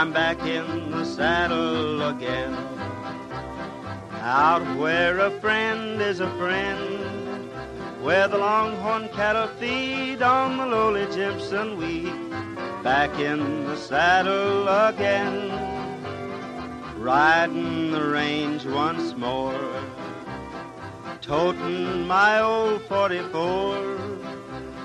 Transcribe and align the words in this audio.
I'm 0.00 0.14
back 0.14 0.40
in 0.46 0.90
the 0.92 1.04
saddle 1.04 2.00
again. 2.08 2.54
Out 4.22 4.64
where 4.78 5.18
a 5.18 5.30
friend 5.42 6.00
is 6.00 6.20
a 6.20 6.30
friend, 6.38 7.50
where 8.02 8.26
the 8.26 8.38
longhorn 8.38 9.10
cattle 9.10 9.48
feed 9.58 10.22
on 10.22 10.56
the 10.56 10.64
lowly 10.64 11.04
Jimson 11.14 11.76
weed. 11.76 12.14
Back 12.82 13.10
in 13.18 13.66
the 13.66 13.76
saddle 13.76 14.68
again, 14.68 15.50
riding 16.96 17.90
the 17.90 18.02
range 18.02 18.64
once 18.64 19.14
more, 19.14 19.82
toting 21.20 22.06
my 22.06 22.40
old 22.40 22.80
44, 22.84 23.74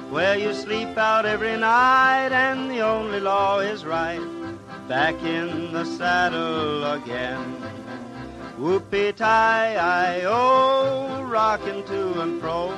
where 0.09 0.37
you 0.37 0.53
sleep 0.53 0.97
out 0.97 1.25
every 1.25 1.55
night 1.55 2.33
and 2.33 2.69
the 2.69 2.81
only 2.81 3.21
law 3.21 3.59
is 3.59 3.85
right. 3.85 4.44
Back 4.87 5.15
in 5.23 5.73
the 5.73 5.83
saddle 5.83 6.83
again. 6.93 7.57
Whoopie 8.59 9.15
tie 9.15 9.75
I 9.77 10.21
oh, 10.25 11.23
rocking 11.23 11.83
to 11.85 12.21
and 12.21 12.39
fro, 12.39 12.71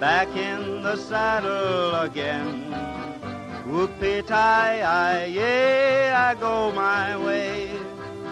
back 0.00 0.28
in 0.28 0.82
the 0.82 0.96
saddle 0.96 1.96
again. 1.96 2.72
Whoopie 3.68 4.26
tie 4.26 4.80
I, 4.80 5.26
yeah, 5.26 6.34
I 6.34 6.40
go 6.40 6.72
my 6.72 7.14
way, 7.22 7.70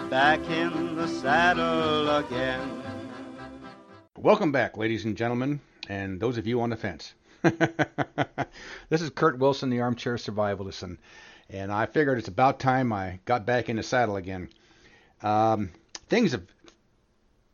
back 0.09 0.39
in 0.49 0.95
the 0.95 1.07
saddle 1.07 2.09
again. 2.17 2.81
Welcome 4.17 4.51
back, 4.51 4.75
ladies 4.75 5.05
and 5.05 5.15
gentlemen, 5.15 5.61
and 5.87 6.19
those 6.19 6.39
of 6.39 6.47
you 6.47 6.61
on 6.61 6.71
the 6.71 6.77
fence. 6.77 7.13
this 7.43 9.01
is 9.03 9.11
Kurt 9.11 9.37
Wilson, 9.37 9.69
the 9.69 9.81
armchair 9.81 10.15
survivalist, 10.15 10.81
and, 10.81 10.97
and 11.53 11.71
I 11.71 11.85
figured 11.85 12.17
it's 12.17 12.27
about 12.27 12.59
time 12.59 12.91
I 12.91 13.19
got 13.25 13.45
back 13.45 13.69
in 13.69 13.77
the 13.77 13.83
saddle 13.83 14.17
again. 14.17 14.49
Um, 15.21 15.69
things 16.09 16.33
have 16.33 16.43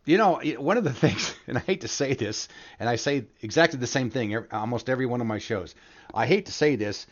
you 0.06 0.18
know, 0.18 0.42
one 0.58 0.78
of 0.78 0.84
the 0.84 0.94
things, 1.06 1.36
and 1.46 1.58
I 1.58 1.62
hate 1.62 1.82
to 1.82 1.88
say 1.88 2.16
this, 2.16 2.48
and 2.80 2.90
I 2.90 2.96
say 2.96 3.26
exactly 3.42 3.80
the 3.80 3.86
same 3.86 4.10
thing 4.10 4.36
almost 4.52 4.90
every 4.90 5.06
one 5.06 5.22
of 5.22 5.28
my 5.28 5.38
shows. 5.38 5.76
I 6.14 6.26
hate 6.26 6.48
to 6.48 6.52
say 6.52 6.78
this, 6.78 7.06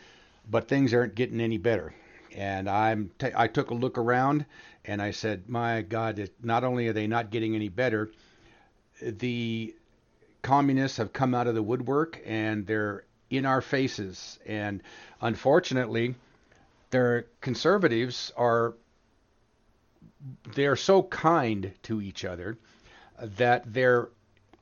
but 0.49 0.67
things 0.67 0.93
aren't 0.93 1.13
getting 1.13 1.41
any 1.41 1.58
better. 1.58 1.93
And 2.35 2.69
I'm 2.69 3.11
t- 3.19 3.31
I 3.35 3.47
took 3.47 3.69
a 3.69 3.75
look 3.75 3.97
around 3.97 4.45
and 4.85 5.02
I 5.02 5.11
said, 5.11 5.49
my 5.49 5.81
God, 5.81 6.30
not 6.41 6.63
only 6.63 6.88
are 6.88 6.93
they 6.93 7.08
not 7.08 7.30
getting 7.30 7.55
any 7.55 7.69
better, 7.69 8.09
the 9.02 9.75
communists 10.41 10.97
have 10.97 11.13
come 11.13 11.35
out 11.35 11.47
of 11.47 11.55
the 11.55 11.63
woodwork 11.63 12.21
and 12.25 12.65
they're 12.65 13.03
in 13.30 13.45
our 13.45 13.61
faces. 13.61 14.39
And 14.45 14.81
unfortunately, 15.21 16.15
their 16.89 17.27
conservatives 17.41 18.31
are 18.38 18.75
they're 20.55 20.75
so 20.75 21.03
kind 21.03 21.73
to 21.83 22.02
each 22.02 22.25
other 22.25 22.57
that 23.21 23.71
they're 23.71 24.09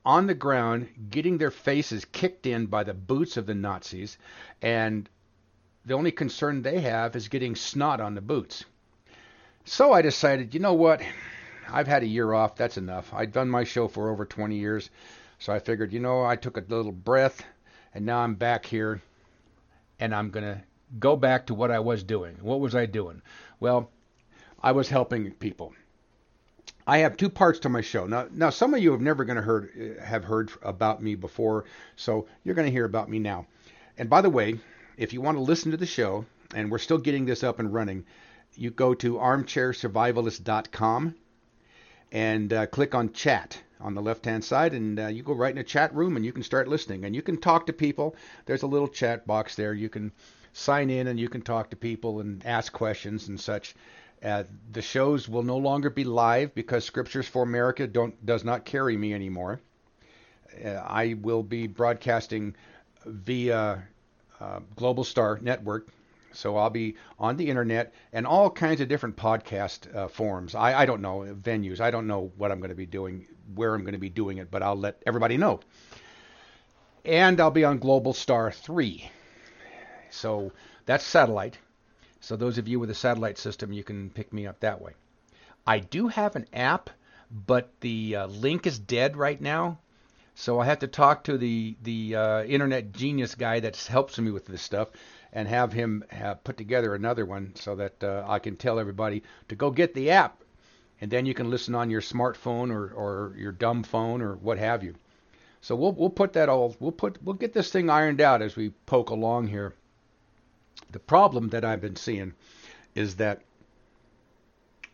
on 0.04 0.26
the 0.26 0.34
ground 0.34 0.88
getting 1.10 1.38
their 1.38 1.50
faces 1.50 2.04
kicked 2.04 2.46
in 2.46 2.66
by 2.66 2.84
the 2.84 2.94
boots 2.94 3.36
of 3.36 3.46
the 3.46 3.54
Nazis, 3.54 4.18
and 4.62 5.08
the 5.84 5.94
only 5.94 6.12
concern 6.12 6.62
they 6.62 6.80
have 6.80 7.16
is 7.16 7.28
getting 7.28 7.56
snot 7.56 8.00
on 8.00 8.14
the 8.14 8.20
boots. 8.20 8.64
So 9.64 9.92
I 9.92 10.02
decided, 10.02 10.54
you 10.54 10.60
know 10.60 10.74
what? 10.74 11.02
I've 11.68 11.88
had 11.88 12.04
a 12.04 12.06
year 12.06 12.32
off. 12.32 12.54
That's 12.54 12.78
enough. 12.78 13.12
I'd 13.12 13.32
done 13.32 13.48
my 13.48 13.64
show 13.64 13.88
for 13.88 14.10
over 14.10 14.24
20 14.24 14.56
years. 14.56 14.90
So 15.40 15.52
I 15.52 15.58
figured, 15.58 15.92
you 15.92 15.98
know, 15.98 16.24
I 16.24 16.36
took 16.36 16.56
a 16.56 16.64
little 16.68 16.92
breath, 16.92 17.42
and 17.92 18.06
now 18.06 18.20
I'm 18.20 18.36
back 18.36 18.64
here, 18.64 19.02
and 19.98 20.14
I'm 20.14 20.30
going 20.30 20.44
to 20.44 20.62
go 20.98 21.16
back 21.16 21.46
to 21.46 21.54
what 21.54 21.70
I 21.70 21.80
was 21.80 22.02
doing. 22.02 22.36
What 22.40 22.60
was 22.60 22.74
I 22.74 22.86
doing? 22.86 23.20
Well, 23.60 23.90
I 24.62 24.72
was 24.72 24.88
helping 24.88 25.30
people. 25.32 25.74
I 26.86 26.98
have 26.98 27.16
two 27.16 27.30
parts 27.30 27.58
to 27.60 27.68
my 27.68 27.80
show. 27.80 28.06
Now, 28.06 28.28
now 28.32 28.50
some 28.50 28.72
of 28.72 28.80
you 28.80 28.92
have 28.92 29.00
never 29.00 29.24
going 29.24 29.36
to 29.36 29.42
heard 29.42 29.98
have 30.02 30.24
heard 30.24 30.52
about 30.62 31.02
me 31.02 31.16
before, 31.16 31.64
so 31.96 32.28
you're 32.44 32.54
going 32.54 32.66
to 32.66 32.72
hear 32.72 32.84
about 32.84 33.10
me 33.10 33.18
now. 33.18 33.46
And 33.98 34.08
by 34.08 34.20
the 34.20 34.30
way, 34.30 34.60
if 34.96 35.12
you 35.12 35.20
want 35.20 35.36
to 35.36 35.42
listen 35.42 35.72
to 35.72 35.76
the 35.76 35.86
show, 35.86 36.24
and 36.54 36.70
we're 36.70 36.78
still 36.78 36.98
getting 36.98 37.26
this 37.26 37.42
up 37.42 37.58
and 37.58 37.74
running, 37.74 38.04
you 38.54 38.70
go 38.70 38.94
to 38.94 39.14
armchairsurvivalist.com 39.14 41.16
and 42.12 42.52
uh, 42.52 42.66
click 42.66 42.94
on 42.94 43.12
chat 43.12 43.60
on 43.80 43.94
the 43.94 44.02
left 44.02 44.24
hand 44.24 44.44
side, 44.44 44.72
and 44.72 44.98
uh, 44.98 45.06
you 45.08 45.22
go 45.22 45.34
right 45.34 45.52
in 45.52 45.58
a 45.58 45.64
chat 45.64 45.94
room 45.94 46.16
and 46.16 46.24
you 46.24 46.32
can 46.32 46.42
start 46.42 46.68
listening. 46.68 47.04
And 47.04 47.14
you 47.14 47.22
can 47.22 47.38
talk 47.38 47.66
to 47.66 47.72
people. 47.72 48.16
There's 48.46 48.62
a 48.62 48.68
little 48.68 48.88
chat 48.88 49.26
box 49.26 49.56
there. 49.56 49.74
You 49.74 49.88
can 49.88 50.12
sign 50.56 50.88
in 50.88 51.06
and 51.06 51.20
you 51.20 51.28
can 51.28 51.42
talk 51.42 51.68
to 51.68 51.76
people 51.76 52.20
and 52.20 52.44
ask 52.46 52.72
questions 52.72 53.28
and 53.28 53.38
such. 53.38 53.74
Uh, 54.24 54.44
the 54.72 54.80
shows 54.80 55.28
will 55.28 55.42
no 55.42 55.58
longer 55.58 55.90
be 55.90 56.02
live 56.02 56.54
because 56.54 56.82
Scriptures 56.84 57.28
for 57.28 57.42
America 57.42 57.86
don't 57.86 58.24
does 58.24 58.42
not 58.42 58.64
carry 58.64 58.96
me 58.96 59.12
anymore. 59.12 59.60
Uh, 60.64 60.70
I 60.70 61.14
will 61.20 61.42
be 61.42 61.66
broadcasting 61.66 62.54
via 63.04 63.82
uh, 64.40 64.60
Global 64.74 65.04
Star 65.04 65.38
Network, 65.42 65.88
so 66.32 66.56
I'll 66.56 66.70
be 66.70 66.96
on 67.18 67.36
the 67.36 67.50
internet 67.50 67.92
and 68.14 68.26
all 68.26 68.48
kinds 68.48 68.80
of 68.80 68.88
different 68.88 69.16
podcast 69.16 69.94
uh, 69.94 70.08
forums. 70.08 70.54
I, 70.54 70.80
I 70.80 70.86
don't 70.86 71.02
know 71.02 71.18
venues. 71.42 71.80
I 71.80 71.90
don't 71.90 72.06
know 72.06 72.32
what 72.38 72.50
I'm 72.50 72.60
going 72.60 72.70
to 72.70 72.74
be 72.74 72.86
doing, 72.86 73.26
where 73.54 73.74
I'm 73.74 73.82
going 73.82 73.92
to 73.92 73.98
be 73.98 74.08
doing 74.08 74.38
it, 74.38 74.50
but 74.50 74.62
I'll 74.62 74.74
let 74.74 75.02
everybody 75.06 75.36
know. 75.36 75.60
And 77.04 77.38
I'll 77.38 77.50
be 77.50 77.64
on 77.64 77.78
Global 77.78 78.14
Star 78.14 78.50
3. 78.50 79.10
So 80.10 80.52
that's 80.84 81.04
satellite. 81.04 81.58
So 82.20 82.36
those 82.36 82.58
of 82.58 82.66
you 82.66 82.80
with 82.80 82.90
a 82.90 82.94
satellite 82.94 83.38
system, 83.38 83.72
you 83.72 83.84
can 83.84 84.10
pick 84.10 84.32
me 84.32 84.46
up 84.46 84.60
that 84.60 84.80
way. 84.80 84.92
I 85.66 85.80
do 85.80 86.08
have 86.08 86.36
an 86.36 86.46
app, 86.52 86.90
but 87.30 87.72
the 87.80 88.16
uh, 88.16 88.26
link 88.26 88.66
is 88.66 88.78
dead 88.78 89.16
right 89.16 89.40
now. 89.40 89.78
So 90.34 90.60
I 90.60 90.66
have 90.66 90.80
to 90.80 90.86
talk 90.86 91.24
to 91.24 91.38
the 91.38 91.76
the 91.82 92.14
uh, 92.14 92.44
internet 92.44 92.92
genius 92.92 93.34
guy 93.34 93.60
that 93.60 93.76
helps 93.76 94.18
me 94.18 94.30
with 94.30 94.46
this 94.46 94.60
stuff, 94.60 94.88
and 95.32 95.48
have 95.48 95.72
him 95.72 96.04
have 96.10 96.44
put 96.44 96.56
together 96.56 96.94
another 96.94 97.24
one 97.24 97.54
so 97.56 97.74
that 97.76 98.04
uh, 98.04 98.24
I 98.28 98.38
can 98.38 98.56
tell 98.56 98.78
everybody 98.78 99.22
to 99.48 99.56
go 99.56 99.70
get 99.70 99.94
the 99.94 100.10
app, 100.10 100.42
and 101.00 101.10
then 101.10 101.26
you 101.26 101.34
can 101.34 101.50
listen 101.50 101.74
on 101.74 101.90
your 101.90 102.02
smartphone 102.02 102.70
or, 102.70 102.92
or 102.92 103.34
your 103.38 103.52
dumb 103.52 103.82
phone 103.82 104.20
or 104.20 104.34
what 104.36 104.58
have 104.58 104.84
you. 104.84 104.94
So 105.62 105.74
we'll 105.74 105.92
we'll 105.92 106.10
put 106.10 106.34
that 106.34 106.48
all 106.48 106.76
we'll 106.80 106.92
put 106.92 107.22
we'll 107.22 107.34
get 107.34 107.52
this 107.54 107.72
thing 107.72 107.88
ironed 107.88 108.20
out 108.20 108.42
as 108.42 108.56
we 108.56 108.70
poke 108.84 109.10
along 109.10 109.48
here. 109.48 109.74
The 110.92 110.98
problem 110.98 111.48
that 111.50 111.64
I've 111.64 111.80
been 111.80 111.96
seeing 111.96 112.34
is 112.94 113.16
that 113.16 113.42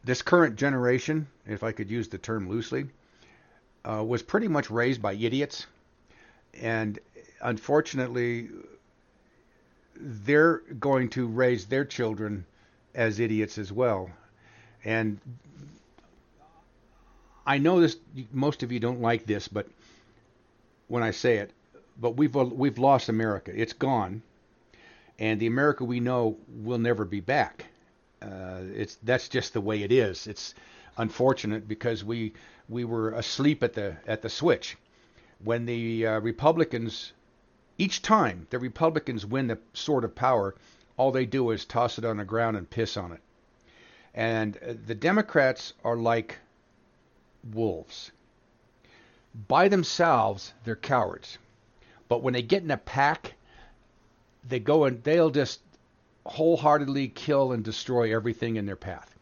this 0.04 0.22
current 0.22 0.56
generation, 0.56 1.28
if 1.46 1.62
I 1.62 1.72
could 1.72 1.90
use 1.90 2.08
the 2.08 2.18
term 2.18 2.48
loosely, 2.48 2.86
uh, 3.84 4.04
was 4.04 4.22
pretty 4.22 4.48
much 4.48 4.70
raised 4.70 5.00
by 5.00 5.14
idiots. 5.14 5.66
And 6.60 6.98
unfortunately, 7.40 8.48
they're 9.96 10.58
going 10.80 11.08
to 11.10 11.26
raise 11.26 11.66
their 11.66 11.84
children 11.84 12.44
as 12.94 13.20
idiots 13.20 13.58
as 13.58 13.72
well. 13.72 14.10
And 14.84 15.20
I 17.46 17.58
know 17.58 17.80
this 17.80 17.96
most 18.32 18.62
of 18.62 18.72
you 18.72 18.80
don't 18.80 19.00
like 19.00 19.26
this, 19.26 19.48
but 19.48 19.66
when 20.88 21.02
I 21.02 21.10
say 21.10 21.38
it, 21.38 21.52
but 22.00 22.16
we've 22.16 22.34
we've 22.34 22.78
lost 22.78 23.08
America. 23.08 23.52
It's 23.54 23.72
gone 23.72 24.22
and 25.18 25.40
the 25.40 25.46
America 25.46 25.84
we 25.84 26.00
know 26.00 26.36
will 26.48 26.78
never 26.78 27.04
be 27.04 27.20
back. 27.20 27.66
Uh, 28.20 28.60
it's 28.74 28.96
that's 29.02 29.28
just 29.28 29.52
the 29.52 29.60
way 29.60 29.82
it 29.82 29.92
is. 29.92 30.26
It's 30.26 30.54
unfortunate 30.96 31.66
because 31.66 32.04
we 32.04 32.34
we 32.68 32.84
were 32.84 33.10
asleep 33.10 33.62
at 33.62 33.74
the 33.74 33.96
at 34.06 34.22
the 34.22 34.28
switch 34.28 34.76
when 35.44 35.66
the 35.66 36.06
uh, 36.06 36.20
Republicans 36.20 37.12
each 37.78 38.02
time 38.02 38.46
the 38.50 38.58
Republicans 38.58 39.26
win 39.26 39.48
the 39.48 39.58
sword 39.72 40.04
of 40.04 40.14
power, 40.14 40.54
all 40.96 41.10
they 41.10 41.26
do 41.26 41.50
is 41.50 41.64
toss 41.64 41.98
it 41.98 42.04
on 42.04 42.18
the 42.18 42.24
ground 42.24 42.56
and 42.56 42.70
piss 42.70 42.96
on 42.96 43.12
it. 43.12 43.20
And 44.14 44.56
uh, 44.58 44.74
the 44.86 44.94
Democrats 44.94 45.72
are 45.82 45.96
like 45.96 46.38
wolves. 47.52 48.12
By 49.48 49.68
themselves, 49.68 50.52
they're 50.64 50.76
cowards. 50.76 51.38
But 52.08 52.22
when 52.22 52.34
they 52.34 52.42
get 52.42 52.62
in 52.62 52.70
a 52.70 52.76
pack 52.76 53.34
they 54.48 54.60
go 54.60 54.84
and 54.84 55.02
they'll 55.02 55.30
just 55.30 55.60
wholeheartedly 56.26 57.08
kill 57.08 57.52
and 57.52 57.64
destroy 57.64 58.14
everything 58.14 58.56
in 58.56 58.66
their 58.66 58.76
path. 58.76 59.12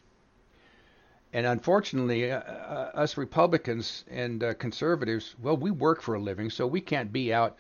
And 1.33 1.47
unfortunately, 1.47 2.33
uh, 2.33 2.41
uh, 2.41 2.91
us 2.95 3.17
Republicans 3.17 4.05
and 4.11 4.43
uh, 4.43 4.55
conservatives, 4.55 5.37
well, 5.41 5.57
we 5.57 5.71
work 5.71 6.03
for 6.03 6.15
a 6.15 6.21
living, 6.21 6.51
so 6.51 6.67
we 6.67 6.81
can't 6.81 7.13
be 7.13 7.33
out 7.33 7.57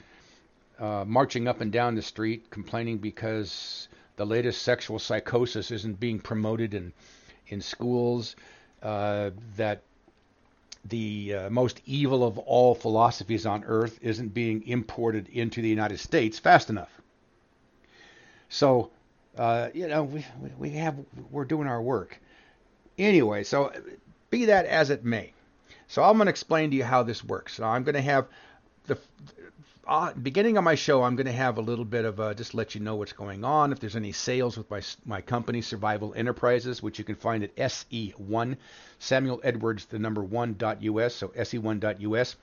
uh, 0.78 1.04
marching 1.06 1.46
up 1.46 1.60
and 1.60 1.70
down 1.70 1.94
the 1.94 2.02
street 2.02 2.50
complaining 2.50 2.98
because 2.98 3.88
the 4.16 4.26
latest 4.26 4.62
sexual 4.62 4.98
psychosis 4.98 5.70
isn't 5.70 6.00
being 6.00 6.18
promoted 6.18 6.74
in 6.74 6.92
in 7.46 7.60
schools, 7.60 8.36
uh, 8.82 9.30
that 9.56 9.82
the 10.84 11.34
most 11.50 11.80
evil 11.84 12.24
of 12.24 12.38
all 12.38 12.76
philosophies 12.76 13.44
on 13.44 13.64
earth 13.64 13.98
isn't 14.02 14.32
being 14.32 14.66
imported 14.68 15.28
into 15.28 15.60
the 15.60 15.68
United 15.68 15.98
States 15.98 16.38
fast 16.38 16.70
enough. 16.70 17.00
So 18.50 18.90
Uh, 19.38 19.70
you 19.74 19.88
know, 19.88 20.04
we 20.04 20.26
we 20.58 20.70
have 20.70 20.96
we're 21.30 21.46
doing 21.46 21.68
our 21.68 21.82
work. 21.82 22.20
Anyway, 22.98 23.44
so 23.44 23.72
be 24.30 24.46
that 24.46 24.66
as 24.66 24.90
it 24.90 25.04
may. 25.04 25.32
So 25.88 26.02
I'm 26.04 26.16
going 26.18 26.26
to 26.26 26.30
explain 26.30 26.70
to 26.70 26.76
you 26.76 26.84
how 26.84 27.04
this 27.04 27.24
works. 27.24 27.54
So 27.54 27.64
I'm 27.64 27.84
going 27.84 27.96
to 27.96 28.02
have 28.02 28.28
the 28.86 28.98
uh, 29.86 30.12
beginning 30.14 30.58
of 30.58 30.64
my 30.64 30.76
show. 30.76 31.02
I'm 31.02 31.16
going 31.16 31.26
to 31.26 31.32
have 31.44 31.58
a 31.58 31.62
little 31.62 31.84
bit 31.84 32.04
of 32.04 32.20
a, 32.20 32.34
just 32.34 32.54
let 32.54 32.74
you 32.74 32.80
know 32.80 32.96
what's 32.96 33.12
going 33.12 33.44
on. 33.44 33.72
If 33.72 33.80
there's 33.80 33.96
any 33.96 34.12
sales 34.12 34.58
with 34.58 34.70
my 34.70 34.82
my 35.06 35.22
company, 35.22 35.62
Survival 35.62 36.12
Enterprises, 36.14 36.82
which 36.82 36.98
you 36.98 37.04
can 37.04 37.16
find 37.16 37.44
at 37.44 37.56
SE1 37.56 38.56
Samuel 38.98 39.40
Edwards 39.44 39.86
the 39.86 39.98
number 39.98 40.22
one 40.22 40.54
dot 40.58 40.82
US. 40.82 41.14
So 41.14 41.28
SE1 41.28 41.80
dot 41.80 42.00
US, 42.00 42.36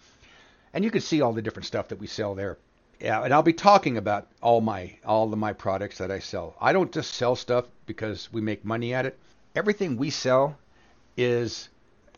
and 0.74 0.84
you 0.86 0.92
can 0.92 1.02
see 1.02 1.22
all 1.22 1.34
the 1.34 1.42
different 1.42 1.68
stuff 1.68 1.90
that 1.90 2.00
we 2.00 2.08
sell 2.08 2.36
there. 2.36 2.58
Yeah, 3.00 3.24
and 3.24 3.34
I'll 3.34 3.44
be 3.44 3.54
talking 3.54 3.98
about 3.98 4.28
all 4.42 4.62
my 4.62 4.98
all 5.06 5.32
of 5.32 5.38
my 5.38 5.54
products 5.54 6.00
that 6.00 6.10
I 6.12 6.20
sell. 6.20 6.56
I 6.60 6.74
don't 6.74 6.92
just 6.92 7.14
sell 7.14 7.36
stuff 7.36 7.66
because 7.86 8.32
we 8.32 8.42
make 8.42 8.66
money 8.66 8.94
at 8.94 9.06
it. 9.06 9.20
Everything 9.56 9.98
we 9.98 10.10
sell 10.10 10.58
is 11.16 11.70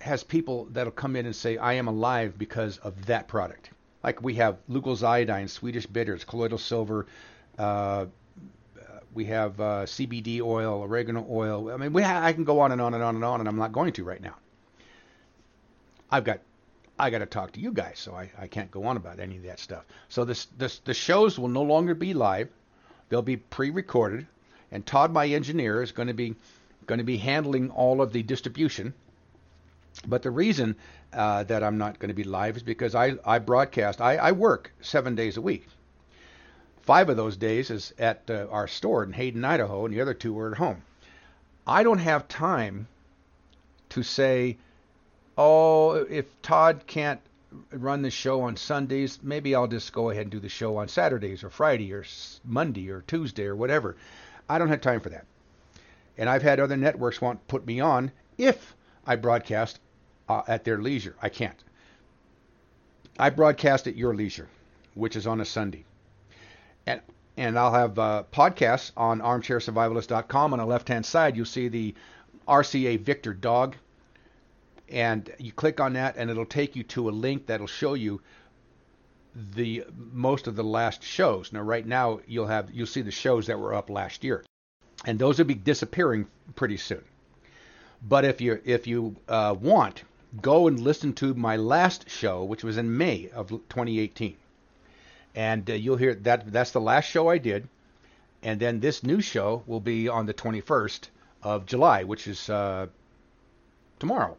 has 0.01 0.23
people 0.23 0.65
that'll 0.71 0.91
come 0.91 1.17
in 1.17 1.25
and 1.25 1.35
say, 1.35 1.57
I 1.57 1.73
am 1.73 1.87
alive 1.87 2.37
because 2.37 2.77
of 2.77 3.05
that 3.07 3.27
product. 3.27 3.71
Like 4.03 4.21
we 4.23 4.35
have 4.35 4.57
Lugol's 4.69 5.03
iodine, 5.03 5.49
Swedish 5.49 5.85
bitters, 5.85 6.23
colloidal 6.23 6.57
silver, 6.57 7.05
uh, 7.57 8.05
we 9.13 9.25
have 9.25 9.59
uh, 9.59 9.85
CBD 9.85 10.41
oil, 10.41 10.83
oregano 10.83 11.25
oil. 11.29 11.71
I 11.71 11.77
mean, 11.77 11.93
we 11.93 12.01
ha- 12.01 12.23
I 12.23 12.33
can 12.33 12.43
go 12.43 12.59
on 12.59 12.71
and 12.71 12.81
on 12.81 12.93
and 12.93 13.03
on 13.03 13.15
and 13.15 13.25
on, 13.25 13.39
and 13.39 13.49
I'm 13.49 13.57
not 13.57 13.71
going 13.71 13.91
to 13.93 14.03
right 14.03 14.21
now. 14.21 14.35
I've 16.11 16.23
got 16.23 16.39
I 16.99 17.09
got 17.09 17.19
to 17.19 17.25
talk 17.25 17.53
to 17.53 17.59
you 17.59 17.71
guys, 17.71 17.97
so 17.97 18.13
I, 18.13 18.29
I 18.37 18.47
can't 18.47 18.69
go 18.69 18.85
on 18.85 18.97
about 18.97 19.19
any 19.19 19.37
of 19.37 19.43
that 19.43 19.59
stuff. 19.59 19.85
So 20.09 20.25
this, 20.25 20.45
this 20.57 20.79
the 20.79 20.93
shows 20.93 21.39
will 21.39 21.47
no 21.47 21.63
longer 21.63 21.95
be 21.95 22.13
live; 22.13 22.49
they'll 23.09 23.21
be 23.21 23.37
pre-recorded, 23.37 24.27
and 24.71 24.85
Todd, 24.85 25.11
my 25.11 25.27
engineer, 25.27 25.81
is 25.81 25.91
going 25.91 26.09
to 26.09 26.13
be 26.13 26.35
going 26.85 26.99
to 26.99 27.05
be 27.05 27.17
handling 27.17 27.71
all 27.71 28.01
of 28.01 28.13
the 28.13 28.23
distribution 28.23 28.93
but 30.07 30.21
the 30.21 30.31
reason 30.31 30.75
uh, 31.13 31.43
that 31.43 31.63
I'm 31.63 31.77
not 31.77 31.99
going 31.99 32.09
to 32.09 32.15
be 32.15 32.23
live 32.23 32.57
is 32.57 32.63
because 32.63 32.95
I, 32.95 33.15
I 33.25 33.39
broadcast, 33.39 34.01
I, 34.01 34.15
I 34.17 34.31
work 34.31 34.71
seven 34.81 35.15
days 35.15 35.37
a 35.37 35.41
week. 35.41 35.67
Five 36.83 37.09
of 37.09 37.17
those 37.17 37.37
days 37.37 37.69
is 37.69 37.93
at 37.97 38.29
uh, 38.29 38.47
our 38.49 38.67
store 38.67 39.03
in 39.03 39.13
Hayden, 39.13 39.43
Idaho, 39.43 39.85
and 39.85 39.93
the 39.93 40.01
other 40.01 40.13
two 40.13 40.37
are 40.39 40.51
at 40.51 40.57
home. 40.57 40.83
I 41.67 41.83
don't 41.83 41.99
have 41.99 42.27
time 42.27 42.87
to 43.89 44.03
say, 44.03 44.57
oh, 45.39 45.93
if 45.93 46.25
Todd 46.41 46.83
can't 46.85 47.21
run 47.71 48.01
the 48.01 48.11
show 48.11 48.41
on 48.41 48.57
Sundays, 48.57 49.19
maybe 49.23 49.55
I'll 49.55 49.67
just 49.67 49.93
go 49.93 50.09
ahead 50.09 50.23
and 50.23 50.31
do 50.31 50.39
the 50.39 50.49
show 50.49 50.77
on 50.77 50.89
Saturdays 50.89 51.43
or 51.43 51.49
Friday 51.49 51.93
or 51.93 52.03
Monday 52.43 52.89
or 52.89 53.01
Tuesday 53.07 53.45
or 53.45 53.55
whatever. 53.55 53.95
I 54.49 54.59
don't 54.59 54.67
have 54.67 54.81
time 54.81 54.99
for 54.99 55.09
that. 55.09 55.25
And 56.17 56.29
I've 56.29 56.43
had 56.43 56.59
other 56.59 56.75
networks 56.75 57.21
want 57.21 57.47
put 57.47 57.65
me 57.65 57.79
on 57.79 58.11
if 58.37 58.75
I 59.07 59.15
broadcast 59.15 59.79
uh, 60.27 60.41
at 60.47 60.65
their 60.65 60.77
leisure. 60.77 61.15
I 61.21 61.29
can't. 61.29 61.63
I 63.17 63.29
broadcast 63.29 63.87
at 63.87 63.95
your 63.95 64.13
leisure, 64.13 64.49
which 64.93 65.15
is 65.15 65.25
on 65.25 65.39
a 65.39 65.45
Sunday. 65.45 65.85
And 66.85 67.01
and 67.37 67.57
I'll 67.57 67.71
have 67.71 67.97
uh, 67.97 68.23
podcasts 68.33 68.91
on 68.97 69.21
armchairsurvivalist.com. 69.21 70.51
On 70.51 70.59
the 70.59 70.65
left-hand 70.65 71.05
side, 71.05 71.37
you'll 71.37 71.45
see 71.45 71.69
the 71.69 71.95
RCA 72.45 72.99
Victor 72.99 73.33
dog, 73.33 73.77
and 74.91 75.31
you 75.37 75.51
click 75.51 75.79
on 75.79 75.93
that, 75.93 76.15
and 76.17 76.29
it'll 76.29 76.45
take 76.45 76.75
you 76.75 76.83
to 76.83 77.09
a 77.09 77.11
link 77.11 77.47
that'll 77.47 77.67
show 77.67 77.93
you 77.93 78.21
the 79.35 79.83
most 80.11 80.47
of 80.47 80.55
the 80.55 80.63
last 80.63 81.03
shows. 81.03 81.53
Now, 81.53 81.61
right 81.61 81.85
now, 81.85 82.19
you'll 82.27 82.47
have 82.47 82.71
you'll 82.71 82.87
see 82.87 83.01
the 83.01 83.11
shows 83.11 83.47
that 83.47 83.59
were 83.59 83.73
up 83.73 83.89
last 83.89 84.23
year, 84.23 84.43
and 85.05 85.19
those 85.19 85.37
will 85.37 85.45
be 85.45 85.55
disappearing 85.55 86.27
pretty 86.55 86.77
soon. 86.77 87.03
But 88.01 88.25
if 88.25 88.41
you 88.41 88.61
if 88.65 88.87
you 88.87 89.15
uh, 89.27 89.55
want, 89.59 90.03
go 90.41 90.67
and 90.67 90.79
listen 90.79 91.13
to 91.13 91.33
my 91.33 91.57
last 91.57 92.09
show, 92.09 92.43
which 92.43 92.63
was 92.63 92.77
in 92.77 92.97
May 92.97 93.29
of 93.29 93.49
2018, 93.49 94.35
and 95.35 95.69
uh, 95.69 95.73
you'll 95.73 95.97
hear 95.97 96.15
that 96.15 96.51
that's 96.51 96.71
the 96.71 96.81
last 96.81 97.05
show 97.05 97.29
I 97.29 97.37
did. 97.37 97.67
And 98.41 98.59
then 98.59 98.79
this 98.79 99.03
new 99.03 99.19
show 99.19 99.63
will 99.67 99.81
be 99.81 100.07
on 100.07 100.25
the 100.25 100.33
21st 100.33 101.09
of 101.43 101.65
July, 101.65 102.03
which 102.03 102.25
is 102.25 102.49
uh, 102.49 102.87
tomorrow. 103.99 104.37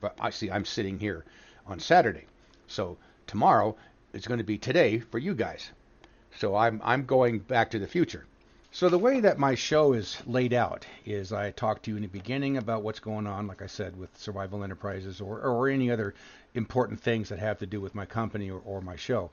But 0.00 0.16
I 0.20 0.30
see 0.30 0.50
I'm 0.50 0.64
sitting 0.64 0.98
here 0.98 1.24
on 1.66 1.80
Saturday, 1.80 2.26
so 2.66 2.96
tomorrow 3.26 3.76
is 4.12 4.26
going 4.26 4.38
to 4.38 4.44
be 4.44 4.58
today 4.58 4.98
for 4.98 5.18
you 5.18 5.34
guys. 5.34 5.70
So 6.36 6.56
I'm 6.56 6.80
I'm 6.84 7.04
going 7.04 7.40
back 7.40 7.70
to 7.70 7.78
the 7.78 7.86
future. 7.86 8.26
So 8.70 8.88
the 8.90 8.98
way 8.98 9.20
that 9.20 9.38
my 9.38 9.54
show 9.54 9.94
is 9.94 10.18
laid 10.26 10.52
out 10.52 10.86
is 11.06 11.32
I 11.32 11.50
talk 11.52 11.82
to 11.82 11.90
you 11.90 11.96
in 11.96 12.02
the 12.02 12.08
beginning 12.08 12.58
about 12.58 12.82
what's 12.82 13.00
going 13.00 13.26
on, 13.26 13.46
like 13.46 13.62
I 13.62 13.66
said, 13.66 13.96
with 13.96 14.16
Survival 14.16 14.62
Enterprises 14.62 15.22
or, 15.22 15.40
or 15.40 15.68
any 15.68 15.90
other 15.90 16.14
important 16.54 17.00
things 17.00 17.30
that 17.30 17.38
have 17.38 17.58
to 17.60 17.66
do 17.66 17.80
with 17.80 17.94
my 17.94 18.04
company 18.04 18.50
or, 18.50 18.60
or 18.66 18.82
my 18.82 18.94
show. 18.94 19.30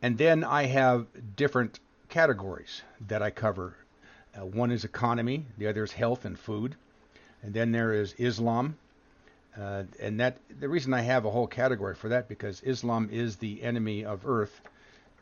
And 0.00 0.16
then 0.16 0.44
I 0.44 0.66
have 0.66 1.06
different 1.34 1.80
categories 2.08 2.82
that 3.08 3.20
I 3.20 3.30
cover. 3.30 3.76
Uh, 4.34 4.46
one 4.46 4.70
is 4.70 4.84
economy, 4.84 5.46
the 5.58 5.66
other 5.66 5.82
is 5.82 5.92
health 5.92 6.24
and 6.24 6.38
food, 6.38 6.76
and 7.42 7.52
then 7.52 7.72
there 7.72 7.92
is 7.92 8.14
Islam. 8.16 8.78
Uh, 9.58 9.84
and 10.00 10.20
that 10.20 10.36
the 10.60 10.68
reason 10.68 10.92
I 10.92 11.00
have 11.00 11.24
a 11.24 11.30
whole 11.30 11.46
category 11.46 11.94
for 11.94 12.10
that 12.10 12.28
because 12.28 12.60
Islam 12.62 13.08
is 13.10 13.36
the 13.36 13.62
enemy 13.62 14.04
of 14.04 14.26
Earth 14.26 14.60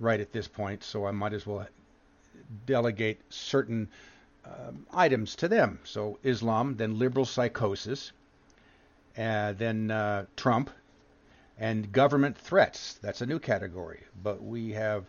right 0.00 0.20
at 0.20 0.32
this 0.32 0.48
point, 0.48 0.82
so 0.82 1.06
I 1.06 1.12
might 1.12 1.32
as 1.32 1.46
well 1.46 1.66
delegate 2.66 3.20
certain 3.28 3.88
um, 4.44 4.86
items 4.92 5.36
to 5.36 5.48
them. 5.48 5.78
So 5.84 6.18
Islam, 6.22 6.76
then 6.76 6.98
liberal 6.98 7.24
psychosis, 7.24 8.12
uh, 9.16 9.52
then 9.52 9.90
uh, 9.90 10.26
Trump, 10.36 10.70
and 11.58 11.90
government 11.92 12.36
threats. 12.36 12.94
That's 12.94 13.20
a 13.20 13.26
new 13.26 13.38
category. 13.38 14.02
But 14.20 14.42
we 14.42 14.72
have, 14.72 15.04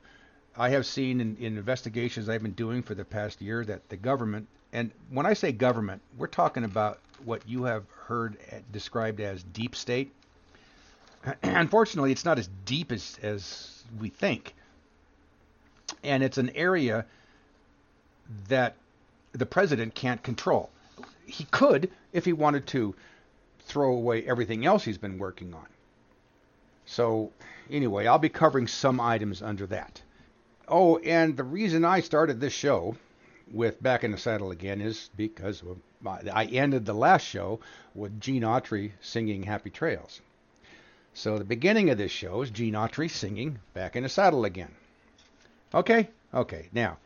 I 0.55 0.69
have 0.69 0.85
seen 0.85 1.19
in, 1.19 1.37
in 1.37 1.57
investigations 1.57 2.29
I've 2.29 2.43
been 2.43 2.51
doing 2.51 2.83
for 2.83 2.93
the 2.93 3.05
past 3.05 3.41
year 3.41 3.65
that 3.65 3.89
the 3.89 3.97
government, 3.97 4.47
and 4.71 4.91
when 5.09 5.25
I 5.25 5.33
say 5.33 5.51
government, 5.51 6.01
we're 6.17 6.27
talking 6.27 6.63
about 6.63 6.99
what 7.23 7.47
you 7.47 7.63
have 7.63 7.83
heard 8.05 8.37
uh, 8.51 8.57
described 8.71 9.19
as 9.19 9.43
deep 9.43 9.75
state. 9.75 10.11
Unfortunately, 11.43 12.11
it's 12.11 12.25
not 12.25 12.39
as 12.39 12.49
deep 12.65 12.91
as, 12.91 13.17
as 13.21 13.83
we 13.99 14.09
think. 14.09 14.53
And 16.03 16.23
it's 16.23 16.37
an 16.37 16.49
area 16.51 17.05
that 18.47 18.75
the 19.33 19.45
president 19.45 19.95
can't 19.95 20.21
control. 20.23 20.69
He 21.25 21.45
could 21.45 21.89
if 22.13 22.25
he 22.25 22.33
wanted 22.33 22.67
to 22.67 22.95
throw 23.61 23.93
away 23.93 24.25
everything 24.25 24.65
else 24.65 24.83
he's 24.83 24.97
been 24.97 25.17
working 25.17 25.53
on. 25.53 25.65
So, 26.85 27.31
anyway, 27.69 28.05
I'll 28.05 28.19
be 28.19 28.29
covering 28.29 28.67
some 28.67 28.99
items 28.99 29.41
under 29.41 29.65
that. 29.67 30.01
Oh, 30.67 30.97
and 30.99 31.35
the 31.35 31.43
reason 31.43 31.83
I 31.83 31.99
started 31.99 32.39
this 32.39 32.53
show 32.53 32.95
with 33.51 33.81
Back 33.81 34.03
in 34.03 34.11
the 34.11 34.17
Saddle 34.17 34.51
again 34.51 34.81
is 34.81 35.09
because 35.15 35.63
I 36.05 36.45
ended 36.45 36.85
the 36.85 36.93
last 36.93 37.25
show 37.25 37.59
with 37.93 38.19
Gene 38.19 38.43
Autry 38.43 38.91
singing 39.01 39.43
Happy 39.43 39.69
Trails. 39.69 40.21
So 41.13 41.37
the 41.37 41.45
beginning 41.45 41.89
of 41.89 41.97
this 41.97 42.11
show 42.11 42.41
is 42.41 42.49
Gene 42.49 42.73
Autry 42.73 43.09
singing 43.09 43.59
Back 43.73 43.95
in 43.95 44.03
the 44.03 44.09
Saddle 44.09 44.45
again. 44.45 44.73
Okay? 45.73 46.09
Okay. 46.33 46.69
Now, 46.73 46.97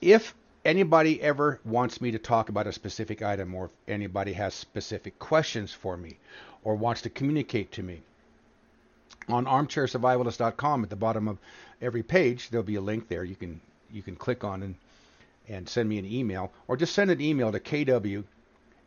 if 0.00 0.34
anybody 0.64 1.22
ever 1.22 1.60
wants 1.64 2.00
me 2.00 2.10
to 2.10 2.18
talk 2.18 2.48
about 2.48 2.66
a 2.66 2.72
specific 2.72 3.22
item 3.22 3.54
or 3.54 3.66
if 3.66 3.70
anybody 3.88 4.32
has 4.34 4.54
specific 4.54 5.18
questions 5.18 5.72
for 5.72 5.96
me 5.96 6.18
or 6.62 6.74
wants 6.74 7.02
to 7.02 7.10
communicate 7.10 7.72
to 7.72 7.82
me, 7.82 8.02
on 9.28 9.46
armchairsurvivalist.com 9.46 10.82
at 10.84 10.90
the 10.90 10.96
bottom 10.96 11.28
of 11.28 11.38
every 11.80 12.02
page 12.02 12.50
there'll 12.50 12.64
be 12.64 12.74
a 12.74 12.80
link 12.80 13.08
there 13.08 13.24
you 13.24 13.34
can 13.34 13.60
you 13.90 14.02
can 14.02 14.16
click 14.16 14.44
on 14.44 14.62
and 14.62 14.74
and 15.48 15.68
send 15.68 15.88
me 15.88 15.98
an 15.98 16.06
email 16.06 16.52
or 16.68 16.76
just 16.76 16.94
send 16.94 17.10
an 17.10 17.20
email 17.20 17.52
to 17.52 17.60
kw 17.60 18.24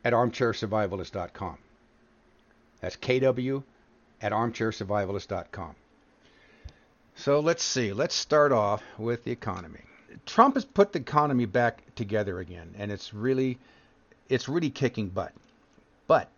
at 0.03 0.13
armchairsurvivalist.com 0.13 1.57
that's 2.81 2.95
kw 2.97 3.63
at 4.21 4.31
armchairsurvivalist.com 4.31 5.75
so 7.17 7.39
let's 7.39 7.63
see. 7.63 7.93
Let's 7.93 8.13
start 8.13 8.51
off 8.51 8.83
with 8.99 9.23
the 9.23 9.31
economy. 9.31 9.81
Trump 10.27 10.53
has 10.53 10.63
put 10.63 10.93
the 10.93 10.99
economy 10.99 11.45
back 11.45 11.81
together 11.95 12.39
again, 12.39 12.75
and 12.77 12.91
it's 12.91 13.11
really, 13.11 13.57
it's 14.29 14.47
really 14.47 14.69
kicking 14.69 15.09
butt. 15.09 15.33
But 16.05 16.29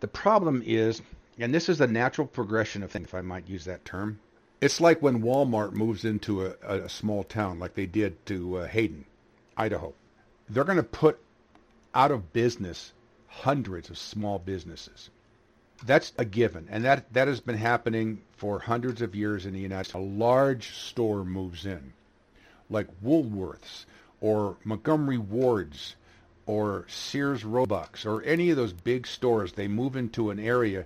the 0.00 0.08
problem 0.08 0.60
is, 0.66 1.00
and 1.38 1.54
this 1.54 1.68
is 1.68 1.78
the 1.78 1.86
natural 1.86 2.26
progression 2.26 2.82
of 2.82 2.90
things, 2.90 3.06
if 3.06 3.14
I 3.14 3.20
might 3.20 3.48
use 3.48 3.64
that 3.66 3.84
term. 3.84 4.18
It's 4.60 4.80
like 4.80 5.00
when 5.00 5.22
Walmart 5.22 5.72
moves 5.72 6.04
into 6.04 6.46
a, 6.46 6.54
a 6.62 6.88
small 6.88 7.22
town, 7.22 7.60
like 7.60 7.74
they 7.74 7.86
did 7.86 8.26
to 8.26 8.58
uh, 8.58 8.66
Hayden, 8.66 9.04
Idaho. 9.56 9.94
They're 10.48 10.64
going 10.64 10.76
to 10.76 10.82
put 10.82 11.18
out 11.94 12.10
of 12.10 12.32
business 12.32 12.92
hundreds 13.28 13.90
of 13.90 13.98
small 13.98 14.38
businesses. 14.38 15.10
That's 15.84 16.12
a 16.18 16.24
given, 16.24 16.68
and 16.70 16.84
that 16.84 17.12
that 17.12 17.28
has 17.28 17.40
been 17.40 17.56
happening 17.56 18.22
for 18.36 18.58
hundreds 18.58 19.02
of 19.02 19.14
years 19.14 19.44
in 19.44 19.52
the 19.52 19.60
United 19.60 19.84
States. 19.84 19.94
A 19.94 19.98
large 19.98 20.74
store 20.76 21.24
moves 21.24 21.66
in 21.66 21.92
like 22.70 22.88
Woolworths 23.02 23.84
or 24.20 24.56
Montgomery 24.64 25.18
Wards 25.18 25.96
or 26.46 26.84
Sears 26.88 27.44
Roebucks 27.44 28.04
or 28.06 28.22
any 28.22 28.50
of 28.50 28.56
those 28.56 28.72
big 28.72 29.06
stores, 29.06 29.52
they 29.52 29.68
move 29.68 29.96
into 29.96 30.30
an 30.30 30.38
area, 30.38 30.84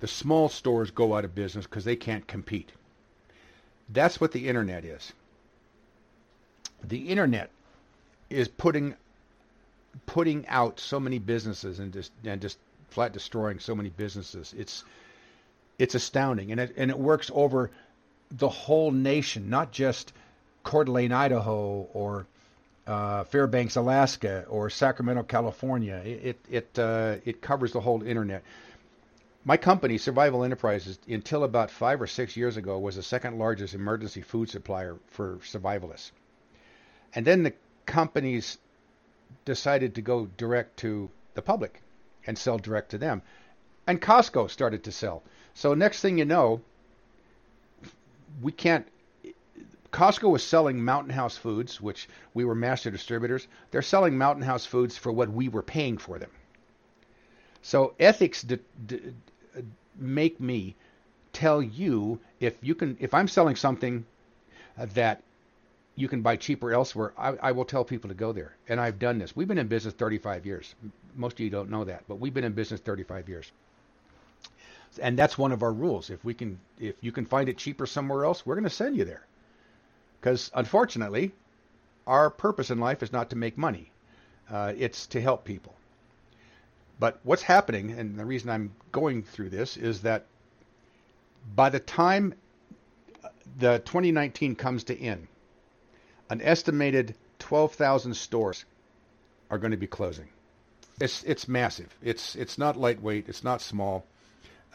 the 0.00 0.08
small 0.08 0.48
stores 0.48 0.90
go 0.90 1.14
out 1.14 1.24
of 1.24 1.34
business 1.34 1.66
because 1.66 1.84
they 1.84 1.96
can't 1.96 2.26
compete. 2.26 2.72
That's 3.88 4.20
what 4.20 4.32
the 4.32 4.48
internet 4.48 4.84
is. 4.84 5.12
The 6.82 7.08
internet 7.08 7.50
is 8.30 8.48
putting 8.48 8.94
putting 10.06 10.46
out 10.46 10.78
so 10.80 11.00
many 11.00 11.18
businesses 11.18 11.80
and 11.80 11.92
just 11.92 12.12
and 12.24 12.40
just 12.40 12.58
flat 12.88 13.12
destroying 13.12 13.58
so 13.58 13.74
many 13.74 13.90
businesses. 13.90 14.54
It's 14.56 14.84
it's 15.78 15.94
astounding, 15.94 16.52
and 16.52 16.60
it 16.60 16.74
and 16.76 16.90
it 16.90 16.98
works 16.98 17.30
over 17.34 17.70
the 18.30 18.48
whole 18.48 18.92
nation, 18.92 19.50
not 19.50 19.72
just 19.72 20.12
Coeur 20.62 20.84
d'Alene, 20.84 21.12
Idaho, 21.12 21.88
or 21.92 22.26
uh, 22.86 23.24
Fairbanks, 23.24 23.76
Alaska, 23.76 24.44
or 24.48 24.70
Sacramento, 24.70 25.22
California. 25.24 26.02
It 26.04 26.38
it 26.48 26.78
uh, 26.78 27.16
it 27.24 27.40
covers 27.40 27.72
the 27.72 27.80
whole 27.80 28.02
internet. 28.02 28.42
My 29.42 29.56
company, 29.56 29.96
Survival 29.96 30.44
Enterprises, 30.44 30.98
until 31.08 31.44
about 31.44 31.70
five 31.70 32.02
or 32.02 32.06
six 32.06 32.36
years 32.36 32.58
ago, 32.58 32.78
was 32.78 32.96
the 32.96 33.02
second 33.02 33.38
largest 33.38 33.74
emergency 33.74 34.20
food 34.20 34.50
supplier 34.50 34.96
for 35.06 35.36
survivalists. 35.36 36.10
And 37.14 37.26
then 37.26 37.42
the 37.44 37.54
companies 37.90 38.58
decided 39.44 39.96
to 39.96 40.00
go 40.00 40.26
direct 40.36 40.76
to 40.78 41.10
the 41.34 41.42
public 41.42 41.82
and 42.24 42.38
sell 42.38 42.56
direct 42.56 42.90
to 42.92 42.98
them. 42.98 43.20
And 43.86 44.00
Costco 44.00 44.48
started 44.48 44.84
to 44.84 44.92
sell. 44.92 45.24
So 45.54 45.74
next 45.74 46.00
thing 46.00 46.16
you 46.16 46.24
know, 46.24 46.60
we 48.40 48.52
can't. 48.52 48.86
Costco 49.92 50.30
was 50.30 50.44
selling 50.44 50.84
Mountain 50.84 51.12
House 51.12 51.36
Foods, 51.36 51.80
which 51.80 52.08
we 52.32 52.44
were 52.44 52.54
master 52.54 52.92
distributors. 52.92 53.48
They're 53.72 53.82
selling 53.82 54.16
Mountain 54.16 54.44
House 54.44 54.64
Foods 54.64 54.96
for 54.96 55.10
what 55.10 55.28
we 55.28 55.48
were 55.48 55.62
paying 55.62 55.98
for 55.98 56.20
them. 56.20 56.30
So 57.62 57.94
ethics 57.98 58.42
d- 58.42 58.60
d- 58.86 59.00
make 59.96 60.38
me 60.38 60.76
tell 61.32 61.60
you 61.60 62.20
if 62.38 62.54
you 62.62 62.76
can 62.76 62.96
if 63.00 63.14
I'm 63.14 63.26
selling 63.26 63.56
something 63.56 64.06
that 64.76 65.22
you 66.00 66.08
can 66.08 66.22
buy 66.22 66.36
cheaper 66.36 66.72
elsewhere, 66.72 67.12
I, 67.18 67.34
I, 67.42 67.52
will 67.52 67.66
tell 67.66 67.84
people 67.84 68.08
to 68.08 68.14
go 68.14 68.32
there. 68.32 68.56
And 68.68 68.80
I've 68.80 68.98
done 68.98 69.18
this. 69.18 69.36
We've 69.36 69.46
been 69.46 69.58
in 69.58 69.68
business 69.68 69.92
35 69.94 70.46
years. 70.46 70.74
Most 71.14 71.34
of 71.34 71.40
you 71.40 71.50
don't 71.50 71.70
know 71.70 71.84
that, 71.84 72.04
but 72.08 72.18
we've 72.18 72.32
been 72.32 72.44
in 72.44 72.52
business 72.52 72.80
35 72.80 73.28
years. 73.28 73.52
And 75.00 75.18
that's 75.18 75.36
one 75.36 75.52
of 75.52 75.62
our 75.62 75.72
rules. 75.72 76.10
If 76.10 76.24
we 76.24 76.34
can, 76.34 76.58
if 76.78 76.96
you 77.00 77.12
can 77.12 77.26
find 77.26 77.48
it 77.48 77.58
cheaper 77.58 77.86
somewhere 77.86 78.24
else, 78.24 78.44
we're 78.44 78.54
going 78.54 78.64
to 78.64 78.70
send 78.70 78.96
you 78.96 79.04
there. 79.04 79.26
Because 80.20 80.50
unfortunately, 80.54 81.32
our 82.06 82.30
purpose 82.30 82.70
in 82.70 82.78
life 82.78 83.02
is 83.02 83.12
not 83.12 83.30
to 83.30 83.36
make 83.36 83.58
money. 83.58 83.90
Uh, 84.50 84.72
it's 84.76 85.06
to 85.08 85.20
help 85.20 85.44
people. 85.44 85.74
But 86.98 87.20
what's 87.22 87.42
happening, 87.42 87.92
and 87.92 88.18
the 88.18 88.24
reason 88.24 88.50
I'm 88.50 88.72
going 88.90 89.22
through 89.22 89.50
this, 89.50 89.76
is 89.76 90.02
that 90.02 90.26
by 91.54 91.70
the 91.70 91.80
time 91.80 92.34
the 93.58 93.78
2019 93.78 94.56
comes 94.56 94.84
to 94.84 94.98
end, 94.98 95.28
an 96.30 96.40
estimated 96.40 97.14
12,000 97.40 98.14
stores 98.14 98.64
are 99.50 99.58
going 99.58 99.72
to 99.72 99.76
be 99.76 99.86
closing. 99.86 100.28
It's 101.00 101.22
it's 101.24 101.48
massive. 101.48 101.94
It's 102.02 102.36
it's 102.36 102.58
not 102.58 102.76
lightweight. 102.76 103.28
It's 103.28 103.42
not 103.42 103.62
small. 103.62 104.04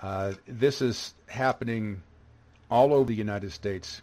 Uh, 0.01 0.33
this 0.47 0.81
is 0.81 1.13
happening 1.27 2.01
all 2.69 2.93
over 2.93 3.05
the 3.05 3.15
United 3.15 3.51
States. 3.51 4.01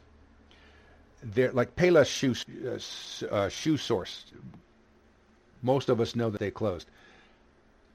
There, 1.23 1.53
like 1.53 1.77
Payless 1.77 2.07
Shoe 2.07 2.35
uh, 2.65 3.35
uh, 3.35 3.49
Shoe 3.49 3.77
Source. 3.77 4.25
Most 5.63 5.89
of 5.89 6.01
us 6.01 6.17
know 6.17 6.31
that 6.31 6.39
they 6.39 6.51
closed. 6.51 6.89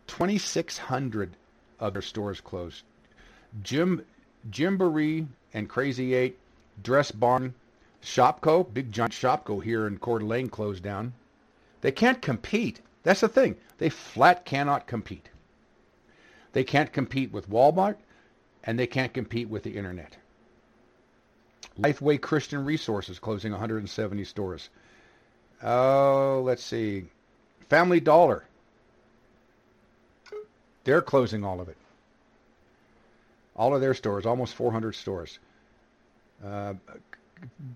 2,600 0.08 1.32
other 1.80 2.02
stores 2.02 2.40
closed. 2.40 2.84
Jim 3.64 4.06
Gymboree 4.50 5.28
and 5.54 5.68
Crazy 5.68 6.14
Eight, 6.14 6.38
Dress 6.82 7.12
Barn, 7.12 7.54
Shopko, 8.02 8.72
big 8.74 8.92
giant 8.92 9.14
Shopko 9.14 9.64
here 9.64 9.88
in 9.88 9.98
Coeur 9.98 10.20
d'Alene 10.20 10.50
closed 10.50 10.84
down. 10.84 11.14
They 11.82 11.92
can't 11.92 12.22
compete. 12.22 12.82
That's 13.04 13.22
the 13.22 13.28
thing. 13.28 13.56
They 13.78 13.90
flat 13.90 14.46
cannot 14.46 14.88
compete. 14.88 15.30
They 16.54 16.64
can't 16.64 16.92
compete 16.92 17.32
with 17.32 17.50
Walmart, 17.50 17.98
and 18.64 18.80
they 18.80 18.88
can't 18.88 19.14
compete 19.14 19.50
with 19.50 19.64
the 19.64 19.78
internet. 19.78 20.18
Lifeway 21.80 22.20
Christian 22.20 22.66
Resources 22.66 23.20
closing 23.20 23.52
170 23.52 24.24
stores. 24.24 24.70
Oh, 25.62 26.42
let's 26.46 26.64
see. 26.64 27.06
Family 27.70 28.00
Dollar. 28.00 28.44
They're 30.84 31.02
closing 31.02 31.44
all 31.44 31.62
of 31.62 31.70
it. 31.70 31.78
All 33.56 33.76
of 33.76 33.82
their 33.82 33.94
stores, 33.94 34.26
almost 34.26 34.56
400 34.56 34.94
stores. 34.94 35.40
Uh, 36.44 36.76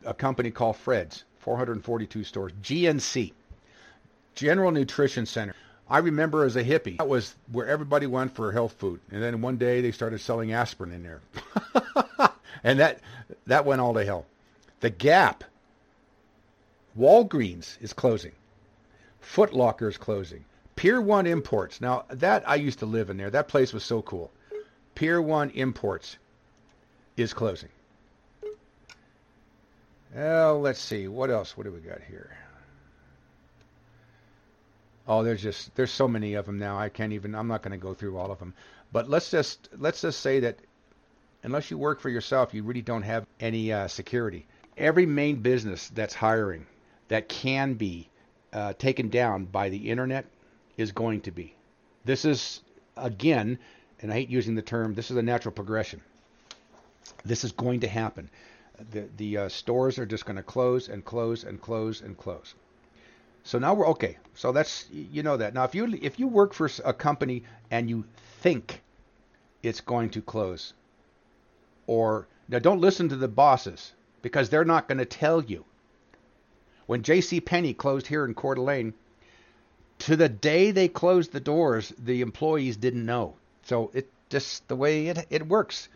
a 0.06 0.14
company 0.14 0.52
called 0.52 0.78
Fred's, 0.78 1.24
442 1.40 2.24
stores. 2.24 2.52
GNC, 2.62 3.34
General 4.36 4.72
Nutrition 4.72 5.26
Center. 5.26 5.56
I 5.90 5.98
remember 5.98 6.46
as 6.46 6.56
a 6.56 6.64
hippie, 6.64 6.98
that 6.98 7.08
was 7.10 7.36
where 7.52 7.68
everybody 7.68 8.08
went 8.08 8.34
for 8.34 8.52
health 8.52 8.74
food. 8.74 9.02
And 9.12 9.22
then 9.22 9.42
one 9.42 9.58
day 9.58 9.82
they 9.82 9.92
started 9.92 10.22
selling 10.22 10.54
aspirin 10.54 10.94
in 10.94 11.04
there. 11.04 11.22
and 12.64 12.80
that 12.80 13.02
that 13.48 13.66
went 13.66 13.82
all 13.82 13.94
to 13.96 14.06
hell. 14.06 14.26
The 14.80 14.90
Gap, 14.90 15.44
Walgreens 16.98 17.78
is 17.82 17.94
closing. 17.94 18.32
Foot 19.20 19.54
Locker 19.54 19.90
is 19.90 19.98
closing. 19.98 20.46
Pier 20.76 21.00
1 21.00 21.28
Imports. 21.28 21.82
Now, 21.82 22.06
that 22.10 22.48
I 22.50 22.56
used 22.56 22.80
to 22.80 22.86
live 22.86 23.10
in 23.10 23.18
there. 23.18 23.30
That 23.30 23.48
place 23.48 23.74
was 23.74 23.84
so 23.84 24.02
cool. 24.02 24.32
Pier 24.96 25.22
1 25.22 25.52
Imports 25.52 26.18
is 27.18 27.34
closing. 27.34 27.70
Well, 30.14 30.60
let's 30.60 30.80
see. 30.80 31.08
What 31.08 31.30
else? 31.30 31.56
What 31.56 31.64
do 31.64 31.72
we 31.72 31.80
got 31.80 32.02
here? 32.02 32.36
Oh, 35.08 35.24
there's 35.24 35.42
just 35.42 35.74
there's 35.76 35.92
so 35.92 36.08
many 36.08 36.34
of 36.34 36.46
them 36.46 36.60
now. 36.60 36.78
I 36.78 36.90
can't 36.90 37.14
even. 37.14 37.34
I'm 37.34 37.48
not 37.48 37.62
going 37.62 37.72
to 37.72 37.78
go 37.78 37.94
through 37.94 38.18
all 38.18 38.32
of 38.32 38.40
them. 38.40 38.54
But 38.92 39.10
let's 39.10 39.32
just 39.32 39.70
let's 39.78 40.02
just 40.02 40.20
say 40.20 40.42
that 40.42 40.58
unless 41.44 41.72
you 41.72 41.78
work 41.78 42.02
for 42.02 42.10
yourself, 42.10 42.54
you 42.54 42.64
really 42.64 42.82
don't 42.82 43.04
have 43.04 43.26
any 43.40 43.72
uh, 43.72 43.88
security. 43.88 44.46
Every 44.78 45.06
main 45.06 45.38
business 45.38 45.90
that's 45.90 46.14
hiring 46.14 46.66
that 47.08 47.30
can 47.30 47.76
be 47.76 48.10
uh, 48.54 48.74
taken 48.74 49.10
down 49.10 49.46
by 49.46 49.70
the 49.70 49.90
internet 49.90 50.26
is 50.78 50.92
going 50.92 51.22
to 51.22 51.32
be. 51.32 51.56
This 52.04 52.26
is 52.26 52.62
again, 52.98 53.60
and 54.02 54.12
I 54.12 54.16
hate 54.16 54.30
using 54.30 54.56
the 54.56 54.62
term. 54.62 54.94
This 54.94 55.10
is 55.10 55.18
a 55.18 55.22
natural 55.22 55.54
progression. 55.54 56.02
This 57.24 57.44
is 57.44 57.54
going 57.54 57.82
to 57.82 57.88
happen 57.88 58.30
the 58.90 59.08
the 59.18 59.38
uh, 59.38 59.50
stores 59.50 60.00
are 60.00 60.06
just 60.06 60.26
going 60.26 60.38
to 60.38 60.44
close 60.44 60.90
and 60.90 61.04
close 61.06 61.44
and 61.44 61.62
close 61.62 62.02
and 62.02 62.18
close. 62.18 62.56
So 63.44 63.60
now 63.60 63.74
we're 63.74 63.88
okay. 63.90 64.18
So 64.36 64.52
that's 64.52 64.88
you 64.92 65.24
know 65.24 65.38
that. 65.38 65.54
Now 65.54 65.64
if 65.64 65.76
you 65.76 65.98
if 66.02 66.20
you 66.20 66.28
work 66.28 66.54
for 66.54 66.70
a 66.86 66.94
company 66.94 67.44
and 67.70 67.90
you 67.90 68.06
think 68.42 68.82
it's 69.64 69.82
going 69.82 70.10
to 70.12 70.22
close 70.22 70.74
or 71.88 72.28
now 72.48 72.60
don't 72.60 72.82
listen 72.82 73.10
to 73.10 73.16
the 73.16 73.28
bosses 73.28 73.94
because 74.22 74.50
they're 74.50 74.66
not 74.66 74.88
going 74.88 74.98
to 74.98 75.06
tell 75.06 75.44
you. 75.44 75.66
When 76.86 77.04
J.C. 77.04 77.40
Penney 77.42 77.74
closed 77.74 78.08
here 78.08 78.26
in 78.26 78.34
Coeur 78.34 78.56
d'Alene, 78.56 78.94
to 80.00 80.16
the 80.16 80.30
day 80.30 80.72
they 80.72 80.88
closed 80.88 81.32
the 81.32 81.40
doors, 81.40 81.94
the 81.98 82.22
employees 82.22 82.76
didn't 82.76 83.06
know. 83.06 83.36
So 83.64 83.92
it 83.94 84.10
just 84.30 84.68
the 84.68 84.76
way 84.76 85.08
it 85.08 85.28
it 85.30 85.48
works. 85.48 85.90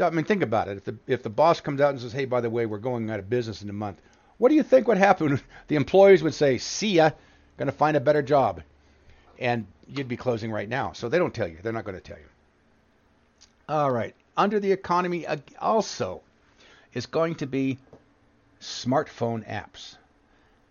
I 0.00 0.10
mean, 0.10 0.24
think 0.24 0.42
about 0.42 0.68
it. 0.68 0.78
If 0.78 0.84
the 0.84 0.96
if 1.06 1.22
the 1.22 1.30
boss 1.30 1.60
comes 1.60 1.80
out 1.80 1.90
and 1.90 2.00
says, 2.00 2.12
"Hey, 2.12 2.24
by 2.24 2.40
the 2.40 2.50
way, 2.50 2.66
we're 2.66 2.78
going 2.78 3.10
out 3.10 3.18
of 3.18 3.28
business 3.28 3.62
in 3.62 3.70
a 3.70 3.72
month," 3.72 4.00
what 4.38 4.48
do 4.48 4.54
you 4.54 4.62
think 4.62 4.88
would 4.88 4.98
happen? 4.98 5.40
The 5.68 5.76
employees 5.76 6.22
would 6.22 6.34
say, 6.34 6.58
"See 6.58 6.94
ya, 6.94 7.10
going 7.56 7.66
to 7.66 7.72
find 7.72 7.96
a 7.96 8.00
better 8.00 8.22
job," 8.22 8.62
and 9.38 9.66
you'd 9.88 10.08
be 10.08 10.16
closing 10.16 10.50
right 10.52 10.68
now. 10.68 10.92
So 10.92 11.08
they 11.08 11.18
don't 11.18 11.34
tell 11.34 11.48
you. 11.48 11.58
They're 11.62 11.72
not 11.72 11.84
going 11.84 11.96
to 11.96 12.00
tell 12.00 12.18
you. 12.18 12.24
All 13.68 13.90
right. 13.90 14.14
Under 14.36 14.60
the 14.60 14.72
economy, 14.72 15.26
also, 15.60 16.22
is 16.94 17.06
going 17.06 17.34
to 17.36 17.46
be 17.46 17.78
smartphone 18.60 19.46
apps. 19.48 19.96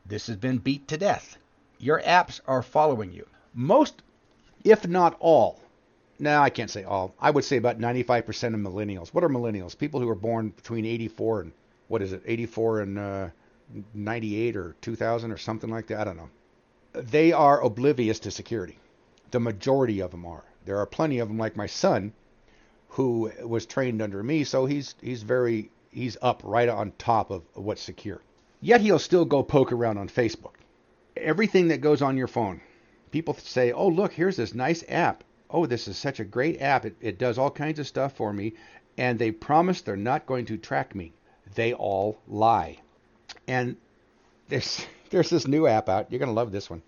This 0.05 0.27
has 0.27 0.37
been 0.37 0.57
beat 0.57 0.87
to 0.87 0.97
death. 0.97 1.37
Your 1.79 2.01
apps 2.01 2.39
are 2.47 2.63
following 2.63 3.11
you. 3.11 3.27
Most, 3.53 4.01
if 4.63 4.87
not 4.87 5.15
all, 5.19 5.59
no, 6.19 6.41
I 6.41 6.49
can't 6.49 6.69
say 6.71 6.83
all. 6.83 7.13
I 7.19 7.31
would 7.31 7.43
say 7.45 7.57
about 7.57 7.79
95% 7.79 8.53
of 8.53 8.59
millennials. 8.59 9.09
What 9.09 9.23
are 9.23 9.29
millennials? 9.29 9.77
People 9.77 9.99
who 9.99 10.07
were 10.07 10.15
born 10.15 10.49
between 10.49 10.85
84 10.85 11.41
and 11.41 11.53
what 11.87 12.01
is 12.01 12.13
it? 12.13 12.23
84 12.25 12.81
and 12.81 12.99
uh, 12.99 13.29
98 13.93 14.55
or 14.57 14.75
2000 14.81 15.31
or 15.31 15.37
something 15.37 15.69
like 15.69 15.87
that. 15.87 16.01
I 16.01 16.03
don't 16.05 16.17
know. 16.17 16.29
They 16.93 17.31
are 17.33 17.61
oblivious 17.61 18.19
to 18.21 18.31
security. 18.31 18.77
The 19.31 19.39
majority 19.39 19.99
of 20.01 20.11
them 20.11 20.25
are. 20.25 20.43
There 20.65 20.77
are 20.79 20.85
plenty 20.85 21.19
of 21.19 21.27
them, 21.29 21.37
like 21.37 21.55
my 21.55 21.67
son, 21.67 22.13
who 22.89 23.31
was 23.43 23.65
trained 23.65 24.01
under 24.01 24.23
me, 24.23 24.43
so 24.43 24.65
he's 24.65 24.95
he's 25.01 25.23
very 25.23 25.71
he's 25.91 26.17
up 26.21 26.41
right 26.43 26.69
on 26.69 26.91
top 26.97 27.31
of 27.31 27.43
what's 27.53 27.81
secure. 27.81 28.21
Yet 28.61 28.81
he'll 28.81 28.99
still 28.99 29.25
go 29.25 29.43
poke 29.43 29.71
around 29.71 29.97
on 29.97 30.09
Facebook. 30.09 30.55
everything 31.15 31.69
that 31.69 31.81
goes 31.81 32.01
on 32.01 32.17
your 32.17 32.27
phone. 32.27 32.61
People 33.11 33.33
say, 33.35 33.71
"Oh, 33.71 33.87
look, 33.89 34.13
here's 34.13 34.37
this 34.37 34.53
nice 34.53 34.83
app. 34.89 35.23
Oh, 35.49 35.65
this 35.65 35.87
is 35.87 35.97
such 35.97 36.19
a 36.19 36.25
great 36.25 36.61
app. 36.61 36.85
It, 36.85 36.95
it 37.01 37.17
does 37.17 37.37
all 37.37 37.51
kinds 37.51 37.79
of 37.79 37.87
stuff 37.87 38.13
for 38.13 38.33
me." 38.33 38.53
And 38.97 39.19
they 39.19 39.31
promise 39.31 39.81
they're 39.81 39.95
not 39.95 40.25
going 40.25 40.45
to 40.45 40.57
track 40.57 40.95
me. 40.95 41.13
They 41.55 41.73
all 41.73 42.19
lie. 42.27 42.79
And 43.47 43.77
there's 44.49 44.85
there's 45.09 45.29
this 45.29 45.47
new 45.47 45.67
app 45.67 45.89
out. 45.89 46.11
You're 46.11 46.19
going 46.19 46.27
to 46.27 46.33
love 46.33 46.51
this 46.51 46.69
one. 46.69 46.81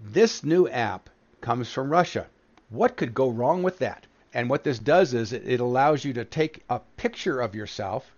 This 0.00 0.42
new 0.42 0.68
app 0.68 1.10
comes 1.40 1.70
from 1.72 1.90
Russia. 1.90 2.26
What 2.70 2.96
could 2.96 3.14
go 3.14 3.28
wrong 3.28 3.62
with 3.62 3.78
that? 3.78 4.06
And 4.32 4.48
what 4.48 4.64
this 4.64 4.78
does 4.78 5.12
is 5.12 5.32
it, 5.32 5.46
it 5.46 5.60
allows 5.60 6.04
you 6.04 6.12
to 6.14 6.24
take 6.24 6.62
a 6.70 6.80
picture 6.96 7.40
of 7.40 7.54
yourself, 7.54 8.14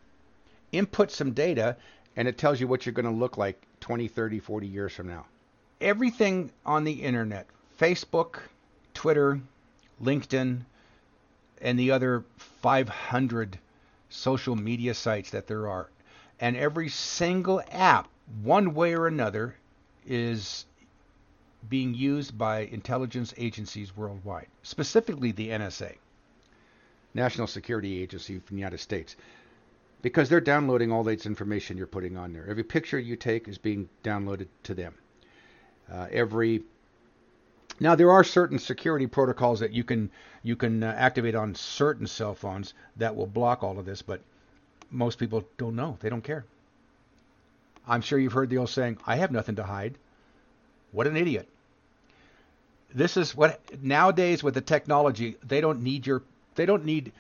input 0.70 1.10
some 1.10 1.32
data, 1.32 1.76
and 2.16 2.28
it 2.28 2.36
tells 2.36 2.60
you 2.60 2.68
what 2.68 2.84
you're 2.84 2.92
going 2.92 3.06
to 3.06 3.10
look 3.10 3.38
like 3.38 3.60
20, 3.80 4.08
30, 4.08 4.38
40 4.38 4.66
years 4.66 4.92
from 4.92 5.08
now. 5.08 5.26
Everything 5.80 6.50
on 6.66 6.84
the 6.84 6.92
internet, 6.92 7.46
Facebook, 7.80 8.40
Twitter, 8.94 9.40
LinkedIn, 10.02 10.64
and 11.60 11.78
the 11.78 11.90
other 11.90 12.24
500 12.62 13.58
social 14.08 14.56
media 14.56 14.94
sites 14.94 15.30
that 15.30 15.46
there 15.46 15.68
are, 15.68 15.88
and 16.40 16.56
every 16.56 16.88
single 16.88 17.62
app, 17.70 18.08
one 18.42 18.74
way 18.74 18.94
or 18.94 19.06
another, 19.06 19.56
is 20.06 20.66
being 21.68 21.94
used 21.94 22.36
by 22.36 22.60
intelligence 22.60 23.32
agencies 23.36 23.96
worldwide, 23.96 24.48
specifically 24.62 25.32
the 25.32 25.50
NSA, 25.50 25.96
National 27.14 27.46
Security 27.46 28.02
Agency 28.02 28.38
from 28.40 28.56
the 28.56 28.60
United 28.60 28.80
States, 28.80 29.16
because 30.02 30.28
they're 30.28 30.40
downloading 30.40 30.90
all 30.90 31.04
this 31.04 31.26
information 31.26 31.76
you're 31.76 31.86
putting 31.86 32.16
on 32.16 32.32
there. 32.32 32.46
Every 32.48 32.64
picture 32.64 32.98
you 32.98 33.16
take 33.16 33.46
is 33.46 33.58
being 33.58 33.88
downloaded 34.02 34.48
to 34.64 34.74
them. 34.74 34.94
Uh, 35.90 36.08
every 36.10 36.62
now 37.82 37.96
there 37.96 38.12
are 38.12 38.22
certain 38.22 38.60
security 38.60 39.08
protocols 39.08 39.58
that 39.58 39.72
you 39.72 39.82
can 39.82 40.08
you 40.44 40.54
can 40.54 40.84
uh, 40.84 40.94
activate 40.96 41.34
on 41.34 41.54
certain 41.54 42.06
cell 42.06 42.34
phones 42.34 42.74
that 42.96 43.16
will 43.16 43.26
block 43.26 43.64
all 43.64 43.78
of 43.78 43.84
this, 43.84 44.02
but 44.02 44.20
most 44.90 45.18
people 45.18 45.44
don't 45.58 45.74
know. 45.74 45.98
They 46.00 46.08
don't 46.08 46.22
care. 46.22 46.44
I'm 47.86 48.00
sure 48.00 48.20
you've 48.20 48.32
heard 48.32 48.50
the 48.50 48.58
old 48.58 48.70
saying, 48.70 48.98
"I 49.04 49.16
have 49.16 49.32
nothing 49.32 49.56
to 49.56 49.64
hide." 49.64 49.96
What 50.92 51.08
an 51.08 51.16
idiot. 51.16 51.48
This 52.94 53.16
is 53.16 53.34
what 53.34 53.60
nowadays 53.82 54.44
with 54.44 54.54
the 54.54 54.60
technology, 54.60 55.36
they 55.42 55.60
don't 55.60 55.82
need 55.82 56.06
your 56.06 56.22
they 56.54 56.66
don't 56.66 56.84
need 56.84 57.10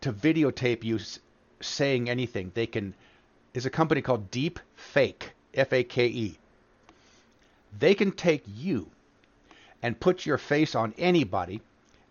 to 0.00 0.12
videotape 0.12 0.84
you 0.84 1.00
saying 1.60 2.08
anything. 2.08 2.52
They 2.54 2.66
can 2.66 2.94
is 3.52 3.66
a 3.66 3.70
company 3.70 4.00
called 4.00 4.30
Deep 4.30 4.58
Fake, 4.74 5.32
F 5.52 5.70
A 5.72 5.84
K 5.84 6.06
E. 6.06 6.38
They 7.78 7.94
can 7.94 8.12
take 8.12 8.44
you 8.46 8.90
and 9.82 10.00
put 10.00 10.26
your 10.26 10.38
face 10.38 10.74
on 10.74 10.94
anybody 10.98 11.60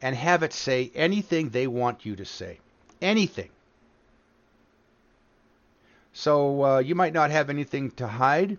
and 0.01 0.15
have 0.15 0.43
it 0.43 0.53
say 0.53 0.91
anything 0.95 1.50
they 1.50 1.67
want 1.67 2.05
you 2.05 2.15
to 2.15 2.25
say. 2.25 2.59
Anything. 3.01 3.50
So 6.13 6.63
uh, 6.63 6.79
you 6.79 6.95
might 6.95 7.13
not 7.13 7.31
have 7.31 7.50
anything 7.50 7.91
to 7.91 8.07
hide, 8.07 8.57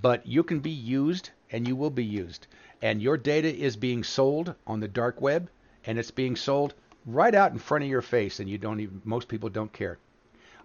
but 0.00 0.26
you 0.26 0.42
can 0.42 0.60
be 0.60 0.70
used 0.70 1.30
and 1.50 1.66
you 1.66 1.76
will 1.76 1.90
be 1.90 2.04
used. 2.04 2.46
And 2.80 3.02
your 3.02 3.16
data 3.16 3.54
is 3.54 3.76
being 3.76 4.04
sold 4.04 4.54
on 4.66 4.80
the 4.80 4.88
dark 4.88 5.20
web 5.20 5.50
and 5.84 5.98
it's 5.98 6.10
being 6.10 6.36
sold 6.36 6.74
right 7.06 7.34
out 7.34 7.52
in 7.52 7.58
front 7.58 7.84
of 7.84 7.90
your 7.90 8.02
face 8.02 8.40
and 8.40 8.48
you 8.48 8.58
don't 8.58 8.80
even 8.80 9.02
most 9.04 9.28
people 9.28 9.48
don't 9.48 9.72
care. 9.72 9.98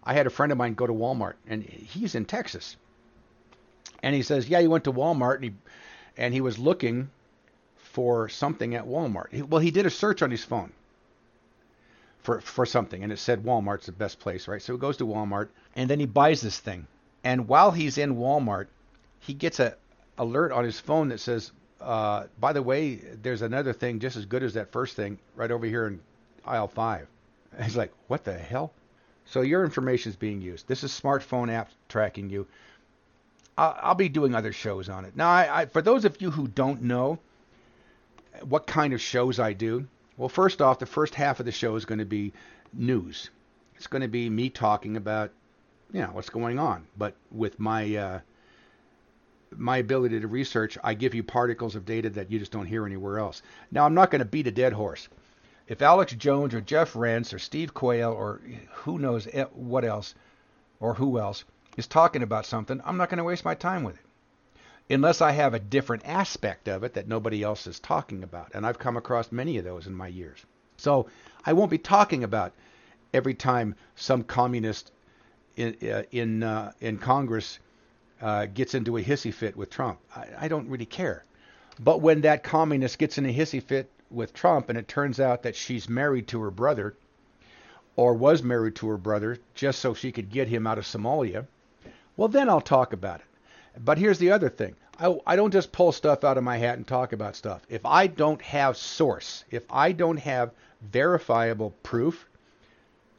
I 0.03 0.13
had 0.13 0.27
a 0.27 0.29
friend 0.29 0.51
of 0.51 0.57
mine 0.57 0.73
go 0.73 0.87
to 0.87 0.93
Walmart 0.93 1.35
and 1.47 1.63
he's 1.63 2.15
in 2.15 2.25
Texas. 2.25 2.75
And 4.01 4.13
he 4.13 4.21
says, 4.21 4.49
"Yeah, 4.49 4.59
he 4.59 4.67
went 4.67 4.83
to 4.83 4.91
Walmart 4.91 5.35
and 5.35 5.43
he 5.45 5.53
and 6.17 6.33
he 6.33 6.41
was 6.41 6.59
looking 6.59 7.09
for 7.93 8.27
something 8.27 8.73
at 8.73 8.85
Walmart. 8.85 9.47
Well, 9.47 9.61
he 9.61 9.71
did 9.71 9.85
a 9.85 9.89
search 9.89 10.21
on 10.23 10.31
his 10.31 10.43
phone 10.43 10.71
for 12.23 12.41
for 12.41 12.65
something 12.65 13.03
and 13.03 13.11
it 13.11 13.19
said 13.19 13.43
Walmart's 13.43 13.85
the 13.85 13.91
best 13.91 14.19
place, 14.19 14.47
right? 14.47 14.61
So 14.61 14.73
he 14.73 14.79
goes 14.79 14.97
to 14.97 15.05
Walmart 15.05 15.49
and 15.75 15.89
then 15.89 15.99
he 15.99 16.07
buys 16.07 16.41
this 16.41 16.59
thing. 16.59 16.87
And 17.23 17.47
while 17.47 17.71
he's 17.71 17.97
in 17.99 18.15
Walmart, 18.15 18.67
he 19.19 19.33
gets 19.33 19.59
a 19.59 19.75
alert 20.17 20.51
on 20.51 20.63
his 20.63 20.79
phone 20.79 21.09
that 21.09 21.19
says, 21.19 21.51
uh, 21.81 22.25
by 22.39 22.51
the 22.53 22.63
way, 22.63 22.95
there's 22.95 23.43
another 23.43 23.73
thing 23.73 23.99
just 23.99 24.17
as 24.17 24.25
good 24.25 24.41
as 24.41 24.55
that 24.55 24.71
first 24.71 24.95
thing 24.95 25.19
right 25.35 25.51
over 25.51 25.65
here 25.65 25.87
in 25.87 25.99
aisle 26.45 26.67
five. 26.67 27.07
And 27.55 27.63
he's 27.65 27.77
like, 27.77 27.93
what 28.07 28.23
the 28.23 28.33
hell? 28.33 28.73
So 29.25 29.41
your 29.41 29.63
information 29.63 30.09
is 30.09 30.15
being 30.15 30.41
used. 30.41 30.67
This 30.67 30.83
is 30.83 30.91
smartphone 30.91 31.51
app 31.51 31.69
tracking 31.89 32.31
you. 32.31 32.47
I'll, 33.55 33.77
I'll 33.81 33.95
be 33.95 34.09
doing 34.09 34.33
other 34.33 34.51
shows 34.51 34.89
on 34.89 35.05
it. 35.05 35.15
Now, 35.15 35.29
I, 35.29 35.61
I, 35.61 35.65
for 35.67 35.83
those 35.83 36.05
of 36.05 36.19
you 36.19 36.31
who 36.31 36.47
don't 36.47 36.81
know 36.81 37.19
what 38.41 38.67
kind 38.67 38.93
of 38.93 39.01
shows 39.01 39.39
I 39.39 39.53
do, 39.53 39.87
well, 40.17 40.29
first 40.29 40.61
off, 40.61 40.79
the 40.79 40.85
first 40.85 41.15
half 41.15 41.39
of 41.39 41.45
the 41.45 41.51
show 41.51 41.75
is 41.75 41.85
going 41.85 41.99
to 41.99 42.05
be 42.05 42.33
news. 42.73 43.29
It's 43.75 43.87
going 43.87 44.01
to 44.01 44.07
be 44.07 44.29
me 44.29 44.49
talking 44.49 44.97
about, 44.97 45.31
you 45.91 46.01
know, 46.01 46.09
what's 46.13 46.29
going 46.29 46.59
on, 46.59 46.85
but 46.97 47.15
with 47.31 47.59
my 47.59 47.95
uh, 47.95 48.19
my 49.55 49.77
ability 49.77 50.19
to 50.19 50.27
research, 50.27 50.77
I 50.83 50.93
give 50.93 51.13
you 51.13 51.23
particles 51.23 51.75
of 51.75 51.85
data 51.85 52.09
that 52.11 52.31
you 52.31 52.39
just 52.39 52.51
don't 52.51 52.65
hear 52.65 52.85
anywhere 52.85 53.19
else. 53.19 53.41
Now, 53.71 53.85
I'm 53.85 53.93
not 53.93 54.09
going 54.09 54.19
to 54.19 54.25
beat 54.25 54.47
a 54.47 54.51
dead 54.51 54.73
horse. 54.73 55.09
If 55.67 55.81
Alex 55.81 56.13
Jones 56.13 56.53
or 56.53 56.61
Jeff 56.61 56.95
Rense 56.95 57.33
or 57.33 57.39
Steve 57.39 57.73
Quayle 57.73 58.11
or 58.11 58.41
who 58.71 58.99
knows 58.99 59.27
what 59.53 59.85
else 59.85 60.15
or 60.79 60.95
who 60.95 61.19
else 61.19 61.45
is 61.77 61.87
talking 61.87 62.23
about 62.23 62.45
something, 62.45 62.81
I'm 62.83 62.97
not 62.97 63.09
going 63.09 63.19
to 63.19 63.23
waste 63.23 63.45
my 63.45 63.55
time 63.55 63.83
with 63.83 63.95
it. 63.95 64.05
Unless 64.89 65.21
I 65.21 65.31
have 65.31 65.53
a 65.53 65.59
different 65.59 66.03
aspect 66.05 66.67
of 66.67 66.83
it 66.83 66.93
that 66.93 67.07
nobody 67.07 67.41
else 67.41 67.67
is 67.67 67.79
talking 67.79 68.23
about. 68.23 68.51
And 68.53 68.65
I've 68.65 68.79
come 68.79 68.97
across 68.97 69.31
many 69.31 69.57
of 69.57 69.63
those 69.63 69.87
in 69.87 69.93
my 69.93 70.07
years. 70.07 70.45
So 70.77 71.07
I 71.45 71.53
won't 71.53 71.71
be 71.71 71.77
talking 71.77 72.23
about 72.23 72.53
every 73.13 73.33
time 73.33 73.75
some 73.95 74.23
communist 74.23 74.91
in, 75.55 75.77
uh, 75.83 76.03
in, 76.11 76.43
uh, 76.43 76.71
in 76.81 76.97
Congress 76.97 77.59
uh, 78.21 78.45
gets 78.47 78.73
into 78.73 78.97
a 78.97 79.03
hissy 79.03 79.33
fit 79.33 79.55
with 79.55 79.69
Trump. 79.69 79.99
I, 80.15 80.27
I 80.41 80.47
don't 80.47 80.69
really 80.69 80.85
care. 80.85 81.23
But 81.79 82.01
when 82.01 82.21
that 82.21 82.43
communist 82.43 82.99
gets 82.99 83.17
in 83.17 83.25
a 83.25 83.33
hissy 83.33 83.61
fit 83.61 83.89
with 84.09 84.33
Trump 84.33 84.69
and 84.69 84.77
it 84.77 84.87
turns 84.87 85.19
out 85.19 85.43
that 85.43 85.55
she's 85.55 85.89
married 85.89 86.27
to 86.29 86.41
her 86.41 86.51
brother 86.51 86.95
or 87.95 88.13
was 88.13 88.43
married 88.43 88.75
to 88.75 88.87
her 88.89 88.97
brother 88.97 89.37
just 89.55 89.79
so 89.79 89.93
she 89.93 90.11
could 90.11 90.29
get 90.29 90.47
him 90.47 90.67
out 90.67 90.77
of 90.77 90.85
Somalia, 90.85 91.45
well, 92.15 92.27
then 92.27 92.49
I'll 92.49 92.61
talk 92.61 92.93
about 92.93 93.21
it. 93.21 93.25
But 93.79 93.97
here's 93.97 94.19
the 94.19 94.31
other 94.31 94.49
thing. 94.49 94.75
I, 94.99 95.17
I 95.25 95.35
don't 95.35 95.51
just 95.51 95.71
pull 95.71 95.91
stuff 95.91 96.23
out 96.23 96.37
of 96.37 96.43
my 96.43 96.57
hat 96.57 96.77
and 96.77 96.87
talk 96.87 97.13
about 97.13 97.35
stuff. 97.35 97.61
If 97.69 97.85
I 97.85 98.07
don't 98.07 98.41
have 98.41 98.77
source, 98.77 99.43
if 99.49 99.63
I 99.69 99.91
don't 99.91 100.17
have 100.17 100.51
verifiable 100.81 101.73
proof, 101.81 102.27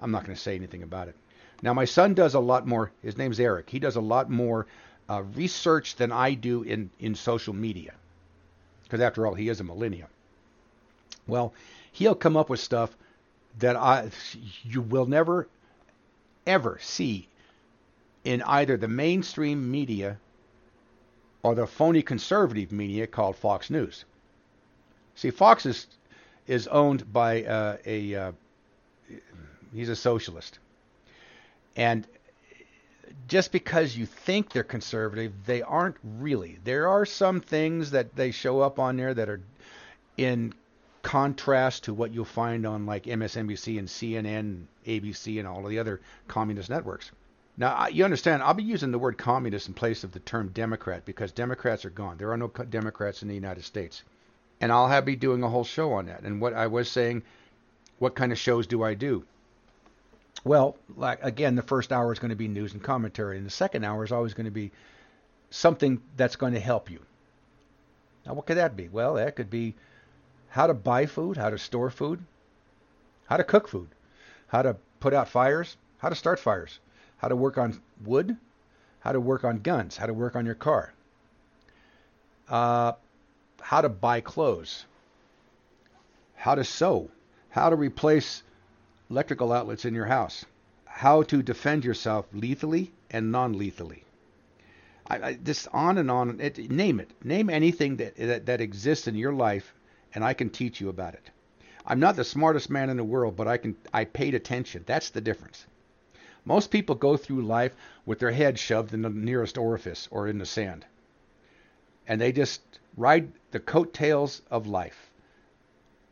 I'm 0.01 0.11
not 0.11 0.25
going 0.25 0.37
to 0.37 0.40
say 0.40 0.55
anything 0.55 0.83
about 0.83 1.09
it. 1.09 1.17
Now, 1.62 1.75
my 1.75 1.85
son 1.85 2.14
does 2.14 2.35
a 2.35 2.40
lot 2.40 2.67
more. 2.67 2.93
His 3.03 3.17
name's 3.17 3.40
Eric. 3.40 3.71
He 3.71 3.79
does 3.79 3.97
a 3.97 4.01
lot 4.01 4.31
more 4.31 4.67
uh, 5.09 5.23
research 5.35 5.97
than 5.97 6.12
I 6.12 6.35
do 6.35 6.62
in, 6.62 6.90
in 7.01 7.14
social 7.14 7.55
media. 7.55 7.95
Because 8.85 9.01
after 9.01 9.27
all, 9.27 9.35
he 9.35 9.49
is 9.49 9.61
a 9.61 9.64
millennial. 9.64 10.09
Well, 11.27 11.55
he'll 11.93 12.14
come 12.14 12.37
up 12.37 12.51
with 12.51 12.61
stuff 12.61 12.97
that 13.59 13.77
I 13.77 14.11
you 14.62 14.83
will 14.83 15.07
never 15.07 15.49
ever 16.47 16.79
see 16.83 17.29
in 18.25 18.43
either 18.43 18.77
the 18.77 18.88
mainstream 18.88 19.71
media 19.71 20.19
or 21.44 21.54
the 21.54 21.66
phony 21.66 22.02
conservative 22.02 22.72
media 22.72 23.07
called 23.07 23.37
Fox 23.37 23.70
News. 23.70 24.04
See, 25.14 25.30
Fox 25.30 25.66
is 25.66 25.87
is 26.48 26.66
owned 26.66 27.12
by 27.12 27.44
uh, 27.44 27.76
a 27.87 28.14
uh, 28.14 28.33
he's 29.72 29.90
a 29.90 29.96
socialist, 29.96 30.59
and 31.76 32.07
just 33.28 33.52
because 33.52 33.96
you 33.96 34.07
think 34.07 34.52
they're 34.52 34.64
conservative, 34.64 35.33
they 35.46 35.62
aren't 35.62 35.96
really. 36.02 36.59
There 36.64 36.88
are 36.88 37.04
some 37.04 37.40
things 37.40 37.90
that 37.92 38.16
they 38.16 38.30
show 38.30 38.61
up 38.61 38.78
on 38.78 38.96
there 38.96 39.14
that 39.14 39.28
are 39.28 39.40
in 40.16 40.54
contrast 41.02 41.85
to 41.85 41.94
what 41.94 42.12
you'll 42.12 42.24
find 42.24 42.66
on 42.66 42.87
like 42.87 43.04
MSNBC 43.04 43.78
and 43.78 43.88
CNN, 43.88 44.64
ABC, 44.87 45.38
and 45.38 45.46
all 45.46 45.62
of 45.62 45.70
the 45.70 45.78
other 45.78 46.00
communist 46.26 46.70
networks. 46.70 47.11
Now, 47.57 47.87
you 47.87 48.05
understand, 48.05 48.43
I'll 48.43 48.55
be 48.55 48.64
using 48.64 48.90
the 48.90 48.99
word 48.99 49.17
communist 49.17 49.69
in 49.69 49.75
place 49.75 50.03
of 50.03 50.12
the 50.12 50.19
term 50.21 50.49
Democrat 50.49 51.05
because 51.05 51.31
Democrats 51.31 51.85
are 51.85 51.90
gone. 51.90 52.17
There 52.17 52.33
are 52.33 52.37
no 52.37 52.49
Democrats 52.49 53.23
in 53.23 53.29
the 53.29 53.35
United 53.35 53.64
States. 53.64 54.03
And 54.61 54.73
I'll 54.73 54.88
have 54.88 55.05
be 55.05 55.14
doing 55.14 55.43
a 55.43 55.49
whole 55.49 55.64
show 55.64 55.93
on 55.93 56.07
that. 56.07 56.23
And 56.23 56.40
what 56.40 56.53
I 56.53 56.67
was 56.67 56.90
saying, 56.90 57.23
what 57.99 58.17
kind 58.17 58.33
of 58.33 58.38
shows 58.38 58.67
do 58.67 58.83
I 58.83 58.95
do? 58.95 59.25
Well, 60.43 60.77
like 60.97 61.23
again, 61.23 61.55
the 61.55 61.62
first 61.62 61.93
hour 61.93 62.12
is 62.12 62.19
going 62.19 62.31
to 62.31 62.37
be 62.37 62.49
news 62.49 62.73
and 62.73 62.83
commentary, 62.83 63.37
and 63.37 63.47
the 63.47 63.51
second 63.51 63.85
hour 63.85 64.05
is 64.05 64.12
always 64.12 64.35
going 64.35 64.47
to 64.47 64.51
be 64.51 64.73
something 65.51 66.03
that's 66.17 66.37
going 66.37 66.55
to 66.55 66.61
help 66.61 66.90
you. 66.90 67.01
Now, 68.27 68.35
what 68.35 68.47
could 68.47 68.57
that 68.57 68.77
be? 68.77 68.88
Well, 68.88 69.14
that 69.14 69.37
could 69.37 69.51
be 69.51 69.75
how 70.49 70.67
to 70.67 70.75
buy 70.75 71.07
food, 71.07 71.37
how 71.37 71.51
to 71.51 71.59
store 71.59 71.90
food, 71.90 72.21
how 73.27 73.37
to 73.37 73.45
cook 73.45 73.69
food, 73.69 73.88
how 74.49 74.62
to 74.62 74.77
put 75.01 75.14
out 75.14 75.29
fires, 75.29 75.77
how 75.99 76.09
to 76.09 76.14
start 76.14 76.38
fires, 76.40 76.79
how 77.25 77.29
to 77.31 77.37
work 77.37 77.59
on 77.59 77.83
wood, 78.05 78.39
how 79.01 79.13
to 79.13 79.21
work 79.21 79.45
on 79.45 79.61
guns, 79.61 79.97
how 79.97 80.07
to 80.07 80.15
work 80.15 80.37
on 80.37 80.47
your 80.47 80.57
car. 80.57 80.95
uh, 82.49 82.93
how 83.61 83.81
to 83.83 83.89
buy 83.89 84.21
clothes, 84.21 84.87
how 86.37 86.55
to 86.55 86.65
sew, 86.65 87.11
how 87.51 87.71
to 87.71 87.77
replace 87.77 88.43
electrical 89.11 89.53
outlets 89.53 89.85
in 89.87 89.95
your 89.95 90.07
house, 90.07 90.47
how 90.87 91.23
to 91.25 91.43
defend 91.43 91.85
yourself 91.85 92.27
lethally 92.33 92.93
and 93.11 93.33
non-lethally. 93.33 94.05
I, 95.07 95.23
I, 95.23 95.35
this 95.43 95.69
on 95.69 95.99
and 95.99 96.11
on. 96.11 96.41
It, 96.41 96.71
name 96.71 97.01
it. 97.01 97.13
Name 97.25 97.51
anything 97.51 97.97
that, 97.99 98.17
that 98.17 98.47
that 98.47 98.63
exists 98.63 99.09
in 99.09 99.17
your 99.17 99.35
life, 99.35 99.75
and 100.15 100.25
I 100.25 100.35
can 100.35 100.51
teach 100.51 100.81
you 100.81 100.91
about 100.91 101.15
it. 101.15 101.31
I'm 101.87 102.01
not 102.01 102.17
the 102.17 102.25
smartest 102.25 102.71
man 102.71 102.91
in 102.91 102.99
the 102.99 103.05
world, 103.05 103.37
but 103.37 103.49
I 103.49 103.59
can. 103.59 103.77
I 103.95 104.07
paid 104.07 104.35
attention. 104.35 104.85
That's 104.87 105.11
the 105.11 105.23
difference. 105.23 105.67
Most 106.44 106.70
people 106.70 106.94
go 106.94 107.16
through 107.16 107.42
life 107.42 107.74
with 108.04 108.18
their 108.18 108.33
head 108.33 108.59
shoved 108.59 108.92
in 108.92 109.02
the 109.02 109.11
nearest 109.11 109.57
orifice 109.57 110.09
or 110.11 110.28
in 110.28 110.38
the 110.38 110.46
sand, 110.46 110.85
and 112.07 112.20
they 112.20 112.33
just 112.33 112.61
ride 112.96 113.33
the 113.50 113.61
coattails 113.61 114.42
of 114.50 114.66
life 114.66 115.11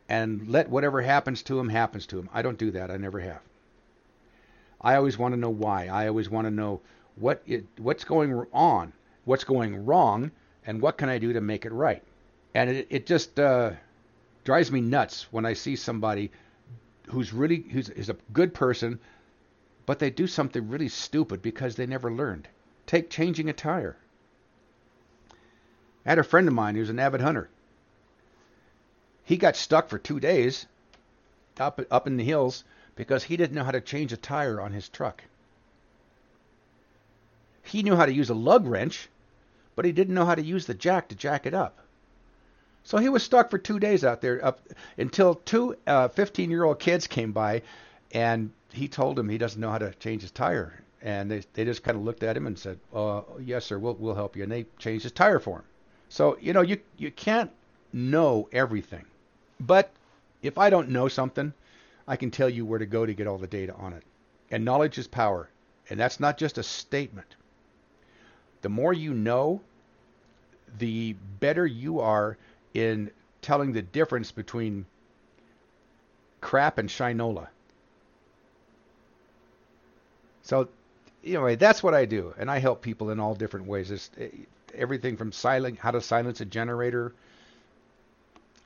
and 0.08 0.48
let 0.48 0.68
whatever 0.68 1.00
happens 1.02 1.42
to 1.42 1.54
them 1.54 1.68
happens 1.68 2.06
to 2.06 2.16
them. 2.16 2.28
I 2.32 2.42
don't 2.42 2.58
do 2.58 2.70
that. 2.72 2.90
I 2.90 2.96
never 2.96 3.20
have. 3.20 3.40
I 4.80 4.96
always 4.96 5.16
want 5.16 5.32
to 5.34 5.40
know 5.40 5.50
why. 5.50 5.86
I 5.86 6.08
always 6.08 6.28
want 6.28 6.46
to 6.46 6.50
know 6.50 6.80
what 7.16 7.42
it, 7.46 7.64
what's 7.78 8.04
going 8.04 8.46
on, 8.52 8.92
what's 9.24 9.44
going 9.44 9.86
wrong, 9.86 10.30
and 10.66 10.80
what 10.80 10.98
can 10.98 11.08
I 11.08 11.18
do 11.18 11.32
to 11.32 11.40
make 11.40 11.64
it 11.64 11.72
right. 11.72 12.02
And 12.54 12.68
it, 12.68 12.86
it 12.90 13.06
just 13.06 13.38
uh, 13.38 13.72
drives 14.44 14.72
me 14.72 14.80
nuts 14.80 15.32
when 15.32 15.46
I 15.46 15.52
see 15.52 15.76
somebody 15.76 16.30
who's 17.06 17.32
really 17.32 17.64
who's 17.70 17.88
is 17.90 18.08
a 18.08 18.16
good 18.32 18.54
person, 18.54 18.98
but 19.86 19.98
they 19.98 20.10
do 20.10 20.26
something 20.26 20.68
really 20.68 20.88
stupid 20.88 21.42
because 21.42 21.76
they 21.76 21.86
never 21.86 22.10
learned. 22.10 22.48
Take 22.86 23.10
changing 23.10 23.48
a 23.48 23.52
tire. 23.52 23.96
I 26.04 26.10
had 26.10 26.18
a 26.18 26.24
friend 26.24 26.48
of 26.48 26.54
mine 26.54 26.74
who's 26.74 26.90
an 26.90 26.98
avid 26.98 27.20
hunter. 27.20 27.48
He 29.24 29.36
got 29.36 29.56
stuck 29.56 29.88
for 29.88 29.98
two 29.98 30.20
days 30.20 30.66
up 31.58 31.80
up 31.90 32.06
in 32.06 32.16
the 32.16 32.24
hills 32.24 32.64
because 32.96 33.24
he 33.24 33.36
didn't 33.36 33.54
know 33.54 33.64
how 33.64 33.70
to 33.70 33.80
change 33.80 34.12
a 34.12 34.16
tire 34.16 34.60
on 34.60 34.72
his 34.72 34.88
truck. 34.88 35.24
He 37.62 37.82
knew 37.82 37.96
how 37.96 38.06
to 38.06 38.12
use 38.12 38.30
a 38.30 38.34
lug 38.34 38.66
wrench, 38.66 39.08
but 39.76 39.84
he 39.84 39.92
didn't 39.92 40.14
know 40.14 40.26
how 40.26 40.34
to 40.34 40.42
use 40.42 40.66
the 40.66 40.74
jack 40.74 41.08
to 41.08 41.14
jack 41.14 41.46
it 41.46 41.54
up. 41.54 41.78
So 42.84 42.98
he 42.98 43.08
was 43.08 43.22
stuck 43.22 43.50
for 43.50 43.58
two 43.58 43.78
days 43.78 44.04
out 44.04 44.20
there 44.20 44.44
up 44.44 44.60
until 44.98 45.36
two 45.36 45.76
15 45.86 45.86
uh, 45.86 46.50
year 46.50 46.64
old 46.64 46.80
kids 46.80 47.06
came 47.06 47.32
by 47.32 47.62
and 48.12 48.51
he 48.72 48.88
told 48.88 49.18
him 49.18 49.29
he 49.29 49.38
doesn't 49.38 49.61
know 49.61 49.70
how 49.70 49.79
to 49.79 49.92
change 49.94 50.22
his 50.22 50.31
tire. 50.31 50.83
And 51.03 51.31
they, 51.31 51.42
they 51.55 51.64
just 51.64 51.83
kind 51.83 51.96
of 51.96 52.05
looked 52.05 52.22
at 52.22 52.37
him 52.37 52.46
and 52.46 52.59
said, 52.59 52.79
uh, 52.94 53.22
yes, 53.40 53.64
sir, 53.64 53.79
we'll, 53.79 53.94
we'll 53.94 54.14
help 54.14 54.37
you. 54.37 54.44
And 54.44 54.53
they 54.53 54.66
changed 54.79 55.03
his 55.03 55.12
tire 55.12 55.40
for 55.40 55.59
him. 55.59 55.64
So, 56.09 56.38
you 56.40 56.53
know, 56.53 56.61
you, 56.61 56.79
you 56.96 57.11
can't 57.11 57.51
know 57.92 58.48
everything. 58.53 59.05
But 59.59 59.90
if 60.42 60.59
I 60.59 60.70
don't 60.70 60.90
know 60.90 61.09
something, 61.09 61.53
I 62.07 62.16
can 62.16 62.31
tell 62.31 62.48
you 62.48 62.64
where 62.64 62.79
to 62.79 62.87
go 62.87 63.05
to 63.05 63.14
get 63.14 63.27
all 63.27 63.38
the 63.38 63.46
data 63.46 63.75
on 63.75 63.92
it. 63.94 64.05
And 64.51 64.64
knowledge 64.64 64.98
is 64.98 65.09
power. 65.09 65.48
And 65.90 65.98
that's 65.98 66.20
not 66.20 66.38
just 66.38 66.59
a 66.59 66.62
statement 66.62 67.35
the 68.62 68.68
more 68.68 68.92
you 68.92 69.12
know, 69.12 69.61
the 70.79 71.14
better 71.40 71.66
you 71.66 72.01
are 72.01 72.38
in 72.72 73.11
telling 73.42 73.72
the 73.72 73.83
difference 73.83 74.31
between 74.31 74.87
crap 76.40 76.79
and 76.79 76.88
shinola. 76.88 77.48
So, 80.42 80.68
anyway, 81.24 81.57
that's 81.57 81.83
what 81.83 81.94
I 81.94 82.05
do, 82.05 82.35
and 82.38 82.50
I 82.50 82.59
help 82.59 82.83
people 82.83 83.11
in 83.11 83.20
all 83.20 83.35
different 83.35 83.66
ways. 83.66 83.90
It's 83.90 84.11
eh, 84.18 84.28
everything 84.74 85.16
from 85.16 85.33
silent, 85.33 85.78
how 85.78 85.90
to 85.92 86.00
silence 86.00 86.40
a 86.40 86.44
generator, 86.44 87.12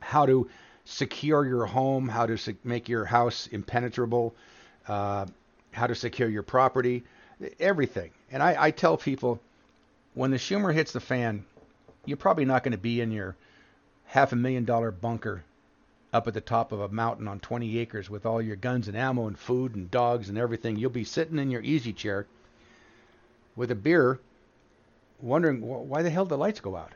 how 0.00 0.26
to 0.26 0.48
secure 0.84 1.44
your 1.44 1.66
home, 1.66 2.08
how 2.08 2.26
to 2.26 2.56
make 2.64 2.88
your 2.88 3.04
house 3.04 3.48
impenetrable, 3.48 4.34
uh, 4.88 5.26
how 5.72 5.86
to 5.86 5.94
secure 5.94 6.28
your 6.28 6.42
property, 6.42 7.02
everything. 7.60 8.10
And 8.30 8.42
I, 8.42 8.56
I 8.66 8.70
tell 8.70 8.96
people 8.96 9.40
when 10.14 10.30
the 10.30 10.38
Schumer 10.38 10.72
hits 10.72 10.92
the 10.92 11.00
fan, 11.00 11.44
you're 12.06 12.16
probably 12.16 12.44
not 12.44 12.62
going 12.62 12.72
to 12.72 12.78
be 12.78 13.00
in 13.00 13.10
your 13.10 13.36
half 14.06 14.32
a 14.32 14.36
million 14.36 14.64
dollar 14.64 14.90
bunker 14.90 15.44
up 16.16 16.26
at 16.26 16.34
the 16.34 16.40
top 16.40 16.72
of 16.72 16.80
a 16.80 16.88
mountain 16.88 17.28
on 17.28 17.38
20 17.38 17.78
acres 17.78 18.08
with 18.08 18.24
all 18.24 18.40
your 18.40 18.56
guns 18.56 18.88
and 18.88 18.96
ammo 18.96 19.26
and 19.26 19.38
food 19.38 19.76
and 19.76 19.90
dogs 19.90 20.30
and 20.30 20.38
everything. 20.38 20.76
You'll 20.76 20.90
be 20.90 21.04
sitting 21.04 21.38
in 21.38 21.50
your 21.50 21.60
easy 21.60 21.92
chair 21.92 22.26
with 23.54 23.70
a 23.70 23.74
beer 23.74 24.18
wondering 25.20 25.60
why 25.60 26.02
the 26.02 26.10
hell 26.10 26.24
the 26.24 26.38
lights 26.38 26.60
go 26.60 26.74
out. 26.74 26.92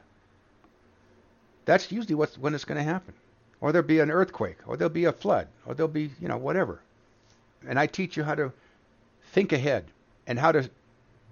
That's 1.66 1.92
usually 1.92 2.14
what's 2.14 2.38
when 2.38 2.54
it's 2.54 2.64
going 2.64 2.78
to 2.78 2.82
happen. 2.82 3.14
Or 3.60 3.72
there'll 3.72 3.86
be 3.86 4.00
an 4.00 4.10
earthquake, 4.10 4.56
or 4.66 4.78
there'll 4.78 4.92
be 4.92 5.04
a 5.04 5.12
flood, 5.12 5.46
or 5.66 5.74
there'll 5.74 5.92
be, 5.92 6.10
you 6.18 6.28
know, 6.28 6.38
whatever. 6.38 6.80
And 7.68 7.78
I 7.78 7.86
teach 7.86 8.16
you 8.16 8.24
how 8.24 8.34
to 8.34 8.52
think 9.32 9.52
ahead 9.52 9.84
and 10.26 10.38
how 10.38 10.52
to 10.52 10.70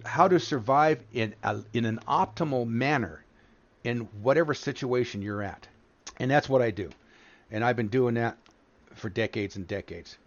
how 0.04 0.28
to 0.28 0.38
survive 0.38 1.02
in 1.12 1.34
a, 1.42 1.58
in 1.72 1.86
an 1.86 1.98
optimal 2.06 2.68
manner 2.68 3.24
in 3.82 4.00
whatever 4.22 4.52
situation 4.52 5.22
you're 5.22 5.42
at. 5.42 5.66
And 6.18 6.30
that's 6.30 6.48
what 6.48 6.60
I 6.60 6.70
do. 6.70 6.90
And 7.50 7.64
I've 7.64 7.76
been 7.76 7.88
doing 7.88 8.14
that 8.14 8.36
for 8.94 9.08
decades 9.08 9.56
and 9.56 9.66
decades. 9.66 10.18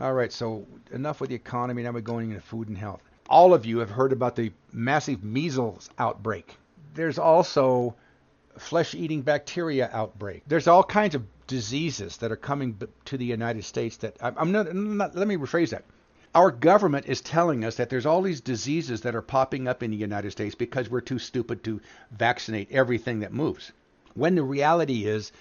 All 0.00 0.12
right, 0.12 0.32
so 0.32 0.66
enough 0.92 1.20
with 1.20 1.30
the 1.30 1.36
economy. 1.36 1.82
Now 1.82 1.92
we're 1.92 2.00
going 2.00 2.30
into 2.30 2.42
food 2.42 2.68
and 2.68 2.78
health. 2.78 3.02
All 3.28 3.54
of 3.54 3.64
you 3.64 3.78
have 3.78 3.90
heard 3.90 4.12
about 4.12 4.36
the 4.36 4.52
massive 4.72 5.22
measles 5.22 5.88
outbreak. 5.98 6.56
There's 6.94 7.18
also 7.18 7.94
flesh-eating 8.58 9.22
bacteria 9.22 9.90
outbreak. 9.92 10.42
There's 10.46 10.68
all 10.68 10.84
kinds 10.84 11.14
of 11.14 11.24
diseases 11.46 12.16
that 12.18 12.32
are 12.32 12.36
coming 12.36 12.80
to 13.04 13.18
the 13.18 13.24
United 13.24 13.64
States 13.64 13.96
that 13.98 14.16
I'm 14.20 14.52
not, 14.52 14.68
I'm 14.68 14.96
not 14.96 15.14
let 15.14 15.28
me 15.28 15.36
rephrase 15.36 15.70
that. 15.70 15.84
Our 16.34 16.50
government 16.50 17.06
is 17.06 17.20
telling 17.20 17.64
us 17.64 17.76
that 17.76 17.90
there's 17.90 18.06
all 18.06 18.22
these 18.22 18.40
diseases 18.40 19.02
that 19.02 19.14
are 19.14 19.22
popping 19.22 19.68
up 19.68 19.82
in 19.82 19.90
the 19.90 19.96
United 19.96 20.32
States 20.32 20.54
because 20.54 20.90
we're 20.90 21.00
too 21.00 21.18
stupid 21.18 21.62
to 21.64 21.80
vaccinate 22.10 22.72
everything 22.72 23.20
that 23.20 23.32
moves. 23.32 23.72
When 24.14 24.34
the 24.34 24.42
reality 24.42 25.06
is, 25.06 25.32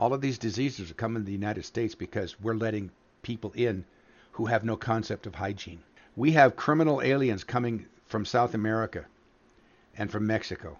all 0.00 0.14
of 0.14 0.20
these 0.20 0.38
diseases 0.38 0.90
are 0.90 0.94
coming 0.94 1.22
to 1.22 1.26
the 1.26 1.32
United 1.32 1.64
States 1.64 1.94
because 1.94 2.40
we're 2.40 2.54
letting 2.54 2.90
people 3.22 3.52
in 3.54 3.84
who 4.32 4.46
have 4.46 4.64
no 4.64 4.76
concept 4.76 5.26
of 5.26 5.34
hygiene. 5.34 5.80
We 6.16 6.32
have 6.32 6.56
criminal 6.56 7.02
aliens 7.02 7.44
coming 7.44 7.86
from 8.06 8.24
South 8.24 8.54
America 8.54 9.04
and 9.96 10.10
from 10.10 10.26
Mexico. 10.26 10.78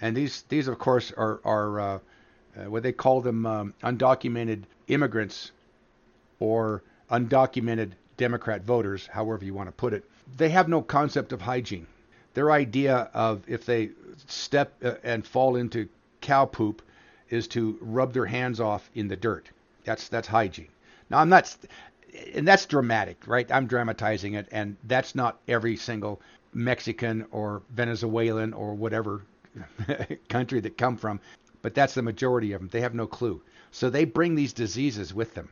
And 0.00 0.16
these, 0.16 0.42
these 0.48 0.68
of 0.68 0.78
course, 0.78 1.12
are, 1.16 1.40
are 1.44 1.80
uh, 1.80 1.98
uh, 2.56 2.70
what 2.70 2.82
they 2.82 2.92
call 2.92 3.20
them 3.20 3.46
um, 3.46 3.74
undocumented 3.82 4.62
immigrants 4.88 5.52
or 6.38 6.82
undocumented 7.10 7.92
Democrat 8.16 8.62
voters, 8.62 9.06
however 9.06 9.44
you 9.44 9.54
want 9.54 9.68
to 9.68 9.72
put 9.72 9.94
it, 9.94 10.04
they 10.36 10.50
have 10.50 10.68
no 10.68 10.82
concept 10.82 11.32
of 11.32 11.40
hygiene. 11.40 11.86
Their 12.34 12.52
idea 12.52 13.10
of 13.14 13.42
if 13.48 13.64
they 13.64 13.90
step 14.26 14.74
uh, 14.84 14.94
and 15.02 15.26
fall 15.26 15.56
into 15.56 15.88
cow 16.20 16.44
poop 16.44 16.82
is 17.30 17.48
to 17.48 17.78
rub 17.80 18.12
their 18.12 18.26
hands 18.26 18.60
off 18.60 18.90
in 18.94 19.08
the 19.08 19.16
dirt. 19.16 19.48
That's 19.84 20.08
that's 20.08 20.28
hygiene. 20.28 20.68
Now 21.08 21.18
I'm 21.18 21.28
not, 21.28 21.56
and 22.34 22.46
that's 22.46 22.66
dramatic, 22.66 23.26
right? 23.26 23.50
I'm 23.50 23.66
dramatizing 23.66 24.34
it, 24.34 24.48
and 24.52 24.76
that's 24.84 25.14
not 25.14 25.40
every 25.48 25.76
single 25.76 26.20
Mexican 26.52 27.26
or 27.30 27.62
Venezuelan 27.70 28.52
or 28.52 28.74
whatever 28.74 29.22
country 30.28 30.60
that 30.60 30.76
come 30.76 30.96
from, 30.96 31.20
but 31.62 31.74
that's 31.74 31.94
the 31.94 32.02
majority 32.02 32.52
of 32.52 32.60
them. 32.60 32.68
They 32.70 32.80
have 32.80 32.94
no 32.94 33.06
clue, 33.06 33.40
so 33.70 33.88
they 33.88 34.04
bring 34.04 34.34
these 34.34 34.52
diseases 34.52 35.14
with 35.14 35.34
them. 35.34 35.48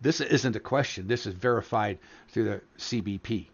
This 0.00 0.20
isn't 0.20 0.56
a 0.56 0.60
question. 0.60 1.08
This 1.08 1.26
is 1.26 1.34
verified 1.34 1.98
through 2.28 2.44
the 2.44 2.60
CBP. 2.78 3.46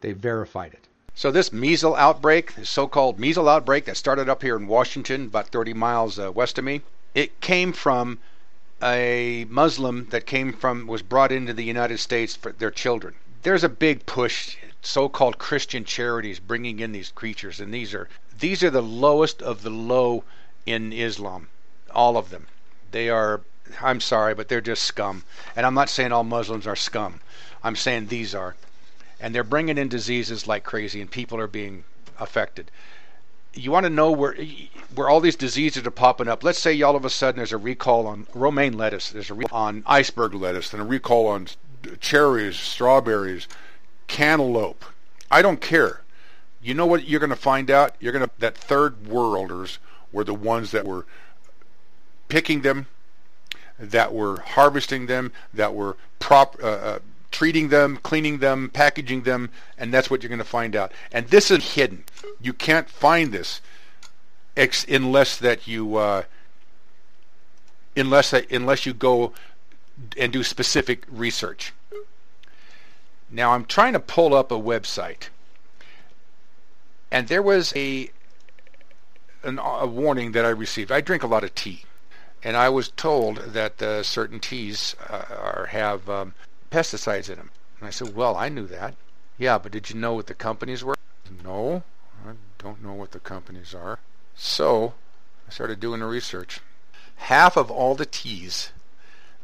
They 0.00 0.12
verified 0.12 0.74
it. 0.74 0.88
So 1.14 1.30
this 1.30 1.52
measles 1.52 1.98
outbreak, 1.98 2.54
the 2.54 2.64
so-called 2.64 3.18
measles 3.18 3.46
outbreak 3.46 3.84
that 3.84 3.96
started 3.96 4.28
up 4.28 4.42
here 4.42 4.56
in 4.56 4.66
Washington, 4.66 5.26
about 5.26 5.48
30 5.48 5.74
miles 5.74 6.18
uh, 6.18 6.32
west 6.32 6.58
of 6.58 6.64
me, 6.64 6.82
it 7.14 7.40
came 7.40 7.72
from 7.72 8.18
a 8.82 9.46
Muslim 9.48 10.08
that 10.10 10.26
came 10.26 10.52
from 10.52 10.86
was 10.86 11.02
brought 11.02 11.30
into 11.30 11.52
the 11.52 11.64
United 11.64 11.98
States 11.98 12.34
for 12.34 12.52
their 12.52 12.70
children. 12.70 13.14
There's 13.42 13.62
a 13.62 13.68
big 13.68 14.06
push, 14.06 14.56
so-called 14.80 15.38
Christian 15.38 15.84
charities 15.84 16.40
bringing 16.40 16.80
in 16.80 16.92
these 16.92 17.10
creatures, 17.10 17.60
and 17.60 17.72
these 17.72 17.94
are 17.94 18.08
these 18.38 18.62
are 18.64 18.70
the 18.70 18.82
lowest 18.82 19.42
of 19.42 19.62
the 19.62 19.70
low 19.70 20.24
in 20.66 20.92
Islam, 20.92 21.48
all 21.94 22.16
of 22.16 22.30
them. 22.30 22.46
They 22.90 23.08
are 23.08 23.42
I'm 23.80 24.00
sorry, 24.00 24.34
but 24.34 24.48
they're 24.48 24.60
just 24.60 24.82
scum. 24.82 25.24
And 25.54 25.64
I'm 25.64 25.74
not 25.74 25.88
saying 25.88 26.10
all 26.10 26.24
Muslims 26.24 26.66
are 26.66 26.76
scum. 26.76 27.20
I'm 27.62 27.76
saying 27.76 28.06
these 28.08 28.34
are. 28.34 28.56
And 29.22 29.34
they're 29.34 29.44
bringing 29.44 29.78
in 29.78 29.88
diseases 29.88 30.46
like 30.46 30.64
crazy, 30.64 31.00
and 31.00 31.10
people 31.10 31.38
are 31.38 31.46
being 31.46 31.84
affected. 32.18 32.70
You 33.54 33.70
want 33.70 33.84
to 33.84 33.90
know 33.90 34.10
where 34.10 34.36
where 34.94 35.08
all 35.08 35.20
these 35.20 35.36
diseases 35.36 35.86
are 35.86 35.90
popping 35.90 36.28
up. 36.28 36.42
Let's 36.42 36.58
say 36.58 36.80
all 36.82 36.96
of 36.96 37.04
a 37.04 37.10
sudden 37.10 37.38
there's 37.38 37.52
a 37.52 37.56
recall 37.56 38.06
on 38.06 38.26
romaine 38.34 38.76
lettuce, 38.76 39.10
there's 39.10 39.30
a 39.30 39.34
recall 39.34 39.58
on 39.58 39.82
iceberg 39.86 40.34
lettuce, 40.34 40.72
and 40.72 40.82
a 40.82 40.84
recall 40.84 41.28
on 41.28 41.48
cherries, 42.00 42.56
strawberries, 42.56 43.48
cantaloupe. 44.08 44.84
I 45.30 45.40
don't 45.40 45.60
care. 45.60 46.02
You 46.62 46.74
know 46.74 46.86
what 46.86 47.08
you're 47.08 47.20
going 47.20 47.30
to 47.30 47.36
find 47.36 47.70
out? 47.70 47.96
You're 48.00 48.12
going 48.12 48.24
to 48.24 48.30
that 48.38 48.56
third 48.56 49.06
worlders 49.06 49.78
were 50.12 50.24
the 50.24 50.34
ones 50.34 50.70
that 50.70 50.84
were 50.84 51.06
picking 52.28 52.62
them, 52.62 52.86
that 53.78 54.12
were 54.12 54.40
harvesting 54.40 55.06
them, 55.06 55.32
that 55.52 55.74
were 55.74 55.96
prop, 56.18 56.56
uh, 56.62 56.66
uh, 56.66 56.98
treating 57.32 57.68
them, 57.68 57.98
cleaning 58.02 58.38
them, 58.38 58.70
packaging 58.72 59.22
them, 59.22 59.50
and 59.76 59.92
that's 59.92 60.10
what 60.10 60.22
you're 60.22 60.28
going 60.28 60.38
to 60.38 60.44
find 60.44 60.76
out. 60.76 60.92
And 61.10 61.26
this 61.28 61.50
is 61.50 61.74
hidden. 61.74 62.04
You 62.40 62.52
can't 62.52 62.88
find 62.88 63.32
this 63.32 63.60
ex- 64.56 64.84
unless 64.88 65.36
that 65.38 65.66
you 65.66 65.96
uh, 65.96 66.22
unless 67.96 68.30
that, 68.30 68.50
unless 68.50 68.86
you 68.86 68.94
go 68.94 69.32
and 70.16 70.32
do 70.32 70.42
specific 70.42 71.04
research. 71.10 71.72
Now 73.30 73.52
I'm 73.52 73.64
trying 73.64 73.94
to 73.94 74.00
pull 74.00 74.34
up 74.34 74.52
a 74.52 74.58
website, 74.58 75.28
and 77.10 77.28
there 77.28 77.42
was 77.42 77.72
a 77.74 78.10
an, 79.42 79.58
a 79.58 79.86
warning 79.86 80.32
that 80.32 80.44
I 80.44 80.50
received. 80.50 80.92
I 80.92 81.00
drink 81.00 81.22
a 81.22 81.26
lot 81.26 81.44
of 81.44 81.54
tea, 81.54 81.84
and 82.42 82.56
I 82.56 82.68
was 82.68 82.88
told 82.88 83.38
that 83.38 83.80
uh, 83.82 84.02
certain 84.02 84.38
teas 84.38 84.94
uh, 85.08 85.24
are, 85.30 85.66
have 85.70 86.08
um, 86.08 86.34
pesticides 86.72 87.28
in 87.28 87.36
them. 87.36 87.50
And 87.78 87.86
I 87.86 87.90
said, 87.90 88.16
well, 88.16 88.34
I 88.34 88.48
knew 88.48 88.66
that. 88.66 88.94
Yeah, 89.38 89.58
but 89.58 89.72
did 89.72 89.90
you 89.90 89.96
know 89.96 90.14
what 90.14 90.26
the 90.26 90.34
companies 90.34 90.82
were? 90.82 90.94
No, 91.44 91.82
I 92.26 92.32
don't 92.58 92.82
know 92.82 92.94
what 92.94 93.12
the 93.12 93.20
companies 93.20 93.74
are. 93.74 93.98
So 94.34 94.94
I 95.46 95.52
started 95.52 95.80
doing 95.80 96.00
the 96.00 96.06
research. 96.06 96.60
Half 97.16 97.56
of 97.56 97.70
all 97.70 97.94
the 97.94 98.06
teas 98.06 98.72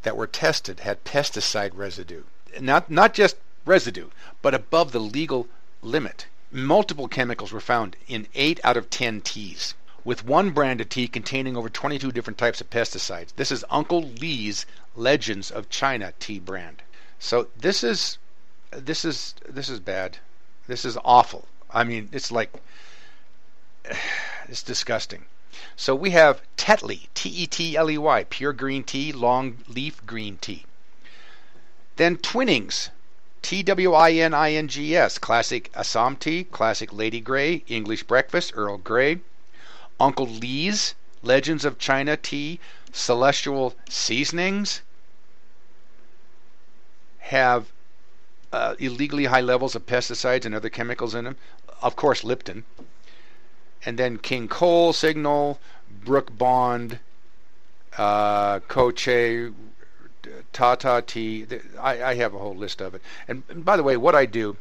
that 0.03 0.17
were 0.17 0.27
tested 0.27 0.81
had 0.81 1.05
pesticide 1.05 1.73
residue. 1.75 2.23
Not 2.61 2.91
not 2.91 3.13
just 3.13 3.37
residue, 3.67 4.09
but 4.41 4.55
above 4.55 4.93
the 4.93 5.01
legal 5.01 5.49
limit. 5.83 6.27
Multiple 6.51 7.09
chemicals 7.09 7.53
were 7.53 7.61
found 7.61 7.97
in 8.07 8.27
8 8.35 8.61
out 8.65 8.79
of 8.79 8.89
10 8.89 9.21
teas, 9.21 9.75
with 10.05 10.25
one 10.25 10.51
brand 10.51 10.81
of 10.81 10.89
tea 10.89 11.09
containing 11.09 11.57
over 11.57 11.69
22 11.69 12.11
different 12.11 12.39
types 12.39 12.61
of 12.61 12.71
pesticides. 12.71 13.35
This 13.37 13.53
is 13.53 13.65
Uncle 13.69 14.03
Lee's 14.03 14.65
Legends 14.97 15.51
of 15.51 15.69
China 15.69 16.15
tea 16.19 16.39
brand. 16.39 16.83
So 17.21 17.49
this 17.59 17.83
is 17.83 18.19
this 18.71 19.05
is 19.05 19.35
this 19.49 19.69
is 19.69 19.81
bad. 19.81 20.19
This 20.69 20.85
is 20.85 20.97
awful. 21.05 21.49
I 21.71 21.83
mean, 21.83 22.09
it's 22.13 22.31
like 22.31 22.53
it's 24.49 24.63
disgusting. 24.63 25.25
So 25.75 25.95
we 25.95 26.11
have 26.11 26.43
Tetley, 26.57 27.09
T 27.15 27.29
E 27.29 27.47
T 27.47 27.77
L 27.77 27.91
E 27.91 27.99
Y, 27.99 28.25
pure 28.31 28.53
green 28.53 28.85
tea, 28.85 29.13
long 29.13 29.59
leaf 29.67 30.05
green 30.07 30.37
tea. 30.37 30.65
Then 31.97 32.19
Twinings, 32.19 32.91
T 33.43 33.65
W 33.65 33.95
I 33.95 34.13
N 34.13 34.33
I 34.33 34.53
N 34.53 34.69
G 34.69 34.95
S, 34.95 35.19
classic 35.19 35.71
Assam 35.75 36.15
tea, 36.15 36.45
classic 36.45 36.93
Lady 36.93 37.21
Grey, 37.21 37.65
English 37.67 38.05
breakfast, 38.05 38.53
Earl 38.55 38.79
Grey. 38.79 39.21
Uncle 39.99 40.29
Lee's, 40.29 40.95
Legends 41.25 41.65
of 41.65 41.79
China 41.81 42.17
tea, 42.17 42.61
celestial 42.93 43.75
seasonings 43.89 44.83
have 47.29 47.71
uh, 48.53 48.75
illegally 48.79 49.27
high 49.27 49.43
levels 49.43 49.75
of 49.75 49.85
pesticides 49.85 50.47
and 50.47 50.55
other 50.55 50.71
chemicals 50.71 51.15
in 51.15 51.25
them. 51.25 51.37
Of 51.83 51.95
course, 51.95 52.25
Lipton. 52.25 52.65
And 53.85 53.99
then 53.99 54.17
King 54.17 54.49
Cole 54.49 54.93
Signal, 54.93 55.61
Brooke 56.05 56.37
Bond, 56.37 56.99
uh, 57.99 58.61
Koche, 58.61 59.53
Tata 60.53 61.05
Tea. 61.07 61.47
I, 61.79 62.03
I 62.03 62.15
have 62.15 62.33
a 62.33 62.39
whole 62.39 62.57
list 62.57 62.81
of 62.81 62.95
it. 62.95 63.03
And, 63.29 63.43
and 63.49 63.65
by 63.65 63.77
the 63.77 63.83
way, 63.83 63.97
what 63.97 64.15
I 64.15 64.25
do, 64.25 64.57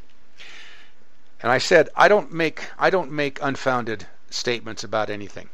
and 1.42 1.52
I 1.52 1.58
said 1.60 1.90
I 1.96 2.08
don't 2.08 2.34
make 2.34 2.66
I 2.78 2.90
don't 2.90 3.12
make 3.12 3.40
unfounded 3.42 4.08
statements 4.30 4.84
about 4.84 5.10
anything. 5.10 5.50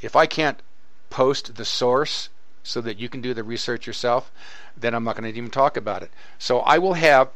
If 0.00 0.14
I 0.14 0.26
can't 0.26 0.60
post 1.10 1.56
the 1.56 1.64
source 1.64 2.28
so 2.62 2.80
that 2.80 2.98
you 2.98 3.08
can 3.08 3.20
do 3.20 3.34
the 3.34 3.42
research 3.42 3.86
yourself, 3.86 4.30
then 4.76 4.94
I'm 4.94 5.04
not 5.04 5.16
going 5.16 5.30
to 5.30 5.36
even 5.36 5.50
talk 5.50 5.76
about 5.76 6.02
it. 6.02 6.10
So 6.38 6.60
I 6.60 6.78
will 6.78 6.94
have 6.94 7.28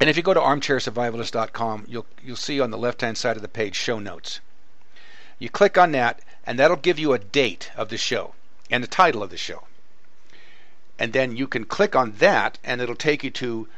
and 0.00 0.08
if 0.08 0.16
you 0.16 0.22
go 0.22 0.34
to 0.34 0.40
armchairsurvivalist.com, 0.40 1.86
you'll 1.88 2.06
you'll 2.22 2.36
see 2.36 2.60
on 2.60 2.70
the 2.70 2.78
left-hand 2.78 3.18
side 3.18 3.36
of 3.36 3.42
the 3.42 3.48
page 3.48 3.74
show 3.74 3.98
notes. 3.98 4.40
You 5.38 5.48
click 5.48 5.76
on 5.76 5.92
that 5.92 6.20
and 6.46 6.58
that'll 6.58 6.76
give 6.76 6.98
you 6.98 7.12
a 7.12 7.18
date 7.18 7.70
of 7.76 7.88
the 7.88 7.98
show 7.98 8.34
and 8.70 8.82
the 8.82 8.88
title 8.88 9.22
of 9.22 9.30
the 9.30 9.36
show. 9.36 9.64
And 10.98 11.12
then 11.12 11.36
you 11.36 11.46
can 11.46 11.64
click 11.64 11.94
on 11.96 12.12
that 12.18 12.58
and 12.64 12.80
it'll 12.80 12.94
take 12.94 13.24
you 13.24 13.30
to 13.30 13.68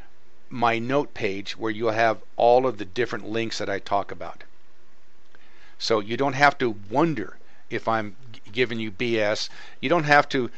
my 0.49 0.79
note 0.79 1.14
page 1.14 1.57
where 1.57 1.70
you'll 1.70 1.92
have 1.92 2.23
all 2.37 2.66
of 2.66 2.79
the 2.79 2.85
different 2.85 3.29
links 3.29 3.59
that 3.59 3.68
I 3.68 3.79
talk 3.79 4.11
about. 4.11 4.44
So 5.79 6.01
you 6.01 6.16
don't 6.16 6.35
have 6.35 6.59
to 6.59 6.77
wonder 6.90 7.38
if 7.70 7.88
I'm 7.88 8.16
giving 8.52 8.78
you 8.80 8.90
BS. 8.90 9.48
You 9.80 9.88
don't 9.88 10.04
have 10.04 10.28
to 10.30 10.50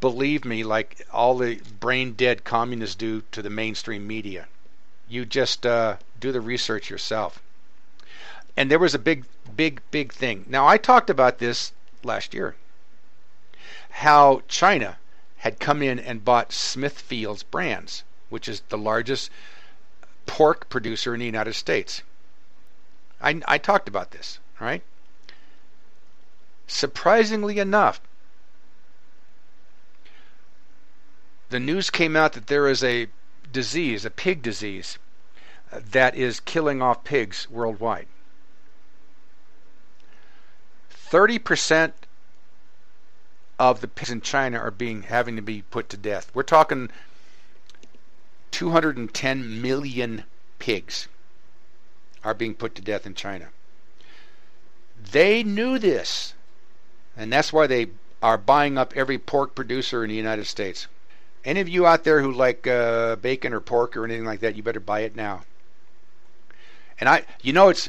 believe 0.00 0.44
me 0.44 0.64
like 0.64 1.06
all 1.12 1.36
the 1.36 1.60
brain 1.80 2.12
dead 2.12 2.44
communists 2.44 2.94
do 2.94 3.22
to 3.32 3.42
the 3.42 3.50
mainstream 3.50 4.06
media. 4.06 4.46
You 5.08 5.24
just 5.24 5.64
uh, 5.64 5.96
do 6.20 6.32
the 6.32 6.40
research 6.40 6.90
yourself. 6.90 7.40
And 8.56 8.70
there 8.70 8.78
was 8.78 8.94
a 8.94 8.98
big, 8.98 9.24
big, 9.54 9.80
big 9.90 10.12
thing. 10.12 10.44
Now, 10.48 10.66
I 10.66 10.78
talked 10.78 11.10
about 11.10 11.38
this 11.38 11.72
last 12.02 12.34
year. 12.34 12.56
How 13.90 14.42
China 14.48 14.98
had 15.38 15.60
come 15.60 15.82
in 15.82 15.98
and 15.98 16.24
bought 16.24 16.52
Smithfield's 16.52 17.44
brands, 17.44 18.02
which 18.28 18.48
is 18.48 18.62
the 18.68 18.78
largest 18.78 19.30
pork 20.26 20.68
producer 20.68 21.14
in 21.14 21.20
the 21.20 21.26
United 21.26 21.54
States. 21.54 22.02
I, 23.20 23.40
I 23.46 23.58
talked 23.58 23.88
about 23.88 24.10
this, 24.10 24.38
right? 24.60 24.82
Surprisingly 26.68 27.58
enough, 27.58 28.00
the 31.48 31.58
news 31.58 31.90
came 31.90 32.14
out 32.14 32.34
that 32.34 32.46
there 32.46 32.68
is 32.68 32.84
a 32.84 33.08
disease, 33.50 34.04
a 34.04 34.10
pig 34.10 34.42
disease, 34.42 34.98
uh, 35.72 35.80
that 35.90 36.14
is 36.14 36.40
killing 36.40 36.82
off 36.82 37.04
pigs 37.04 37.48
worldwide. 37.50 38.06
30% 40.92 41.92
of 43.58 43.80
the 43.80 43.88
pigs 43.88 44.10
in 44.10 44.20
China 44.20 44.58
are 44.58 44.70
being 44.70 45.04
having 45.04 45.36
to 45.36 45.42
be 45.42 45.62
put 45.62 45.88
to 45.88 45.96
death. 45.96 46.30
We're 46.34 46.42
talking 46.42 46.90
210 48.50 49.62
million 49.62 50.24
pigs 50.58 51.08
are 52.22 52.34
being 52.34 52.54
put 52.54 52.74
to 52.74 52.82
death 52.82 53.06
in 53.06 53.14
China. 53.14 53.48
They 55.00 55.42
knew 55.42 55.78
this, 55.78 56.34
and 57.18 57.32
that's 57.32 57.52
why 57.52 57.66
they 57.66 57.88
are 58.22 58.38
buying 58.38 58.78
up 58.78 58.96
every 58.96 59.18
pork 59.18 59.54
producer 59.54 60.04
in 60.04 60.08
the 60.08 60.16
United 60.16 60.46
States. 60.46 60.86
Any 61.44 61.60
of 61.60 61.68
you 61.68 61.86
out 61.86 62.04
there 62.04 62.22
who 62.22 62.32
like 62.32 62.66
uh, 62.66 63.16
bacon 63.16 63.52
or 63.52 63.60
pork 63.60 63.96
or 63.96 64.04
anything 64.04 64.24
like 64.24 64.40
that, 64.40 64.56
you 64.56 64.62
better 64.62 64.80
buy 64.80 65.00
it 65.00 65.16
now. 65.16 65.42
And 67.00 67.08
I, 67.08 67.24
you 67.42 67.52
know, 67.52 67.68
it's 67.68 67.88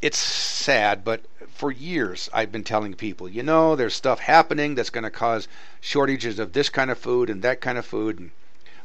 it's 0.00 0.18
sad, 0.18 1.04
but 1.04 1.22
for 1.48 1.70
years 1.70 2.28
I've 2.32 2.50
been 2.50 2.64
telling 2.64 2.94
people, 2.94 3.28
you 3.28 3.42
know, 3.42 3.76
there's 3.76 3.94
stuff 3.94 4.18
happening 4.18 4.74
that's 4.74 4.90
going 4.90 5.04
to 5.04 5.10
cause 5.10 5.46
shortages 5.80 6.38
of 6.38 6.52
this 6.52 6.68
kind 6.68 6.90
of 6.90 6.98
food 6.98 7.30
and 7.30 7.42
that 7.42 7.60
kind 7.60 7.78
of 7.78 7.86
food. 7.86 8.18
And 8.18 8.30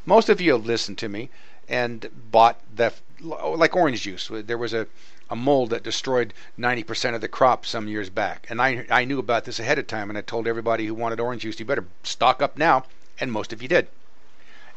most 0.05 0.29
of 0.29 0.39
you 0.39 0.53
have 0.53 0.65
listened 0.65 0.99
to 0.99 1.09
me 1.09 1.29
and 1.67 2.09
bought 2.31 2.59
that, 2.75 2.95
like 3.21 3.75
orange 3.75 4.03
juice. 4.03 4.29
There 4.31 4.57
was 4.57 4.73
a, 4.73 4.87
a 5.29 5.35
mold 5.35 5.69
that 5.71 5.83
destroyed 5.83 6.33
90% 6.57 7.15
of 7.15 7.21
the 7.21 7.27
crop 7.27 7.65
some 7.65 7.87
years 7.87 8.09
back. 8.09 8.47
And 8.49 8.61
I, 8.61 8.85
I 8.89 9.05
knew 9.05 9.19
about 9.19 9.45
this 9.45 9.59
ahead 9.59 9.79
of 9.79 9.87
time, 9.87 10.09
and 10.09 10.17
I 10.17 10.21
told 10.21 10.47
everybody 10.47 10.85
who 10.85 10.93
wanted 10.93 11.19
orange 11.19 11.41
juice, 11.41 11.59
you 11.59 11.65
better 11.65 11.85
stock 12.03 12.41
up 12.41 12.57
now. 12.57 12.85
And 13.19 13.31
most 13.31 13.51
of 13.51 13.61
you 13.61 13.67
did. 13.67 13.87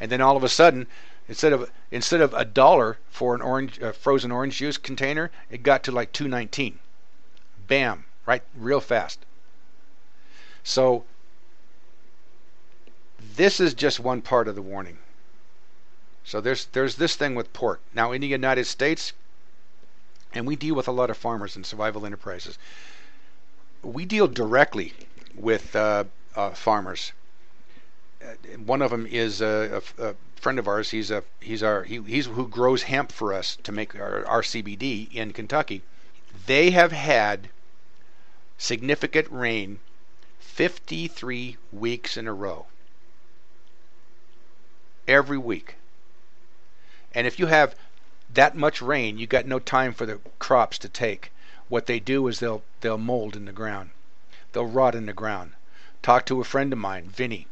And 0.00 0.10
then 0.10 0.20
all 0.20 0.36
of 0.36 0.44
a 0.44 0.48
sudden, 0.48 0.86
instead 1.28 1.52
of 1.52 1.70
instead 1.90 2.20
of 2.20 2.32
a 2.32 2.44
dollar 2.44 2.96
for 3.10 3.34
an 3.34 3.42
orange 3.42 3.80
uh, 3.82 3.92
frozen 3.92 4.32
orange 4.32 4.56
juice 4.56 4.78
container, 4.78 5.30
it 5.50 5.62
got 5.62 5.82
to 5.84 5.92
like 5.92 6.12
219 6.12 6.78
bam, 7.70 8.04
right, 8.26 8.42
real 8.56 8.80
fast. 8.80 9.24
So 10.64 11.04
this 13.36 13.60
is 13.60 13.74
just 13.74 14.00
one 14.00 14.22
part 14.22 14.48
of 14.48 14.56
the 14.56 14.62
warning. 14.62 14.98
So 16.24 16.40
there's 16.40 16.66
there's 16.66 16.96
this 16.96 17.14
thing 17.14 17.34
with 17.34 17.52
pork. 17.52 17.80
Now 17.94 18.10
in 18.10 18.20
the 18.20 18.26
United 18.26 18.66
States, 18.66 19.12
and 20.32 20.46
we 20.46 20.56
deal 20.56 20.74
with 20.74 20.88
a 20.88 20.92
lot 20.92 21.10
of 21.10 21.16
farmers 21.16 21.56
and 21.56 21.66
survival 21.66 22.06
enterprises. 22.06 22.58
We 23.82 24.04
deal 24.04 24.28
directly 24.28 24.92
with 25.34 25.74
uh, 25.74 26.04
uh, 26.36 26.50
farmers. 26.50 27.12
Uh, 28.22 28.34
one 28.64 28.82
of 28.82 28.90
them 28.90 29.06
is 29.06 29.40
a, 29.40 29.82
a, 29.98 30.10
a, 30.10 30.14
friend 30.36 30.58
of 30.58 30.68
ours. 30.68 30.90
He's 30.90 31.10
a 31.10 31.22
he's 31.40 31.62
our 31.62 31.84
he, 31.84 32.02
he's 32.02 32.26
who 32.26 32.48
grows 32.48 32.84
hemp 32.84 33.12
for 33.12 33.32
us 33.32 33.56
to 33.62 33.72
make 33.72 33.94
our, 33.94 34.24
our 34.26 34.42
CBD 34.42 35.12
in 35.12 35.32
Kentucky. 35.32 35.82
They 36.46 36.70
have 36.70 36.92
had 36.92 37.48
significant 38.58 39.28
rain 39.30 39.80
53 40.38 41.56
weeks 41.72 42.16
in 42.16 42.26
a 42.26 42.34
row. 42.34 42.66
Every 45.08 45.38
week. 45.38 45.76
And 47.14 47.26
if 47.26 47.38
you 47.38 47.46
have 47.46 47.74
that 48.34 48.56
much 48.56 48.80
rain, 48.80 49.18
you 49.18 49.26
got 49.26 49.46
no 49.46 49.58
time 49.58 49.92
for 49.92 50.06
the 50.06 50.20
crops 50.38 50.78
to 50.78 50.88
take. 50.88 51.32
What 51.68 51.86
they 51.86 52.00
do 52.00 52.26
is 52.28 52.40
they'll 52.40 52.62
they'll 52.80 52.98
mold 52.98 53.36
in 53.36 53.44
the 53.44 53.52
ground. 53.52 53.90
they'll 54.52 54.66
rot 54.66 54.94
in 54.94 55.06
the 55.06 55.12
ground. 55.12 55.52
Talk 56.02 56.26
to 56.26 56.40
a 56.40 56.44
friend 56.44 56.72
of 56.72 56.78
mine, 56.78 57.08
Vinny. 57.08 57.46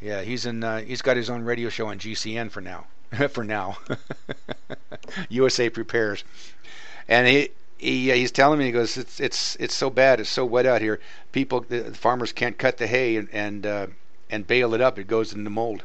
Yeah, 0.00 0.22
he's 0.22 0.46
in. 0.46 0.62
Uh, 0.64 0.80
he's 0.80 1.02
got 1.02 1.16
his 1.16 1.30
own 1.30 1.44
radio 1.44 1.68
show 1.68 1.86
on 1.86 1.98
GCN 1.98 2.50
for 2.50 2.60
now. 2.60 2.86
for 3.30 3.44
now, 3.44 3.78
USA 5.28 5.70
Prepares, 5.70 6.24
and 7.08 7.26
he 7.26 7.50
he 7.78 8.10
he's 8.12 8.32
telling 8.32 8.58
me 8.58 8.66
he 8.66 8.72
goes 8.72 8.96
it's 8.96 9.20
it's 9.20 9.56
it's 9.56 9.74
so 9.74 9.90
bad 9.90 10.20
it's 10.20 10.30
so 10.30 10.44
wet 10.44 10.66
out 10.66 10.80
here 10.80 11.00
people 11.32 11.60
the 11.60 11.82
farmers 11.94 12.32
can't 12.32 12.58
cut 12.58 12.78
the 12.78 12.86
hay 12.86 13.16
and 13.16 13.28
and 13.32 13.66
uh, 13.66 13.86
and 14.30 14.46
bale 14.46 14.74
it 14.74 14.80
up 14.80 14.98
it 14.98 15.06
goes 15.06 15.32
into 15.32 15.50
mold 15.50 15.84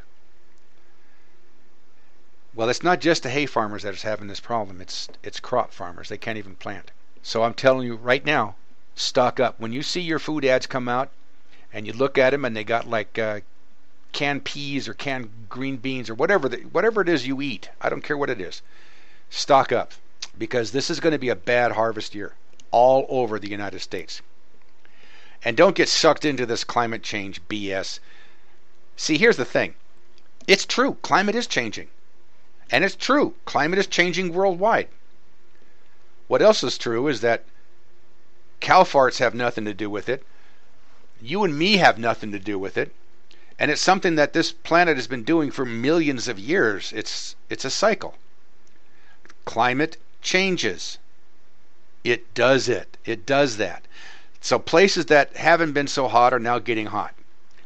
well 2.60 2.68
it's 2.68 2.84
not 2.84 3.00
just 3.00 3.24
the 3.24 3.30
hay 3.30 3.46
farmers 3.46 3.84
that 3.84 3.94
is 3.94 4.02
having 4.02 4.28
this 4.28 4.42
problem 4.42 4.82
it's 4.82 5.08
it's 5.24 5.40
crop 5.40 5.72
farmers 5.72 6.10
they 6.10 6.18
can't 6.18 6.38
even 6.38 6.56
plant 6.56 6.92
so 7.24 7.44
I'm 7.44 7.54
telling 7.54 7.88
you 7.88 7.96
right 7.96 8.26
now 8.26 8.56
stock 8.96 9.40
up 9.40 9.58
when 9.62 9.72
you 9.72 9.82
see 9.82 10.02
your 10.02 10.20
food 10.20 10.44
ads 10.44 10.68
come 10.68 10.90
out 10.90 11.10
and 11.72 11.88
you 11.88 11.94
look 11.94 12.18
at 12.18 12.32
them 12.32 12.44
and 12.44 12.54
they 12.54 12.66
got 12.66 12.86
like 12.86 13.18
uh, 13.18 13.40
canned 14.12 14.44
peas 14.44 14.90
or 14.90 14.94
canned 14.94 15.30
green 15.48 15.78
beans 15.78 16.10
or 16.10 16.16
whatever 16.16 16.50
the, 16.50 16.58
whatever 16.58 17.00
it 17.00 17.08
is 17.08 17.26
you 17.26 17.42
eat 17.42 17.70
I 17.80 17.88
don't 17.88 18.04
care 18.04 18.18
what 18.18 18.30
it 18.30 18.42
is 18.42 18.62
stock 19.30 19.72
up 19.72 19.94
because 20.38 20.72
this 20.74 20.90
is 20.90 21.00
going 21.00 21.14
to 21.14 21.18
be 21.18 21.30
a 21.30 21.38
bad 21.38 21.72
harvest 21.72 22.14
year 22.14 22.34
all 22.72 23.06
over 23.08 23.40
the 23.40 23.50
United 23.50 23.80
States. 23.80 24.22
And 25.46 25.56
don't 25.56 25.78
get 25.78 25.88
sucked 25.88 26.26
into 26.26 26.46
this 26.46 26.66
climate 26.66 27.04
change 27.04 27.42
BS. 27.48 28.00
See, 28.98 29.18
here's 29.18 29.38
the 29.38 29.46
thing 29.46 29.76
it's 30.46 30.66
true, 30.66 30.98
climate 31.02 31.36
is 31.36 31.48
changing. 31.48 31.88
And 32.72 32.84
it's 32.84 32.96
true, 32.96 33.34
climate 33.46 33.80
is 33.80 33.88
changing 33.88 34.34
worldwide. 34.34 34.90
What 36.28 36.42
else 36.42 36.64
is 36.64 36.78
true 36.78 37.08
is 37.08 37.22
that 37.22 37.44
cow 38.60 38.84
farts 38.84 39.18
have 39.18 39.34
nothing 39.34 39.66
to 39.66 39.74
do 39.74 39.90
with 39.90 40.08
it. 40.08 40.24
You 41.22 41.44
and 41.44 41.58
me 41.58 41.78
have 41.78 41.98
nothing 41.98 42.32
to 42.32 42.40
do 42.40 42.60
with 42.60 42.78
it. 42.78 42.94
And 43.58 43.72
it's 43.72 43.82
something 43.82 44.16
that 44.16 44.34
this 44.34 44.52
planet 44.52 44.98
has 44.98 45.08
been 45.08 45.24
doing 45.24 45.50
for 45.50 45.66
millions 45.66 46.28
of 46.28 46.38
years. 46.38 46.94
It's 46.96 47.36
it's 47.50 47.66
a 47.66 47.70
cycle. 47.70 48.16
Climate 49.46 49.98
changes. 50.22 51.00
It 52.04 52.34
does 52.34 52.70
it. 52.70 52.98
It 53.04 53.26
does 53.26 53.58
that. 53.58 53.84
So 54.40 54.60
places 54.60 55.08
that 55.08 55.36
haven't 55.36 55.74
been 55.74 55.88
so 55.88 56.08
hot 56.08 56.34
are 56.34 56.40
now 56.40 56.60
getting 56.60 56.86
hot. 56.88 57.16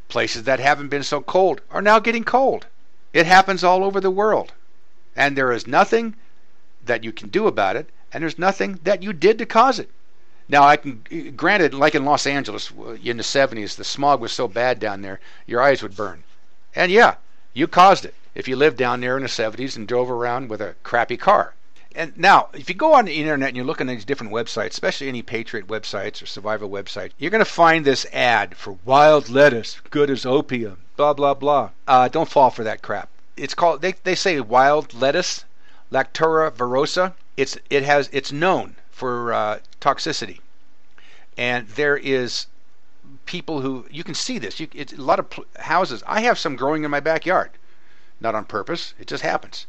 Places 0.08 0.44
that 0.44 0.60
haven't 0.60 0.88
been 0.88 1.04
so 1.04 1.22
cold 1.22 1.62
are 1.70 1.82
now 1.82 2.00
getting 2.00 2.24
cold. 2.24 2.66
It 3.12 3.26
happens 3.26 3.64
all 3.64 3.84
over 3.84 4.00
the 4.00 4.10
world. 4.10 4.54
And 5.16 5.38
there 5.38 5.52
is 5.52 5.68
nothing 5.68 6.16
that 6.86 7.04
you 7.04 7.12
can 7.12 7.30
do 7.30 7.48
about 7.48 7.76
it, 7.76 7.90
and 8.12 8.22
there's 8.22 8.40
nothing 8.40 8.80
that 8.84 9.04
you 9.04 9.14
did 9.14 9.38
to 9.40 9.46
cause 9.46 9.80
it. 9.80 9.90
Now, 10.50 10.64
I 10.64 10.78
can, 10.78 11.34
granted, 11.36 11.74
like 11.74 11.96
in 11.96 12.06
Los 12.06 12.28
Angeles 12.28 12.72
in 13.04 13.18
the 13.18 13.24
70s, 13.24 13.76
the 13.76 13.84
smog 13.84 14.20
was 14.20 14.32
so 14.32 14.48
bad 14.48 14.80
down 14.80 15.02
there, 15.02 15.20
your 15.46 15.62
eyes 15.62 15.82
would 15.82 15.96
burn. 15.96 16.24
And 16.76 16.92
yeah, 16.92 17.16
you 17.54 17.68
caused 17.68 18.06
it 18.06 18.16
if 18.36 18.48
you 18.48 18.56
lived 18.56 18.78
down 18.78 19.02
there 19.02 19.16
in 19.16 19.24
the 19.24 19.30
70s 19.30 19.78
and 19.78 19.88
drove 19.88 20.10
around 20.10 20.50
with 20.50 20.62
a 20.62 20.76
crappy 20.84 21.18
car 21.18 21.54
and 21.96 22.18
now, 22.18 22.50
if 22.54 22.70
you 22.70 22.76
go 22.76 22.94
on 22.94 23.06
the 23.06 23.14
internet 23.14 23.50
and 23.50 23.56
you're 23.56 23.66
looking 23.66 23.88
at 23.88 23.94
these 23.94 24.06
different 24.06 24.34
websites, 24.34 24.72
especially 24.72 25.10
any 25.10 25.22
Patriot 25.22 25.68
websites 25.68 26.24
or 26.24 26.26
survival 26.26 26.68
websites, 26.68 27.12
you're 27.20 27.30
going 27.30 27.38
to 27.38 27.46
find 27.46 27.86
this 27.86 28.08
ad 28.12 28.58
for 28.58 28.80
wild 28.84 29.30
lettuce, 29.30 29.80
good 29.92 30.10
as 30.10 30.26
opium, 30.26 30.78
blah 30.98 31.14
blah 31.14 31.36
blah. 31.36 31.70
Uh, 31.88 32.08
don't 32.08 32.30
fall 32.30 32.50
for 32.50 32.64
that 32.64 32.82
crap. 32.82 33.10
It's 33.36 33.54
called 33.54 33.82
they 33.82 33.94
they 34.04 34.16
say 34.16 34.40
wild 34.40 34.94
lettuce, 34.94 35.46
Lactuca 35.92 36.52
virosa. 36.52 37.14
It's 37.38 37.58
it 37.70 37.84
has 37.84 38.10
it's 38.12 38.32
known 38.32 38.76
for 38.92 39.34
uh, 39.34 39.60
toxicity, 39.82 40.40
and 41.38 41.68
there 41.70 41.98
is 41.98 42.48
people 43.26 43.62
who 43.62 43.86
you 43.90 44.04
can 44.04 44.16
see 44.16 44.38
this. 44.38 44.60
You, 44.60 44.68
it's 44.74 44.94
a 44.94 45.02
lot 45.02 45.20
of 45.20 45.28
houses. 45.60 46.04
I 46.06 46.22
have 46.22 46.38
some 46.38 46.56
growing 46.56 46.84
in 46.84 46.92
my 46.92 47.00
backyard, 47.00 47.52
not 48.20 48.36
on 48.36 48.46
purpose. 48.46 48.94
It 49.00 49.08
just 49.08 49.24
happens 49.24 49.66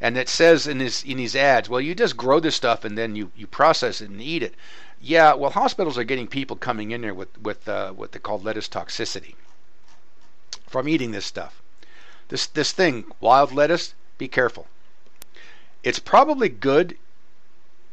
and 0.00 0.16
it 0.16 0.28
says 0.28 0.66
in 0.66 0.80
his 0.80 1.04
in 1.04 1.18
these 1.18 1.36
ads, 1.36 1.68
well, 1.68 1.80
you 1.80 1.94
just 1.94 2.16
grow 2.16 2.40
this 2.40 2.56
stuff 2.56 2.84
and 2.84 2.96
then 2.96 3.14
you 3.14 3.30
you 3.36 3.46
process 3.46 4.00
it 4.00 4.08
and 4.08 4.20
eat 4.20 4.42
it. 4.42 4.54
Yeah, 5.00 5.34
well, 5.34 5.50
hospitals 5.50 5.98
are 5.98 6.04
getting 6.04 6.26
people 6.26 6.56
coming 6.56 6.90
in 6.90 7.02
there 7.02 7.14
with 7.14 7.36
with 7.40 7.68
uh, 7.68 7.92
what 7.92 8.12
they 8.12 8.18
call 8.18 8.38
lettuce 8.38 8.68
toxicity 8.68 9.34
from 10.66 10.88
eating 10.88 11.10
this 11.10 11.26
stuff. 11.26 11.60
This 12.30 12.46
this 12.46 12.72
thing, 12.72 13.04
wild 13.20 13.52
lettuce, 13.52 13.94
be 14.16 14.26
careful. 14.26 14.66
It's 15.82 15.98
probably 15.98 16.48
good 16.48 16.96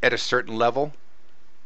at 0.02 0.14
a 0.14 0.18
certain 0.18 0.56
level, 0.56 0.94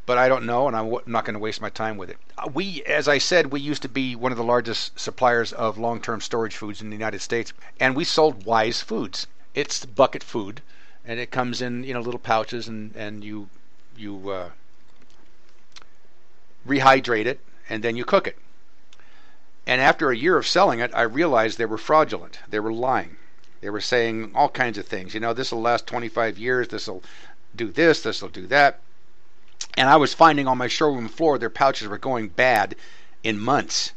but 0.06 0.18
I 0.18 0.28
don't 0.28 0.46
know, 0.46 0.68
and 0.68 0.76
I'm 0.76 0.90
not 1.06 1.26
going 1.26 1.36
to 1.36 1.40
waste 1.40 1.62
my 1.62 1.70
time 1.70 1.98
with 1.98 2.10
it. 2.10 2.18
Uh, 2.38 2.50
we, 2.52 2.84
as 2.84 3.08
I 3.08 3.20
said, 3.20 3.52
we 3.52 3.62
used 3.62 3.84
to 3.84 3.90
be 3.90 4.16
one 4.16 4.32
of 4.32 4.38
the 4.38 4.44
largest 4.44 5.00
suppliers 5.00 5.54
of 5.54 5.78
long-term 5.78 6.22
storage 6.22 6.56
foods 6.56 6.82
in 6.82 6.90
the 6.90 6.96
United 6.96 7.22
States, 7.22 7.54
and 7.80 7.96
we 7.96 8.04
sold 8.04 8.46
Wise 8.46 8.82
Foods 8.82 9.28
it's 9.54 9.86
bucket 9.86 10.24
food, 10.24 10.62
and 11.04 11.20
it 11.20 11.32
comes 11.32 11.62
in 11.62 11.84
you 11.84 11.94
know 11.94 12.00
little 12.00 12.20
pouches, 12.20 12.68
and 12.68 12.96
and 12.96 13.24
you 13.24 13.50
you 13.98 14.30
uh, 14.30 14.50
rehydrate 16.66 17.26
it, 17.26 17.40
and 17.70 17.84
then 17.84 17.98
you 17.98 18.06
cook 18.06 18.28
it. 18.28 18.38
And 19.68 19.80
after 19.80 20.10
a 20.10 20.18
year 20.18 20.38
of 20.38 20.48
selling 20.48 20.80
it, 20.80 20.92
I 20.94 21.04
realized 21.04 21.58
they 21.58 21.66
were 21.66 21.78
fraudulent. 21.78 22.40
They 22.50 22.60
were 22.60 22.74
lying. 22.74 23.18
They 23.62 23.70
were 23.70 23.82
saying 23.82 24.32
all 24.34 24.50
kinds 24.50 24.78
of 24.78 24.88
things. 24.88 25.14
You 25.14 25.20
know, 25.20 25.34
this 25.34 25.52
will 25.52 25.62
last 25.62 25.86
25 25.88 26.38
years. 26.38 26.68
This 26.70 26.88
will 26.88 27.04
do 27.56 27.70
this. 27.70 28.02
This 28.02 28.22
will 28.22 28.30
do 28.30 28.48
that. 28.48 28.80
And 29.78 29.88
I 29.90 29.98
was 29.98 30.14
finding 30.14 30.48
on 30.48 30.58
my 30.58 30.68
showroom 30.68 31.08
floor 31.08 31.38
their 31.38 31.50
pouches 31.50 31.88
were 31.88 31.98
going 31.98 32.30
bad 32.30 32.76
in 33.24 33.40
months 33.40 33.94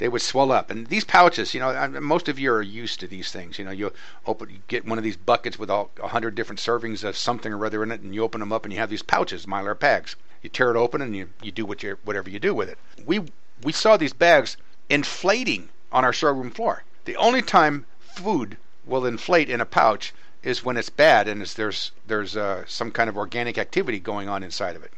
they 0.00 0.08
would 0.08 0.22
swell 0.22 0.50
up. 0.50 0.70
And 0.70 0.86
these 0.86 1.04
pouches, 1.04 1.52
you 1.52 1.60
know, 1.60 2.00
most 2.00 2.26
of 2.30 2.38
you 2.38 2.50
are 2.52 2.62
used 2.62 3.00
to 3.00 3.06
these 3.06 3.30
things. 3.30 3.58
You 3.58 3.66
know, 3.66 3.70
you 3.70 3.92
open, 4.26 4.48
you 4.48 4.60
get 4.66 4.86
one 4.86 4.96
of 4.96 5.04
these 5.04 5.18
buckets 5.18 5.58
with 5.58 5.68
all 5.68 5.90
a 6.02 6.08
hundred 6.08 6.34
different 6.34 6.58
servings 6.58 7.04
of 7.04 7.18
something 7.18 7.52
or 7.52 7.66
other 7.66 7.82
in 7.82 7.92
it, 7.92 8.00
and 8.00 8.14
you 8.14 8.22
open 8.22 8.40
them 8.40 8.50
up, 8.50 8.64
and 8.64 8.72
you 8.72 8.80
have 8.80 8.88
these 8.88 9.02
pouches, 9.02 9.44
mylar 9.44 9.78
bags. 9.78 10.16
You 10.42 10.48
tear 10.48 10.70
it 10.70 10.78
open, 10.78 11.02
and 11.02 11.14
you 11.14 11.28
you 11.42 11.52
do 11.52 11.66
what 11.66 11.82
you 11.82 11.98
whatever 12.02 12.30
you 12.30 12.38
do 12.38 12.54
with 12.54 12.70
it. 12.70 12.78
We 13.04 13.26
we 13.62 13.72
saw 13.72 13.96
these 13.96 14.12
bags 14.12 14.56
inflating 14.88 15.68
on 15.92 16.04
our 16.04 16.12
showroom 16.12 16.50
floor. 16.50 16.84
The 17.04 17.16
only 17.16 17.42
time 17.42 17.86
food 17.98 18.56
will 18.84 19.06
inflate 19.06 19.48
in 19.48 19.60
a 19.60 19.66
pouch 19.66 20.12
is 20.42 20.64
when 20.64 20.76
it's 20.76 20.90
bad 20.90 21.28
and 21.28 21.42
there's 21.42 21.92
there's 22.06 22.36
uh, 22.36 22.64
some 22.66 22.90
kind 22.90 23.10
of 23.10 23.16
organic 23.16 23.58
activity 23.58 23.98
going 23.98 24.28
on 24.28 24.42
inside 24.42 24.76
of 24.76 24.82
it. 24.82 24.92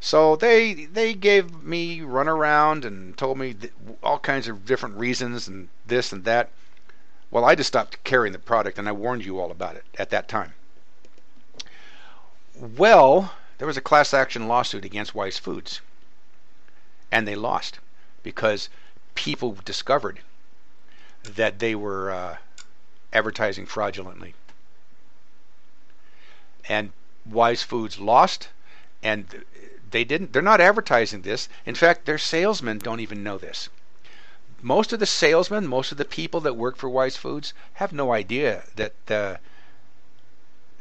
So 0.00 0.36
they 0.36 0.86
they 0.86 1.14
gave 1.14 1.62
me 1.62 2.02
run 2.02 2.28
around 2.28 2.84
and 2.84 3.16
told 3.16 3.38
me 3.38 3.56
all 4.02 4.18
kinds 4.18 4.46
of 4.46 4.66
different 4.66 4.96
reasons 4.96 5.48
and 5.48 5.68
this 5.86 6.12
and 6.12 6.24
that. 6.24 6.50
Well, 7.30 7.44
I 7.44 7.54
just 7.54 7.68
stopped 7.68 8.04
carrying 8.04 8.32
the 8.32 8.38
product 8.38 8.78
and 8.78 8.88
I 8.88 8.92
warned 8.92 9.24
you 9.24 9.40
all 9.40 9.50
about 9.50 9.76
it 9.76 9.84
at 9.98 10.10
that 10.10 10.28
time. 10.28 10.54
Well, 12.54 13.32
there 13.58 13.66
was 13.66 13.76
a 13.76 13.82
class 13.82 14.14
action 14.14 14.46
lawsuit 14.46 14.84
against 14.84 15.14
Wise 15.14 15.38
Foods. 15.38 15.80
And 17.10 17.26
they 17.26 17.36
lost 17.36 17.78
because 18.22 18.68
people 19.14 19.56
discovered 19.64 20.20
that 21.22 21.58
they 21.58 21.74
were 21.74 22.10
uh, 22.10 22.36
advertising 23.12 23.66
fraudulently. 23.66 24.34
And 26.68 26.92
Wise 27.24 27.62
Foods 27.62 27.98
lost, 27.98 28.48
and 29.02 29.44
they 29.90 30.04
didn't 30.04 30.32
they're 30.32 30.42
not 30.42 30.60
advertising 30.60 31.22
this. 31.22 31.48
In 31.64 31.74
fact, 31.74 32.06
their 32.06 32.18
salesmen 32.18 32.78
don't 32.78 33.00
even 33.00 33.22
know 33.22 33.38
this. 33.38 33.68
Most 34.62 34.92
of 34.92 35.00
the 35.00 35.06
salesmen, 35.06 35.66
most 35.66 35.92
of 35.92 35.98
the 35.98 36.04
people 36.04 36.40
that 36.40 36.54
work 36.54 36.76
for 36.76 36.88
Wise 36.88 37.16
Foods 37.16 37.52
have 37.74 37.92
no 37.92 38.12
idea 38.12 38.64
that 38.74 39.10
uh, 39.10 39.36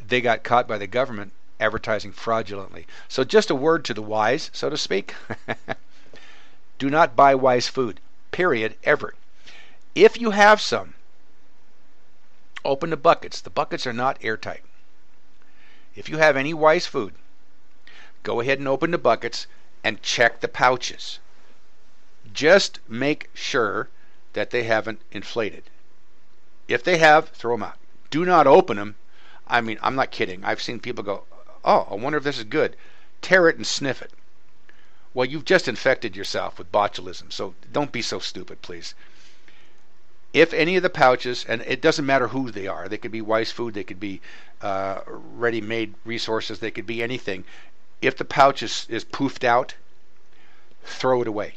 they 0.08 0.22
got 0.22 0.43
caught 0.43 0.68
by 0.68 0.78
the 0.78 0.88
government 0.88 1.34
advertising 1.60 2.12
fraudulently. 2.12 2.86
So 3.08 3.24
just 3.24 3.49
a 3.49 3.56
word 3.56 3.86
to 3.86 3.93
the 3.93 4.02
wise, 4.02 4.49
so 4.54 4.70
to 4.70 4.78
speak. 4.78 5.16
Do 6.78 6.89
not 6.89 7.15
buy 7.15 7.36
Wise 7.36 7.67
food. 7.67 7.99
Period. 8.32 8.76
Ever. 8.84 9.13
If 9.93 10.19
you 10.19 10.32
have 10.32 10.59
some, 10.59 10.95
open 12.65 12.89
the 12.89 12.97
buckets. 12.97 13.39
The 13.39 13.49
buckets 13.49 13.88
are 13.88 13.93
not 13.93 14.17
airtight. 14.21 14.63
If 15.95 16.09
you 16.09 16.17
have 16.17 16.36
any 16.36 16.53
Wise 16.53 16.86
food, 16.86 17.13
go 18.23 18.41
ahead 18.41 18.59
and 18.59 18.67
open 18.67 18.91
the 18.91 18.97
buckets 18.97 19.47
and 19.84 20.01
check 20.01 20.41
the 20.41 20.47
pouches. 20.47 21.19
Just 22.34 22.80
make 22.89 23.30
sure 23.34 23.88
that 24.34 24.49
they 24.49 24.63
haven't 24.63 25.01
inflated. 25.11 25.69
If 26.67 26.84
they 26.84 26.97
have, 26.97 27.30
throw 27.30 27.53
them 27.53 27.63
out. 27.63 27.78
Do 28.09 28.26
not 28.26 28.47
open 28.47 28.78
them. 28.78 28.95
I 29.47 29.61
mean, 29.61 29.78
I'm 29.82 29.95
not 29.95 30.11
kidding. 30.11 30.43
I've 30.43 30.61
seen 30.61 30.80
people 30.80 31.03
go, 31.03 31.23
oh, 31.63 31.88
I 31.89 31.95
wonder 31.95 32.17
if 32.17 32.23
this 32.23 32.39
is 32.39 32.43
good. 32.43 32.76
Tear 33.21 33.47
it 33.47 33.55
and 33.57 33.65
sniff 33.65 34.01
it. 34.01 34.11
Well, 35.16 35.26
you've 35.26 35.45
just 35.45 35.70
infected 35.70 36.13
yourself 36.13 36.59
with 36.59 36.74
botulism, 36.74 37.32
so 37.32 37.55
don't 37.72 37.93
be 37.93 38.01
so 38.01 38.20
stupid, 38.20 38.61
please. 38.61 38.93
If 40.34 40.51
any 40.51 40.76
of 40.76 40.84
the 40.84 40.89
pouches, 40.89 41.45
and 41.45 41.61
it 41.61 41.82
doesn't 41.82 42.05
matter 42.05 42.28
who 42.28 42.51
they 42.51 42.68
are, 42.68 42.89
they 42.89 42.97
could 42.97 43.13
be 43.13 43.22
Wise 43.22 43.49
Food, 43.49 43.76
they 43.76 43.86
could 43.86 44.01
be 44.01 44.20
uh, 44.61 44.99
ready 45.07 45.61
made 45.61 45.95
resources, 46.03 46.59
they 46.59 46.70
could 46.70 46.86
be 46.86 47.01
anything 47.01 47.45
If 48.01 48.18
the 48.18 48.26
pouch 48.26 48.61
is, 48.61 48.86
is 48.89 49.05
poofed 49.05 49.45
out, 49.45 49.76
throw 50.84 51.22
it 51.22 51.30
away. 51.30 51.55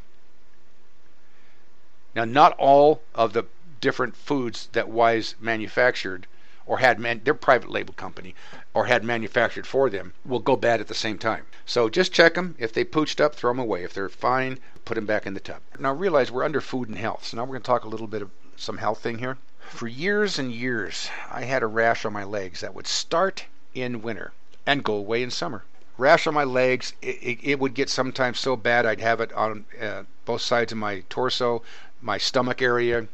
Now, 2.14 2.24
not 2.24 2.56
all 2.58 3.02
of 3.12 3.32
the 3.32 3.46
different 3.80 4.16
foods 4.16 4.68
that 4.70 4.88
Wise 4.88 5.34
manufactured 5.40 6.28
or 6.68 6.78
had 6.78 7.00
man, 7.00 7.22
their 7.24 7.34
private 7.34 7.70
label 7.70 7.94
company 7.94 8.34
or 8.74 8.86
had 8.86 9.02
manufactured 9.02 9.66
for 9.66 9.88
them 9.88 10.12
will 10.24 10.38
go 10.38 10.54
bad 10.54 10.80
at 10.80 10.86
the 10.86 10.94
same 10.94 11.18
time. 11.18 11.46
So 11.64 11.88
just 11.88 12.12
check 12.12 12.34
them. 12.34 12.54
If 12.58 12.72
they 12.72 12.84
pooched 12.84 13.20
up, 13.20 13.34
throw 13.34 13.50
them 13.50 13.58
away. 13.58 13.82
If 13.82 13.94
they're 13.94 14.10
fine, 14.10 14.60
put 14.84 14.94
them 14.94 15.06
back 15.06 15.26
in 15.26 15.34
the 15.34 15.40
tub. 15.40 15.62
Now 15.78 15.94
realize 15.94 16.30
we're 16.30 16.44
under 16.44 16.60
food 16.60 16.88
and 16.88 16.98
health. 16.98 17.24
So 17.24 17.36
now 17.36 17.44
we're 17.44 17.54
going 17.54 17.62
to 17.62 17.66
talk 17.66 17.84
a 17.84 17.88
little 17.88 18.06
bit 18.06 18.22
of 18.22 18.30
some 18.56 18.76
health 18.76 19.00
thing 19.00 19.18
here. 19.18 19.38
For 19.70 19.88
years 19.88 20.38
and 20.38 20.52
years, 20.52 21.10
I 21.30 21.44
had 21.44 21.62
a 21.62 21.66
rash 21.66 22.04
on 22.04 22.12
my 22.12 22.24
legs 22.24 22.60
that 22.60 22.74
would 22.74 22.86
start 22.86 23.46
in 23.74 24.02
winter 24.02 24.32
and 24.66 24.84
go 24.84 24.94
away 24.94 25.22
in 25.22 25.30
summer. 25.30 25.64
Rash 25.96 26.26
on 26.26 26.34
my 26.34 26.44
legs, 26.44 26.92
it, 27.02 27.38
it 27.42 27.58
would 27.58 27.74
get 27.74 27.88
sometimes 27.88 28.38
so 28.38 28.56
bad 28.56 28.86
I'd 28.86 29.00
have 29.00 29.20
it 29.20 29.32
on 29.32 29.64
uh, 29.80 30.02
both 30.24 30.42
sides 30.42 30.72
of 30.72 30.78
my 30.78 31.02
torso, 31.08 31.62
my 32.00 32.18
stomach 32.18 32.62
area, 32.62 33.08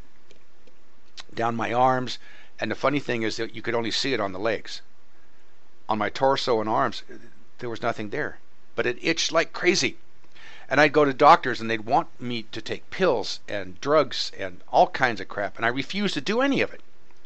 down 1.33 1.57
my 1.57 1.73
arms. 1.73 2.19
And 2.65 2.71
the 2.71 2.77
funny 2.77 2.99
thing 2.99 3.25
is 3.25 3.37
that 3.37 3.55
you 3.55 3.61
could 3.61 3.75
only 3.75 3.91
see 3.91 4.15
it 4.15 4.21
on 4.21 4.33
the 4.33 4.39
legs. 4.39 4.81
On 5.87 5.99
my 5.99 6.09
torso 6.09 6.63
and 6.63 6.71
arms, 6.71 7.03
there 7.59 7.69
was 7.69 7.83
nothing 7.83 8.09
there. 8.09 8.39
But 8.75 8.87
it 8.87 8.97
itched 9.03 9.33
like 9.33 9.53
crazy. 9.53 9.99
And 10.71 10.81
I'd 10.81 10.95
go 10.95 11.05
to 11.05 11.13
doctors 11.13 11.61
and 11.61 11.69
they'd 11.69 11.85
want 11.85 12.09
me 12.19 12.45
to 12.53 12.63
take 12.63 12.89
pills 12.89 13.41
and 13.47 13.79
drugs 13.83 14.33
and 14.39 14.63
all 14.73 14.87
kinds 14.87 15.21
of 15.21 15.29
crap. 15.29 15.59
And 15.59 15.67
I 15.67 15.69
refused 15.69 16.15
to 16.15 16.23
do 16.23 16.41
any 16.41 16.63
of 16.63 16.73
it. 16.73 16.81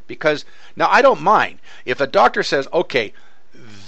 Because 0.09 0.45
now 0.75 0.89
I 0.91 1.03
don't 1.03 1.23
mind. 1.23 1.61
If 1.85 2.01
a 2.01 2.09
doctor 2.09 2.43
says, 2.43 2.67
okay, 2.73 3.13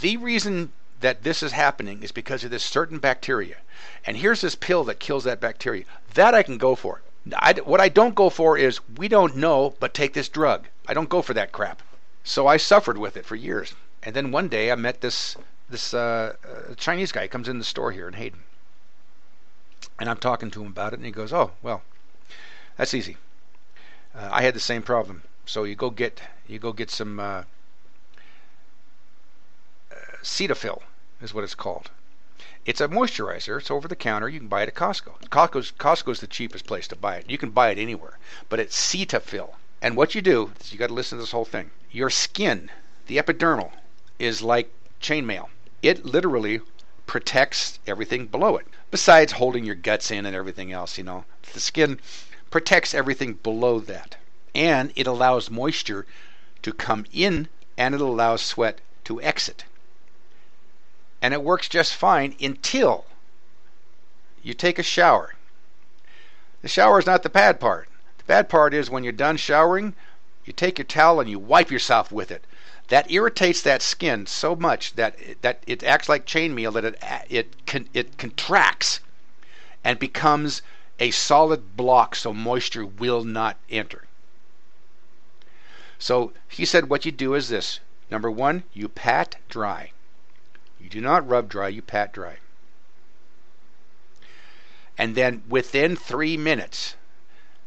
the 0.01 0.19
reason 0.19 0.71
that 1.01 1.25
this 1.25 1.43
is 1.43 1.51
happening 1.51 2.05
is 2.05 2.13
because 2.13 2.45
of 2.45 2.53
this 2.53 2.63
certain 2.63 3.01
bacteria. 3.01 3.57
And 4.07 4.19
here's 4.19 4.43
this 4.43 4.55
pill 4.55 4.85
that 4.85 5.01
kills 5.01 5.25
that 5.25 5.41
bacteria. 5.41 5.83
That 6.15 6.33
I 6.33 6.45
can 6.45 6.59
go 6.59 6.77
for. 6.77 7.03
I, 7.35 7.55
what 7.65 7.81
I 7.81 7.89
don't 7.89 8.15
go 8.15 8.31
for 8.31 8.57
is, 8.57 8.81
we 8.97 9.09
don't 9.09 9.35
know, 9.35 9.75
but 9.81 9.95
take 9.95 10.15
this 10.15 10.29
drug. 10.29 10.69
I 10.91 10.93
don't 10.93 11.09
go 11.09 11.23
for 11.23 11.35
that 11.35 11.53
crap. 11.53 11.83
So 12.25 12.49
I 12.49 12.57
suffered 12.57 12.99
with 12.99 13.17
it 13.17 13.25
for 13.25 13.37
years. 13.37 13.77
And 14.03 14.17
then 14.17 14.33
one 14.33 14.49
day 14.49 14.73
I 14.73 14.75
met 14.75 15.03
this 15.03 15.37
this 15.69 15.95
uh, 15.95 16.35
uh, 16.45 16.75
Chinese 16.75 17.13
guy 17.13 17.29
comes 17.29 17.47
in 17.49 17.59
the 17.59 17.65
store 17.65 17.93
here 17.93 18.09
in 18.09 18.15
Hayden. 18.15 18.43
And 20.01 20.11
I'm 20.11 20.17
talking 20.17 20.51
to 20.51 20.63
him 20.63 20.67
about 20.67 20.93
it, 20.93 20.97
and 20.97 21.07
he 21.07 21.13
goes, 21.13 21.33
"Oh, 21.33 21.53
well, 21.63 21.83
that's 22.77 22.93
easy. 22.93 23.19
Uh, 24.17 24.31
I 24.33 24.43
had 24.43 24.53
the 24.53 24.59
same 24.59 24.83
problem. 24.83 25.23
So 25.47 25.63
you 25.63 25.77
go 25.77 25.91
get 25.91 26.23
you 26.49 26.59
go 26.59 26.73
get 26.73 26.91
some 26.91 27.21
uh, 27.21 27.45
uh, 29.93 29.95
Cetaphil, 30.25 30.83
is 31.23 31.33
what 31.33 31.45
it's 31.45 31.55
called. 31.55 31.93
It's 32.67 32.81
a 32.81 32.89
moisturizer. 32.89 33.61
It's 33.61 33.71
over 33.71 33.87
the 33.87 33.95
counter. 33.95 34.29
You 34.29 34.41
can 34.41 34.49
buy 34.49 34.63
it 34.63 34.69
at 34.69 34.75
Costco. 34.75 35.29
Costco's 35.29 35.71
Costco's 35.71 36.19
the 36.19 36.27
cheapest 36.27 36.67
place 36.67 36.89
to 36.89 36.97
buy 36.97 37.15
it. 37.15 37.31
You 37.31 37.39
can 37.39 37.51
buy 37.51 37.71
it 37.71 37.79
anywhere, 37.79 38.19
but 38.49 38.59
it's 38.59 38.77
Cetaphil. 38.77 39.55
And 39.83 39.97
what 39.97 40.15
you 40.15 40.21
do 40.21 40.53
is 40.61 40.73
you 40.73 40.79
got 40.79 40.89
to 40.89 40.95
listen 40.95 41.19
to 41.19 41.23
this 41.23 41.33
whole 41.33 41.45
thing. 41.45 41.71
Your 41.91 42.11
skin, 42.11 42.71
the 43.07 43.17
epidermal, 43.17 43.73
is 44.19 44.43
like 44.43 44.71
chainmail. 45.01 45.49
It 45.83 46.05
literally 46.05 46.61
protects 47.07 47.79
everything 47.87 48.27
below 48.27 48.57
it 48.57 48.67
besides 48.91 49.33
holding 49.33 49.65
your 49.65 49.75
guts 49.75 50.11
in 50.11 50.27
and 50.27 50.37
everything 50.37 50.73
else, 50.73 50.99
you 50.99 51.05
know. 51.05 51.25
The 51.53 51.61
skin 51.61 51.99
protects 52.51 52.95
everything 52.95 53.35
below 53.35 53.81
that. 53.81 54.17
And 54.55 54.93
it 54.97 55.07
allows 55.07 55.51
moisture 55.51 56.07
to 56.63 56.73
come 56.73 57.07
in 57.13 57.49
and 57.79 57.95
it 57.95 58.01
allows 58.01 58.43
sweat 58.43 58.81
to 59.05 59.23
exit. 59.23 59.65
And 61.23 61.33
it 61.33 61.43
works 61.43 61.69
just 61.69 61.95
fine 61.95 62.35
until 62.41 63.07
you 64.43 64.55
take 64.55 64.79
a 64.79 64.83
shower. 64.83 65.35
The 66.63 66.69
shower 66.69 66.99
is 66.99 67.07
not 67.07 67.23
the 67.23 67.29
bad 67.29 67.61
part. 67.61 67.89
Bad 68.31 68.49
part 68.49 68.73
is 68.73 68.89
when 68.89 69.03
you're 69.03 69.13
done 69.13 69.37
showering, 69.37 69.93
you 70.45 70.53
take 70.53 70.79
your 70.79 70.85
towel 70.85 71.19
and 71.19 71.29
you 71.29 71.41
wipe 71.41 71.69
yourself 71.69 72.13
with 72.13 72.31
it. 72.31 72.45
That 72.87 73.11
irritates 73.11 73.61
that 73.63 73.83
skin 73.83 74.25
so 74.27 74.55
much 74.55 74.95
that 74.95 75.17
that 75.43 75.65
it 75.67 75.83
acts 75.83 76.09
like 76.09 76.27
chainmail 76.27 76.73
that 76.75 76.85
it 77.29 77.57
it 77.69 77.89
it 77.93 78.19
contracts 78.19 79.01
and 79.83 79.99
becomes 79.99 80.63
a 81.01 81.11
solid 81.11 81.77
block 81.77 82.15
so 82.15 82.33
moisture 82.33 82.87
will 82.87 83.25
not 83.25 83.57
enter. 83.69 84.05
So 85.99 86.33
he 86.49 86.65
said 86.65 86.89
what 86.89 87.05
you 87.05 87.11
do 87.11 87.35
is 87.35 87.49
this. 87.49 87.81
Number 88.13 88.31
1, 88.31 88.63
you 88.73 88.89
pat 88.89 89.39
dry. 89.49 89.91
You 90.81 90.89
do 90.89 91.01
not 91.01 91.29
rub 91.29 91.49
dry, 91.49 91.67
you 91.67 91.83
pat 91.83 92.13
dry. 92.13 92.37
And 94.97 95.17
then 95.17 95.43
within 95.49 95.97
3 95.97 96.37
minutes 96.37 96.95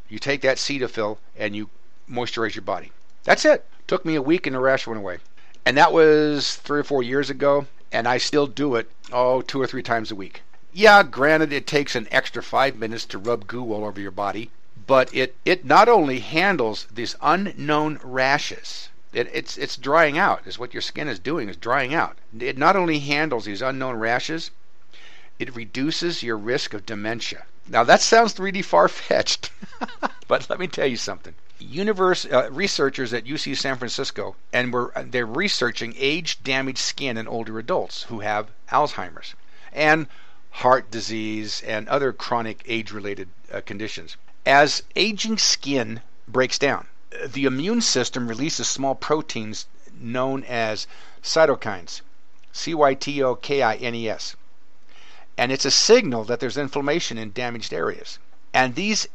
you 0.10 0.20
take 0.20 0.42
that 0.42 0.58
Cetaphil 0.58 1.18
and 1.38 1.56
you 1.56 1.70
moisturize 2.10 2.56
your 2.56 2.64
body. 2.64 2.92
That's 3.24 3.46
it. 3.46 3.66
Took 3.88 4.06
me 4.06 4.16
a 4.16 4.22
week 4.22 4.46
and 4.46 4.56
the 4.56 4.60
rash 4.60 4.86
went 4.86 5.00
away. 5.00 5.20
And 5.66 5.78
that 5.78 5.94
was 5.94 6.56
three 6.56 6.80
or 6.80 6.84
four 6.84 7.02
years 7.02 7.30
ago, 7.30 7.68
and 7.92 8.08
I 8.08 8.18
still 8.18 8.48
do 8.48 8.76
it, 8.76 8.90
oh, 9.12 9.42
two 9.42 9.62
or 9.62 9.68
three 9.68 9.84
times 9.84 10.12
a 10.12 10.16
week. 10.16 10.42
Yeah, 10.74 11.04
granted, 11.04 11.54
it 11.54 11.68
takes 11.68 11.96
an 11.96 12.08
extra 12.12 12.44
five 12.44 12.76
minutes 12.76 13.06
to 13.06 13.18
rub 13.18 13.48
goo 13.48 13.72
all 13.72 13.86
over 13.86 14.02
your 14.02 14.12
body, 14.12 14.50
but 14.88 15.14
it, 15.14 15.36
it 15.46 15.64
not 15.64 15.88
only 15.88 16.20
handles 16.20 16.88
these 16.92 17.16
unknown 17.22 18.00
rashes, 18.04 18.90
it, 19.14 19.30
it's, 19.32 19.58
it's 19.58 19.78
drying 19.78 20.18
out, 20.18 20.42
is 20.46 20.60
what 20.60 20.74
your 20.74 20.82
skin 20.82 21.08
is 21.08 21.20
doing, 21.20 21.48
is 21.48 21.56
drying 21.56 21.94
out. 21.94 22.18
It 22.38 22.58
not 22.58 22.76
only 22.76 23.00
handles 23.00 23.46
these 23.46 23.62
unknown 23.62 23.96
rashes, 23.96 24.52
it 25.44 25.56
reduces 25.56 26.24
your 26.24 26.38
risk 26.38 26.74
of 26.74 26.86
dementia. 26.86 27.44
Now, 27.68 27.84
that 27.84 28.02
sounds 28.02 28.40
really 28.40 28.62
far 28.62 28.88
fetched, 28.88 29.52
but 30.28 30.50
let 30.50 30.60
me 30.60 30.68
tell 30.68 30.88
you 30.88 30.98
something 30.98 31.36
universe 31.60 32.26
uh, 32.26 32.50
researchers 32.52 33.14
at 33.14 33.26
UC 33.26 33.56
San 33.58 33.78
Francisco, 33.78 34.36
and 34.52 34.74
we're, 34.74 34.92
they're 35.04 35.26
researching 35.26 35.94
age-damaged 35.98 36.78
skin 36.78 37.18
in 37.18 37.28
older 37.28 37.58
adults 37.58 38.04
who 38.04 38.20
have 38.20 38.52
Alzheimer's 38.70 39.34
and 39.72 40.08
heart 40.52 40.92
disease 40.92 41.64
and 41.66 41.88
other 41.88 42.12
chronic 42.12 42.64
age-related 42.68 43.30
uh, 43.52 43.62
conditions. 43.66 44.18
As 44.46 44.84
aging 44.96 45.38
skin 45.38 46.02
breaks 46.28 46.60
down, 46.60 46.88
the 47.26 47.46
immune 47.46 47.82
system 47.82 48.28
releases 48.28 48.68
small 48.68 48.96
proteins 48.96 49.66
known 49.98 50.44
as 50.44 50.86
cytokines, 51.24 52.02
C-Y-T-O-K-I-N-E-S, 52.52 54.36
and 55.38 55.52
it's 55.52 55.66
a 55.66 55.72
signal 55.72 56.24
that 56.26 56.40
there's 56.40 56.58
inflammation 56.58 57.18
in 57.18 57.32
damaged 57.32 57.74
areas. 57.74 58.20
And 58.54 58.76
these 58.76 59.08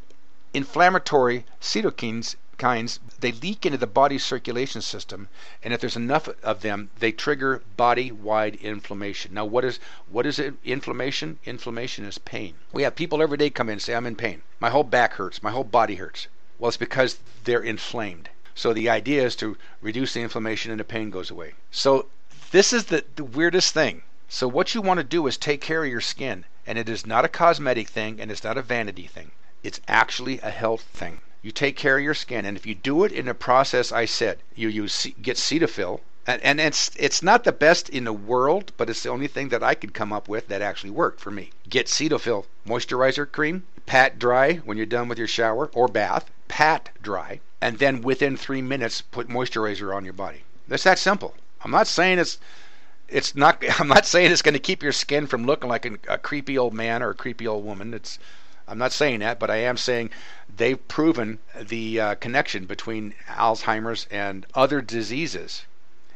inflammatory 0.53 1.45
cytokines 1.61 2.35
kinds 2.59 2.99
they 3.21 3.31
leak 3.31 3.65
into 3.65 3.79
the 3.79 3.87
body's 3.87 4.25
circulation 4.25 4.83
system 4.83 5.29
and 5.63 5.73
if 5.73 5.81
there's 5.81 5.95
enough 5.95 6.29
of 6.43 6.61
them 6.61 6.91
they 6.99 7.13
trigger 7.13 7.63
body-wide 7.77 8.57
inflammation. 8.57 9.33
Now 9.33 9.45
what 9.45 9.65
is 9.65 9.79
what 10.09 10.27
is 10.27 10.41
it? 10.41 10.55
Inflammation? 10.65 11.39
Inflammation 11.45 12.05
is 12.05 12.19
pain. 12.19 12.55
We 12.73 12.83
have 12.83 12.97
people 12.97 13.23
every 13.23 13.39
day 13.39 13.51
come 13.51 13.69
in 13.69 13.75
and 13.75 13.83
say 13.83 13.95
i'm 13.95 14.07
in 14.07 14.17
pain. 14.17 14.43
My 14.59 14.71
whole 14.71 14.85
back 14.85 15.15
hurts. 15.15 15.41
My 15.41 15.53
whole 15.53 15.63
body 15.63 15.95
hurts. 15.95 16.27
Well 16.59 16.69
it's 16.69 16.77
because 16.77 17.19
they're 17.45 17.63
inflamed. 17.63 18.29
So 18.57 18.73
the 18.73 18.89
idea 18.89 19.25
is 19.25 19.37
to 19.37 19.57
reduce 19.81 20.15
the 20.15 20.23
inflammation 20.23 20.73
and 20.73 20.81
the 20.81 20.85
pain 20.85 21.11
goes 21.11 21.31
away. 21.31 21.55
So 21.71 22.07
this 22.51 22.73
is 22.73 22.87
the, 22.87 23.05
the 23.15 23.25
weirdest 23.25 23.73
thing 23.73 24.03
so 24.29 24.47
what 24.47 24.75
you 24.75 24.81
want 24.81 24.99
to 24.99 25.05
do 25.05 25.27
is 25.27 25.37
take 25.37 25.61
care 25.61 25.85
of 25.85 25.91
your 25.91 26.01
skin 26.01 26.45
and 26.67 26.79
it 26.79 26.89
is 26.89 27.07
not 27.07 27.25
a 27.25 27.29
cosmetic 27.29 27.89
thing 27.89 28.21
and 28.21 28.31
it's 28.31 28.45
not 28.45 28.59
a 28.59 28.63
vanity 28.63 29.07
thing 29.07 29.31
it's 29.65 29.81
actually 29.89 30.39
a 30.39 30.51
health 30.51 30.83
thing. 30.83 31.21
You 31.43 31.51
take 31.51 31.77
care 31.77 31.99
of 31.99 32.05
your 32.05 32.15
skin, 32.15 32.45
and 32.45 32.57
if 32.57 32.65
you 32.65 32.77
do 32.77 33.03
it 33.03 33.11
in 33.11 33.27
the 33.27 33.35
process 33.35 33.91
I 33.91 34.05
said, 34.05 34.39
you 34.55 34.69
use 34.69 35.09
get 35.21 35.37
Cetaphil, 35.37 36.01
and, 36.29 36.41
and 36.43 36.61
it's 36.61 36.93
it's 36.97 37.25
not 37.25 37.43
the 37.43 37.51
best 37.51 37.89
in 37.89 38.05
the 38.05 38.13
world, 38.13 38.73
but 38.77 38.89
it's 38.89 39.03
the 39.03 39.09
only 39.09 39.27
thing 39.27 39.49
that 39.49 39.65
I 39.65 39.75
could 39.75 39.95
come 39.95 40.13
up 40.13 40.29
with 40.29 40.47
that 40.47 40.63
actually 40.63 40.91
worked 40.91 41.21
for 41.21 41.33
me. 41.33 41.51
Get 41.69 41.87
Cetaphil 41.87 42.47
moisturizer 42.67 43.31
cream, 43.31 43.67
pat 43.85 44.19
dry 44.19 44.55
when 44.59 44.77
you're 44.77 44.87
done 44.87 45.09
with 45.09 45.19
your 45.19 45.27
shower 45.27 45.71
or 45.75 45.89
bath, 45.89 46.31
pat 46.47 46.91
dry, 47.03 47.41
and 47.61 47.81
then 47.81 48.01
within 48.01 48.37
three 48.37 48.63
minutes 48.63 49.03
put 49.03 49.29
moisturizer 49.29 49.93
on 49.93 50.05
your 50.05 50.15
body. 50.15 50.45
It's 50.69 50.85
that 50.85 51.01
simple. 51.01 51.35
I'm 51.63 51.73
not 51.73 51.89
saying 51.89 52.21
it's 52.21 52.39
it's 53.09 53.35
not. 53.35 53.63
I'm 53.81 53.89
not 53.89 54.07
saying 54.07 54.31
it's 54.31 54.43
going 54.43 54.55
to 54.55 54.61
keep 54.61 54.83
your 54.83 54.93
skin 54.93 55.27
from 55.27 55.45
looking 55.45 55.69
like 55.69 55.87
a, 55.87 55.99
a 56.09 56.19
creepy 56.19 56.59
old 56.59 56.75
man 56.75 57.03
or 57.03 57.11
a 57.11 57.15
creepy 57.15 57.47
old 57.47 57.65
woman. 57.65 57.95
It's 57.95 58.19
I'm 58.71 58.79
not 58.79 58.93
saying 58.93 59.21
that, 59.21 59.39
but 59.39 59.51
I 59.51 59.57
am 59.57 59.79
saying 59.79 60.11
they've 60.55 60.89
proven 60.89 61.39
the 61.59 61.99
uh, 61.99 62.15
connection 62.17 62.67
between 62.67 63.15
Alzheimer's 63.27 64.07
and 64.11 64.45
other 64.55 64.83
diseases, 64.83 65.63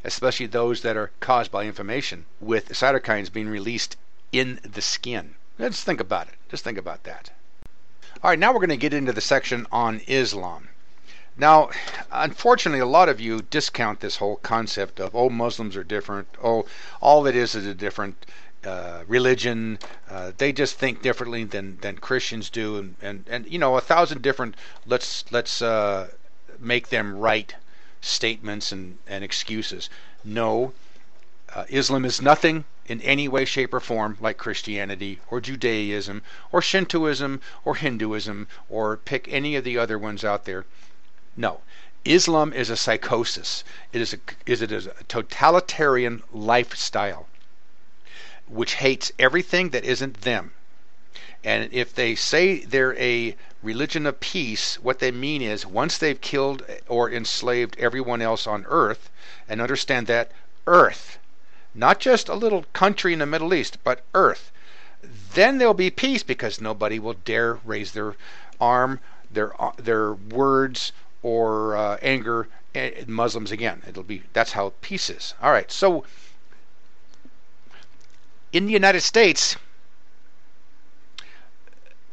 especially 0.05 0.47
those 0.47 0.82
that 0.82 0.97
are 0.97 1.11
caused 1.20 1.51
by 1.51 1.64
inflammation, 1.64 2.26
with 2.40 2.68
cytokines 2.68 3.32
being 3.32 3.49
released 3.49 3.97
in 4.32 4.61
the 4.62 4.82
skin. 4.82 5.34
Let's 5.59 5.82
think 5.82 6.01
about 6.01 6.28
it. 6.28 6.34
Just 6.51 6.62
think 6.62 6.76
about 6.76 7.05
that. 7.05 7.30
All 8.22 8.30
right, 8.30 8.38
now 8.38 8.53
we're 8.53 8.59
going 8.59 8.68
to 8.68 8.76
get 8.76 8.93
into 8.93 9.12
the 9.12 9.22
section 9.22 9.66
on 9.72 10.03
Islam. 10.07 10.68
Now, 11.43 11.70
unfortunately, 12.12 12.78
a 12.78 12.86
lot 12.86 13.09
of 13.09 13.20
you 13.20 13.43
discount 13.43 13.99
this 13.99 14.18
whole 14.18 14.36
concept 14.36 15.01
of, 15.01 15.12
oh, 15.12 15.28
Muslims 15.28 15.76
are 15.76 15.82
different. 15.82 16.28
Oh, 16.40 16.66
all 17.01 17.26
it 17.26 17.34
is 17.34 17.57
is 17.57 17.66
a 17.66 17.74
different 17.74 18.26
uh, 18.64 19.03
religion. 19.09 19.80
Uh, 20.09 20.30
they 20.38 20.53
just 20.53 20.78
think 20.78 21.03
differently 21.03 21.43
than, 21.43 21.78
than 21.78 21.99
Christians 21.99 22.49
do, 22.49 22.76
and, 22.76 22.95
and, 23.03 23.24
and 23.28 23.53
you 23.53 23.59
know 23.59 23.76
a 23.76 23.80
thousand 23.80 24.22
different. 24.22 24.55
Let's 24.86 25.24
let's 25.32 25.61
uh, 25.61 26.11
make 26.61 26.90
them 26.90 27.18
right 27.18 27.53
statements 28.01 28.70
and, 28.70 28.99
and 29.09 29.24
excuses. 29.24 29.90
No, 30.22 30.72
uh, 31.53 31.64
Islam 31.68 32.05
is 32.05 32.22
nothing 32.22 32.66
in 32.86 33.01
any 33.01 33.26
way, 33.26 33.45
shape, 33.47 33.74
or 33.74 33.80
form 33.80 34.16
like 34.20 34.38
Christianity 34.38 35.18
or 35.28 35.40
Judaism 35.40 36.22
or 36.53 36.62
Shintoism 36.62 37.40
or 37.64 37.74
Hinduism 37.74 38.47
or 38.68 38.97
pick 38.97 39.26
any 39.28 39.57
of 39.57 39.64
the 39.64 39.76
other 39.76 39.99
ones 39.99 40.24
out 40.24 40.45
there. 40.45 40.66
No. 41.37 41.61
Islam 42.05 42.53
is 42.53 42.68
a 42.68 42.76
psychosis. 42.76 43.64
It 43.93 44.01
is 44.01 44.12
a, 44.12 44.18
is 44.45 44.61
it 44.61 44.70
is 44.70 44.87
a 44.87 45.05
totalitarian 45.09 46.22
lifestyle 46.33 47.28
which 48.47 48.74
hates 48.74 49.12
everything 49.18 49.70
that 49.70 49.85
isn't 49.85 50.22
them. 50.22 50.53
And 51.43 51.72
if 51.72 51.95
they 51.95 52.14
say 52.14 52.59
they're 52.59 52.97
a 52.99 53.37
religion 53.62 54.07
of 54.07 54.20
peace, 54.20 54.78
what 54.80 54.99
they 54.99 55.11
mean 55.11 55.41
is 55.41 55.64
once 55.64 55.97
they've 55.97 56.20
killed 56.20 56.66
or 56.87 57.11
enslaved 57.11 57.78
everyone 57.78 58.20
else 58.20 58.47
on 58.47 58.66
earth, 58.68 59.09
and 59.49 59.61
understand 59.61 60.07
that 60.09 60.33
earth 60.66 61.18
not 61.74 61.99
just 61.99 62.28
a 62.28 62.35
little 62.35 62.64
country 62.74 63.12
in 63.12 63.18
the 63.18 63.26
Middle 63.26 63.55
East, 63.55 63.78
but 63.83 64.05
earth. 64.14 64.53
Then 65.35 65.59
there'll 65.59 65.74
be 65.74 65.91
peace 65.91 66.22
because 66.22 66.61
nobody 66.61 66.99
will 66.99 67.14
dare 67.14 67.55
raise 67.64 67.93
their 67.93 68.14
arm, 68.61 69.01
their 69.30 69.53
their 69.78 70.12
words 70.12 70.93
or 71.23 71.77
uh, 71.77 71.99
anger 72.03 72.49
Muslims 73.07 73.53
again. 73.53 73.83
It'll 73.87 74.03
be 74.03 74.23
that's 74.33 74.53
how 74.53 74.73
peace 74.81 75.11
is. 75.11 75.35
All 75.43 75.53
right. 75.53 75.70
So 75.70 76.05
in 78.53 78.66
the 78.66 78.73
United 78.73 79.03
States, 79.03 79.57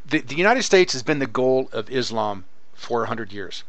the, 0.06 0.20
the 0.20 0.36
United 0.36 0.64
States 0.64 0.94
has 0.94 1.04
been 1.04 1.20
the 1.20 1.28
goal 1.28 1.70
of 1.72 1.90
Islam 1.90 2.46
for 2.74 3.00
100 3.00 3.32
years 3.34 3.64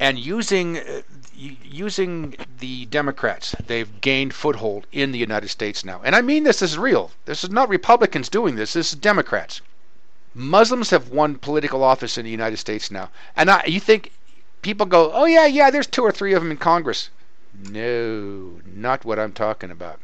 and 0.00 0.18
using 0.18 0.78
uh, 0.78 1.02
using 1.34 2.36
the 2.58 2.86
Democrats, 2.86 3.54
they've 3.66 4.00
gained 4.00 4.34
foothold 4.34 4.86
in 4.92 5.12
the 5.12 5.18
United 5.18 5.48
States 5.48 5.84
now. 5.84 6.00
And 6.04 6.16
I 6.16 6.22
mean 6.22 6.44
this 6.44 6.62
is 6.62 6.78
real. 6.78 7.10
This 7.24 7.44
is 7.44 7.50
not 7.50 7.68
Republicans 7.68 8.28
doing 8.28 8.56
this. 8.56 8.72
This 8.72 8.92
is 8.92 8.98
Democrats. 8.98 9.60
Muslims 10.38 10.90
have 10.90 11.08
won 11.08 11.34
political 11.34 11.82
office 11.82 12.16
in 12.16 12.24
the 12.24 12.30
United 12.30 12.58
States 12.58 12.92
now. 12.92 13.10
And 13.34 13.50
I, 13.50 13.64
you 13.66 13.80
think 13.80 14.12
people 14.62 14.86
go, 14.86 15.10
"Oh 15.12 15.24
yeah, 15.24 15.46
yeah, 15.46 15.70
there's 15.70 15.88
two 15.88 16.02
or 16.02 16.12
three 16.12 16.32
of 16.32 16.42
them 16.42 16.52
in 16.52 16.56
Congress." 16.56 17.10
No, 17.68 18.60
not 18.64 19.04
what 19.04 19.18
I'm 19.18 19.32
talking 19.32 19.70
about. 19.72 19.98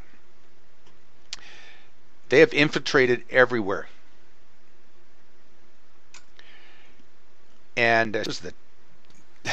They 2.31 2.41
have 2.41 2.53
infiltrated 2.53 3.23
everywhere. 3.31 3.87
And 7.77 8.17
is 8.17 8.41
the 8.41 8.55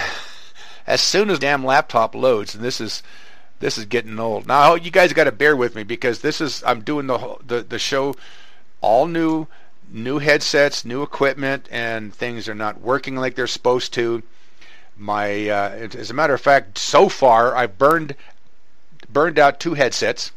as 0.87 0.99
soon 0.99 1.29
as 1.29 1.37
damn 1.37 1.63
laptop 1.63 2.15
loads, 2.15 2.55
and 2.55 2.63
this 2.63 2.81
is 2.81 3.03
this 3.59 3.77
is 3.77 3.85
getting 3.85 4.19
old. 4.19 4.47
Now 4.47 4.73
you 4.73 4.89
guys 4.89 5.13
got 5.13 5.25
to 5.25 5.31
bear 5.31 5.55
with 5.55 5.75
me 5.75 5.83
because 5.83 6.21
this 6.21 6.41
is 6.41 6.63
I'm 6.65 6.81
doing 6.81 7.05
the 7.05 7.37
the 7.45 7.61
the 7.61 7.77
show 7.77 8.15
all 8.81 9.05
new 9.05 9.47
new 9.91 10.19
headsets, 10.19 10.85
new 10.85 11.03
equipment, 11.03 11.67
and 11.69 12.13
things 12.13 12.47
are 12.47 12.55
not 12.55 12.81
working 12.81 13.15
like 13.15 13.35
they're 13.35 13.47
supposed 13.47 13.93
to. 13.93 14.23
My 14.97 15.49
uh, 15.49 15.87
as 15.95 16.09
a 16.09 16.13
matter 16.13 16.33
of 16.33 16.41
fact, 16.41 16.77
so 16.77 17.09
far 17.09 17.55
I've 17.55 17.77
burned 17.77 18.15
burned 19.11 19.39
out 19.39 19.59
two 19.59 19.73
headsets. 19.73 20.31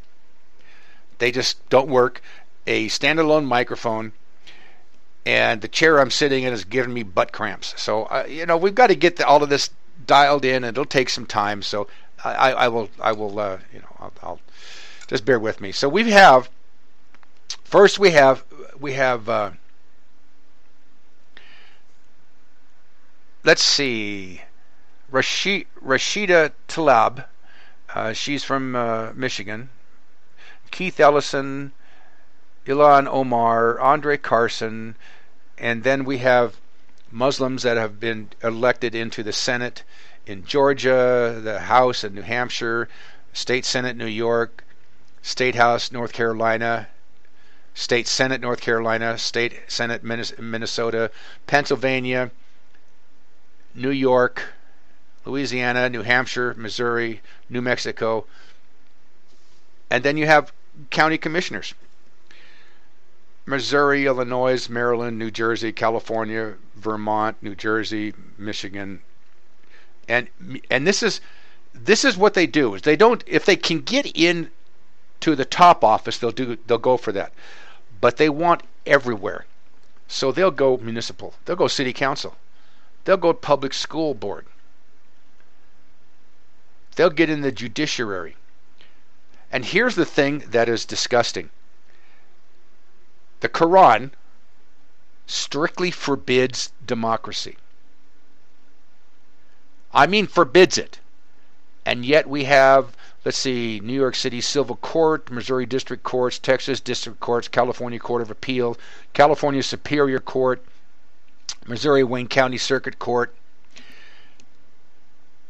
They 1.18 1.30
just 1.30 1.68
don't 1.68 1.88
work. 1.88 2.22
A 2.66 2.88
standalone 2.88 3.44
microphone 3.44 4.12
and 5.26 5.60
the 5.60 5.68
chair 5.68 6.00
I'm 6.00 6.10
sitting 6.10 6.44
in 6.44 6.52
is 6.52 6.64
giving 6.64 6.94
me 6.94 7.02
butt 7.02 7.32
cramps. 7.32 7.74
So 7.76 8.04
uh, 8.04 8.26
you 8.28 8.46
know 8.46 8.56
we've 8.56 8.74
got 8.74 8.88
to 8.88 8.94
get 8.94 9.16
the, 9.16 9.26
all 9.26 9.42
of 9.42 9.48
this 9.48 9.70
dialed 10.06 10.44
in, 10.44 10.64
and 10.64 10.76
it'll 10.76 10.84
take 10.84 11.08
some 11.08 11.26
time. 11.26 11.62
So 11.62 11.86
I, 12.24 12.52
I 12.52 12.68
will, 12.68 12.88
I 13.00 13.12
will, 13.12 13.38
uh, 13.38 13.58
you 13.72 13.80
know, 13.80 13.96
I'll, 13.98 14.12
I'll, 14.22 14.40
just 15.06 15.26
bear 15.26 15.38
with 15.38 15.60
me. 15.60 15.70
So 15.70 15.86
we 15.86 16.10
have 16.12 16.48
first 17.62 17.98
we 17.98 18.12
have 18.12 18.42
we 18.78 18.94
have 18.94 19.28
uh, 19.28 19.50
let's 23.44 23.62
see, 23.62 24.42
Rashid, 25.10 25.66
Rashida 25.84 26.52
Tlaib. 26.66 27.26
Uh, 27.94 28.12
she's 28.12 28.42
from 28.42 28.74
uh, 28.74 29.12
Michigan. 29.14 29.68
Keith 30.70 30.98
Ellison, 30.98 31.72
Ilhan 32.66 33.06
Omar, 33.06 33.78
Andre 33.78 34.16
Carson, 34.16 34.96
and 35.56 35.84
then 35.84 36.04
we 36.04 36.18
have 36.18 36.56
Muslims 37.12 37.62
that 37.62 37.76
have 37.76 38.00
been 38.00 38.30
elected 38.42 38.94
into 38.94 39.22
the 39.22 39.32
Senate 39.32 39.84
in 40.26 40.44
Georgia, 40.44 41.38
the 41.42 41.60
House 41.60 42.02
in 42.02 42.14
New 42.14 42.22
Hampshire, 42.22 42.88
State 43.32 43.64
Senate 43.64 43.96
New 43.96 44.06
York, 44.06 44.64
State 45.22 45.54
House 45.54 45.92
North 45.92 46.12
Carolina, 46.12 46.88
State 47.74 48.06
Senate 48.06 48.40
North 48.40 48.60
Carolina, 48.60 49.18
State 49.18 49.60
Senate 49.66 50.02
Minnesota, 50.04 51.10
Pennsylvania, 51.46 52.30
New 53.74 53.90
York, 53.90 54.54
Louisiana, 55.24 55.88
New 55.88 56.02
Hampshire, 56.02 56.54
Missouri, 56.56 57.20
New 57.48 57.60
Mexico, 57.60 58.26
and 59.90 60.04
then 60.04 60.16
you 60.16 60.26
have 60.26 60.52
county 60.90 61.18
commissioners. 61.18 61.74
Missouri, 63.46 64.06
Illinois, 64.06 64.68
Maryland, 64.68 65.18
New 65.18 65.30
Jersey, 65.30 65.72
California, 65.72 66.54
Vermont, 66.76 67.36
New 67.42 67.54
Jersey, 67.54 68.14
Michigan, 68.38 69.02
and 70.08 70.28
and 70.70 70.86
this 70.86 71.02
is 71.02 71.20
this 71.74 72.04
is 72.04 72.16
what 72.16 72.34
they 72.34 72.46
do 72.46 72.74
is 72.74 72.82
they 72.82 72.96
don't 72.96 73.24
if 73.26 73.44
they 73.44 73.56
can 73.56 73.80
get 73.80 74.06
in 74.14 74.50
to 75.20 75.34
the 75.34 75.44
top 75.44 75.82
office 75.82 76.18
they'll 76.18 76.30
do 76.30 76.56
they'll 76.66 76.78
go 76.78 76.96
for 76.96 77.12
that, 77.12 77.32
but 78.04 78.18
they 78.18 78.28
want 78.28 78.62
everywhere, 78.84 79.46
so 80.06 80.30
they'll 80.30 80.50
go 80.50 80.76
municipal, 80.76 81.32
they'll 81.46 81.56
go 81.56 81.66
city 81.66 81.90
council, 81.90 82.36
they'll 83.04 83.16
go 83.16 83.32
public 83.32 83.72
school 83.72 84.12
board, 84.12 84.44
they'll 86.96 87.08
get 87.08 87.30
in 87.30 87.40
the 87.40 87.50
judiciary, 87.50 88.36
and 89.50 89.64
here's 89.64 89.94
the 89.94 90.04
thing 90.04 90.40
that 90.40 90.68
is 90.68 90.84
disgusting. 90.84 91.48
The 93.40 93.48
Quran 93.48 94.10
strictly 95.26 95.90
forbids 95.90 96.72
democracy. 96.84 97.56
I 99.94 100.06
mean, 100.06 100.26
forbids 100.26 100.76
it. 100.76 100.98
And 101.86 102.04
yet 102.04 102.28
we 102.28 102.44
have, 102.44 102.94
let's 103.24 103.38
see, 103.38 103.80
New 103.82 103.94
York 103.94 104.14
City 104.14 104.40
Civil 104.40 104.76
Court, 104.76 105.30
Missouri 105.30 105.66
District 105.66 106.02
Courts, 106.02 106.38
Texas 106.38 106.80
District 106.80 107.20
Courts, 107.20 107.48
California 107.48 107.98
Court 107.98 108.22
of 108.22 108.30
Appeal, 108.30 108.76
California 109.12 109.62
Superior 109.62 110.20
Court, 110.20 110.62
Missouri 111.66 112.04
Wayne 112.04 112.28
County 112.28 112.58
Circuit 112.58 112.98
Court. 112.98 113.34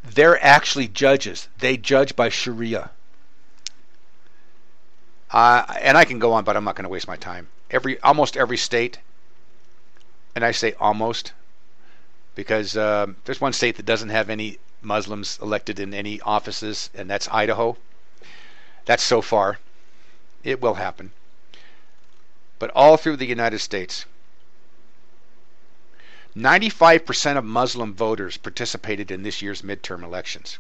They're 0.05 0.43
actually 0.45 0.89
judges. 0.89 1.49
They 1.59 1.77
judge 1.77 2.14
by 2.14 2.29
Sharia. 2.29 2.91
Uh, 5.31 5.64
and 5.81 5.99
I 5.99 6.05
can 6.05 6.18
go 6.18 6.33
on, 6.33 6.45
but 6.45 6.57
I'm 6.57 6.64
not 6.64 6.77
going 6.77 6.85
to 6.85 6.91
waste 6.91 7.09
my 7.09 7.16
time 7.16 7.49
every 7.75 8.01
almost 8.03 8.37
every 8.37 8.57
state, 8.57 8.99
and 10.35 10.45
I 10.45 10.53
say 10.53 10.75
almost 10.79 11.33
because 12.35 12.77
um, 12.77 13.16
there's 13.25 13.41
one 13.41 13.53
state 13.53 13.77
that 13.77 13.87
doesn't 13.87 14.11
have 14.11 14.31
any 14.31 14.59
Muslims 14.85 15.39
elected 15.41 15.78
in 15.78 15.95
any 15.95 16.20
offices, 16.20 16.91
and 16.95 17.11
that's 17.11 17.28
Idaho. 17.30 17.76
That's 18.85 19.03
so 19.03 19.22
far. 19.22 19.59
It 20.43 20.61
will 20.61 20.74
happen. 20.74 21.12
But 22.59 22.70
all 22.74 22.97
through 22.97 23.16
the 23.16 23.26
United 23.26 23.59
States, 23.61 24.05
95% 26.37 27.39
of 27.39 27.45
Muslim 27.45 27.95
voters 27.95 28.37
participated 28.37 29.11
in 29.11 29.22
this 29.22 29.41
year's 29.41 29.62
midterm 29.62 30.03
elections. 30.03 30.59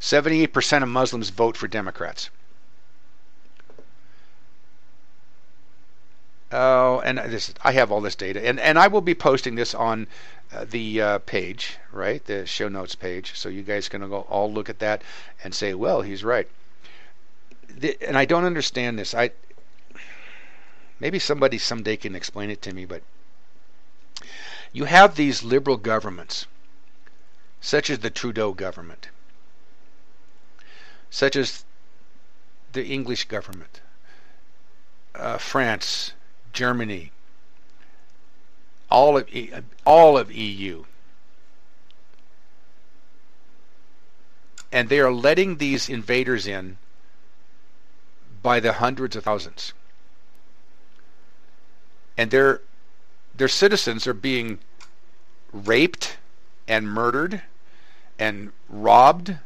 78% 0.00 0.82
of 0.82 0.88
Muslims 0.88 1.30
vote 1.30 1.56
for 1.56 1.68
Democrats. 1.68 2.28
Oh, 6.52 7.00
and 7.00 7.18
this 7.18 7.52
I 7.62 7.72
have 7.72 7.90
all 7.90 8.00
this 8.00 8.14
data, 8.14 8.46
and 8.46 8.60
and 8.60 8.78
I 8.78 8.86
will 8.86 9.00
be 9.00 9.14
posting 9.14 9.54
this 9.54 9.74
on 9.74 10.06
uh, 10.52 10.64
the 10.68 11.00
uh, 11.00 11.18
page, 11.20 11.78
right, 11.90 12.24
the 12.24 12.46
show 12.46 12.68
notes 12.68 12.94
page, 12.94 13.32
so 13.34 13.48
you 13.48 13.62
guys 13.62 13.88
can 13.88 14.08
go 14.08 14.20
all 14.28 14.52
look 14.52 14.68
at 14.68 14.78
that 14.78 15.02
and 15.42 15.54
say, 15.54 15.74
well, 15.74 16.02
he's 16.02 16.22
right. 16.22 16.48
The, 17.68 17.96
and 18.06 18.16
I 18.16 18.24
don't 18.24 18.44
understand 18.44 18.98
this. 18.98 19.14
I 19.14 19.30
maybe 21.00 21.18
somebody 21.18 21.58
someday 21.58 21.96
can 21.96 22.14
explain 22.14 22.50
it 22.50 22.62
to 22.62 22.72
me, 22.72 22.84
but 22.84 23.02
you 24.72 24.84
have 24.84 25.16
these 25.16 25.42
liberal 25.42 25.76
governments, 25.76 26.46
such 27.60 27.90
as 27.90 28.00
the 28.00 28.10
Trudeau 28.10 28.52
government, 28.52 29.08
such 31.10 31.36
as 31.36 31.64
the 32.72 32.86
English 32.86 33.24
government, 33.24 33.80
uh, 35.14 35.38
France, 35.38 36.12
Germany, 36.54 37.12
all 38.90 39.18
of 39.18 39.28
all 39.84 40.16
of 40.16 40.32
EU, 40.32 40.84
and 44.72 44.88
they 44.88 45.00
are 45.00 45.12
letting 45.12 45.56
these 45.56 45.88
invaders 45.88 46.46
in 46.46 46.78
by 48.42 48.60
the 48.60 48.74
hundreds 48.74 49.16
of 49.16 49.24
thousands, 49.24 49.72
and 52.16 52.30
their 52.30 52.60
their 53.34 53.48
citizens 53.48 54.06
are 54.06 54.14
being 54.14 54.58
raped 55.52 56.16
and 56.68 56.88
murdered 56.88 57.42
and 58.18 58.52
robbed. 58.68 59.38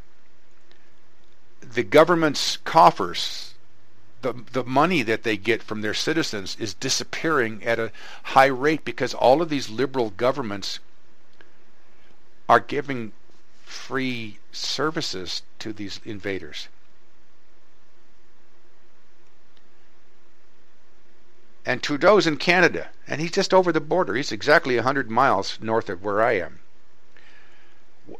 The 1.61 1.83
government's 1.83 2.57
coffers, 2.57 3.53
the 4.21 4.33
the 4.51 4.63
money 4.63 5.01
that 5.03 5.23
they 5.23 5.37
get 5.37 5.63
from 5.63 5.81
their 5.81 5.93
citizens 5.93 6.55
is 6.59 6.73
disappearing 6.73 7.63
at 7.63 7.79
a 7.79 7.91
high 8.23 8.47
rate 8.47 8.83
because 8.83 9.13
all 9.13 9.41
of 9.41 9.49
these 9.49 9.69
liberal 9.69 10.09
governments 10.11 10.79
are 12.47 12.59
giving 12.59 13.11
free 13.63 14.39
services 14.51 15.43
to 15.59 15.71
these 15.71 15.99
invaders. 16.03 16.67
And 21.65 21.83
Trudeau's 21.83 22.25
in 22.25 22.37
Canada, 22.37 22.89
and 23.07 23.21
he's 23.21 23.31
just 23.31 23.53
over 23.53 23.71
the 23.71 23.79
border. 23.79 24.15
He's 24.15 24.31
exactly 24.31 24.75
100 24.75 25.11
miles 25.11 25.59
north 25.61 25.87
of 25.89 26.03
where 26.03 26.21
I 26.21 26.33
am. 26.33 26.59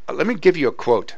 Let 0.08 0.28
me 0.28 0.36
give 0.36 0.56
you 0.56 0.68
a 0.68 0.72
quote. 0.72 1.16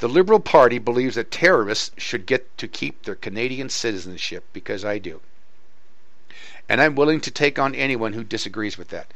The 0.00 0.08
Liberal 0.08 0.40
Party 0.40 0.78
believes 0.78 1.16
that 1.16 1.30
terrorists 1.30 1.90
should 1.98 2.24
get 2.24 2.56
to 2.56 2.66
keep 2.66 3.02
their 3.02 3.14
Canadian 3.14 3.68
citizenship 3.68 4.44
because 4.54 4.82
I 4.82 4.98
do. 4.98 5.20
And 6.70 6.80
I'm 6.80 6.94
willing 6.94 7.20
to 7.20 7.30
take 7.30 7.58
on 7.58 7.74
anyone 7.74 8.14
who 8.14 8.24
disagrees 8.24 8.78
with 8.78 8.88
that. 8.88 9.12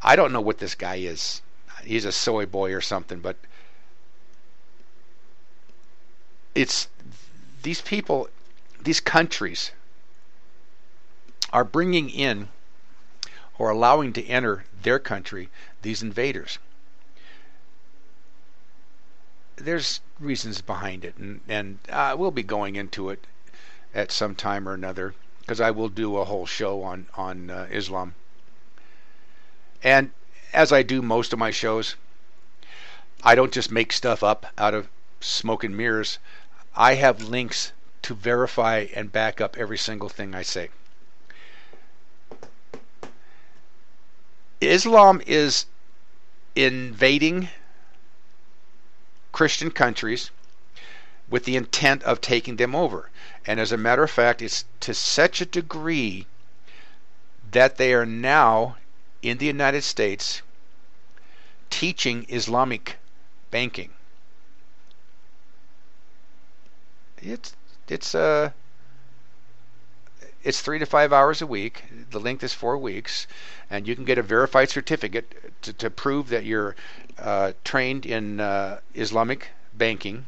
I 0.00 0.14
don't 0.14 0.32
know 0.32 0.40
what 0.40 0.58
this 0.58 0.76
guy 0.76 0.96
is. 0.96 1.42
He's 1.82 2.04
a 2.04 2.12
soy 2.12 2.46
boy 2.46 2.72
or 2.72 2.80
something, 2.80 3.18
but 3.18 3.36
it's 6.54 6.86
these 7.64 7.80
people, 7.80 8.28
these 8.80 9.00
countries 9.00 9.72
are 11.52 11.64
bringing 11.64 12.10
in 12.10 12.48
or 13.58 13.70
allowing 13.70 14.12
to 14.12 14.24
enter 14.26 14.66
their 14.82 15.00
country 15.00 15.48
these 15.82 16.00
invaders. 16.00 16.60
There's 19.56 20.00
reasons 20.20 20.60
behind 20.60 21.04
it, 21.04 21.16
and, 21.16 21.40
and 21.48 21.78
uh, 21.88 22.14
we'll 22.18 22.30
be 22.30 22.42
going 22.42 22.76
into 22.76 23.10
it 23.10 23.26
at 23.94 24.12
some 24.12 24.34
time 24.34 24.68
or 24.68 24.74
another 24.74 25.14
because 25.40 25.60
I 25.60 25.70
will 25.70 25.88
do 25.88 26.18
a 26.18 26.24
whole 26.24 26.46
show 26.46 26.82
on 26.82 27.06
on 27.14 27.50
uh, 27.50 27.66
Islam. 27.70 28.14
And 29.82 30.10
as 30.52 30.72
I 30.72 30.82
do 30.82 31.00
most 31.00 31.32
of 31.32 31.38
my 31.38 31.50
shows, 31.50 31.96
I 33.22 33.34
don't 33.34 33.52
just 33.52 33.70
make 33.70 33.92
stuff 33.92 34.22
up 34.22 34.46
out 34.58 34.74
of 34.74 34.88
smoke 35.20 35.64
and 35.64 35.76
mirrors. 35.76 36.18
I 36.74 36.94
have 36.94 37.22
links 37.22 37.72
to 38.02 38.14
verify 38.14 38.86
and 38.94 39.10
back 39.10 39.40
up 39.40 39.56
every 39.56 39.78
single 39.78 40.08
thing 40.08 40.34
I 40.34 40.42
say. 40.42 40.68
Islam 44.60 45.22
is 45.26 45.66
invading 46.54 47.48
Christian 49.36 49.70
countries 49.70 50.30
with 51.28 51.44
the 51.44 51.56
intent 51.56 52.02
of 52.04 52.22
taking 52.22 52.56
them 52.56 52.74
over. 52.74 53.10
And 53.44 53.60
as 53.60 53.70
a 53.70 53.76
matter 53.76 54.02
of 54.02 54.10
fact, 54.10 54.40
it's 54.40 54.64
to 54.80 54.94
such 54.94 55.42
a 55.42 55.44
degree 55.44 56.26
that 57.50 57.76
they 57.76 57.92
are 57.92 58.06
now 58.06 58.78
in 59.20 59.36
the 59.36 59.44
United 59.44 59.84
States 59.84 60.40
teaching 61.68 62.24
Islamic 62.30 62.96
banking. 63.50 63.90
It's 67.18 67.54
it's 67.88 68.14
uh 68.14 68.52
it's 70.42 70.62
three 70.62 70.78
to 70.78 70.86
five 70.86 71.12
hours 71.12 71.42
a 71.42 71.46
week. 71.46 71.84
The 72.10 72.20
length 72.20 72.42
is 72.42 72.54
four 72.54 72.78
weeks, 72.78 73.26
and 73.68 73.86
you 73.86 73.94
can 73.94 74.06
get 74.06 74.16
a 74.16 74.22
verified 74.22 74.70
certificate 74.70 75.60
to, 75.60 75.74
to 75.74 75.90
prove 75.90 76.30
that 76.30 76.46
you're 76.46 76.74
uh, 77.18 77.52
trained 77.64 78.06
in 78.06 78.40
uh, 78.40 78.80
Islamic 78.94 79.48
banking 79.74 80.26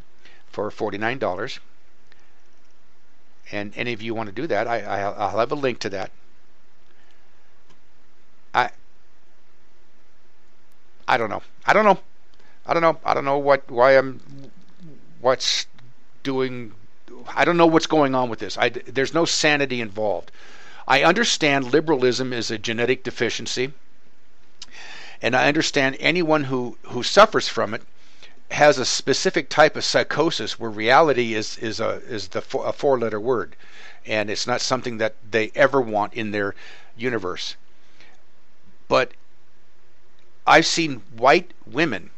for 0.51 0.71
forty-nine 0.71 1.19
dollars. 1.19 1.61
And 3.51 3.73
any 3.77 3.93
of 3.95 4.03
you 4.03 4.15
want 4.15 4.29
to 4.29 4.35
do 4.35 4.47
that, 4.47 4.67
I, 4.67 4.81
I, 4.81 5.01
I'll 5.01 5.39
have 5.39 5.53
a 5.53 5.55
link 5.55 5.79
to 5.81 5.91
that. 5.91 6.11
I 8.55 8.71
I 11.07 11.17
don't 11.17 11.31
know. 11.31 11.43
I 11.67 11.73
don't 11.73 11.85
know. 11.85 11.99
I 12.67 12.75
don't 12.75 12.83
know. 12.83 12.99
I 13.05 13.15
don't 13.15 13.25
know 13.25 13.39
what 13.39 13.71
why 13.71 13.97
I'm 13.97 14.21
what's 15.21 15.67
doing 16.23 16.75
I 17.35 17.45
don't 17.45 17.57
know 17.57 17.67
what's 17.67 17.87
going 17.87 18.15
on 18.15 18.29
with 18.29 18.39
this. 18.39 18.57
I, 18.57 18.69
there's 18.71 19.15
no 19.15 19.25
sanity 19.25 19.81
involved. 19.81 20.31
I 20.87 21.03
understand 21.03 21.73
liberalism 21.73 22.33
is 22.33 22.51
a 22.51 22.59
genetic 22.59 23.05
deficiency, 23.05 23.73
and 25.21 25.35
I 25.35 25.49
understand 25.49 25.97
anyone 26.01 26.45
who, 26.45 26.79
who 26.83 27.03
suffers 27.03 27.49
from 27.49 27.75
it 27.75 27.83
has 28.51 28.79
a 28.79 28.85
specific 28.85 29.49
type 29.49 29.77
of 29.77 29.85
psychosis 29.85 30.59
where 30.59 30.71
reality 30.71 31.35
is 31.35 31.59
is 31.59 31.81
a 31.81 32.01
is 32.09 32.29
the 32.29 32.43
a 32.61 32.73
four 32.73 32.99
letter 32.99 33.21
word, 33.21 33.55
and 34.07 34.31
it's 34.31 34.47
not 34.47 34.61
something 34.61 34.99
that 34.99 35.15
they 35.31 35.51
ever 35.55 35.81
want 35.81 36.15
in 36.15 36.31
their 36.31 36.55
universe. 36.97 37.57
But 38.89 39.13
I've 40.47 40.67
seen 40.67 41.03
white 41.15 41.53
women 41.67 42.11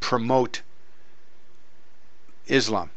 promote 0.00 0.62
Islam. 2.46 2.90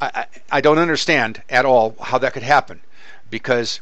I, 0.00 0.26
I 0.50 0.60
don't 0.60 0.78
understand 0.78 1.42
at 1.48 1.64
all 1.64 1.94
how 2.00 2.18
that 2.18 2.32
could 2.32 2.42
happen. 2.42 2.80
Because 3.30 3.80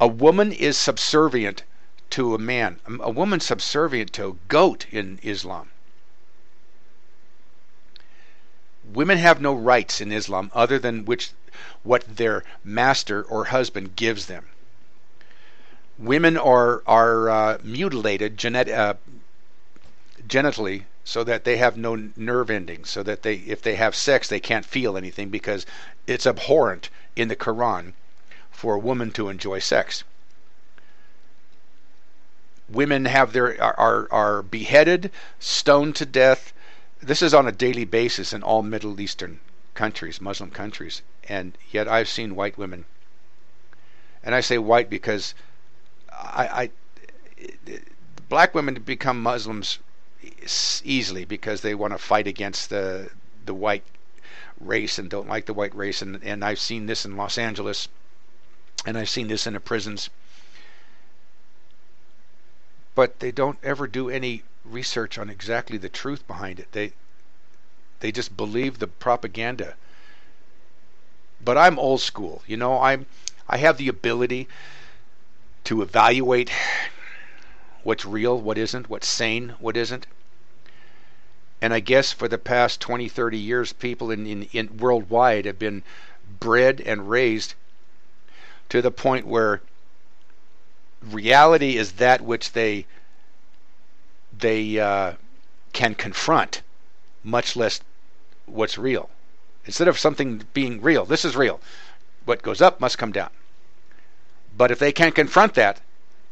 a 0.00 0.08
woman 0.08 0.50
is 0.50 0.76
subservient 0.76 1.62
to 2.10 2.34
a 2.34 2.38
man. 2.38 2.80
A 3.00 3.10
woman 3.10 3.40
subservient 3.40 4.12
to 4.14 4.28
a 4.28 4.32
goat 4.48 4.86
in 4.90 5.18
Islam. 5.22 5.70
Women 8.84 9.18
have 9.18 9.40
no 9.40 9.54
rights 9.54 10.00
in 10.00 10.12
Islam 10.12 10.50
other 10.54 10.78
than 10.78 11.04
which 11.04 11.32
what 11.82 12.16
their 12.16 12.44
master 12.62 13.22
or 13.22 13.46
husband 13.46 13.96
gives 13.96 14.26
them. 14.26 14.46
Women 15.98 16.36
are 16.36 16.82
are 16.86 17.28
uh, 17.28 17.58
mutilated 17.62 18.36
genet- 18.36 18.68
uh, 18.68 18.94
genitally 20.26 20.84
so 21.04 21.22
that 21.22 21.44
they 21.44 21.56
have 21.56 21.76
no 21.76 22.10
nerve 22.16 22.50
endings, 22.50 22.90
so 22.90 23.02
that 23.02 23.22
they, 23.22 23.36
if 23.46 23.62
they 23.62 23.76
have 23.76 23.94
sex, 23.94 24.28
they 24.28 24.40
can't 24.40 24.66
feel 24.66 24.96
anything 24.96 25.28
because 25.28 25.64
it's 26.06 26.26
abhorrent 26.26 26.90
in 27.14 27.28
the 27.28 27.36
Quran 27.36 27.92
for 28.50 28.74
a 28.74 28.78
woman 28.78 29.12
to 29.12 29.28
enjoy 29.28 29.60
sex. 29.60 30.02
Women 32.68 33.04
have 33.04 33.32
their 33.32 33.62
are 33.62 34.08
are 34.10 34.42
beheaded, 34.42 35.12
stoned 35.38 35.94
to 35.96 36.06
death. 36.06 36.52
This 37.00 37.22
is 37.22 37.32
on 37.32 37.46
a 37.46 37.52
daily 37.52 37.84
basis 37.84 38.32
in 38.32 38.42
all 38.42 38.62
Middle 38.62 39.00
Eastern 39.00 39.38
countries, 39.74 40.20
Muslim 40.20 40.50
countries, 40.50 41.02
and 41.28 41.56
yet 41.70 41.86
I've 41.86 42.08
seen 42.08 42.34
white 42.34 42.58
women. 42.58 42.84
And 44.24 44.34
I 44.34 44.40
say 44.40 44.58
white 44.58 44.90
because 44.90 45.34
I, 46.10 46.48
I 46.48 46.70
black 48.28 48.54
women 48.54 48.74
become 48.74 49.22
Muslims 49.22 49.78
easily 50.82 51.24
because 51.24 51.60
they 51.60 51.74
want 51.74 51.92
to 51.92 51.98
fight 51.98 52.26
against 52.26 52.70
the 52.70 53.10
the 53.44 53.54
white 53.54 53.84
race 54.58 54.98
and 54.98 55.08
don't 55.08 55.28
like 55.28 55.46
the 55.46 55.54
white 55.54 55.74
race 55.74 56.02
and 56.02 56.20
and 56.24 56.44
I've 56.44 56.58
seen 56.58 56.86
this 56.86 57.04
in 57.04 57.16
Los 57.16 57.38
Angeles 57.38 57.88
and 58.84 58.98
I've 58.98 59.08
seen 59.08 59.28
this 59.28 59.46
in 59.46 59.52
the 59.52 59.60
prisons 59.60 60.10
but 62.96 63.20
they 63.20 63.30
don't 63.30 63.58
ever 63.62 63.86
do 63.86 64.10
any 64.10 64.42
research 64.64 65.16
on 65.16 65.30
exactly 65.30 65.78
the 65.78 65.88
truth 65.88 66.26
behind 66.26 66.58
it 66.58 66.66
they 66.72 66.92
they 68.00 68.10
just 68.10 68.36
believe 68.36 68.80
the 68.80 68.88
propaganda 68.88 69.76
but 71.40 71.56
I'm 71.56 71.78
old 71.78 72.00
school 72.00 72.42
you 72.48 72.56
know 72.56 72.80
I'm 72.80 73.06
I 73.48 73.58
have 73.58 73.78
the 73.78 73.86
ability 73.86 74.48
to 75.64 75.82
evaluate 75.82 76.50
what's 77.86 78.04
real, 78.04 78.40
what 78.40 78.58
isn't, 78.58 78.90
what's 78.90 79.08
sane, 79.08 79.54
what 79.60 79.76
isn't. 79.76 80.06
And 81.62 81.72
I 81.72 81.80
guess 81.80 82.12
for 82.12 82.26
the 82.26 82.38
past 82.38 82.80
20, 82.80 83.08
30 83.08 83.38
years, 83.38 83.72
people 83.72 84.10
in, 84.10 84.26
in, 84.26 84.42
in 84.52 84.76
worldwide 84.76 85.44
have 85.44 85.58
been 85.58 85.84
bred 86.40 86.80
and 86.80 87.08
raised 87.08 87.54
to 88.68 88.82
the 88.82 88.90
point 88.90 89.26
where 89.26 89.62
reality 91.10 91.76
is 91.76 91.92
that 91.92 92.20
which 92.20 92.52
they 92.52 92.86
they 94.38 94.78
uh, 94.78 95.14
can 95.72 95.94
confront, 95.94 96.62
much 97.24 97.56
less 97.56 97.80
what's 98.46 98.76
real. 98.78 99.08
Instead 99.64 99.88
of 99.88 99.98
something 99.98 100.42
being 100.52 100.80
real, 100.80 101.04
this 101.04 101.24
is 101.24 101.36
real. 101.36 101.60
What 102.24 102.42
goes 102.42 102.60
up 102.60 102.80
must 102.80 102.98
come 102.98 103.12
down. 103.12 103.30
But 104.56 104.70
if 104.70 104.78
they 104.78 104.92
can't 104.92 105.14
confront 105.14 105.54
that, 105.54 105.80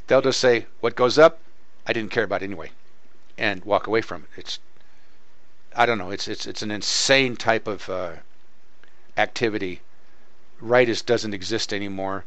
they'll 0.07 0.23
just 0.23 0.41
say, 0.41 0.67
what 0.81 0.97
goes 0.97 1.19
up, 1.19 1.41
I 1.87 1.93
didn't 1.93 2.11
care 2.11 2.25
about 2.25 2.43
anyway, 2.43 2.71
and 3.37 3.65
walk 3.65 3.87
away 3.87 4.01
from 4.01 4.23
it. 4.23 4.41
It's, 4.41 4.59
I 5.77 5.87
don't 5.87 5.99
know, 5.99 6.11
it's 6.11 6.29
it's 6.29 6.47
it's 6.47 6.63
an 6.63 6.71
insane 6.71 7.37
type 7.37 7.67
of 7.67 7.89
uh, 7.91 8.13
activity. 9.17 9.81
Right 10.61 10.89
is 10.89 11.03
doesn't 11.03 11.35
exist 11.35 11.73
anymore. 11.73 12.25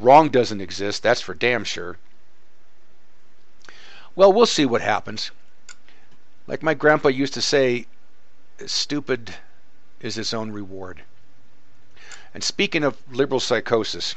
Wrong 0.00 0.28
doesn't 0.28 0.60
exist. 0.60 1.02
That's 1.02 1.20
for 1.20 1.34
damn 1.34 1.64
sure. 1.64 1.98
Well, 4.14 4.32
we'll 4.32 4.46
see 4.46 4.66
what 4.66 4.82
happens. 4.82 5.30
Like 6.46 6.62
my 6.62 6.74
grandpa 6.74 7.08
used 7.08 7.34
to 7.34 7.40
say, 7.42 7.86
stupid 8.66 9.36
is 10.00 10.18
its 10.18 10.34
own 10.34 10.50
reward. 10.50 11.02
And 12.34 12.42
speaking 12.42 12.84
of 12.84 12.96
liberal 13.10 13.40
psychosis, 13.40 14.14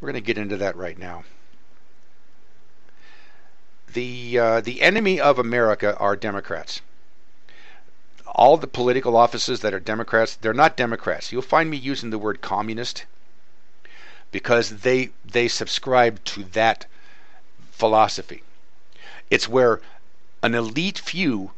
we're 0.00 0.10
going 0.10 0.22
to 0.22 0.26
get 0.26 0.38
into 0.38 0.56
that 0.56 0.76
right 0.76 0.98
now. 0.98 1.24
The 3.92 4.38
uh, 4.38 4.60
the 4.60 4.82
enemy 4.82 5.20
of 5.20 5.38
America 5.38 5.96
are 5.98 6.16
Democrats. 6.16 6.80
All 8.26 8.56
the 8.56 8.66
political 8.66 9.16
offices 9.16 9.60
that 9.60 9.72
are 9.72 9.78
Democrats, 9.78 10.34
they're 10.34 10.52
not 10.52 10.76
Democrats. 10.76 11.30
You'll 11.30 11.42
find 11.42 11.70
me 11.70 11.76
using 11.76 12.10
the 12.10 12.18
word 12.18 12.40
communist 12.40 13.04
because 14.34 14.80
they 14.80 15.10
they 15.24 15.46
subscribe 15.46 16.18
to 16.24 16.42
that 16.42 16.86
philosophy. 17.70 18.42
It's 19.30 19.48
where 19.48 19.80
an 20.42 20.56
elite 20.56 20.98
few 20.98 21.52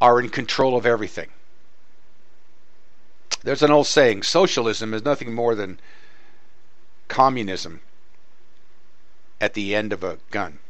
are 0.00 0.18
in 0.18 0.30
control 0.30 0.74
of 0.74 0.86
everything. 0.86 1.28
There's 3.42 3.62
an 3.62 3.70
old 3.70 3.86
saying 3.86 4.22
socialism 4.22 4.94
is 4.94 5.04
nothing 5.04 5.34
more 5.34 5.54
than 5.54 5.78
communism 7.08 7.82
at 9.38 9.52
the 9.52 9.74
end 9.74 9.92
of 9.92 10.02
a 10.02 10.16
gun. 10.30 10.60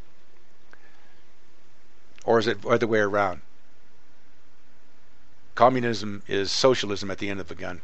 Or 2.24 2.40
is 2.40 2.48
it 2.48 2.62
the 2.62 2.68
other 2.68 2.88
way 2.88 2.98
around? 2.98 3.42
Communism 5.54 6.24
is 6.26 6.50
socialism 6.50 7.12
at 7.12 7.18
the 7.18 7.30
end 7.30 7.38
of 7.38 7.48
a 7.52 7.54
gun. 7.54 7.80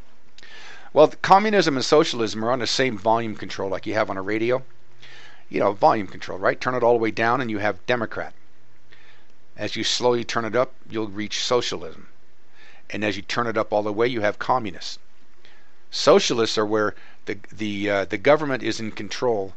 Well, 0.93 1.09
communism 1.23 1.77
and 1.77 1.85
socialism 1.85 2.45
are 2.45 2.51
on 2.51 2.59
the 2.59 2.67
same 2.67 2.99
volume 2.99 3.37
control 3.37 3.71
like 3.71 3.87
you 3.87 3.95
have 3.95 4.11
on 4.11 4.17
a 4.17 4.23
radio. 4.23 4.65
You 5.49 5.61
know, 5.61 5.73
volume 5.73 6.09
control, 6.09 6.39
right? 6.39 6.61
Turn 6.61 6.75
it 6.75 6.83
all 6.83 6.95
the 6.95 7.03
way 7.03 7.11
down 7.11 7.41
and 7.41 7.51
you 7.51 7.59
have 7.59 7.85
Democrat. 7.87 8.35
As 9.57 9.77
you 9.77 9.85
slowly 9.85 10.25
turn 10.25 10.45
it 10.45 10.57
up, 10.57 10.75
you'll 10.89 11.09
reach 11.09 11.45
socialism. 11.45 12.09
And 12.89 13.05
as 13.05 13.17
you 13.17 13.23
turn 13.23 13.47
it 13.47 13.57
up 13.57 13.73
all 13.73 13.83
the 13.83 13.93
way, 13.93 14.09
you 14.09 14.21
have 14.23 14.39
communists. 14.39 14.99
Socialists 15.91 16.59
are 16.59 16.67
where 16.67 16.95
the 17.27 17.39
the 17.53 17.91
uh, 17.91 18.05
the 18.05 18.19
government 18.19 18.63
is 18.63 18.81
in 18.81 18.93
control 18.93 19.55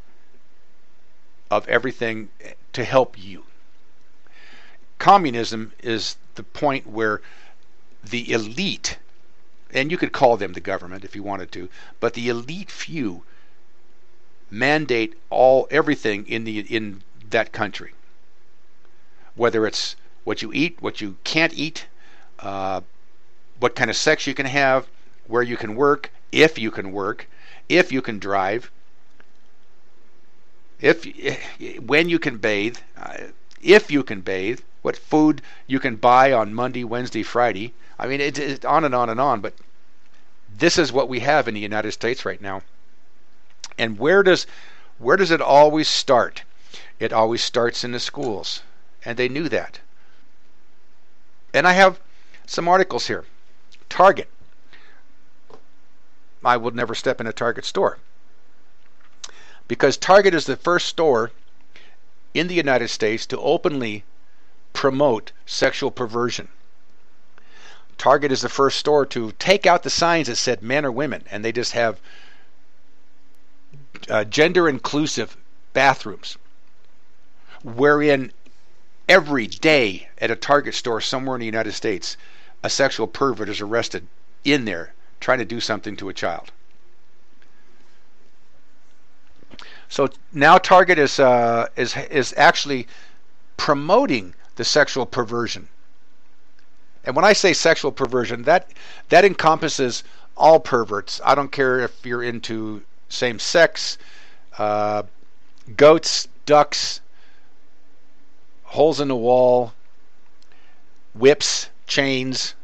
of 1.49 1.67
everything 1.67 2.29
to 2.73 2.83
help 2.83 3.17
you. 3.17 3.45
Communism 4.97 5.73
is 5.79 6.17
the 6.35 6.43
point 6.43 6.87
where 6.87 7.21
the 8.03 8.31
elite 8.31 8.97
and 9.73 9.91
you 9.91 9.97
could 9.97 10.11
call 10.11 10.37
them 10.37 10.53
the 10.53 10.61
government 10.61 11.03
if 11.03 11.15
you 11.15 11.23
wanted 11.23 11.51
to, 11.51 11.67
but 11.99 12.13
the 12.13 12.29
elite 12.29 12.71
few 12.71 13.23
mandate 14.49 15.15
all 15.31 15.67
everything 15.71 16.25
in 16.27 16.43
the 16.43 16.59
in 16.59 17.01
that 17.31 17.51
country. 17.51 17.93
Whether 19.35 19.65
it's 19.65 19.95
what 20.23 20.41
you 20.43 20.53
eat, 20.53 20.79
what 20.79 21.01
you 21.01 21.17
can't 21.23 21.53
eat, 21.55 21.87
uh, 22.39 22.81
what 23.59 23.75
kind 23.75 23.89
of 23.89 23.97
sex 23.97 24.27
you 24.27 24.35
can 24.35 24.45
have, 24.45 24.87
where 25.25 25.41
you 25.41 25.57
can 25.57 25.75
work, 25.75 26.11
if 26.31 26.59
you 26.59 26.69
can 26.69 26.91
work, 26.91 27.27
if 27.67 27.91
you 27.91 28.01
can 28.01 28.19
drive, 28.19 28.69
if 30.79 31.03
when 31.79 32.09
you 32.09 32.19
can 32.19 32.37
bathe, 32.37 32.77
uh, 32.95 33.17
if 33.61 33.89
you 33.89 34.03
can 34.03 34.21
bathe, 34.21 34.59
what 34.83 34.97
food 34.97 35.41
you 35.65 35.79
can 35.79 35.95
buy 35.95 36.31
on 36.31 36.53
Monday, 36.53 36.83
Wednesday, 36.83 37.23
Friday, 37.23 37.73
I 37.97 38.07
mean, 38.07 38.21
it's 38.21 38.39
it, 38.39 38.65
on 38.65 38.83
and 38.83 38.93
on 38.93 39.09
and 39.09 39.19
on. 39.19 39.39
But 39.39 39.53
this 40.57 40.77
is 40.77 40.91
what 40.91 41.09
we 41.09 41.19
have 41.21 41.47
in 41.47 41.53
the 41.53 41.59
United 41.59 41.91
States 41.91 42.25
right 42.25 42.41
now. 42.41 42.61
And 43.77 43.97
where 43.97 44.23
does 44.23 44.45
where 44.99 45.17
does 45.17 45.31
it 45.31 45.41
always 45.41 45.87
start? 45.87 46.43
It 46.99 47.11
always 47.11 47.43
starts 47.43 47.83
in 47.83 47.91
the 47.91 47.99
schools, 47.99 48.61
and 49.03 49.17
they 49.17 49.27
knew 49.27 49.49
that. 49.49 49.79
And 51.53 51.67
I 51.67 51.73
have 51.73 51.99
some 52.45 52.67
articles 52.67 53.07
here. 53.07 53.25
Target. 53.89 54.29
I 56.45 56.57
will 56.57 56.71
never 56.71 56.95
step 56.95 57.21
in 57.21 57.27
a 57.27 57.33
Target 57.33 57.65
store 57.65 57.97
because 59.67 59.97
Target 59.97 60.33
is 60.33 60.45
the 60.45 60.55
first 60.55 60.87
store 60.87 61.31
in 62.33 62.47
the 62.47 62.55
United 62.55 62.89
States 62.89 63.25
to 63.27 63.39
openly 63.39 64.03
promote 64.73 65.31
sexual 65.45 65.91
perversion. 65.91 66.49
Target 67.97 68.31
is 68.31 68.41
the 68.41 68.49
first 68.49 68.77
store 68.79 69.05
to 69.07 69.31
take 69.33 69.65
out 69.65 69.83
the 69.83 69.89
signs 69.89 70.27
that 70.27 70.35
said 70.35 70.61
men 70.61 70.85
or 70.85 70.91
women, 70.91 71.23
and 71.31 71.43
they 71.43 71.51
just 71.51 71.73
have 71.73 71.99
uh, 74.09 74.23
gender 74.23 74.67
inclusive 74.67 75.37
bathrooms, 75.73 76.37
wherein 77.63 78.31
every 79.07 79.47
day 79.47 80.09
at 80.19 80.31
a 80.31 80.35
Target 80.35 80.75
store 80.75 81.01
somewhere 81.01 81.35
in 81.35 81.39
the 81.39 81.45
United 81.45 81.73
States, 81.73 82.17
a 82.63 82.69
sexual 82.69 83.07
pervert 83.07 83.49
is 83.49 83.61
arrested 83.61 84.07
in 84.43 84.65
there 84.65 84.93
trying 85.19 85.39
to 85.39 85.45
do 85.45 85.59
something 85.59 85.95
to 85.95 86.09
a 86.09 86.13
child. 86.13 86.51
So 89.87 90.09
now 90.31 90.57
Target 90.57 90.97
is 90.97 91.19
uh, 91.19 91.67
is 91.75 91.95
is 91.95 92.33
actually 92.35 92.87
promoting 93.57 94.33
the 94.55 94.65
sexual 94.65 95.05
perversion 95.05 95.69
and 97.03 97.15
when 97.15 97.25
I 97.25 97.33
say 97.33 97.53
sexual 97.53 97.91
perversion, 97.91 98.43
that 98.43 98.71
that 99.09 99.25
encompasses 99.25 100.03
all 100.37 100.59
perverts. 100.59 101.19
I 101.23 101.35
don't 101.35 101.51
care 101.51 101.79
if 101.79 102.05
you're 102.05 102.23
into 102.23 102.83
same 103.09 103.39
sex, 103.39 103.97
uh, 104.57 105.03
goats, 105.75 106.27
ducks, 106.45 107.01
holes 108.63 108.99
in 108.99 109.07
the 109.07 109.15
wall, 109.15 109.73
whips, 111.13 111.69
chains. 111.87 112.55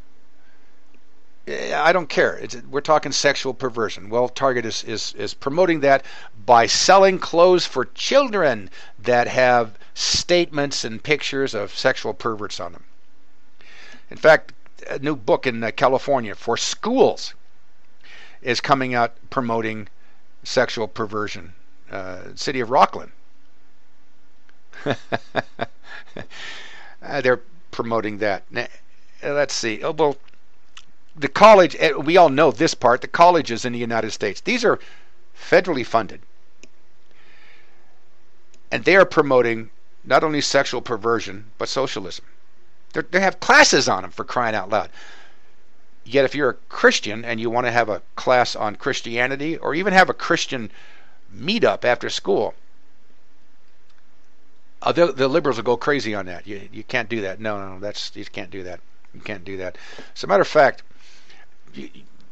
I 1.47 1.91
don't 1.91 2.09
care. 2.09 2.37
It's, 2.37 2.55
we're 2.69 2.81
talking 2.81 3.11
sexual 3.11 3.55
perversion. 3.55 4.09
Well, 4.09 4.29
Target 4.29 4.65
is, 4.65 4.83
is, 4.83 5.13
is 5.13 5.33
promoting 5.33 5.79
that 5.79 6.05
by 6.45 6.67
selling 6.67 7.17
clothes 7.17 7.65
for 7.65 7.85
children 7.85 8.69
that 8.99 9.27
have 9.27 9.77
statements 9.95 10.83
and 10.83 11.01
pictures 11.01 11.55
of 11.55 11.75
sexual 11.75 12.13
perverts 12.13 12.59
on 12.59 12.73
them. 12.73 12.83
In 14.09 14.17
fact, 14.17 14.53
a 14.87 14.99
new 14.99 15.15
book 15.15 15.45
in 15.45 15.63
uh, 15.63 15.71
California 15.71 16.33
for 16.35 16.57
schools 16.57 17.33
is 18.41 18.61
coming 18.61 18.93
out 18.93 19.15
promoting 19.29 19.87
sexual 20.43 20.87
perversion. 20.87 21.53
Uh, 21.91 22.35
city 22.35 22.59
of 22.59 22.69
Rocklin. 22.69 23.11
uh, 24.85 24.95
they're 27.21 27.41
promoting 27.71 28.17
that. 28.19 28.43
Now, 28.49 28.67
uh, 29.23 29.33
let's 29.33 29.53
see. 29.53 29.83
Oh, 29.83 29.91
well, 29.91 30.17
the 31.15 31.27
college, 31.27 31.75
eh, 31.79 31.91
we 31.91 32.17
all 32.17 32.29
know 32.29 32.51
this 32.51 32.73
part, 32.73 33.01
the 33.01 33.07
colleges 33.07 33.65
in 33.65 33.73
the 33.73 33.79
United 33.79 34.11
States, 34.11 34.41
these 34.41 34.63
are 34.63 34.79
federally 35.37 35.85
funded. 35.85 36.21
And 38.71 38.85
they 38.85 38.95
are 38.95 39.05
promoting 39.05 39.71
not 40.03 40.23
only 40.23 40.41
sexual 40.41 40.81
perversion, 40.81 41.51
but 41.57 41.67
socialism. 41.69 42.25
They're, 42.93 43.05
they 43.09 43.19
have 43.19 43.39
classes 43.39 43.87
on 43.87 44.01
them 44.01 44.11
for 44.11 44.23
crying 44.23 44.55
out 44.55 44.69
loud. 44.69 44.89
Yet, 46.05 46.25
if 46.25 46.33
you're 46.33 46.49
a 46.49 46.57
Christian 46.69 47.23
and 47.23 47.39
you 47.39 47.49
want 47.49 47.67
to 47.67 47.71
have 47.71 47.89
a 47.89 48.01
class 48.15 48.55
on 48.55 48.75
Christianity 48.75 49.57
or 49.57 49.75
even 49.75 49.93
have 49.93 50.09
a 50.09 50.13
Christian 50.13 50.71
meetup 51.35 51.85
after 51.85 52.09
school, 52.09 52.55
uh, 54.81 54.91
the, 54.91 55.11
the, 55.11 55.27
liberals 55.27 55.57
will 55.57 55.63
go 55.63 55.77
crazy 55.77 56.15
on 56.15 56.25
that. 56.25 56.47
You, 56.47 56.67
you 56.71 56.83
can't 56.83 57.09
do 57.09 57.21
that. 57.21 57.39
No, 57.39 57.59
no, 57.59 57.79
that's 57.79 58.15
you 58.15 58.25
can't 58.25 58.49
do 58.49 58.63
that. 58.63 58.79
You 59.13 59.21
can't 59.21 59.43
do 59.43 59.57
that. 59.57 59.77
As 60.15 60.23
a 60.23 60.27
matter 60.27 60.41
of 60.41 60.47
fact, 60.47 60.83
you, 61.73 61.89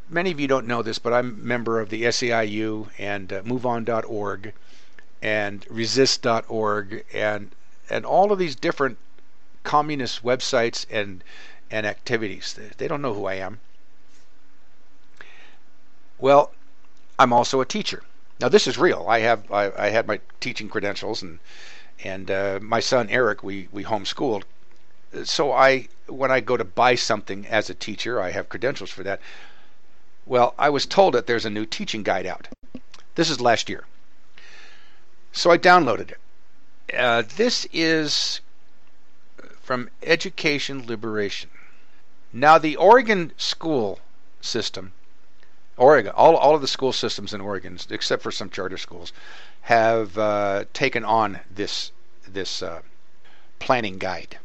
many 0.10 0.32
of 0.32 0.40
you 0.40 0.48
don't 0.48 0.66
know 0.66 0.82
this, 0.82 0.98
but 0.98 1.14
I'm 1.14 1.30
a 1.30 1.46
member 1.46 1.80
of 1.80 1.90
the 1.90 2.04
SEIU 2.04 2.88
and 2.98 3.32
uh, 3.32 3.42
MoveOn.org 3.44 4.54
and 5.22 5.66
Resist.org 5.70 7.06
and 7.14 7.52
and 7.90 8.06
all 8.06 8.32
of 8.32 8.40
these 8.40 8.56
different 8.56 8.98
communist 9.68 10.24
websites 10.24 10.86
and 10.90 11.22
and 11.70 11.86
activities. 11.86 12.58
They, 12.78 12.88
don't 12.88 13.02
know 13.02 13.14
who 13.14 13.26
I 13.26 13.34
am. 13.34 13.60
Well, 16.18 16.54
I'm 17.20 17.34
also 17.34 17.60
a 17.60 17.66
teacher. 17.66 18.02
Now 18.40 18.48
this 18.48 18.66
is 18.66 18.78
real. 18.78 19.06
I 19.10 19.20
have 19.20 19.52
I, 19.52 19.72
I 19.78 19.90
had 19.90 20.08
my 20.08 20.22
teaching 20.40 20.70
credentials 20.70 21.22
and 21.22 21.40
and 22.02 22.32
uh, 22.32 22.60
my 22.62 22.80
son 22.80 23.10
Eric 23.10 23.44
we 23.44 23.68
we 23.74 23.84
homeschooled. 23.84 24.44
So 25.26 25.52
I 25.52 25.90
when 26.08 26.32
I 26.32 26.40
go 26.40 26.56
to 26.56 26.64
buy 26.64 26.96
something 26.96 27.46
as 27.48 27.70
a 27.70 27.74
teacher, 27.74 28.22
I 28.22 28.32
have 28.32 28.48
credentials 28.48 28.92
for 28.92 29.04
that. 29.04 29.20
Well, 30.26 30.54
I 30.58 30.70
was 30.70 30.86
told 30.86 31.14
that 31.14 31.28
there's 31.28 31.46
a 31.46 31.50
new 31.58 31.66
teaching 31.66 32.04
guide 32.04 32.26
out. 32.26 32.48
This 33.16 33.30
is 33.30 33.42
last 33.42 33.68
year. 33.68 33.84
So 35.34 35.52
I 35.52 35.58
downloaded 35.58 36.12
it. 36.12 36.22
Uh, 36.98 37.24
this 37.36 37.68
is 37.74 38.40
from 39.68 39.90
Education 40.02 40.88
Liberation. 40.88 41.50
Now, 42.32 42.58
the 42.58 42.78
Oregon 42.78 43.34
school 43.36 44.00
system, 44.40 44.94
Oregon, 45.76 46.14
all, 46.16 46.38
all 46.38 46.56
of 46.56 46.62
the 46.62 46.70
school 46.70 46.94
systems 46.94 47.34
in 47.34 47.42
Oregon, 47.42 47.78
except 47.90 48.24
for 48.24 48.32
some 48.32 48.50
charter 48.50 48.78
schools, 48.78 49.12
have 49.64 50.18
uh, 50.18 50.64
taken 50.72 51.04
on 51.04 51.42
this 51.52 51.92
this 52.26 52.62
uh, 52.64 52.82
planning 53.60 53.98
guide. 53.98 54.40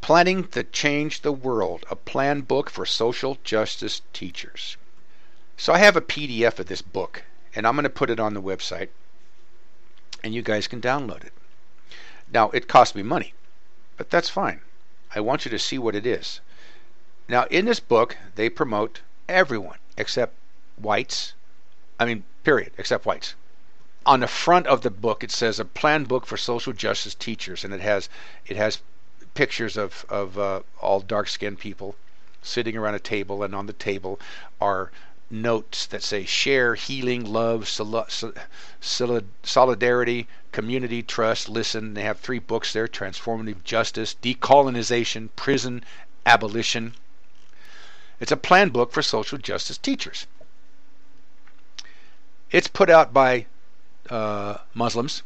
Planning 0.00 0.48
to 0.48 0.64
Change 0.64 1.20
the 1.20 1.30
World, 1.30 1.84
a 1.88 1.94
plan 1.94 2.40
book 2.40 2.68
for 2.68 2.84
social 2.84 3.38
justice 3.44 4.02
teachers. 4.12 4.76
So 5.56 5.72
I 5.72 5.78
have 5.78 5.96
a 5.96 6.00
PDF 6.00 6.58
of 6.58 6.66
this 6.66 6.82
book, 6.82 7.22
and 7.54 7.64
I'm 7.64 7.76
going 7.76 7.84
to 7.84 7.90
put 7.90 8.10
it 8.10 8.18
on 8.18 8.34
the 8.34 8.42
website, 8.42 8.88
and 10.24 10.34
you 10.34 10.42
guys 10.42 10.66
can 10.66 10.80
download 10.80 11.22
it. 11.22 11.32
Now, 12.32 12.50
it 12.50 12.66
cost 12.66 12.96
me 12.96 13.04
money, 13.04 13.34
but 13.98 14.08
that's 14.08 14.30
fine. 14.30 14.60
I 15.14 15.20
want 15.20 15.44
you 15.44 15.50
to 15.50 15.58
see 15.58 15.76
what 15.76 15.94
it 15.94 16.06
is. 16.06 16.40
Now, 17.28 17.44
in 17.50 17.66
this 17.66 17.80
book, 17.80 18.16
they 18.36 18.48
promote 18.48 19.00
everyone 19.28 19.78
except 19.98 20.34
whites. 20.76 21.34
I 22.00 22.06
mean, 22.06 22.24
period, 22.44 22.72
except 22.78 23.04
whites. 23.04 23.34
On 24.06 24.20
the 24.20 24.26
front 24.26 24.66
of 24.66 24.80
the 24.80 24.90
book, 24.90 25.22
it 25.22 25.30
says 25.30 25.60
a 25.60 25.64
plan 25.64 26.04
book 26.04 26.24
for 26.24 26.38
social 26.38 26.72
justice 26.72 27.14
teachers, 27.14 27.64
and 27.64 27.74
it 27.74 27.80
has 27.80 28.08
it 28.46 28.56
has 28.56 28.80
pictures 29.34 29.76
of 29.76 30.06
of 30.08 30.38
uh, 30.38 30.60
all 30.80 31.00
dark-skinned 31.00 31.58
people 31.58 31.96
sitting 32.40 32.76
around 32.76 32.94
a 32.94 33.00
table, 33.00 33.42
and 33.42 33.54
on 33.54 33.66
the 33.66 33.72
table 33.74 34.18
are 34.60 34.90
notes 35.30 35.86
that 35.86 36.02
say 36.02 36.24
share, 36.24 36.74
healing, 36.74 37.24
love, 37.24 37.68
solidarity, 39.42 40.26
community, 40.52 41.02
trust, 41.02 41.48
listen. 41.48 41.94
They 41.94 42.02
have 42.02 42.20
three 42.20 42.38
books 42.38 42.72
there 42.72 42.88
Transformative 42.88 43.62
Justice, 43.64 44.16
Decolonization, 44.22 45.28
Prison, 45.36 45.84
Abolition. 46.24 46.94
It's 48.20 48.32
a 48.32 48.36
plan 48.36 48.70
book 48.70 48.92
for 48.92 49.02
social 49.02 49.38
justice 49.38 49.78
teachers. 49.78 50.26
It's 52.50 52.68
put 52.68 52.88
out 52.90 53.12
by 53.12 53.46
uh, 54.10 54.58
Muslims, 54.74 55.22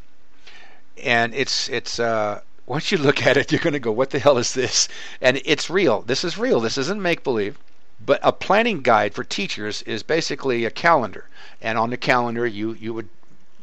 and 1.01 1.33
it's 1.33 1.69
it's 1.69 1.99
uh, 1.99 2.41
once 2.65 2.91
you 2.91 2.97
look 2.97 3.25
at 3.25 3.37
it, 3.37 3.51
you're 3.53 3.61
going 3.61 3.73
to 3.73 3.79
go, 3.79 3.91
"What 3.91 4.09
the 4.09 4.19
hell 4.19 4.37
is 4.37 4.53
this?" 4.53 4.87
And 5.21 5.41
it's 5.45 5.69
real. 5.69 6.01
This 6.01 6.23
is 6.23 6.37
real. 6.37 6.59
This 6.59 6.77
isn't 6.77 7.01
make 7.01 7.23
believe. 7.23 7.57
But 7.99 8.19
a 8.23 8.31
planning 8.31 8.81
guide 8.81 9.13
for 9.13 9.23
teachers 9.23 9.81
is 9.83 10.03
basically 10.03 10.65
a 10.65 10.71
calendar, 10.71 11.25
and 11.61 11.77
on 11.77 11.89
the 11.89 11.97
calendar 11.97 12.45
you 12.45 12.73
you 12.73 12.93
would 12.93 13.09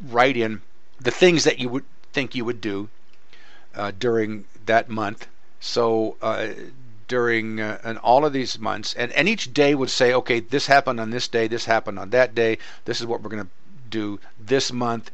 write 0.08 0.36
in 0.36 0.62
the 1.00 1.10
things 1.10 1.44
that 1.44 1.58
you 1.58 1.68
would 1.68 1.84
think 2.12 2.34
you 2.34 2.44
would 2.44 2.60
do 2.60 2.88
uh, 3.74 3.92
during 3.98 4.44
that 4.66 4.88
month. 4.88 5.26
So 5.60 6.16
uh, 6.22 6.48
during 7.08 7.60
uh, 7.60 7.78
and 7.82 7.98
all 7.98 8.24
of 8.24 8.32
these 8.32 8.58
months, 8.58 8.94
and, 8.94 9.12
and 9.12 9.28
each 9.28 9.52
day 9.52 9.74
would 9.74 9.90
say, 9.90 10.14
okay, 10.14 10.40
this 10.40 10.66
happened 10.66 11.00
on 11.00 11.10
this 11.10 11.28
day, 11.28 11.48
this 11.48 11.64
happened 11.64 11.98
on 11.98 12.10
that 12.10 12.34
day. 12.34 12.58
This 12.84 13.00
is 13.00 13.06
what 13.06 13.20
we're 13.20 13.30
going 13.30 13.44
to 13.44 13.50
do 13.90 14.20
this 14.38 14.72
month. 14.72 15.10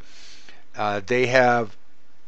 Uh, 0.77 1.01
they 1.07 1.27
have, 1.27 1.75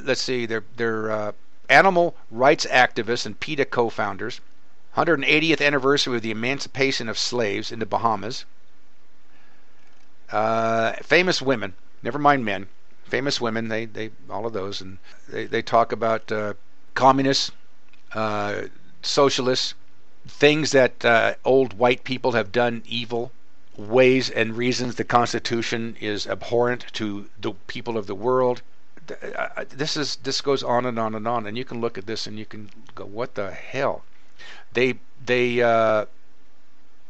let's 0.00 0.22
see, 0.22 0.46
they're 0.46 0.64
they're 0.76 1.10
uh, 1.10 1.32
animal 1.68 2.16
rights 2.30 2.66
activists 2.66 3.26
and 3.26 3.38
PETA 3.38 3.66
co-founders. 3.66 4.40
180th 4.96 5.64
anniversary 5.64 6.16
of 6.16 6.22
the 6.22 6.30
emancipation 6.30 7.08
of 7.08 7.18
slaves 7.18 7.70
in 7.70 7.78
the 7.78 7.86
Bahamas. 7.86 8.44
Uh, 10.30 10.92
famous 11.02 11.40
women, 11.40 11.74
never 12.02 12.18
mind 12.18 12.44
men, 12.44 12.68
famous 13.04 13.40
women. 13.40 13.68
They 13.68 13.86
they 13.86 14.10
all 14.28 14.46
of 14.46 14.52
those, 14.52 14.80
and 14.80 14.98
they 15.28 15.46
they 15.46 15.62
talk 15.62 15.92
about 15.92 16.30
uh, 16.32 16.54
communists, 16.94 17.50
uh, 18.12 18.62
socialists, 19.02 19.74
things 20.26 20.72
that 20.72 21.04
uh, 21.04 21.34
old 21.44 21.74
white 21.78 22.04
people 22.04 22.32
have 22.32 22.52
done 22.52 22.82
evil, 22.86 23.32
ways 23.76 24.28
and 24.28 24.56
reasons 24.56 24.96
the 24.96 25.04
Constitution 25.04 25.96
is 26.00 26.26
abhorrent 26.26 26.86
to 26.92 27.28
the 27.40 27.52
people 27.66 27.96
of 27.96 28.06
the 28.06 28.14
world. 28.14 28.62
Uh, 29.10 29.64
this 29.70 29.96
is 29.96 30.16
this 30.16 30.40
goes 30.40 30.62
on 30.62 30.84
and 30.84 30.98
on 30.98 31.14
and 31.14 31.26
on, 31.26 31.46
and 31.46 31.56
you 31.56 31.64
can 31.64 31.80
look 31.80 31.96
at 31.96 32.06
this 32.06 32.26
and 32.26 32.38
you 32.38 32.44
can 32.44 32.70
go, 32.94 33.04
"What 33.04 33.34
the 33.34 33.52
hell?" 33.52 34.04
They 34.72 35.00
they 35.24 35.62
uh, 35.62 36.06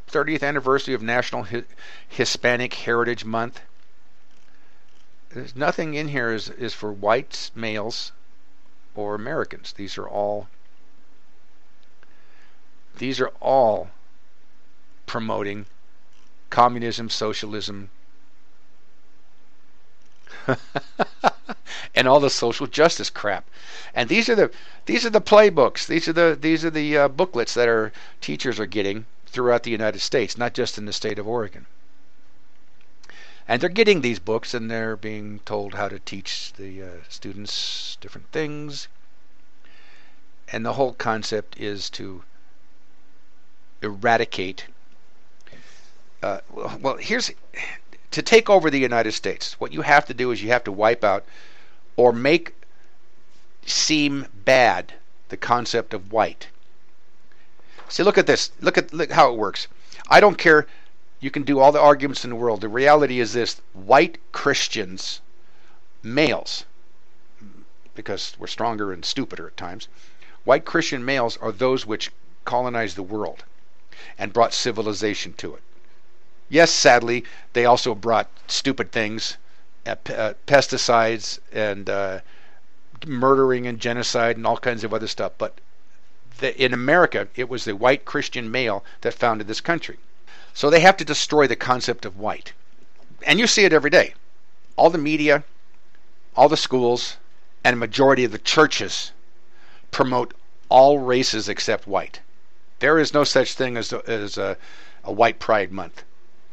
30th 0.08 0.42
anniversary 0.42 0.94
of 0.94 1.02
National 1.02 1.44
Hi- 1.44 1.64
Hispanic 2.08 2.74
Heritage 2.74 3.24
Month. 3.24 3.60
There's 5.30 5.56
nothing 5.56 5.94
in 5.94 6.08
here 6.08 6.30
is 6.34 6.50
is 6.50 6.74
for 6.74 6.92
whites, 6.92 7.50
males, 7.54 8.12
or 8.94 9.14
Americans. 9.14 9.72
These 9.72 9.98
are 9.98 10.08
all 10.08 10.48
these 12.96 13.20
are 13.20 13.32
all 13.40 13.90
promoting 15.06 15.66
communism, 16.50 17.10
socialism, 17.10 17.90
and 21.94 22.08
all 22.08 22.20
the 22.20 22.30
social 22.30 22.66
justice 22.66 23.10
crap. 23.10 23.48
And 23.94 24.08
these 24.08 24.28
are 24.28 24.34
the 24.34 24.50
these 24.86 25.04
are 25.04 25.10
the 25.10 25.20
playbooks. 25.20 25.86
These 25.86 26.08
are 26.08 26.12
the 26.12 26.38
these 26.40 26.64
are 26.64 26.70
the 26.70 26.96
uh, 26.96 27.08
booklets 27.08 27.54
that 27.54 27.68
our 27.68 27.92
teachers 28.20 28.60
are 28.60 28.66
getting 28.66 29.06
throughout 29.26 29.62
the 29.62 29.70
United 29.70 30.00
States, 30.00 30.38
not 30.38 30.54
just 30.54 30.78
in 30.78 30.86
the 30.86 30.92
state 30.92 31.18
of 31.18 31.28
Oregon. 31.28 31.66
And 33.46 33.62
they're 33.62 33.70
getting 33.70 34.02
these 34.02 34.18
books, 34.18 34.52
and 34.52 34.70
they're 34.70 34.96
being 34.96 35.40
told 35.46 35.74
how 35.74 35.88
to 35.88 35.98
teach 35.98 36.52
the 36.54 36.82
uh, 36.82 36.86
students 37.08 37.96
different 38.00 38.30
things. 38.30 38.88
And 40.52 40.64
the 40.64 40.74
whole 40.74 40.92
concept 40.92 41.58
is 41.58 41.88
to 41.90 42.24
eradicate. 43.82 44.66
Uh, 46.22 46.40
well, 46.50 46.96
here's 46.96 47.30
to 48.10 48.22
take 48.22 48.48
over 48.48 48.70
the 48.70 48.78
United 48.78 49.12
States. 49.12 49.54
What 49.60 49.72
you 49.72 49.82
have 49.82 50.06
to 50.06 50.14
do 50.14 50.30
is 50.30 50.42
you 50.42 50.48
have 50.48 50.64
to 50.64 50.72
wipe 50.72 51.04
out 51.04 51.24
or 51.96 52.12
make 52.12 52.54
seem 53.66 54.26
bad 54.44 54.94
the 55.28 55.36
concept 55.36 55.92
of 55.92 56.12
white. 56.12 56.48
See, 57.88 58.02
look 58.02 58.18
at 58.18 58.26
this. 58.26 58.50
Look 58.60 58.78
at 58.78 58.92
look 58.92 59.10
how 59.10 59.32
it 59.32 59.38
works. 59.38 59.68
I 60.08 60.20
don't 60.20 60.38
care. 60.38 60.66
You 61.20 61.30
can 61.30 61.42
do 61.42 61.58
all 61.58 61.72
the 61.72 61.80
arguments 61.80 62.24
in 62.24 62.30
the 62.30 62.36
world. 62.36 62.60
The 62.60 62.68
reality 62.68 63.20
is 63.20 63.32
this: 63.32 63.60
white 63.72 64.18
Christians, 64.32 65.20
males, 66.02 66.64
because 67.94 68.36
we're 68.38 68.46
stronger 68.46 68.92
and 68.92 69.04
stupider 69.04 69.48
at 69.48 69.56
times. 69.56 69.88
White 70.44 70.64
Christian 70.64 71.04
males 71.04 71.36
are 71.38 71.52
those 71.52 71.84
which 71.84 72.10
colonized 72.44 72.96
the 72.96 73.02
world 73.02 73.44
and 74.16 74.32
brought 74.32 74.54
civilization 74.54 75.32
to 75.34 75.54
it. 75.54 75.62
Yes, 76.50 76.70
sadly, 76.70 77.24
they 77.52 77.66
also 77.66 77.94
brought 77.94 78.30
stupid 78.46 78.90
things, 78.90 79.36
uh, 79.86 79.96
uh, 80.06 80.32
pesticides 80.46 81.38
and 81.52 81.90
uh, 81.90 82.20
murdering 83.06 83.66
and 83.66 83.78
genocide 83.78 84.38
and 84.38 84.46
all 84.46 84.56
kinds 84.56 84.82
of 84.82 84.94
other 84.94 85.06
stuff. 85.06 85.32
But 85.36 85.58
the, 86.38 86.58
in 86.62 86.72
America, 86.72 87.28
it 87.36 87.50
was 87.50 87.64
the 87.64 87.76
white 87.76 88.06
Christian 88.06 88.50
male 88.50 88.82
that 89.02 89.12
founded 89.12 89.46
this 89.46 89.60
country. 89.60 89.98
So 90.54 90.70
they 90.70 90.80
have 90.80 90.96
to 90.96 91.04
destroy 91.04 91.46
the 91.46 91.56
concept 91.56 92.06
of 92.06 92.18
white. 92.18 92.54
And 93.26 93.38
you 93.38 93.46
see 93.46 93.64
it 93.64 93.72
every 93.74 93.90
day. 93.90 94.14
All 94.76 94.88
the 94.88 94.96
media, 94.96 95.44
all 96.34 96.48
the 96.48 96.56
schools, 96.56 97.18
and 97.62 97.74
a 97.74 97.76
majority 97.76 98.24
of 98.24 98.32
the 98.32 98.38
churches 98.38 99.12
promote 99.90 100.32
all 100.70 100.98
races 100.98 101.48
except 101.48 101.86
white. 101.86 102.20
There 102.78 102.98
is 102.98 103.12
no 103.12 103.24
such 103.24 103.52
thing 103.52 103.76
as 103.76 103.92
as 103.92 104.38
a, 104.38 104.56
a 105.04 105.12
white 105.12 105.40
pride 105.40 105.72
month 105.72 106.04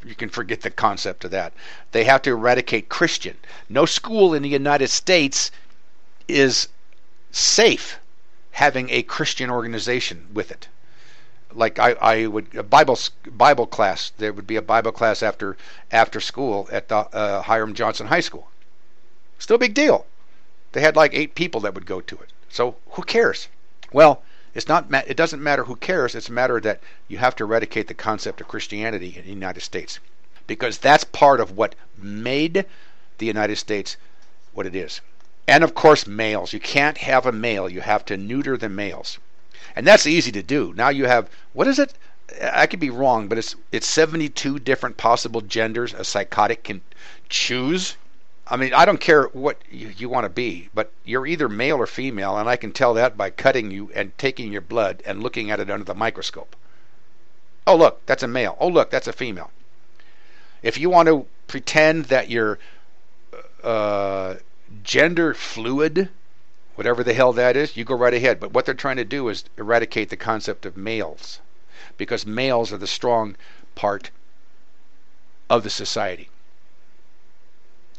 you 0.06 0.16
can 0.16 0.30
forget 0.30 0.62
the 0.62 0.70
concept 0.70 1.26
of 1.26 1.32
that. 1.32 1.53
They 1.91 2.03
have 2.03 2.22
to 2.24 2.32
eradicate 2.32 2.89
Christian. 2.89 3.38
No 3.68 3.86
school 3.86 4.34
in 4.34 4.43
the 4.43 4.49
United 4.49 4.89
States 4.89 5.51
is 6.28 6.70
safe 7.32 7.99
having 8.51 8.89
a 8.89 9.03
Christian 9.03 9.49
organization 9.49 10.28
with 10.34 10.51
it. 10.51 10.68
Like 11.53 11.80
I, 11.80 11.91
I 11.93 12.28
would 12.28 12.53
a 12.56 12.64
Bible 12.64 12.99
Bible 13.28 13.66
class. 13.66 14.12
There 14.18 14.34
would 14.34 14.47
be 14.47 14.58
a 14.58 14.62
Bible 14.62 14.91
class 14.91 15.24
after 15.24 15.58
after 15.91 16.20
school 16.20 16.68
at 16.72 16.89
the 16.89 16.97
uh, 16.97 17.41
Hiram 17.41 17.74
Johnson 17.74 18.08
High 18.08 18.22
School. 18.22 18.49
Still 19.39 19.56
a 19.56 19.60
big 19.60 19.74
deal. 19.74 20.06
They 20.74 20.82
had 20.82 20.95
like 20.95 21.14
eight 21.14 21.36
people 21.36 21.62
that 21.62 21.74
would 21.74 21.86
go 21.86 22.01
to 22.01 22.16
it. 22.18 22.30
So 22.49 22.76
who 22.91 23.03
cares? 23.03 23.47
Well, 23.91 24.22
it's 24.56 24.70
not. 24.70 24.88
It 25.06 25.18
doesn't 25.18 25.43
matter 25.43 25.66
who 25.66 25.76
cares. 25.76 26.16
It's 26.16 26.30
a 26.30 26.32
matter 26.32 26.62
that 26.62 26.82
you 27.10 27.18
have 27.18 27.36
to 27.36 27.43
eradicate 27.43 27.88
the 27.88 27.93
concept 27.93 28.39
of 28.39 28.47
Christianity 28.47 29.16
in 29.18 29.26
the 29.26 29.30
United 29.30 29.62
States, 29.62 29.99
because 30.47 30.78
that's 30.78 31.03
part 31.03 31.41
of 31.41 31.51
what 31.51 31.76
made 31.97 32.66
the 33.18 33.26
United 33.26 33.58
States 33.58 33.97
what 34.53 34.66
it 34.66 34.74
is. 34.74 35.01
And 35.45 35.62
of 35.64 35.76
course, 35.76 36.08
males. 36.08 36.53
You 36.53 36.62
can't 36.62 36.99
have 36.99 37.26
a 37.26 37.34
male. 37.34 37.70
You 37.70 37.82
have 37.82 38.06
to 38.06 38.16
neuter 38.16 38.56
the 38.56 38.70
males, 38.70 39.20
and 39.76 39.86
that's 39.86 40.08
easy 40.08 40.32
to 40.32 40.41
do. 40.41 40.74
Now 40.76 40.89
you 40.89 41.06
have 41.06 41.30
what 41.51 41.68
is 41.68 41.78
it? 41.78 41.93
I 42.41 42.66
could 42.66 42.80
be 42.80 42.89
wrong, 42.89 43.28
but 43.28 43.38
it's 43.38 43.56
it's 43.74 43.88
72 43.88 44.60
different 44.60 44.95
possible 44.95 45.41
genders 45.41 45.93
a 45.93 46.06
psychotic 46.06 46.64
can 46.64 46.82
choose. 47.28 47.97
I 48.48 48.58
mean, 48.58 48.74
I 48.74 48.86
don't 48.86 49.00
care 49.00 49.24
what 49.28 49.58
you, 49.72 49.91
you 49.98 50.08
want 50.08 50.26
to 50.26 50.30
be, 50.30 50.70
but 50.74 50.91
you're 51.04 51.26
either 51.26 51.50
male 51.50 51.78
or 51.78 51.88
female, 51.88 52.38
and 52.38 52.48
I 52.48 52.58
can 52.58 52.72
tell 52.72 52.93
that 52.93 53.18
by 53.18 53.32
cutting 53.32 53.72
you 53.72 53.89
and 53.96 54.16
taking 54.20 54.52
your 54.52 54.62
blood 54.62 55.02
and 55.06 55.24
looking 55.24 55.50
at 55.50 55.60
it 55.60 55.70
under 55.70 55.84
the 55.84 55.96
microscope. 55.96 56.56
Oh, 57.66 57.76
look, 57.76 58.06
that's 58.06 58.22
a 58.22 58.28
male. 58.28 58.56
Oh, 58.60 58.68
look, 58.68 58.91
that's 58.91 59.08
a 59.08 59.14
female. 59.14 59.50
If 60.62 60.78
you 60.78 60.91
want 60.91 61.08
to 61.08 61.26
pretend 61.48 62.06
that 62.06 62.30
you're 62.30 62.60
uh, 63.64 64.36
gender 64.84 65.34
fluid, 65.34 66.10
whatever 66.76 67.04
the 67.04 67.16
hell 67.16 67.34
that 67.34 67.58
is, 67.58 67.76
you 67.76 67.84
go 67.84 67.96
right 67.96 68.14
ahead. 68.14 68.39
But 68.39 68.54
what 68.54 68.66
they're 68.66 68.76
trying 68.76 68.98
to 68.98 69.06
do 69.06 69.28
is 69.30 69.46
eradicate 69.58 70.10
the 70.10 70.18
concept 70.18 70.68
of 70.68 70.78
males 70.78 71.39
because 71.98 72.28
males 72.28 72.72
are 72.72 72.78
the 72.78 72.86
strong 72.86 73.36
part 73.74 74.12
of 75.50 75.64
the 75.64 75.70
society. 75.72 76.30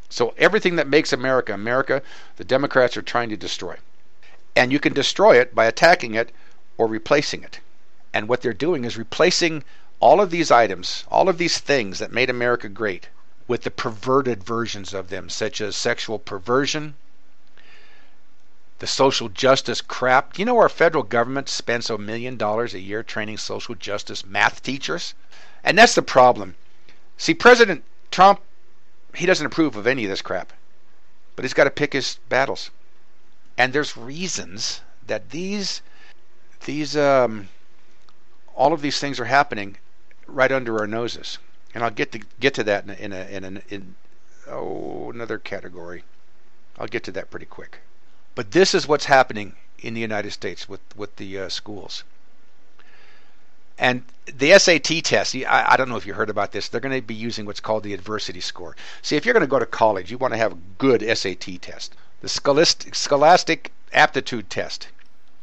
So 0.09 0.35
everything 0.39 0.77
that 0.77 0.89
makes 0.89 1.13
America 1.13 1.53
America, 1.53 2.03
the 2.37 2.45
Democrats 2.45 2.97
are 2.97 3.03
trying 3.03 3.29
to 3.31 3.37
destroy. 3.37 3.77
And 4.55 4.73
you 4.73 4.79
can 4.79 4.93
destroy 4.93 5.39
it 5.41 5.55
by 5.55 5.67
attacking 5.67 6.15
it 6.15 6.33
or 6.79 6.87
replacing 6.87 7.43
it. 7.43 7.61
And 8.15 8.29
what 8.29 8.41
they're 8.41 8.53
doing 8.53 8.85
is 8.85 8.97
replacing 8.97 9.65
all 10.01 10.21
of 10.21 10.31
these 10.31 10.51
items, 10.51 11.05
all 11.09 11.29
of 11.29 11.39
these 11.39 11.59
things 11.59 11.99
that 11.99 12.13
made 12.13 12.31
America 12.31 12.69
great, 12.69 13.09
with 13.49 13.63
the 13.63 13.71
perverted 13.71 14.43
versions 14.43 14.93
of 14.93 15.09
them, 15.09 15.29
such 15.29 15.61
as 15.61 15.77
sexual 15.77 16.19
perversion, 16.19 16.95
the 18.79 18.87
social 18.87 19.29
justice 19.29 19.81
crap. 19.81 20.39
You 20.39 20.45
know 20.45 20.59
our 20.59 20.69
federal 20.69 21.03
government 21.03 21.49
spends 21.49 21.89
a 21.89 21.97
million 21.97 22.37
dollars 22.37 22.75
a 22.75 22.81
year 22.81 23.03
training 23.03 23.39
social 23.39 23.75
justice 23.75 24.25
math 24.25 24.63
teachers? 24.63 25.15
And 25.65 25.79
that's 25.79 25.95
the 25.95 26.03
problem. 26.03 26.57
See, 27.17 27.35
President 27.35 27.85
Trump, 28.11 28.41
he 29.17 29.27
doesn't 29.27 29.47
approve 29.47 29.77
of 29.77 29.87
any 29.87 30.05
of 30.05 30.11
this 30.11 30.23
crap, 30.23 30.53
but 31.35 31.45
he's 31.45 31.55
got 31.55 31.65
to 31.65 31.71
pick 31.71 31.93
his 31.93 32.19
battles. 32.29 32.71
And 33.57 33.73
there's 33.73 33.97
reasons 33.97 34.83
that 35.07 35.31
these, 35.31 35.81
these, 36.67 36.97
um, 36.97 37.49
all 38.55 38.73
of 38.73 38.83
these 38.83 39.01
things 39.01 39.19
are 39.19 39.25
happening 39.25 39.79
right 40.27 40.53
under 40.53 40.79
our 40.79 40.87
noses. 40.87 41.39
And 41.75 41.83
I'll 41.83 41.91
get 41.91 42.13
to 42.13 42.21
get 42.41 42.55
to 42.55 42.65
that 42.65 42.85
in 42.85 42.91
a, 42.91 42.95
in 42.95 43.13
a, 43.13 43.27
in, 43.27 43.45
a, 43.45 43.63
in 43.69 43.95
oh 44.49 45.11
another 45.11 45.39
category. 45.39 46.05
I'll 46.79 46.87
get 46.87 47.05
to 47.05 47.13
that 47.13 47.31
pretty 47.31 47.47
quick. 47.47 47.81
But 48.35 48.53
this 48.53 48.75
is 48.75 48.87
what's 48.87 49.07
happening 49.07 49.57
in 49.79 49.95
the 49.95 50.01
United 50.01 50.33
States 50.33 50.69
with 50.69 50.81
with 50.97 51.17
the 51.17 51.39
uh, 51.39 51.49
schools. 51.49 52.05
And 53.79 54.05
the 54.33 54.59
SAT 54.59 55.05
test, 55.05 55.37
I, 55.37 55.67
I, 55.69 55.77
don't 55.77 55.89
know 55.89 55.97
if 55.97 56.07
you 56.07 56.15
heard 56.15 56.31
about 56.31 56.53
this. 56.53 56.69
They're 56.69 56.81
going 56.81 56.99
to 56.99 57.07
be 57.07 57.15
using 57.15 57.45
what's 57.45 57.61
called 57.61 57.83
the 57.83 57.95
adversity 57.95 58.41
score. 58.41 58.75
See, 59.03 59.17
if 59.17 59.25
you're 59.25 59.35
going 59.35 59.43
to 59.43 59.47
go 59.47 59.59
to 59.59 59.67
college, 59.67 60.11
you 60.11 60.19
want 60.19 60.33
to 60.33 60.39
have 60.39 60.53
a 60.53 60.59
good 60.79 61.03
SAT 61.17 61.61
test. 61.61 61.95
The 62.23 62.29
scholastic, 62.29 63.73
aptitude 63.93 64.49
test. 64.49 64.89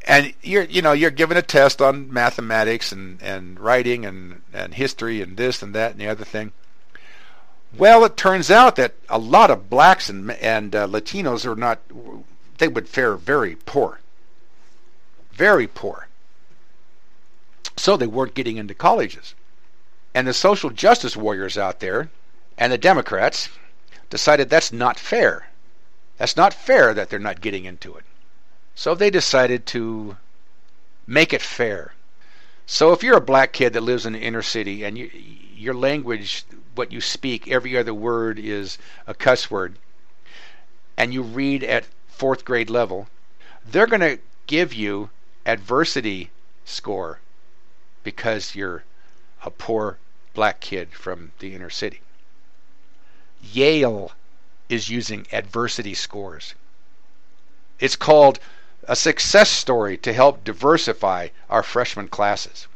And 0.06 0.34
you're, 0.42 0.64
you 0.64 0.82
know, 0.82 0.92
you're 0.92 1.10
given 1.10 1.36
a 1.36 1.42
test 1.42 1.80
on 1.80 2.12
mathematics 2.12 2.92
and, 2.92 3.22
and 3.22 3.58
writing 3.58 4.04
and, 4.04 4.42
and 4.52 4.74
history 4.74 5.22
and 5.22 5.36
this 5.36 5.62
and 5.62 5.74
that 5.74 5.92
and 5.92 6.00
the 6.00 6.08
other 6.08 6.24
thing. 6.24 6.52
Well, 7.76 8.04
it 8.04 8.16
turns 8.16 8.50
out 8.50 8.76
that 8.76 8.94
a 9.08 9.18
lot 9.18 9.50
of 9.50 9.70
blacks 9.70 10.08
and, 10.08 10.30
and 10.32 10.76
uh, 10.76 10.86
Latinos 10.86 11.46
are 11.46 11.56
not 11.56 11.80
they 12.58 12.68
would 12.68 12.88
fare 12.88 13.16
very 13.16 13.56
poor. 13.56 14.00
Very 15.32 15.66
poor. 15.66 16.03
So 17.76 17.96
they 17.96 18.06
weren't 18.06 18.34
getting 18.34 18.56
into 18.56 18.74
colleges. 18.74 19.34
And 20.14 20.26
the 20.26 20.34
social 20.34 20.70
justice 20.70 21.16
warriors 21.16 21.58
out 21.58 21.80
there 21.80 22.10
and 22.56 22.72
the 22.72 22.78
Democrats 22.78 23.48
decided 24.10 24.48
that's 24.48 24.72
not 24.72 24.98
fair. 24.98 25.48
That's 26.18 26.36
not 26.36 26.54
fair 26.54 26.94
that 26.94 27.10
they're 27.10 27.18
not 27.18 27.40
getting 27.40 27.64
into 27.64 27.96
it. 27.96 28.04
So 28.74 28.94
they 28.94 29.10
decided 29.10 29.66
to 29.66 30.16
make 31.06 31.32
it 31.32 31.42
fair. 31.42 31.94
So 32.66 32.92
if 32.92 33.02
you're 33.02 33.16
a 33.16 33.20
black 33.20 33.52
kid 33.52 33.72
that 33.72 33.82
lives 33.82 34.06
in 34.06 34.12
the 34.12 34.20
inner 34.20 34.42
city 34.42 34.84
and 34.84 34.96
you, 34.96 35.10
your 35.54 35.74
language, 35.74 36.44
what 36.74 36.92
you 36.92 37.00
speak, 37.00 37.48
every 37.48 37.76
other 37.76 37.94
word 37.94 38.38
is 38.38 38.78
a 39.06 39.14
cuss 39.14 39.50
word, 39.50 39.76
and 40.96 41.12
you 41.12 41.22
read 41.22 41.64
at 41.64 41.86
fourth 42.08 42.44
grade 42.44 42.70
level, 42.70 43.08
they're 43.66 43.86
going 43.86 44.00
to 44.00 44.18
give 44.46 44.72
you 44.72 45.10
adversity 45.44 46.30
score 46.64 47.18
because 48.04 48.54
you're 48.54 48.84
a 49.42 49.50
poor 49.50 49.98
black 50.34 50.60
kid 50.60 50.92
from 50.92 51.32
the 51.38 51.54
inner 51.54 51.70
city. 51.70 52.00
Yale 53.42 54.12
is 54.68 54.88
using 54.88 55.26
adversity 55.32 55.94
scores. 55.94 56.54
It's 57.78 57.96
called 57.96 58.38
a 58.86 58.96
success 58.96 59.50
story 59.50 59.96
to 59.98 60.12
help 60.12 60.44
diversify 60.44 61.28
our 61.50 61.62
freshman 61.62 62.08
classes. 62.08 62.66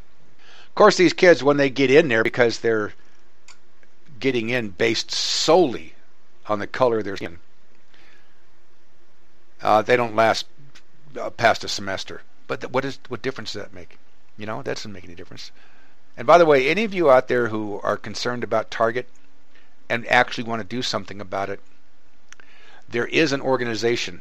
Of 0.68 0.74
course, 0.74 0.97
these 0.97 1.12
kids, 1.12 1.43
when 1.43 1.57
they 1.57 1.70
get 1.70 1.91
in 1.91 2.09
there, 2.09 2.24
because 2.24 2.61
they're 2.61 2.93
getting 4.20 4.51
in 4.51 4.70
based 4.70 5.11
solely 5.11 5.95
on 6.47 6.59
the 6.59 6.66
color 6.66 6.99
of 6.99 7.05
their 7.05 7.16
skin, 7.16 7.39
uh, 9.62 9.83
they 9.83 9.97
don't 9.97 10.16
last 10.16 10.47
uh, 11.18 11.31
past 11.31 11.64
a 11.64 11.68
semester. 11.68 12.22
But 12.47 12.70
what 12.70 12.85
is 12.85 12.99
what 13.09 13.22
difference 13.22 13.53
does 13.53 13.62
that 13.62 13.74
make? 13.74 13.99
You 14.39 14.47
know, 14.47 14.62
that 14.62 14.76
doesn't 14.76 14.93
make 14.93 15.05
any 15.05 15.14
difference. 15.14 15.51
And 16.16 16.26
by 16.26 16.39
the 16.39 16.47
way, 16.47 16.68
any 16.68 16.84
of 16.84 16.95
you 16.95 17.11
out 17.11 17.28
there 17.28 17.49
who 17.49 17.80
are 17.82 17.97
concerned 17.97 18.43
about 18.43 18.70
Target 18.70 19.09
and 19.89 20.07
actually 20.07 20.45
want 20.45 20.61
to 20.61 20.66
do 20.76 20.80
something 20.80 21.20
about 21.20 21.51
it, 21.51 21.61
there 22.89 23.07
is 23.07 23.32
an 23.32 23.41
organization, 23.41 24.20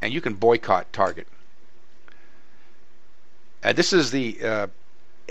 and 0.00 0.12
you 0.12 0.20
can 0.20 0.34
boycott 0.34 0.92
Target. 0.92 1.26
Uh, 3.62 3.72
this 3.72 3.92
is 3.92 4.10
the 4.10 4.38
uh, 4.42 4.66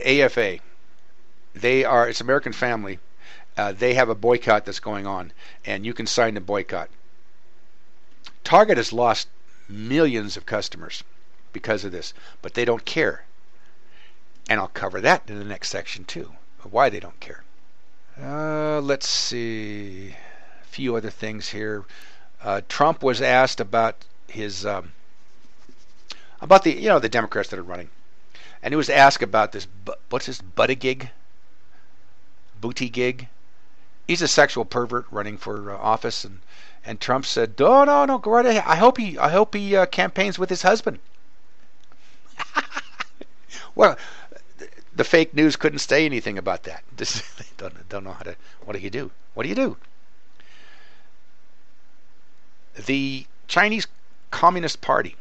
AFA. 0.04 0.60
They 1.54 1.84
are 1.86 2.10
it's 2.10 2.22
American 2.22 2.54
Family. 2.54 2.99
Uh, 3.56 3.72
they 3.72 3.93
have 3.93 4.10
a 4.10 4.16
boycott 4.16 4.66
that's 4.66 4.80
going 4.80 5.06
on, 5.06 5.32
and 5.66 5.86
you 5.86 5.93
can 5.93 6.08
sign 6.08 6.34
the 6.34 6.41
boycott. 6.41 6.89
Target 8.43 8.78
has 8.78 8.91
lost 8.91 9.28
millions 9.70 10.36
of 10.36 10.45
customers 10.45 11.04
because 11.54 11.86
of 11.86 11.91
this, 11.91 12.14
but 12.41 12.56
they 12.56 12.66
don't 12.66 12.86
care. 12.86 13.26
And 14.50 14.60
I'll 14.60 14.68
cover 14.68 15.00
that 15.02 15.30
in 15.30 15.39
the 15.39 15.46
next 15.46 15.70
section 15.70 16.04
too, 16.04 16.34
why 16.64 16.89
they 16.89 17.00
don't 17.00 17.20
care. 17.20 17.44
Uh, 18.22 18.80
let's 18.82 19.08
see, 19.08 20.16
a 20.62 20.66
few 20.66 20.96
other 20.96 21.10
things 21.10 21.50
here. 21.50 21.86
Uh, 22.44 22.62
Trump 22.68 23.02
was 23.02 23.22
asked 23.22 23.60
about 23.60 24.06
his 24.28 24.66
um, 24.66 24.91
about 26.41 26.64
the 26.64 26.74
you 26.74 26.89
know 26.89 27.00
the 27.00 27.10
Democrats 27.10 27.50
that 27.50 27.60
are 27.60 27.64
running, 27.64 27.89
and 28.62 28.72
he 28.72 28.76
was 28.76 28.89
asked 28.89 29.24
about 29.24 29.52
this 29.52 29.68
what's 30.10 30.26
this 30.26 30.41
gig, 30.78 31.10
booty 32.60 32.89
gig. 32.89 33.30
He's 34.08 34.22
a 34.22 34.28
sexual 34.28 34.66
pervert 34.66 35.06
running 35.10 35.38
for 35.38 35.72
uh, 35.72 35.78
office, 35.78 36.24
and 36.24 36.41
and 36.86 37.00
Trump 37.00 37.26
said, 37.26 37.58
"No, 37.58 37.86
no, 37.86 38.06
no, 38.06 38.18
go 38.18 38.32
right 38.32 38.46
ahead. 38.46 38.64
I 38.66 38.76
hope 38.76 38.98
he, 38.98 39.18
I 39.18 39.30
hope 39.30 39.56
he 39.56 39.76
uh, 39.76 39.86
campaigns 39.86 40.38
with 40.38 40.50
his 40.50 40.64
husband." 40.64 41.00
well, 43.76 43.98
the 44.96 45.04
fake 45.04 45.34
news 45.34 45.56
couldn't 45.56 45.80
say 45.80 46.06
anything 46.06 46.38
about 46.38 46.64
that. 46.64 46.84
They 46.98 47.46
don't, 47.58 47.89
don't 47.89 48.04
know 48.04 48.12
how 48.12 48.24
to. 48.24 48.36
What 48.66 48.74
do 48.74 48.80
you 48.80 48.89
do? 48.89 49.12
What 49.34 49.44
do 49.44 49.50
you 49.50 49.56
do? 49.56 49.78
The 52.86 53.26
Chinese 53.48 53.88
Communist 54.32 54.82
Party. 54.82 55.16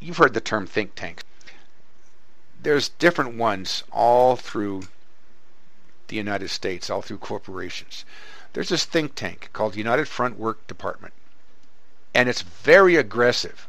You've 0.00 0.16
heard 0.16 0.34
the 0.34 0.40
term 0.40 0.66
think 0.66 0.94
tank. 0.94 1.22
There's 2.62 2.88
different 2.88 3.36
ones 3.36 3.84
all 3.92 4.36
through 4.36 4.82
the 6.08 6.16
United 6.16 6.48
States, 6.48 6.90
all 6.90 7.02
through 7.02 7.18
corporations 7.18 8.04
there's 8.52 8.68
this 8.68 8.84
think 8.84 9.14
tank 9.14 9.50
called 9.52 9.76
United 9.76 10.08
Front 10.08 10.38
Work 10.38 10.66
Department, 10.66 11.14
and 12.14 12.28
it's 12.28 12.42
very 12.42 12.96
aggressive 12.96 13.68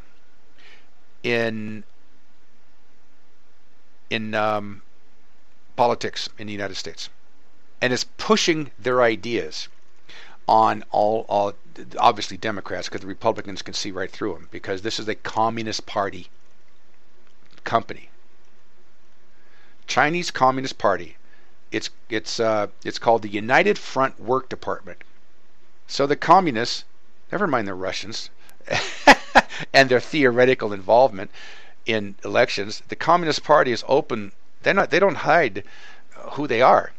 in 1.23 1.83
in 4.09 4.33
um, 4.33 4.81
politics 5.75 6.29
in 6.37 6.47
the 6.47 6.53
United 6.53 6.75
States, 6.75 7.09
and 7.81 7.93
it's 7.93 8.05
pushing 8.17 8.71
their 8.77 9.01
ideas 9.01 9.67
on 10.47 10.83
all, 10.91 11.25
all 11.29 11.53
obviously 11.97 12.37
Democrats 12.37 12.87
because 12.87 13.01
the 13.01 13.07
Republicans 13.07 13.61
can 13.61 13.73
see 13.73 13.91
right 13.91 14.11
through 14.11 14.33
them 14.33 14.47
because 14.51 14.81
this 14.81 14.99
is 14.99 15.07
a 15.07 15.15
communist 15.15 15.85
party 15.85 16.29
company. 17.63 18.09
Chinese 19.87 20.31
Communist 20.31 20.77
Party 20.77 21.17
it's 21.71 21.89
it's 22.09 22.39
uh, 22.39 22.67
it's 22.83 22.99
called 22.99 23.21
the 23.21 23.29
United 23.29 23.77
Front 23.77 24.19
Work 24.19 24.49
Department. 24.49 25.03
So 25.87 26.05
the 26.05 26.15
communists, 26.15 26.83
never 27.31 27.47
mind 27.47 27.67
the 27.67 27.73
Russians, 27.73 28.29
and 29.73 29.89
their 29.89 29.99
theoretical 29.99 30.73
involvement 30.73 31.31
in 31.85 32.15
elections, 32.23 32.83
the 32.89 32.95
Communist 32.95 33.43
Party 33.43 33.71
is 33.71 33.83
open. 33.87 34.33
They're 34.63 34.73
not. 34.73 34.89
They 34.91 34.99
don't 34.99 35.15
hide 35.15 35.63
who 36.33 36.47
they 36.47 36.61
are. 36.61 36.91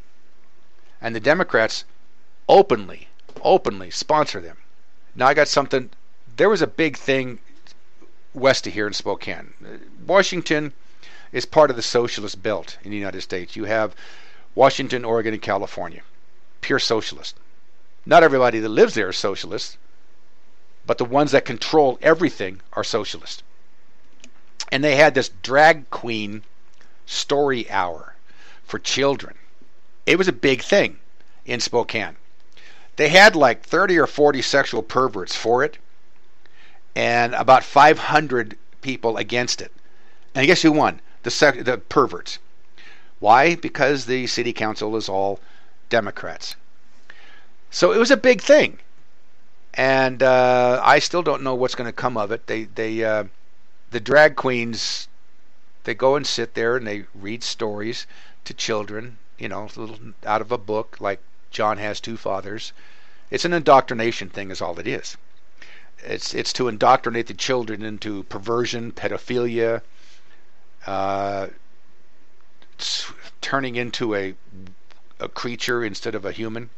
And 1.01 1.15
the 1.15 1.21
Democrats 1.21 1.85
openly, 2.49 3.09
openly 3.43 3.91
sponsor 3.91 4.41
them. 4.41 4.57
Now 5.15 5.29
I 5.29 5.35
got 5.35 5.49
something. 5.49 5.91
There 6.37 6.49
was 6.49 6.63
a 6.63 6.67
big 6.67 6.97
thing 6.97 7.39
west 8.35 8.67
of 8.67 8.73
here 8.73 8.87
in 8.87 8.93
Spokane. 8.93 9.53
Washington 10.07 10.73
is 11.33 11.47
part 11.47 11.71
of 11.71 11.77
the 11.77 11.83
socialist 11.83 12.43
belt 12.43 12.79
in 12.83 12.91
the 12.91 12.97
United 12.97 13.21
States. 13.21 13.57
You 13.57 13.65
have 13.65 13.95
Washington, 14.55 15.05
Oregon, 15.05 15.35
and 15.35 15.43
California. 15.43 16.03
Pure 16.61 16.81
socialist. 16.81 17.37
Not 18.05 18.23
everybody 18.23 18.59
that 18.59 18.69
lives 18.69 18.95
there 18.95 19.11
is 19.11 19.17
socialist, 19.17 19.77
but 20.87 20.99
the 20.99 21.05
ones 21.05 21.31
that 21.33 21.45
control 21.45 21.99
everything 22.03 22.61
are 22.73 22.85
socialist. 22.85 23.43
And 24.71 24.83
they 24.83 24.97
had 24.97 25.15
this 25.15 25.31
drag 25.43 25.91
queen 25.91 26.43
story 27.07 27.71
hour 27.71 28.15
for 28.65 28.79
children. 28.79 29.37
It 30.07 30.19
was 30.19 30.29
a 30.29 30.33
big 30.33 30.63
thing 30.63 30.99
in 31.45 31.61
Spokane. 31.61 32.17
They 32.97 33.09
had 33.09 33.35
like 33.37 33.63
30 33.63 33.99
or 33.99 34.07
40 34.07 34.43
sexual 34.43 34.83
perverts 34.83 35.35
for 35.35 35.65
it 35.65 35.79
and 36.95 37.35
about 37.35 37.65
500 37.65 38.59
people 38.81 39.17
against 39.17 39.63
it. 39.63 39.73
And 40.35 40.47
guess 40.47 40.63
who 40.63 40.73
won? 40.73 41.01
The, 41.23 41.31
sec- 41.31 41.65
the 41.65 41.79
perverts. 41.79 42.39
Why? 43.21 43.55
Because 43.55 44.07
the 44.07 44.27
city 44.27 44.53
council 44.53 44.97
is 44.97 45.09
all 45.09 45.41
Democrats. 45.89 46.57
So 47.71 47.93
it 47.93 47.99
was 47.99 48.11
a 48.11 48.17
big 48.17 48.43
thing, 48.43 48.81
and 49.75 50.23
uh, 50.23 50.81
I 50.85 50.99
still 50.99 51.23
don't 51.23 51.43
know 51.43 51.55
what's 51.55 51.75
going 51.75 51.89
to 51.89 51.93
come 51.93 52.19
of 52.19 52.31
it. 52.31 52.47
They 52.47 52.65
they 52.65 53.03
uh, 53.03 53.25
the 53.93 54.01
drag 54.01 54.37
queens 54.37 55.09
they 55.85 55.95
go 55.95 56.17
and 56.17 56.27
sit 56.27 56.55
there 56.55 56.77
and 56.77 56.87
they 56.87 57.07
read 57.15 57.43
stories 57.43 58.07
to 58.45 58.55
children, 58.55 59.19
you 59.39 59.49
know, 59.49 59.69
little 59.77 59.99
out 60.25 60.41
of 60.41 60.53
a 60.53 60.59
book 60.59 60.97
like 61.01 61.21
John 61.51 61.79
has 61.79 62.01
two 62.01 62.17
fathers. 62.17 62.73
It's 63.31 63.45
an 63.45 63.53
indoctrination 63.53 64.29
thing, 64.29 64.51
is 64.51 64.61
all 64.61 64.79
it 64.79 64.87
is. 64.87 65.17
It's 66.05 66.35
it's 66.35 66.53
to 66.55 66.69
indoctrinate 66.69 67.27
the 67.27 67.35
children 67.35 67.83
into 67.83 68.25
perversion, 68.25 68.93
pedophilia, 68.93 69.83
uh, 70.87 71.49
turning 73.41 73.77
into 73.77 74.15
a 74.15 74.35
a 75.21 75.29
creature 75.29 75.85
instead 75.85 76.15
of 76.15 76.25
a 76.25 76.33
human. 76.33 76.71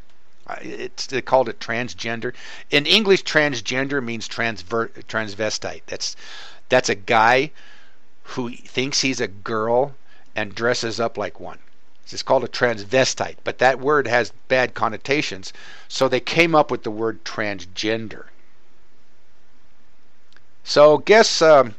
It's 0.60 1.06
they 1.06 1.22
called 1.22 1.48
it 1.48 1.58
transgender. 1.58 2.34
In 2.70 2.84
English, 2.84 3.24
transgender 3.24 4.04
means 4.04 4.28
transver- 4.28 4.92
transvestite. 5.04 5.82
That's 5.86 6.16
that's 6.68 6.90
a 6.90 6.94
guy 6.94 7.50
who 8.24 8.50
thinks 8.50 9.00
he's 9.00 9.20
a 9.20 9.28
girl 9.28 9.94
and 10.34 10.54
dresses 10.54 10.98
up 10.98 11.16
like 11.16 11.38
one. 11.38 11.58
It's 12.10 12.22
called 12.22 12.44
a 12.44 12.48
transvestite, 12.48 13.36
but 13.44 13.58
that 13.58 13.80
word 13.80 14.06
has 14.06 14.32
bad 14.48 14.74
connotations, 14.74 15.52
so 15.88 16.06
they 16.06 16.20
came 16.20 16.54
up 16.54 16.70
with 16.70 16.82
the 16.82 16.90
word 16.90 17.24
transgender. 17.24 18.26
So, 20.62 20.98
guess 20.98 21.42
um, 21.42 21.74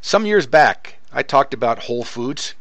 some 0.00 0.26
years 0.26 0.46
back 0.46 0.96
I 1.12 1.22
talked 1.22 1.54
about 1.54 1.84
Whole 1.84 2.04
Foods 2.04 2.54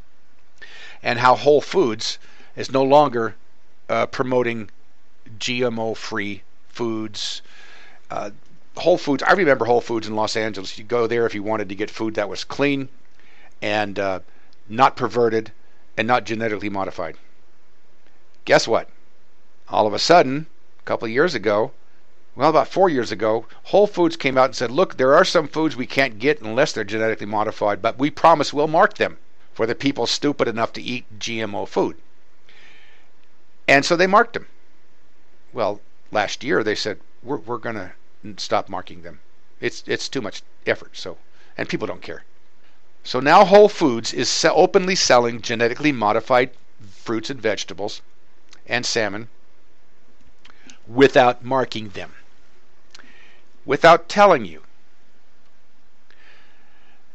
and 1.04 1.20
how 1.20 1.36
Whole 1.36 1.62
Foods 1.62 2.18
is 2.56 2.72
no 2.72 2.84
longer 2.84 3.36
uh, 3.90 4.06
promoting 4.06 4.70
GMO 5.38 5.98
free 5.98 6.44
foods. 6.70 7.42
Uh, 8.10 8.32
Whole 8.78 8.98
Foods, 8.98 9.24
I 9.24 9.34
remember 9.34 9.66
Whole 9.66 9.82
Foods 9.82 10.08
in 10.08 10.16
Los 10.16 10.36
Angeles. 10.36 10.78
You 10.78 10.84
go 10.84 11.08
there 11.08 11.26
if 11.26 11.34
you 11.34 11.44
wanted 11.44 11.70
to 11.70 11.76
get 11.76 11.90
food 11.90 12.16
that 12.16 12.30
was 12.30 12.44
clean 12.44 12.90
and 13.62 13.98
uh, 13.98 14.20
not 14.68 14.96
perverted 14.98 15.52
and 15.98 16.08
not 16.08 16.26
genetically 16.26 16.70
modified. 16.70 17.16
Guess 18.44 18.68
what? 18.68 18.90
All 19.70 19.88
of 19.88 19.94
a 19.94 20.00
sudden, 20.00 20.48
a 20.80 20.84
couple 20.84 21.06
of 21.06 21.12
years 21.12 21.34
ago, 21.34 21.72
well, 22.36 22.50
about 22.50 22.68
four 22.68 22.90
years 22.90 23.12
ago, 23.14 23.46
Whole 23.64 23.88
Foods 23.88 24.18
came 24.18 24.38
out 24.38 24.46
and 24.46 24.56
said, 24.56 24.70
look, 24.70 24.98
there 24.98 25.16
are 25.16 25.24
some 25.24 25.48
foods 25.48 25.76
we 25.76 25.88
can't 25.88 26.20
get 26.20 26.42
unless 26.42 26.74
they're 26.74 26.84
genetically 26.84 27.26
modified, 27.28 27.82
but 27.82 27.98
we 27.98 28.10
promise 28.10 28.54
we'll 28.54 28.68
mark 28.68 28.96
them 28.96 29.18
for 29.54 29.66
the 29.66 29.74
people 29.74 30.06
stupid 30.06 30.50
enough 30.50 30.74
to 30.74 30.82
eat 30.82 31.06
GMO 31.18 31.66
food. 31.66 31.96
And 33.70 33.86
so 33.86 33.96
they 33.96 34.06
marked 34.06 34.34
them. 34.34 34.48
Well, 35.54 35.80
last 36.12 36.44
year 36.44 36.62
they 36.62 36.76
said, 36.76 37.00
we're, 37.24 37.38
we're 37.38 37.58
going 37.58 37.76
to 37.76 37.94
stop 38.38 38.70
marking 38.70 39.02
them. 39.02 39.20
It's, 39.60 39.84
it's 39.88 40.10
too 40.10 40.22
much 40.22 40.42
effort, 40.66 40.98
so, 40.98 41.18
and 41.58 41.70
people 41.70 41.88
don't 41.88 42.02
care. 42.02 42.24
So 43.04 43.20
now 43.20 43.46
Whole 43.46 43.70
Foods 43.70 44.14
is 44.14 44.46
openly 44.46 44.96
selling 44.96 45.42
genetically 45.42 45.92
modified 45.92 46.52
fruits 46.92 47.30
and 47.30 47.42
vegetables 47.42 48.02
and 48.68 48.86
salmon 48.86 49.30
without 50.88 51.44
marking 51.44 51.90
them 51.90 52.14
without 53.66 54.08
telling 54.08 54.46
you. 54.46 54.62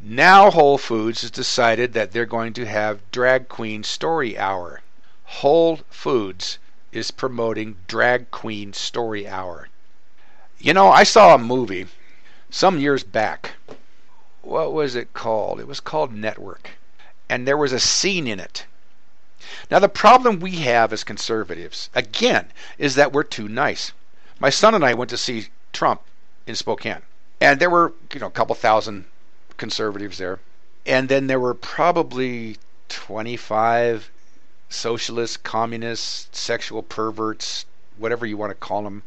Now 0.01 0.51
Whole 0.51 0.79
Foods 0.79 1.21
has 1.23 1.31
decided 1.31 1.93
that 1.93 2.11
they're 2.11 2.27
going 2.27 2.53
to 2.55 2.67
have 2.67 3.09
Drag 3.13 3.49
Queen 3.49 3.85
Story 3.85 4.37
Hour. 4.37 4.83
Whole 5.25 5.81
Foods 5.89 6.59
is 6.91 7.13
promoting 7.13 7.77
Drag 7.87 8.31
Queen 8.31 8.73
Story 8.73 9.29
Hour. 9.29 9.69
You 10.63 10.75
know, 10.75 10.91
I 10.91 11.05
saw 11.05 11.35
a 11.35 11.39
movie 11.39 11.87
some 12.51 12.79
years 12.79 13.03
back. 13.03 13.53
What 14.43 14.75
was 14.75 14.95
it 14.95 15.15
called? 15.15 15.59
It 15.59 15.67
was 15.67 15.81
called 15.81 16.13
Network. 16.13 16.73
And 17.31 17.49
there 17.49 17.57
was 17.57 17.73
a 17.73 17.81
scene 17.81 18.27
in 18.27 18.39
it. 18.39 18.67
Now, 19.71 19.79
the 19.79 19.89
problem 19.89 20.39
we 20.39 20.57
have 20.57 20.93
as 20.93 21.03
conservatives, 21.03 21.89
again, 21.95 22.53
is 22.77 22.95
that 22.97 23.11
we're 23.11 23.23
too 23.23 23.49
nice. 23.49 23.93
My 24.39 24.51
son 24.51 24.75
and 24.75 24.85
I 24.85 24.93
went 24.93 25.09
to 25.11 25.17
see 25.17 25.49
Trump 25.73 26.03
in 26.47 26.55
Spokane. 26.55 27.03
And 27.41 27.59
there 27.59 27.71
were, 27.71 27.95
you 28.13 28.21
know, 28.21 28.27
a 28.27 28.31
couple 28.31 28.55
thousand 28.55 29.07
conservatives 29.57 30.19
there. 30.19 30.41
And 30.85 31.09
then 31.09 31.27
there 31.27 31.41
were 31.41 31.55
probably 31.55 32.59
25 32.91 34.11
socialists, 34.69 35.39
communists, 35.39 36.29
sexual 36.39 36.83
perverts, 36.83 37.65
whatever 37.97 38.27
you 38.27 38.37
want 38.37 38.51
to 38.51 38.55
call 38.55 38.83
them. 38.83 39.05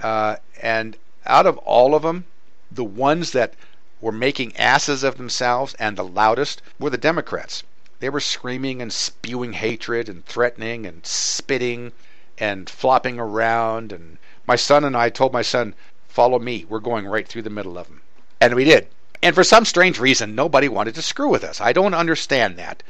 Uh, 0.00 0.36
and 0.60 0.96
out 1.24 1.46
of 1.46 1.58
all 1.58 1.94
of 1.94 2.02
them, 2.02 2.24
the 2.70 2.84
ones 2.84 3.32
that 3.32 3.54
were 4.00 4.12
making 4.12 4.56
asses 4.56 5.02
of 5.02 5.16
themselves 5.16 5.74
and 5.78 5.96
the 5.96 6.04
loudest 6.04 6.62
were 6.78 6.90
the 6.90 6.98
Democrats. 6.98 7.62
They 7.98 8.10
were 8.10 8.20
screaming 8.20 8.82
and 8.82 8.92
spewing 8.92 9.54
hatred 9.54 10.08
and 10.08 10.24
threatening 10.26 10.84
and 10.84 11.04
spitting 11.06 11.92
and 12.36 12.68
flopping 12.68 13.18
around. 13.18 13.92
And 13.92 14.18
my 14.46 14.56
son 14.56 14.84
and 14.84 14.96
I 14.96 15.08
told 15.08 15.32
my 15.32 15.42
son, 15.42 15.74
follow 16.08 16.38
me. 16.38 16.66
We're 16.68 16.80
going 16.80 17.06
right 17.06 17.26
through 17.26 17.42
the 17.42 17.50
middle 17.50 17.78
of 17.78 17.86
them. 17.86 18.02
And 18.40 18.54
we 18.54 18.64
did. 18.64 18.88
And 19.22 19.34
for 19.34 19.44
some 19.44 19.64
strange 19.64 19.98
reason, 19.98 20.34
nobody 20.34 20.68
wanted 20.68 20.94
to 20.96 21.02
screw 21.02 21.28
with 21.28 21.42
us. 21.42 21.60
I 21.60 21.72
don't 21.72 21.94
understand 21.94 22.56
that. 22.58 22.82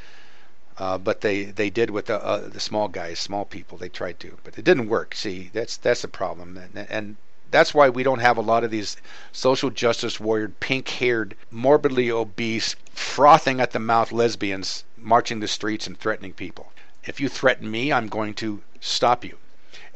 Uh, 0.78 0.98
but 0.98 1.20
they, 1.22 1.44
they 1.44 1.70
did 1.70 1.90
with 1.90 2.06
the, 2.06 2.22
uh, 2.22 2.48
the 2.48 2.60
small 2.60 2.88
guys, 2.88 3.18
small 3.18 3.44
people. 3.44 3.78
They 3.78 3.88
tried 3.88 4.20
to, 4.20 4.38
but 4.44 4.58
it 4.58 4.64
didn't 4.64 4.88
work. 4.88 5.14
See, 5.14 5.50
that's 5.52 5.76
that's 5.76 6.02
the 6.02 6.08
problem, 6.08 6.56
and, 6.56 6.86
and 6.90 7.16
that's 7.50 7.72
why 7.72 7.88
we 7.88 8.02
don't 8.02 8.18
have 8.18 8.36
a 8.36 8.42
lot 8.42 8.64
of 8.64 8.70
these 8.70 8.96
social 9.32 9.70
justice 9.70 10.20
warrior, 10.20 10.48
pink-haired, 10.48 11.34
morbidly 11.50 12.10
obese, 12.10 12.76
frothing 12.92 13.60
at 13.60 13.70
the 13.70 13.78
mouth 13.78 14.12
lesbians 14.12 14.84
marching 14.96 15.40
the 15.40 15.48
streets 15.48 15.86
and 15.86 15.98
threatening 15.98 16.32
people. 16.32 16.72
If 17.04 17.20
you 17.20 17.28
threaten 17.28 17.70
me, 17.70 17.92
I'm 17.92 18.08
going 18.08 18.34
to 18.34 18.62
stop 18.80 19.24
you, 19.24 19.38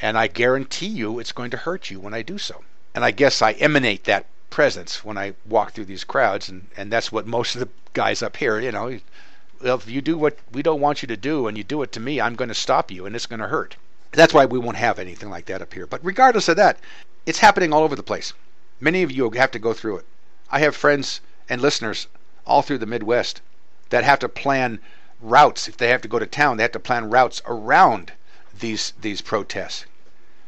and 0.01 0.17
I 0.17 0.29
guarantee 0.29 0.87
you 0.87 1.19
it's 1.19 1.33
going 1.33 1.51
to 1.51 1.57
hurt 1.57 1.91
you 1.91 2.01
when 2.01 2.15
I 2.15 2.23
do 2.23 2.39
so 2.39 2.63
and 2.93 3.05
I 3.05 3.13
guess 3.13 3.41
I 3.41 3.53
emanate 3.53 4.05
that 4.05 4.27
presence 4.51 5.05
when 5.05 5.17
I 5.17 5.35
walk 5.47 5.73
through 5.73 5.85
these 5.85 6.03
crowds, 6.03 6.49
and 6.49 6.67
and 6.77 6.93
that's 6.93 7.13
what 7.13 7.25
most 7.25 7.55
of 7.55 7.61
the 7.61 7.69
guys 7.93 8.21
up 8.21 8.37
here, 8.37 8.59
you 8.59 8.73
know, 8.73 8.99
if 9.61 9.89
you 9.89 10.01
do 10.01 10.17
what 10.19 10.39
we 10.53 10.63
don't 10.63 10.81
want 10.81 11.03
you 11.03 11.09
to 11.09 11.17
do 11.17 11.47
and 11.47 11.57
you 11.57 11.65
do 11.65 11.83
it 11.83 11.93
to 11.93 12.01
me, 12.01 12.21
I'm 12.21 12.35
going 12.35 12.49
to 12.49 12.55
stop 12.55 12.91
you, 12.91 13.07
and 13.07 13.15
it's 13.15 13.27
going 13.27 13.41
to 13.41 13.49
hurt. 13.49 13.77
That's 14.13 14.35
why 14.35 14.47
we 14.47 14.59
won't 14.59 14.77
have 14.77 14.99
anything 14.99 15.31
like 15.31 15.47
that 15.47 15.63
up 15.63 15.75
here. 15.75 15.87
But 15.87 16.05
regardless 16.05 16.49
of 16.49 16.57
that, 16.57 16.79
it's 17.27 17.39
happening 17.39 17.73
all 17.73 17.83
over 17.83 17.97
the 17.97 18.03
place. 18.03 18.33
Many 18.81 19.03
of 19.03 19.11
you 19.11 19.31
have 19.31 19.51
to 19.53 19.59
go 19.59 19.73
through 19.73 19.99
it. 19.99 20.07
I 20.51 20.61
have 20.61 20.75
friends 20.75 21.21
and 21.49 21.61
listeners 21.61 22.07
all 22.47 22.63
through 22.63 22.79
the 22.79 22.87
Midwest 22.87 23.41
that 23.91 24.05
have 24.05 24.19
to 24.21 24.29
plan 24.29 24.81
routes. 25.21 25.69
If 25.69 25.77
they 25.77 25.89
have 25.89 26.03
to 26.03 26.09
go 26.09 26.19
to 26.19 26.27
town, 26.27 26.57
they 26.57 26.65
have 26.65 26.73
to 26.73 26.81
plan 26.81 27.11
routes 27.11 27.43
around 27.47 28.13
these 28.59 28.93
these 29.01 29.21
protests 29.21 29.85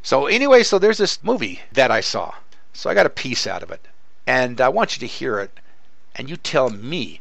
so 0.04 0.26
anyway, 0.26 0.64
so 0.64 0.80
there's 0.80 0.98
this 0.98 1.22
movie 1.22 1.62
that 1.70 1.92
I 1.92 2.00
saw. 2.00 2.34
So 2.72 2.90
I 2.90 2.94
got 2.94 3.06
a 3.06 3.10
piece 3.10 3.46
out 3.46 3.62
of 3.62 3.70
it. 3.70 3.86
And 4.26 4.60
I 4.60 4.68
want 4.68 4.96
you 4.96 5.00
to 5.00 5.06
hear 5.06 5.38
it 5.38 5.60
and 6.16 6.28
you 6.28 6.36
tell 6.36 6.70
me 6.70 7.20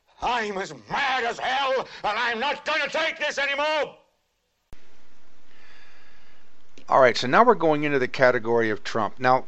I'm 0.21 0.57
as 0.57 0.73
mad 0.89 1.23
as 1.23 1.39
hell, 1.39 1.87
and 2.03 2.17
I'm 2.17 2.39
not 2.39 2.63
going 2.65 2.81
to 2.81 2.89
take 2.89 3.17
this 3.17 3.37
anymore. 3.37 3.95
All 6.87 6.99
right, 6.99 7.15
so 7.15 7.25
now 7.25 7.43
we're 7.43 7.55
going 7.55 7.83
into 7.85 7.99
the 7.99 8.07
category 8.07 8.69
of 8.69 8.83
Trump. 8.83 9.19
Now, 9.19 9.45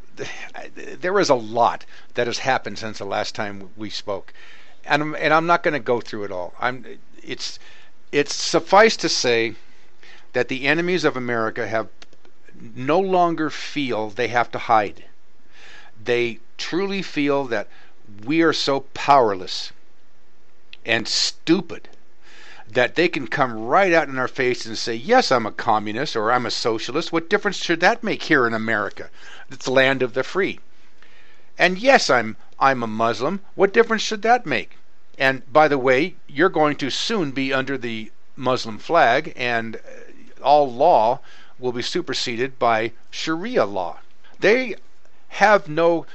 there 0.75 1.19
is 1.19 1.29
a 1.29 1.35
lot 1.35 1.85
that 2.13 2.27
has 2.27 2.39
happened 2.39 2.79
since 2.79 2.99
the 2.99 3.05
last 3.05 3.35
time 3.35 3.69
we 3.75 3.89
spoke, 3.89 4.33
and 4.85 5.01
I'm, 5.01 5.15
and 5.15 5.33
I'm 5.33 5.45
not 5.45 5.61
going 5.61 5.73
to 5.73 5.79
go 5.79 5.99
through 5.99 6.23
it 6.23 6.31
all. 6.31 6.53
I'm 6.59 6.85
it's 7.21 7.59
it's 8.11 8.33
suffice 8.33 8.95
to 8.97 9.09
say 9.09 9.55
that 10.33 10.47
the 10.47 10.67
enemies 10.67 11.03
of 11.03 11.17
America 11.17 11.67
have 11.67 11.89
no 12.75 12.99
longer 12.99 13.49
feel 13.49 14.09
they 14.09 14.29
have 14.29 14.49
to 14.51 14.59
hide. 14.59 15.05
They 16.01 16.39
truly 16.57 17.01
feel 17.01 17.45
that 17.45 17.67
we 18.23 18.41
are 18.41 18.53
so 18.53 18.81
powerless 18.93 19.71
and 20.85 21.07
stupid 21.07 21.89
that 22.69 22.95
they 22.95 23.07
can 23.07 23.27
come 23.27 23.65
right 23.65 23.93
out 23.93 24.07
in 24.07 24.17
our 24.17 24.27
face 24.27 24.65
and 24.65 24.77
say, 24.77 24.95
Yes, 24.95 25.31
I'm 25.31 25.45
a 25.45 25.51
communist 25.51 26.15
or 26.15 26.31
I'm 26.31 26.45
a 26.45 26.51
socialist. 26.51 27.11
What 27.11 27.29
difference 27.29 27.57
should 27.57 27.79
that 27.81 28.03
make 28.03 28.23
here 28.23 28.47
in 28.47 28.53
America? 28.53 29.09
It's 29.49 29.67
land 29.67 30.01
of 30.01 30.13
the 30.13 30.23
free. 30.23 30.59
And 31.57 31.77
yes, 31.77 32.09
I'm 32.09 32.35
I'm 32.59 32.81
a 32.81 32.87
Muslim. 32.87 33.41
What 33.55 33.73
difference 33.73 34.01
should 34.01 34.21
that 34.23 34.45
make? 34.45 34.77
And 35.19 35.43
by 35.51 35.67
the 35.67 35.77
way, 35.77 36.15
you're 36.27 36.49
going 36.49 36.75
to 36.77 36.89
soon 36.89 37.31
be 37.31 37.53
under 37.53 37.77
the 37.77 38.11
Muslim 38.35 38.79
flag, 38.79 39.33
and 39.35 39.75
uh, 39.75 39.79
all 40.43 40.71
law 40.71 41.19
will 41.59 41.71
be 41.71 41.83
superseded 41.83 42.57
by 42.57 42.91
Sharia 43.11 43.65
law. 43.65 43.99
They 44.39 44.75
have 45.29 45.69
no, 45.69 46.07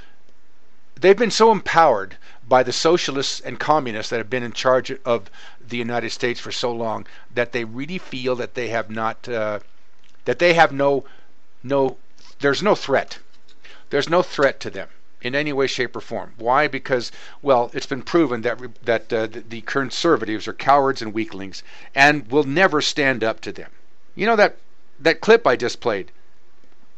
they've 1.01 1.17
been 1.17 1.31
so 1.31 1.53
empowered 1.53 2.17
by 2.49 2.63
the 2.63 2.73
socialists 2.73 3.41
and 3.41 3.61
communists 3.61 4.11
that 4.11 4.19
have 4.19 4.31
been 4.31 4.43
in 4.43 4.53
charge 4.53 4.91
of 5.05 5.31
the 5.61 5.77
United 5.77 6.11
States 6.11 6.41
for 6.41 6.51
so 6.51 6.73
long 6.73 7.07
that 7.35 7.53
they 7.53 7.65
really 7.65 7.99
feel 7.99 8.35
that 8.37 8.55
they 8.55 8.69
have 8.69 8.91
not 8.91 9.29
uh, 9.29 9.59
that 10.25 10.39
they 10.39 10.55
have 10.55 10.73
no 10.73 11.05
no 11.63 11.97
there's 12.41 12.63
no 12.63 12.75
threat. 12.75 13.19
There's 13.91 14.09
no 14.09 14.23
threat 14.23 14.61
to 14.61 14.71
them 14.71 14.89
in 15.21 15.35
any 15.35 15.53
way, 15.53 15.67
shape, 15.67 15.97
or 15.97 16.01
form. 16.01 16.35
Why? 16.37 16.69
Because 16.69 17.11
well, 17.43 17.71
it's 17.75 17.87
been 17.87 18.03
proven 18.03 18.43
that 18.43 18.61
that 18.85 19.13
uh, 19.13 19.27
the, 19.27 19.41
the 19.41 19.61
conservatives 19.63 20.47
are 20.47 20.53
cowards 20.53 21.03
and 21.03 21.13
weaklings 21.13 21.63
and 21.95 22.31
will 22.31 22.45
never 22.45 22.81
stand 22.81 23.25
up 23.25 23.41
to 23.41 23.53
them. 23.53 23.71
You 24.15 24.27
know 24.27 24.37
that 24.37 24.57
that 25.01 25.21
clip 25.21 25.47
I 25.47 25.57
just 25.57 25.81
played. 25.81 26.13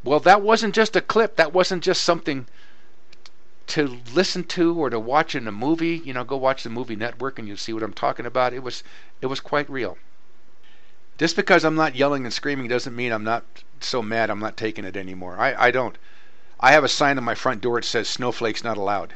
Well, 0.05 0.20
that 0.20 0.43
wasn't 0.43 0.74
just 0.74 0.97
a 0.97 1.01
clip. 1.01 1.36
That 1.36 1.52
wasn't 1.52 1.82
just 1.82 2.02
something 2.02 2.47
to 3.71 3.99
listen 4.13 4.45
to 4.45 4.79
or 4.79 4.91
to 4.91 4.99
watch 4.99 5.35
in 5.35 5.47
a 5.47 5.53
movie, 5.53 6.03
you 6.05 6.13
know, 6.13 6.25
go 6.25 6.37
watch 6.37 6.63
the 6.63 6.71
movie 6.71 6.97
network 6.97 7.39
and 7.39 7.47
you'll 7.47 7.57
see 7.57 7.73
what 7.73 7.83
I'm 7.83 7.93
talking 7.93 8.27
about. 8.27 8.53
It 8.53 8.63
was 8.63 8.83
it 9.21 9.27
was 9.27 9.41
quite 9.41 9.71
real. 9.71 9.97
Just 11.19 11.37
because 11.37 11.65
I'm 11.65 11.75
not 11.75 11.95
yelling 11.95 12.25
and 12.25 12.33
screaming 12.33 12.69
doesn't 12.69 12.97
mean 12.97 13.13
I'm 13.13 13.25
not 13.25 13.45
so 13.81 14.03
mad 14.03 14.31
I'm 14.31 14.41
not 14.41 14.57
taking 14.57 14.85
it 14.85 14.97
anymore. 14.97 15.37
I, 15.39 15.55
I 15.67 15.71
don't. 15.71 15.97
I 16.59 16.73
have 16.73 16.85
a 16.85 16.89
sign 16.89 17.17
on 17.17 17.25
my 17.25 17.35
front 17.35 17.61
door 17.61 17.81
that 17.81 17.87
says 17.87 18.09
snowflakes 18.09 18.65
not 18.65 18.77
allowed. 18.77 19.15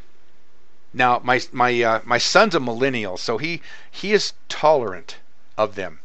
Now 0.93 1.21
my 1.25 1.41
my 1.51 1.83
uh, 1.83 2.01
my 2.05 2.19
son's 2.19 2.55
a 2.55 2.61
millennial, 2.61 3.17
so 3.17 3.39
he 3.39 3.61
he 3.91 4.13
is 4.13 4.35
tolerant 4.49 5.17
of 5.59 5.75
them 5.75 6.01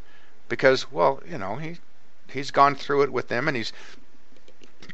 because 0.48 0.92
well, 0.92 1.22
you 1.30 1.38
know, 1.38 1.58
he 1.58 1.78
he's 2.28 2.52
gone 2.52 2.76
through 2.76 3.04
it 3.04 3.14
with 3.14 3.28
them 3.28 3.48
and 3.48 3.56
he's 3.56 3.72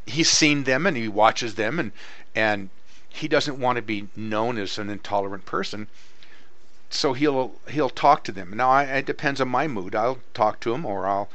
he's 0.05 0.29
seen 0.29 0.65
them 0.65 0.85
and 0.85 0.97
he 0.97 1.07
watches 1.07 1.55
them 1.55 1.79
and 1.79 1.91
and 2.35 2.69
he 3.15 3.29
doesn't 3.29 3.57
want 3.57 3.77
to 3.77 3.81
be 3.81 4.09
known 4.13 4.57
as 4.57 4.77
an 4.77 4.89
intolerant 4.89 5.45
person. 5.45 5.87
So 6.89 7.13
he'll 7.13 7.55
he'll 7.69 7.89
talk 7.89 8.25
to 8.25 8.33
them. 8.33 8.55
Now 8.55 8.69
I, 8.69 8.83
it 8.83 9.05
depends 9.05 9.39
on 9.39 9.47
my 9.47 9.67
mood. 9.67 9.95
I'll 9.95 10.19
talk 10.33 10.59
to 10.61 10.73
him 10.73 10.85
or 10.85 11.07
I'll 11.07 11.29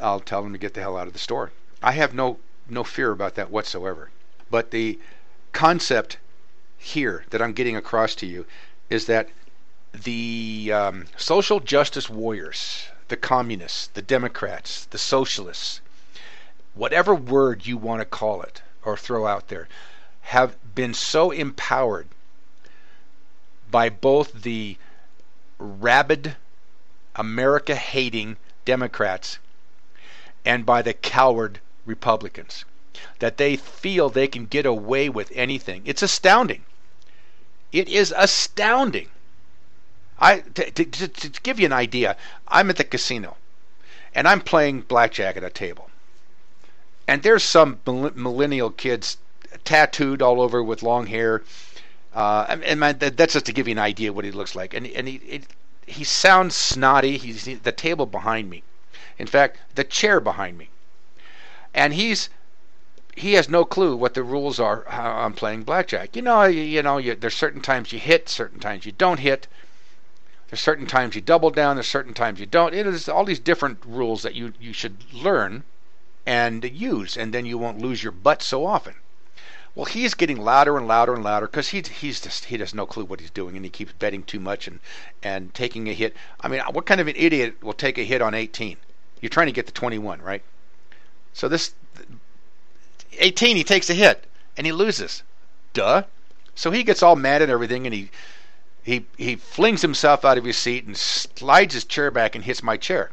I'll 0.00 0.20
tell 0.20 0.44
him 0.44 0.52
to 0.52 0.58
get 0.58 0.72
the 0.72 0.80
hell 0.80 0.96
out 0.96 1.06
of 1.06 1.12
the 1.12 1.18
store. 1.18 1.52
I 1.82 1.92
have 1.92 2.14
no 2.14 2.38
no 2.68 2.82
fear 2.82 3.10
about 3.10 3.34
that 3.34 3.50
whatsoever. 3.50 4.10
But 4.50 4.70
the 4.70 4.98
concept 5.52 6.16
here 6.78 7.24
that 7.28 7.42
I'm 7.42 7.52
getting 7.52 7.76
across 7.76 8.14
to 8.16 8.26
you 8.26 8.46
is 8.88 9.04
that 9.04 9.28
the 9.92 10.70
um, 10.72 11.06
social 11.18 11.60
justice 11.60 12.08
warriors, 12.08 12.88
the 13.08 13.16
communists, 13.18 13.88
the 13.88 14.02
Democrats, 14.02 14.86
the 14.86 14.98
socialists, 14.98 15.82
whatever 16.74 17.14
word 17.14 17.66
you 17.66 17.76
want 17.76 18.00
to 18.00 18.06
call 18.06 18.40
it 18.40 18.62
or 18.82 18.96
throw 18.96 19.26
out 19.26 19.48
there, 19.48 19.68
have 20.28 20.56
been 20.78 20.94
so 20.94 21.32
empowered 21.32 22.06
by 23.68 23.88
both 23.88 24.42
the 24.42 24.76
rabid, 25.58 26.36
America 27.16 27.74
hating 27.74 28.36
Democrats 28.64 29.40
and 30.44 30.64
by 30.64 30.80
the 30.80 30.92
coward 30.92 31.58
Republicans 31.84 32.64
that 33.18 33.38
they 33.38 33.56
feel 33.56 34.08
they 34.08 34.28
can 34.28 34.46
get 34.46 34.64
away 34.64 35.08
with 35.08 35.32
anything. 35.34 35.82
It's 35.84 36.00
astounding. 36.00 36.62
It 37.72 37.88
is 37.88 38.14
astounding. 38.16 39.08
I 40.20 40.42
to, 40.42 40.70
to, 40.70 41.08
to, 41.08 41.40
give 41.42 41.58
you 41.58 41.66
an 41.66 41.72
idea, 41.72 42.16
I'm 42.46 42.70
at 42.70 42.76
the 42.76 42.84
casino 42.84 43.36
and 44.14 44.28
I'm 44.28 44.42
playing 44.42 44.82
blackjack 44.82 45.36
at 45.36 45.42
a 45.42 45.50
table. 45.50 45.90
And 47.08 47.24
there's 47.24 47.42
some 47.42 47.80
millennial 47.84 48.70
kids 48.70 49.16
tattooed 49.64 50.22
all 50.22 50.40
over 50.40 50.62
with 50.62 50.82
long 50.82 51.06
hair. 51.06 51.42
Uh, 52.14 52.56
and, 52.64 52.82
that's 52.82 53.34
just 53.34 53.46
to 53.46 53.52
give 53.52 53.68
you 53.68 53.72
an 53.72 53.78
idea 53.78 54.12
what 54.12 54.24
he 54.24 54.30
looks 54.30 54.54
like. 54.54 54.74
And 54.74 54.86
and 54.86 55.06
he 55.06 55.16
it, 55.16 55.46
he 55.86 56.04
sounds 56.04 56.54
snotty. 56.54 57.16
He's 57.16 57.44
he, 57.44 57.54
the 57.54 57.72
table 57.72 58.06
behind 58.06 58.50
me. 58.50 58.62
In 59.18 59.26
fact, 59.26 59.58
the 59.74 59.84
chair 59.84 60.20
behind 60.20 60.58
me. 60.58 60.70
And 61.74 61.94
he's 61.94 62.28
he 63.14 63.34
has 63.34 63.48
no 63.48 63.64
clue 63.64 63.96
what 63.96 64.14
the 64.14 64.22
rules 64.22 64.60
are 64.60 64.84
how 64.88 65.18
I'm 65.18 65.32
playing 65.32 65.64
blackjack. 65.64 66.14
You 66.14 66.22
know, 66.22 66.44
you, 66.44 66.62
you 66.62 66.82
know, 66.82 66.98
you, 66.98 67.14
there's 67.14 67.34
certain 67.34 67.60
times 67.60 67.92
you 67.92 67.98
hit, 67.98 68.28
certain 68.28 68.60
times 68.60 68.86
you 68.86 68.92
don't 68.92 69.20
hit. 69.20 69.48
There's 70.48 70.60
certain 70.60 70.86
times 70.86 71.14
you 71.14 71.20
double 71.20 71.50
down. 71.50 71.76
There's 71.76 71.88
certain 71.88 72.14
times 72.14 72.40
you 72.40 72.46
don't. 72.46 72.74
It 72.74 72.86
is 72.86 73.08
all 73.08 73.24
these 73.24 73.40
different 73.40 73.78
rules 73.84 74.22
that 74.22 74.34
you 74.34 74.54
you 74.60 74.72
should 74.72 75.12
learn 75.12 75.64
and 76.26 76.64
use, 76.64 77.16
and 77.16 77.34
then 77.34 77.44
you 77.44 77.58
won't 77.58 77.78
lose 77.78 78.02
your 78.02 78.12
butt 78.12 78.42
so 78.42 78.64
often. 78.66 78.94
Well, 79.78 79.84
he's 79.84 80.14
getting 80.14 80.38
louder 80.38 80.76
and 80.76 80.88
louder 80.88 81.14
and 81.14 81.22
louder 81.22 81.46
because 81.46 81.68
he 81.68 81.80
he's 81.82 82.20
just 82.20 82.46
he 82.46 82.58
has 82.58 82.74
no 82.74 82.84
clue 82.84 83.04
what 83.04 83.20
he's 83.20 83.30
doing 83.30 83.54
and 83.54 83.64
he 83.64 83.70
keeps 83.70 83.92
betting 83.92 84.24
too 84.24 84.40
much 84.40 84.66
and 84.66 84.80
and 85.22 85.54
taking 85.54 85.88
a 85.88 85.92
hit. 85.92 86.16
I 86.40 86.48
mean, 86.48 86.60
what 86.72 86.84
kind 86.84 87.00
of 87.00 87.06
an 87.06 87.14
idiot 87.16 87.62
will 87.62 87.74
take 87.74 87.96
a 87.96 88.02
hit 88.02 88.20
on 88.20 88.34
18? 88.34 88.76
You're 89.20 89.30
trying 89.30 89.46
to 89.46 89.52
get 89.52 89.66
the 89.66 89.72
21, 89.72 90.20
right? 90.20 90.42
So 91.32 91.46
this 91.46 91.74
18, 93.20 93.56
he 93.56 93.62
takes 93.62 93.88
a 93.88 93.94
hit 93.94 94.24
and 94.56 94.66
he 94.66 94.72
loses. 94.72 95.22
Duh. 95.74 96.02
So 96.56 96.72
he 96.72 96.82
gets 96.82 97.00
all 97.00 97.14
mad 97.14 97.40
and 97.40 97.52
everything 97.52 97.86
and 97.86 97.94
he 97.94 98.10
he 98.82 99.06
he 99.16 99.36
flings 99.36 99.82
himself 99.82 100.24
out 100.24 100.38
of 100.38 100.44
his 100.44 100.58
seat 100.58 100.86
and 100.86 100.96
slides 100.96 101.74
his 101.74 101.84
chair 101.84 102.10
back 102.10 102.34
and 102.34 102.44
hits 102.44 102.64
my 102.64 102.76
chair. 102.76 103.12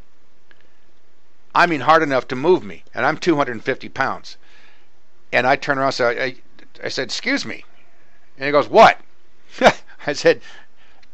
I 1.53 1.67
mean, 1.67 1.81
hard 1.81 2.01
enough 2.01 2.27
to 2.29 2.35
move 2.35 2.63
me, 2.63 2.83
and 2.91 3.05
I'm 3.05 3.19
250 3.19 3.87
pounds. 3.89 4.37
And 5.31 5.45
I 5.45 5.57
turn 5.57 5.77
around 5.77 5.87
and 5.87 5.95
say, 5.95 6.35
I 6.83 6.89
said, 6.89 7.05
Excuse 7.05 7.45
me. 7.45 7.65
And 8.37 8.45
he 8.45 8.51
goes, 8.51 8.67
What? 8.67 8.99
I 10.07 10.13
said, 10.13 10.41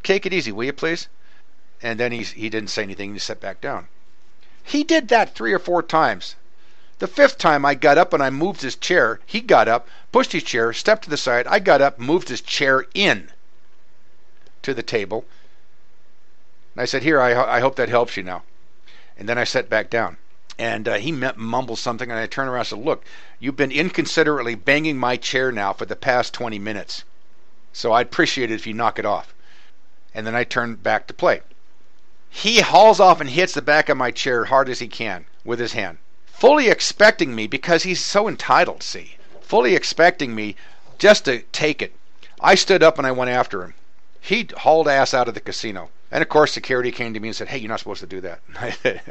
"Take 0.02 0.26
it 0.26 0.32
easy, 0.32 0.52
will 0.52 0.64
you, 0.64 0.72
please?" 0.72 1.08
And 1.80 1.98
then 1.98 2.12
he 2.12 2.24
he 2.24 2.48
didn't 2.48 2.70
say 2.70 2.82
anything. 2.82 3.12
He 3.12 3.18
sat 3.18 3.40
back 3.40 3.60
down. 3.60 3.88
He 4.62 4.84
did 4.84 5.08
that 5.08 5.34
three 5.34 5.52
or 5.52 5.58
four 5.58 5.82
times. 5.82 6.36
The 6.98 7.06
fifth 7.06 7.38
time 7.38 7.64
I 7.64 7.74
got 7.74 7.98
up 7.98 8.12
and 8.12 8.22
I 8.22 8.30
moved 8.30 8.62
his 8.62 8.76
chair. 8.76 9.20
He 9.26 9.40
got 9.40 9.66
up, 9.66 9.88
pushed 10.12 10.32
his 10.32 10.44
chair, 10.44 10.72
stepped 10.72 11.04
to 11.04 11.10
the 11.10 11.16
side. 11.16 11.46
I 11.46 11.58
got 11.58 11.80
up, 11.80 11.98
moved 11.98 12.28
his 12.28 12.40
chair 12.40 12.84
in 12.94 13.30
to 14.62 14.74
the 14.74 14.82
table. 14.82 15.24
And 16.74 16.82
I 16.82 16.84
said, 16.84 17.02
Here, 17.02 17.20
I, 17.20 17.56
I 17.56 17.60
hope 17.60 17.76
that 17.76 17.88
helps 17.88 18.16
you 18.16 18.22
now. 18.22 18.42
And 19.16 19.28
then 19.28 19.38
I 19.38 19.44
sat 19.44 19.68
back 19.68 19.90
down. 19.90 20.16
And 20.58 20.86
uh, 20.86 20.94
he 20.94 21.12
mumbled 21.12 21.78
something, 21.78 22.10
and 22.10 22.18
I 22.18 22.26
turned 22.26 22.48
around 22.48 22.60
and 22.60 22.68
said, 22.68 22.78
Look, 22.78 23.04
you've 23.38 23.56
been 23.56 23.72
inconsiderately 23.72 24.54
banging 24.54 24.98
my 24.98 25.16
chair 25.16 25.50
now 25.50 25.72
for 25.72 25.86
the 25.86 25.96
past 25.96 26.34
20 26.34 26.58
minutes. 26.58 27.04
So 27.72 27.92
I'd 27.92 28.06
appreciate 28.06 28.50
it 28.50 28.54
if 28.54 28.66
you 28.66 28.74
knock 28.74 28.98
it 28.98 29.06
off. 29.06 29.34
And 30.14 30.26
then 30.26 30.34
I 30.34 30.44
turned 30.44 30.82
back 30.82 31.06
to 31.06 31.14
play. 31.14 31.40
He 32.28 32.60
hauls 32.60 33.00
off 33.00 33.20
and 33.20 33.30
hits 33.30 33.54
the 33.54 33.62
back 33.62 33.88
of 33.88 33.96
my 33.96 34.10
chair 34.10 34.46
hard 34.46 34.68
as 34.68 34.78
he 34.78 34.88
can 34.88 35.24
with 35.44 35.58
his 35.58 35.72
hand 35.72 35.98
fully 36.42 36.68
expecting 36.68 37.36
me 37.36 37.46
because 37.46 37.84
he's 37.84 38.04
so 38.04 38.26
entitled, 38.26 38.82
see, 38.82 39.16
fully 39.40 39.76
expecting 39.76 40.34
me 40.34 40.56
just 40.98 41.24
to 41.24 41.38
take 41.52 41.80
it. 41.80 41.94
I 42.40 42.56
stood 42.56 42.82
up 42.82 42.98
and 42.98 43.06
I 43.06 43.12
went 43.12 43.30
after 43.30 43.62
him. 43.62 43.74
He 44.20 44.48
hauled 44.56 44.88
ass 44.88 45.14
out 45.14 45.28
of 45.28 45.34
the 45.34 45.40
casino. 45.40 45.90
And 46.12 46.22
of 46.22 46.28
course, 46.28 46.52
security 46.52 46.92
came 46.92 47.12
to 47.14 47.18
me 47.20 47.28
and 47.28 47.36
said, 47.36 47.48
Hey, 47.48 47.58
you're 47.58 47.68
not 47.68 47.80
supposed 47.80 48.02
to 48.02 48.06
do 48.06 48.20
that. 48.20 48.40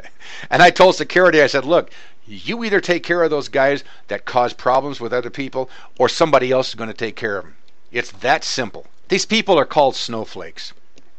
and 0.50 0.62
I 0.62 0.70
told 0.70 0.94
security, 0.94 1.42
I 1.42 1.48
said, 1.48 1.66
Look, 1.66 1.90
you 2.26 2.64
either 2.64 2.80
take 2.80 3.02
care 3.02 3.22
of 3.22 3.30
those 3.30 3.48
guys 3.48 3.84
that 4.08 4.24
cause 4.24 4.54
problems 4.54 5.00
with 5.00 5.12
other 5.12 5.28
people, 5.28 5.68
or 5.98 6.08
somebody 6.08 6.50
else 6.50 6.70
is 6.70 6.74
going 6.76 6.88
to 6.90 6.94
take 6.94 7.16
care 7.16 7.36
of 7.36 7.44
them. 7.44 7.56
It's 7.90 8.12
that 8.12 8.44
simple. 8.44 8.86
These 9.08 9.26
people 9.26 9.58
are 9.58 9.66
called 9.66 9.96
snowflakes. 9.96 10.72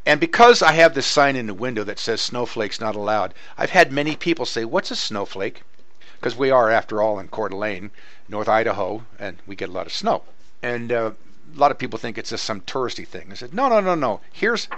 And 0.05 0.19
because 0.19 0.64
I 0.64 0.72
have 0.72 0.95
this 0.95 1.05
sign 1.05 1.35
in 1.35 1.45
the 1.45 1.53
window 1.53 1.84
that 1.84 1.99
says 1.99 2.22
snowflakes 2.22 2.80
not 2.81 2.95
allowed, 2.95 3.35
I've 3.57 3.69
had 3.69 3.91
many 3.91 4.15
people 4.15 4.47
say, 4.47 4.65
What's 4.65 4.89
a 4.89 4.95
snowflake? 4.95 5.61
because 6.23 6.38
we 6.38 6.49
are, 6.49 6.69
after 6.69 7.01
all, 7.01 7.19
in 7.19 7.27
Coeur 7.27 7.49
d'Alene, 7.49 7.91
North 8.30 8.47
Idaho, 8.47 9.03
and 9.19 9.35
we 9.45 9.57
get 9.57 9.68
a 9.68 9.73
lot 9.73 9.88
of 9.88 9.91
snow. 9.91 10.23
And 10.61 10.89
uh, 10.89 11.11
a 11.53 11.60
lot 11.60 11.69
of 11.69 11.77
people 11.77 11.99
think 11.99 12.18
it's 12.18 12.30
just 12.30 12.45
some 12.45 12.61
touristy 12.61 13.05
thing. 13.05 13.27
I 13.30 13.34
said, 13.34 13.53
no, 13.53 13.68
no, 13.68 13.81
no, 13.81 13.93
no. 13.93 14.22
Here's 14.31 14.69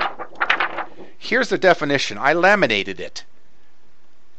here's 1.17 1.49
the 1.49 1.57
definition. 1.57 2.17
I 2.17 2.31
laminated 2.31 3.01
it. 3.01 3.25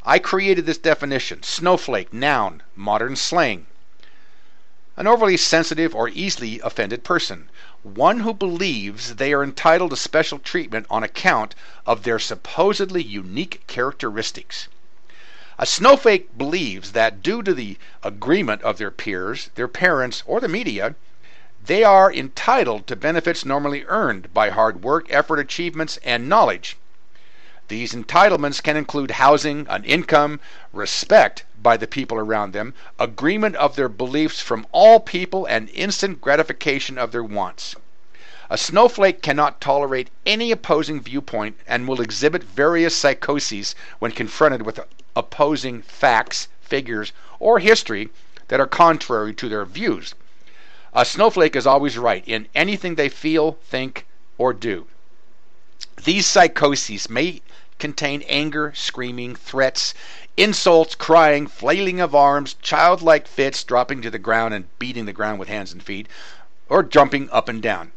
I 0.05 0.19
created 0.19 0.65
this 0.65 0.79
definition. 0.79 1.43
Snowflake, 1.43 2.15
noun, 2.15 2.63
modern 2.75 3.17
slang. 3.17 3.67
An 4.97 5.07
overly 5.07 5.37
sensitive 5.37 5.95
or 5.95 6.09
easily 6.09 6.59
offended 6.61 7.05
person. 7.05 7.51
One 7.83 8.21
who 8.21 8.33
believes 8.33 9.17
they 9.17 9.35
are 9.35 9.45
entitled 9.45 9.91
to 9.91 9.97
special 9.97 10.39
treatment 10.39 10.87
on 10.89 11.03
account 11.03 11.55
of 11.85 12.05
their 12.05 12.19
supposedly 12.19 13.03
unique 13.03 13.67
characteristics. 13.67 14.69
A 15.59 15.67
snowflake 15.67 16.39
believes 16.39 16.93
that 16.93 17.23
due 17.23 17.43
to 17.43 17.53
the 17.53 17.77
agreement 18.03 18.63
of 18.63 18.79
their 18.79 18.91
peers, 18.91 19.51
their 19.57 19.69
parents, 19.69 20.23
or 20.25 20.41
the 20.41 20.49
media, 20.49 20.95
they 21.67 21.83
are 21.83 22.13
entitled 22.13 22.87
to 22.87 22.95
benefits 22.95 23.45
normally 23.45 23.85
earned 23.89 24.33
by 24.33 24.51
hard 24.51 24.83
work, 24.85 25.07
effort, 25.11 25.39
achievements, 25.39 25.99
and 26.05 26.29
knowledge. 26.29 26.77
These 27.69 27.93
entitlements 27.93 28.63
can 28.63 28.77
include 28.77 29.11
housing, 29.13 29.67
an 29.69 29.83
income, 29.83 30.39
respect 30.73 31.45
by 31.61 31.77
the 31.77 31.89
people 31.89 32.17
around 32.19 32.53
them, 32.53 32.75
agreement 33.01 33.57
of 33.57 33.75
their 33.75 33.89
beliefs 33.89 34.41
from 34.41 34.65
all 34.71 35.01
people, 35.01 35.45
and 35.47 35.69
instant 35.71 36.21
gratification 36.21 36.97
of 36.97 37.11
their 37.11 37.25
wants. 37.25 37.75
A 38.49 38.57
snowflake 38.57 39.21
cannot 39.21 39.61
tolerate 39.61 40.11
any 40.25 40.53
opposing 40.53 41.01
viewpoint 41.01 41.59
and 41.67 41.89
will 41.89 42.01
exhibit 42.01 42.45
various 42.45 42.95
psychoses 42.97 43.75
when 43.99 44.13
confronted 44.13 44.63
with 44.63 44.79
opposing 45.17 45.83
facts, 45.83 46.47
figures, 46.61 47.13
or 47.41 47.59
history 47.59 48.11
that 48.47 48.61
are 48.61 48.69
contrary 48.69 49.35
to 49.35 49.49
their 49.49 49.65
views. 49.65 50.15
A 50.99 51.05
snowflake 51.05 51.55
is 51.55 51.67
always 51.67 51.99
right 51.99 52.25
in 52.27 52.49
anything 52.55 52.95
they 52.95 53.11
feel, 53.11 53.59
think, 53.63 54.07
or 54.39 54.55
do. 54.55 54.87
These 56.03 56.25
psychoses 56.25 57.11
may 57.11 57.43
contain 57.79 58.23
anger, 58.23 58.73
screaming, 58.75 59.37
threats, 59.37 59.93
insults, 60.39 60.95
crying, 60.95 61.49
flailing 61.49 62.01
of 62.01 62.15
arms, 62.15 62.55
childlike 62.63 63.29
fits, 63.29 63.63
dropping 63.63 64.01
to 64.01 64.11
the 64.11 64.19
ground 64.19 64.55
and 64.55 64.79
beating 64.79 65.05
the 65.05 65.13
ground 65.13 65.39
with 65.39 65.49
hands 65.49 65.71
and 65.71 65.83
feet, 65.83 66.09
or 66.71 66.83
jumping 66.83 67.29
up 67.31 67.51
and 67.51 67.61
down. 67.61 67.93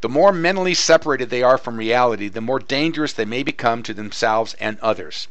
The 0.00 0.08
more 0.08 0.30
mentally 0.32 0.74
separated 0.74 1.30
they 1.30 1.42
are 1.42 1.58
from 1.58 1.78
reality, 1.78 2.28
the 2.28 2.40
more 2.40 2.60
dangerous 2.60 3.12
they 3.12 3.24
may 3.24 3.42
become 3.42 3.82
to 3.82 3.92
themselves 3.92 4.54
and 4.60 4.78
others. 4.78 5.26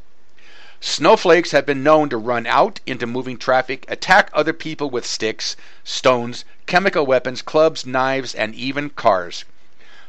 Snowflakes 0.82 1.52
have 1.52 1.66
been 1.66 1.84
known 1.84 2.08
to 2.08 2.16
run 2.16 2.48
out 2.48 2.80
into 2.86 3.06
moving 3.06 3.36
traffic, 3.38 3.84
attack 3.90 4.30
other 4.32 4.54
people 4.54 4.90
with 4.90 5.06
sticks, 5.06 5.58
stones, 5.84 6.46
chemical 6.68 7.06
weapons, 7.06 7.42
clubs, 7.42 7.86
knives, 7.86 8.34
and 8.34 8.56
even 8.56 8.90
cars. 8.90 9.44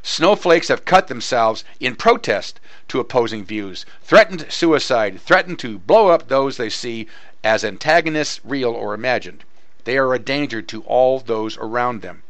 Snowflakes 0.04 0.68
have 0.68 0.84
cut 0.84 1.08
themselves 1.08 1.64
in 1.80 1.96
protest 1.96 2.60
to 2.86 3.00
opposing 3.00 3.44
views, 3.44 3.84
threatened 4.04 4.46
suicide, 4.48 5.20
threatened 5.20 5.58
to 5.58 5.76
blow 5.80 6.06
up 6.06 6.28
those 6.28 6.56
they 6.56 6.70
see 6.70 7.08
as 7.42 7.64
antagonists, 7.64 8.38
real 8.44 8.70
or 8.70 8.94
imagined. 8.94 9.42
They 9.82 9.98
are 9.98 10.14
a 10.14 10.20
danger 10.20 10.62
to 10.62 10.82
all 10.82 11.18
those 11.18 11.56
around 11.58 12.02
them. 12.02 12.22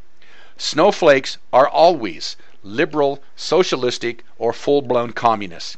Snowflakes 0.57 1.37
are 1.53 1.69
always 1.69 2.37
liberal, 2.63 3.23
socialistic, 3.37 4.25
or 4.39 4.55
full 4.55 4.81
blown 4.81 5.13
communists. 5.13 5.77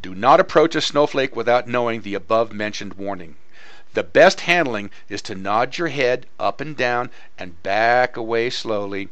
Do 0.00 0.14
not 0.14 0.38
approach 0.38 0.76
a 0.76 0.80
snowflake 0.80 1.34
without 1.34 1.66
knowing 1.66 2.02
the 2.02 2.14
above 2.14 2.52
mentioned 2.52 2.94
warning. 2.94 3.34
The 3.94 4.04
best 4.04 4.42
handling 4.42 4.92
is 5.08 5.20
to 5.22 5.34
nod 5.34 5.76
your 5.76 5.88
head 5.88 6.26
up 6.38 6.60
and 6.60 6.76
down 6.76 7.10
and 7.36 7.60
back 7.64 8.16
away 8.16 8.50
slowly, 8.50 9.08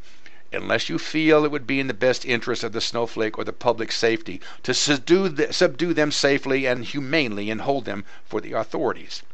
unless 0.52 0.88
you 0.88 0.98
feel 0.98 1.44
it 1.44 1.50
would 1.50 1.66
be 1.66 1.80
in 1.80 1.88
the 1.88 1.92
best 1.92 2.24
interest 2.24 2.62
of 2.62 2.70
the 2.70 2.80
snowflake 2.80 3.36
or 3.36 3.42
the 3.42 3.52
public 3.52 3.90
safety 3.90 4.40
to 4.62 4.72
subdue, 4.72 5.50
subdue 5.50 5.92
them 5.92 6.12
safely 6.12 6.66
and 6.66 6.84
humanely 6.84 7.50
and 7.50 7.62
hold 7.62 7.84
them 7.84 8.04
for 8.24 8.40
the 8.40 8.52
authorities. 8.52 9.24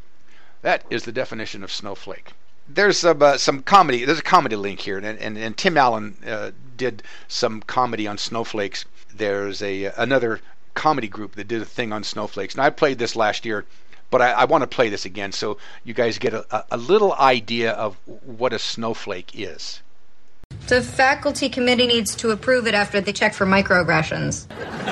That 0.62 0.86
is 0.88 1.02
the 1.02 1.12
definition 1.12 1.62
of 1.62 1.70
snowflake 1.70 2.32
there's 2.68 2.98
some 2.98 3.20
uh, 3.20 3.36
some 3.36 3.62
comedy. 3.62 4.04
There's 4.04 4.20
a 4.20 4.22
comedy 4.22 4.56
link 4.56 4.80
here, 4.80 4.96
and 4.96 5.06
and, 5.06 5.36
and 5.36 5.56
Tim 5.56 5.76
Allen 5.76 6.16
uh, 6.26 6.52
did 6.76 7.02
some 7.28 7.60
comedy 7.60 8.06
on 8.06 8.18
snowflakes. 8.18 8.84
There's 9.14 9.60
a 9.62 9.86
another 9.96 10.40
comedy 10.74 11.08
group 11.08 11.34
that 11.36 11.48
did 11.48 11.62
a 11.62 11.66
thing 11.66 11.92
on 11.92 12.04
snowflakes, 12.04 12.54
and 12.54 12.62
I 12.62 12.70
played 12.70 12.98
this 12.98 13.16
last 13.16 13.44
year, 13.44 13.64
but 14.10 14.22
I, 14.22 14.32
I 14.32 14.44
want 14.44 14.62
to 14.62 14.68
play 14.68 14.88
this 14.88 15.04
again 15.04 15.32
so 15.32 15.58
you 15.84 15.94
guys 15.94 16.18
get 16.18 16.34
a, 16.34 16.64
a 16.70 16.76
little 16.76 17.14
idea 17.14 17.72
of 17.72 17.96
what 18.24 18.52
a 18.52 18.58
snowflake 18.58 19.32
is. 19.34 19.82
The 20.68 20.82
faculty 20.82 21.48
committee 21.48 21.86
needs 21.86 22.14
to 22.16 22.30
approve 22.30 22.66
it 22.66 22.74
after 22.74 23.00
they 23.00 23.12
check 23.12 23.34
for 23.34 23.46
microaggressions. 23.46 24.46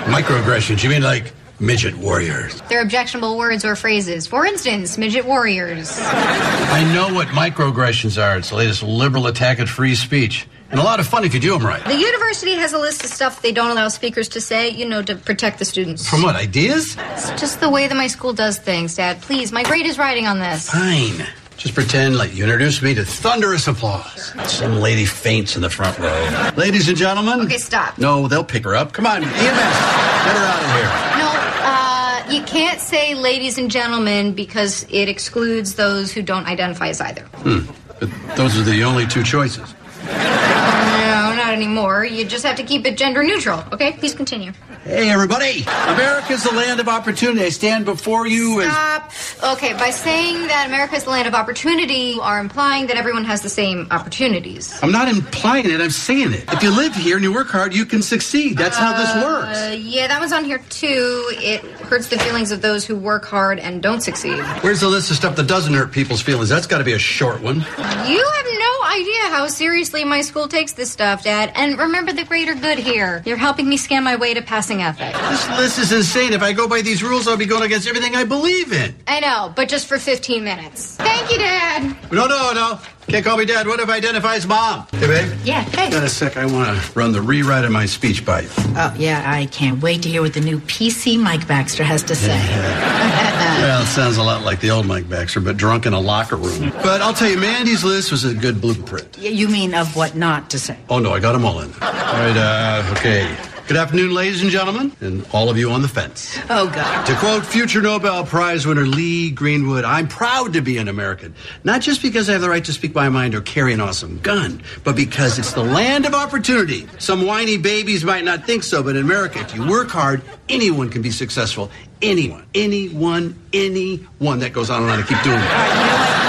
Microaggressions? 0.07 0.83
You 0.83 0.91
mean 0.91 1.03
like 1.03 1.33
midget 1.61 1.97
warriors. 1.97 2.61
They're 2.69 2.83
objectionable 2.83 3.37
words 3.37 3.65
or 3.65 3.77
phrases. 3.77 4.27
For 4.27 4.47
instance, 4.47 4.99
midget 4.99 5.27
warriors. 5.27 5.99
I 6.01 6.91
know 6.95 7.15
what 7.15 7.29
microaggressions 7.29 8.21
are. 8.21 8.39
It's 8.39 8.51
the 8.51 8.57
latest 8.57 8.83
liberal 8.83 9.27
attack 9.27 9.61
at 9.61 9.69
free 9.69 9.95
speech. 9.95 10.49
And 10.71 10.79
a 10.79 10.83
lot 10.85 11.01
of 11.01 11.07
fun 11.07 11.25
if 11.25 11.35
you 11.35 11.41
do 11.41 11.53
them 11.53 11.67
right. 11.67 11.85
The 11.85 11.97
university 11.97 12.55
has 12.55 12.73
a 12.73 12.79
list 12.79 13.03
of 13.05 13.11
stuff 13.11 13.43
they 13.43 13.51
don't 13.51 13.71
allow 13.73 13.89
speakers 13.89 14.29
to 14.31 14.41
say, 14.41 14.69
you 14.69 14.89
know, 14.89 15.03
to 15.03 15.17
protect 15.17 15.59
the 15.59 15.65
students. 15.65 16.09
From 16.09 16.23
what, 16.23 16.37
ideas? 16.37 16.97
It's 17.13 17.31
just 17.41 17.61
the 17.61 17.69
way 17.69 17.89
that 17.89 17.97
my 17.97 18.07
school 18.07 18.33
does 18.33 18.57
things, 18.59 18.95
Dad. 18.95 19.21
Please, 19.21 19.51
my 19.51 19.65
grade 19.65 19.87
is 19.87 19.99
riding 19.99 20.27
on 20.29 20.39
this. 20.39 20.71
Fine. 20.71 21.27
Just 21.57 21.75
pretend 21.75 22.17
like 22.17 22.35
you 22.35 22.45
introduced 22.45 22.83
me 22.83 22.95
to 22.95 23.05
thunderous 23.05 23.67
applause. 23.67 24.33
Some 24.51 24.77
lady 24.77 25.05
faints 25.05 25.57
in 25.57 25.63
the 25.63 25.69
front 25.69 25.99
row. 25.99 26.51
Ladies 26.57 26.89
and 26.89 26.97
gentlemen. 26.97 27.41
Okay, 27.43 27.59
stop. 27.59 27.99
No, 27.99 28.29
they'll 28.29 28.45
pick 28.45 28.65
her 28.65 28.75
up. 28.75 28.93
Come 28.93 29.07
on, 29.07 29.25
EMS. 29.25 29.35
Get 29.35 29.45
her 29.45 30.47
out 30.47 30.63
of 30.63 30.71
here. 30.71 32.31
No, 32.31 32.35
you 32.35 32.43
can't 32.45 32.81
say 32.81 33.15
ladies 33.15 33.59
and 33.59 33.71
gentlemen 33.71 34.33
because 34.33 34.87
it 34.89 35.09
excludes 35.09 35.75
those 35.75 36.13
who 36.13 36.23
don't 36.23 36.47
identify 36.47 36.89
as 36.89 37.01
either. 37.01 37.23
Hmm. 37.23 37.71
But 37.99 38.37
those 38.37 38.59
are 38.59 38.63
the 38.63 38.83
only 38.85 39.07
two 39.07 39.23
choices. 39.23 39.75
No, 40.11 41.35
not 41.35 41.53
anymore. 41.53 42.05
You 42.05 42.25
just 42.25 42.45
have 42.45 42.57
to 42.57 42.63
keep 42.63 42.87
it 42.87 42.97
gender 42.97 43.23
neutral. 43.23 43.63
Okay, 43.73 43.93
please 43.93 44.15
continue. 44.15 44.53
Hey, 44.85 45.11
everybody. 45.11 45.63
America's 45.63 46.43
the 46.43 46.53
land 46.53 46.81
of 46.81 46.89
opportunity. 46.89 47.45
I 47.45 47.51
stand 47.51 47.85
before 47.85 48.27
you 48.27 48.61
and 48.61 48.73
Stop. 48.73 49.11
as. 49.11 49.57
Okay, 49.57 49.75
by 49.75 49.91
saying 49.91 50.47
that 50.47 50.69
America 50.69 50.95
is 50.95 51.05
the 51.05 51.11
land 51.11 51.29
of 51.29 51.35
opportunity, 51.35 52.15
you 52.15 52.23
are 52.23 52.41
implying 52.41 52.87
that 52.87 52.97
everyone 52.97 53.27
has 53.27 53.43
the 53.43 53.51
same 53.51 53.89
opportunities. 53.91 54.79
I'm 54.83 54.91
not 54.91 55.09
implying 55.09 55.69
it, 55.69 55.83
I'm 55.83 55.91
saying 55.91 56.33
it. 56.33 56.45
If 56.51 56.63
you 56.63 56.75
live 56.75 56.95
here 56.95 57.17
and 57.17 57.25
you 57.25 57.33
work 57.33 57.49
hard, 57.49 57.75
you 57.75 57.85
can 57.85 58.01
succeed. 58.01 58.57
That's 58.57 58.79
how 58.79 58.97
this 58.97 59.11
uh, 59.11 59.23
works. 59.23 59.77
Yeah, 59.85 60.07
that 60.07 60.19
one's 60.19 60.33
on 60.33 60.47
here 60.47 60.59
too. 60.71 61.27
It 61.33 61.61
hurts 61.83 62.09
the 62.09 62.19
feelings 62.19 62.51
of 62.51 62.63
those 62.63 62.87
who 62.87 62.97
work 62.97 63.27
hard 63.27 63.59
and 63.59 63.83
don't 63.83 64.01
succeed. 64.01 64.39
Where's 64.63 64.81
the 64.81 64.89
list 64.89 65.11
of 65.11 65.17
stuff 65.19 65.37
that 65.37 65.47
doesn't 65.47 65.75
hurt 65.75 65.93
people's 65.93 66.23
feelings? 66.23 66.49
That's 66.49 66.67
got 66.67 66.79
to 66.79 66.85
be 66.85 66.95
a 66.95 66.99
short 66.99 67.43
one. 67.43 67.57
You 67.57 67.63
have 67.63 68.47
no 68.59 68.85
idea 68.87 69.21
how 69.29 69.47
seriously 69.47 70.05
my 70.05 70.23
school 70.23 70.49
takes 70.49 70.73
this 70.73 70.91
stuff, 70.91 71.25
Dad. 71.25 71.53
And 71.55 71.79
remember 71.79 72.15
the 72.15 72.25
greater 72.25 72.55
good 72.55 72.79
here. 72.79 73.23
You're 73.27 73.37
helping 73.37 73.69
me 73.69 73.77
scam 73.77 74.05
my 74.05 74.17
way 74.17 74.35
to 74.35 74.43
passing 74.71 74.83
ethics. 74.83 75.47
This 75.49 75.59
list 75.59 75.79
is 75.79 75.93
insane. 75.93 76.33
If 76.33 76.43
I 76.43 76.53
go 76.53 76.69
by 76.69 76.83
these 76.83 77.03
rules, 77.03 77.27
I'll 77.27 77.37
be 77.37 77.47
going 77.47 77.63
against 77.63 77.89
everything 77.89 78.15
I 78.15 78.25
believe 78.25 78.73
in. 78.73 78.95
I 79.07 79.21
know, 79.21 79.53
but 79.55 79.69
just 79.69 79.87
for 79.87 79.99
15 79.99 80.45
minutes. 80.45 80.97
Thank 80.97 81.31
you, 81.31 81.39
Dad. 81.39 81.97
No, 82.13 82.27
no, 82.27 82.53
no. 82.53 82.81
Can't 83.09 83.25
call 83.25 83.37
me 83.37 83.45
dad. 83.45 83.67
What 83.67 83.81
if 83.81 83.89
I 83.89 83.97
identify 83.97 84.37
as 84.37 84.47
mom? 84.47 84.87
Hey, 84.93 85.09
babe. 85.09 85.39
Yeah, 85.43 85.63
hey. 85.63 85.91
Got 85.91 86.05
a 86.05 86.09
sec. 86.09 86.37
I 86.37 86.47
want 86.47 86.81
to 86.81 86.93
run 86.99 87.11
the 87.11 87.21
rewrite 87.21 87.65
of 87.65 87.73
my 87.73 87.87
speech 87.87 88.25
by 88.25 88.43
you. 88.43 88.49
Oh, 88.77 88.95
yeah, 88.97 89.25
I 89.27 89.47
can't 89.47 89.83
wait 89.83 90.03
to 90.03 90.09
hear 90.09 90.23
what 90.23 90.35
the 90.35 90.41
new 90.41 90.61
PC 90.61 91.19
Mike 91.19 91.49
Baxter 91.49 91.83
has 91.83 92.05
to 92.05 92.15
say. 92.15 92.39
Well, 93.61 93.83
it 93.83 93.87
sounds 93.87 94.17
a 94.17 94.23
lot 94.23 94.43
like 94.43 94.61
the 94.61 94.71
old 94.71 94.87
Mike 94.87 95.07
Baxter, 95.09 95.39
but 95.41 95.59
drunk 95.59 95.85
in 95.85 95.93
a 95.93 96.01
locker 96.01 96.37
room. 96.37 96.71
But 96.83 97.03
I'll 97.03 97.13
tell 97.13 97.29
you, 97.29 97.37
Mandy's 97.37 97.85
list 97.85 98.11
was 98.11 98.25
a 98.25 98.33
good 98.33 98.59
blueprint. 98.59 99.19
you 99.19 99.49
mean 99.49 99.75
of 99.75 99.97
what 99.97 100.15
not 100.15 100.49
to 100.51 100.59
say? 100.59 100.79
Oh, 100.89 100.99
no, 100.99 101.13
I 101.13 101.21
got 101.21 101.33
them 101.33 101.45
all 101.45 101.61
in 101.61 101.71
there. 101.73 101.83
All 101.85 101.93
right, 101.93 102.37
uh, 102.37 102.95
okay. 102.97 103.50
Good 103.71 103.79
afternoon, 103.79 104.13
ladies 104.13 104.43
and 104.43 104.51
gentlemen, 104.51 104.91
and 105.01 105.25
all 105.33 105.49
of 105.49 105.57
you 105.57 105.71
on 105.71 105.81
the 105.81 105.87
fence. 105.87 106.37
Oh, 106.51 106.69
God. 106.75 107.07
To 107.07 107.15
quote 107.15 107.47
future 107.47 107.81
Nobel 107.81 108.27
Prize 108.27 108.67
winner 108.67 108.85
Lee 108.85 109.31
Greenwood, 109.31 109.85
I'm 109.85 110.09
proud 110.09 110.55
to 110.55 110.61
be 110.61 110.79
an 110.79 110.89
American. 110.89 111.37
Not 111.63 111.81
just 111.81 112.03
because 112.03 112.29
I 112.29 112.33
have 112.33 112.41
the 112.41 112.51
right 112.51 112.65
to 112.65 112.73
speak 112.73 112.97
my 112.97 113.09
mind 113.09 113.33
or 113.37 113.41
carry 113.43 113.73
an 113.73 113.81
awesome 113.81 114.19
gun, 114.25 114.61
but 114.83 114.97
because 114.97 115.39
it's 115.39 115.53
the 115.53 115.63
land 115.63 116.05
of 116.05 116.15
opportunity. 116.15 116.89
Some 116.99 117.25
whiny 117.25 117.59
babies 117.59 118.03
might 118.03 118.25
not 118.25 118.45
think 118.45 118.65
so, 118.65 118.83
but 118.83 118.97
in 118.97 119.03
America, 119.03 119.39
if 119.39 119.55
you 119.55 119.65
work 119.65 119.89
hard, 119.91 120.23
anyone 120.49 120.91
can 120.91 121.01
be 121.01 121.13
successful. 121.13 121.71
Anyone. 122.03 122.49
Anyone. 122.53 123.41
Anyone. 123.53 124.41
That 124.41 124.53
goes 124.53 124.69
on 124.71 124.83
and 124.83 124.91
on. 124.91 124.99
I 124.99 125.03
keep 125.07 125.23
doing 125.23 125.39
it. 125.39 126.20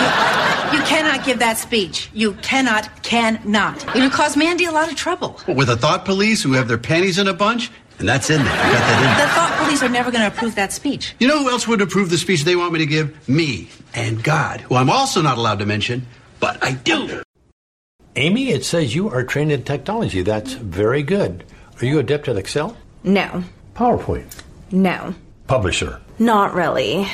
You 1.21 1.25
cannot 1.25 1.39
give 1.39 1.39
that 1.39 1.57
speech. 1.59 2.09
You 2.13 2.33
cannot, 2.41 3.03
cannot. 3.03 3.95
It'll 3.95 4.09
cause 4.09 4.35
Mandy 4.35 4.65
a 4.65 4.71
lot 4.71 4.89
of 4.89 4.97
trouble. 4.97 5.39
With 5.47 5.69
a 5.69 5.77
thought 5.77 6.03
police 6.03 6.41
who 6.41 6.53
have 6.53 6.67
their 6.67 6.79
panties 6.79 7.19
in 7.19 7.27
a 7.27 7.33
bunch, 7.33 7.69
and 7.99 8.09
that's 8.09 8.31
in 8.31 8.43
there. 8.43 8.51
I 8.51 8.71
got 8.71 8.79
that 8.79 8.97
in 8.97 9.17
there. 9.17 9.27
The 9.27 9.31
thought 9.33 9.63
police 9.63 9.83
are 9.83 9.89
never 9.89 10.09
going 10.09 10.21
to 10.21 10.35
approve 10.35 10.55
that 10.55 10.73
speech. 10.73 11.13
You 11.19 11.27
know 11.27 11.43
who 11.43 11.51
else 11.51 11.67
would 11.67 11.79
approve 11.79 12.09
the 12.09 12.17
speech 12.17 12.43
they 12.43 12.55
want 12.55 12.73
me 12.73 12.79
to 12.79 12.87
give? 12.87 13.29
Me 13.29 13.69
and 13.93 14.23
God, 14.23 14.61
who 14.61 14.73
I'm 14.73 14.89
also 14.89 15.21
not 15.21 15.37
allowed 15.37 15.59
to 15.59 15.65
mention, 15.67 16.07
but 16.39 16.63
I 16.63 16.71
do. 16.71 17.21
Amy, 18.15 18.49
it 18.49 18.65
says 18.65 18.95
you 18.95 19.07
are 19.11 19.23
trained 19.23 19.51
in 19.51 19.61
technology. 19.61 20.23
That's 20.23 20.53
very 20.53 21.03
good. 21.03 21.43
Are 21.79 21.85
you 21.85 21.99
adept 21.99 22.29
at 22.29 22.37
Excel? 22.37 22.75
No. 23.03 23.43
PowerPoint? 23.75 24.41
No. 24.71 25.13
Publisher? 25.45 26.01
Not 26.17 26.55
really. 26.55 27.07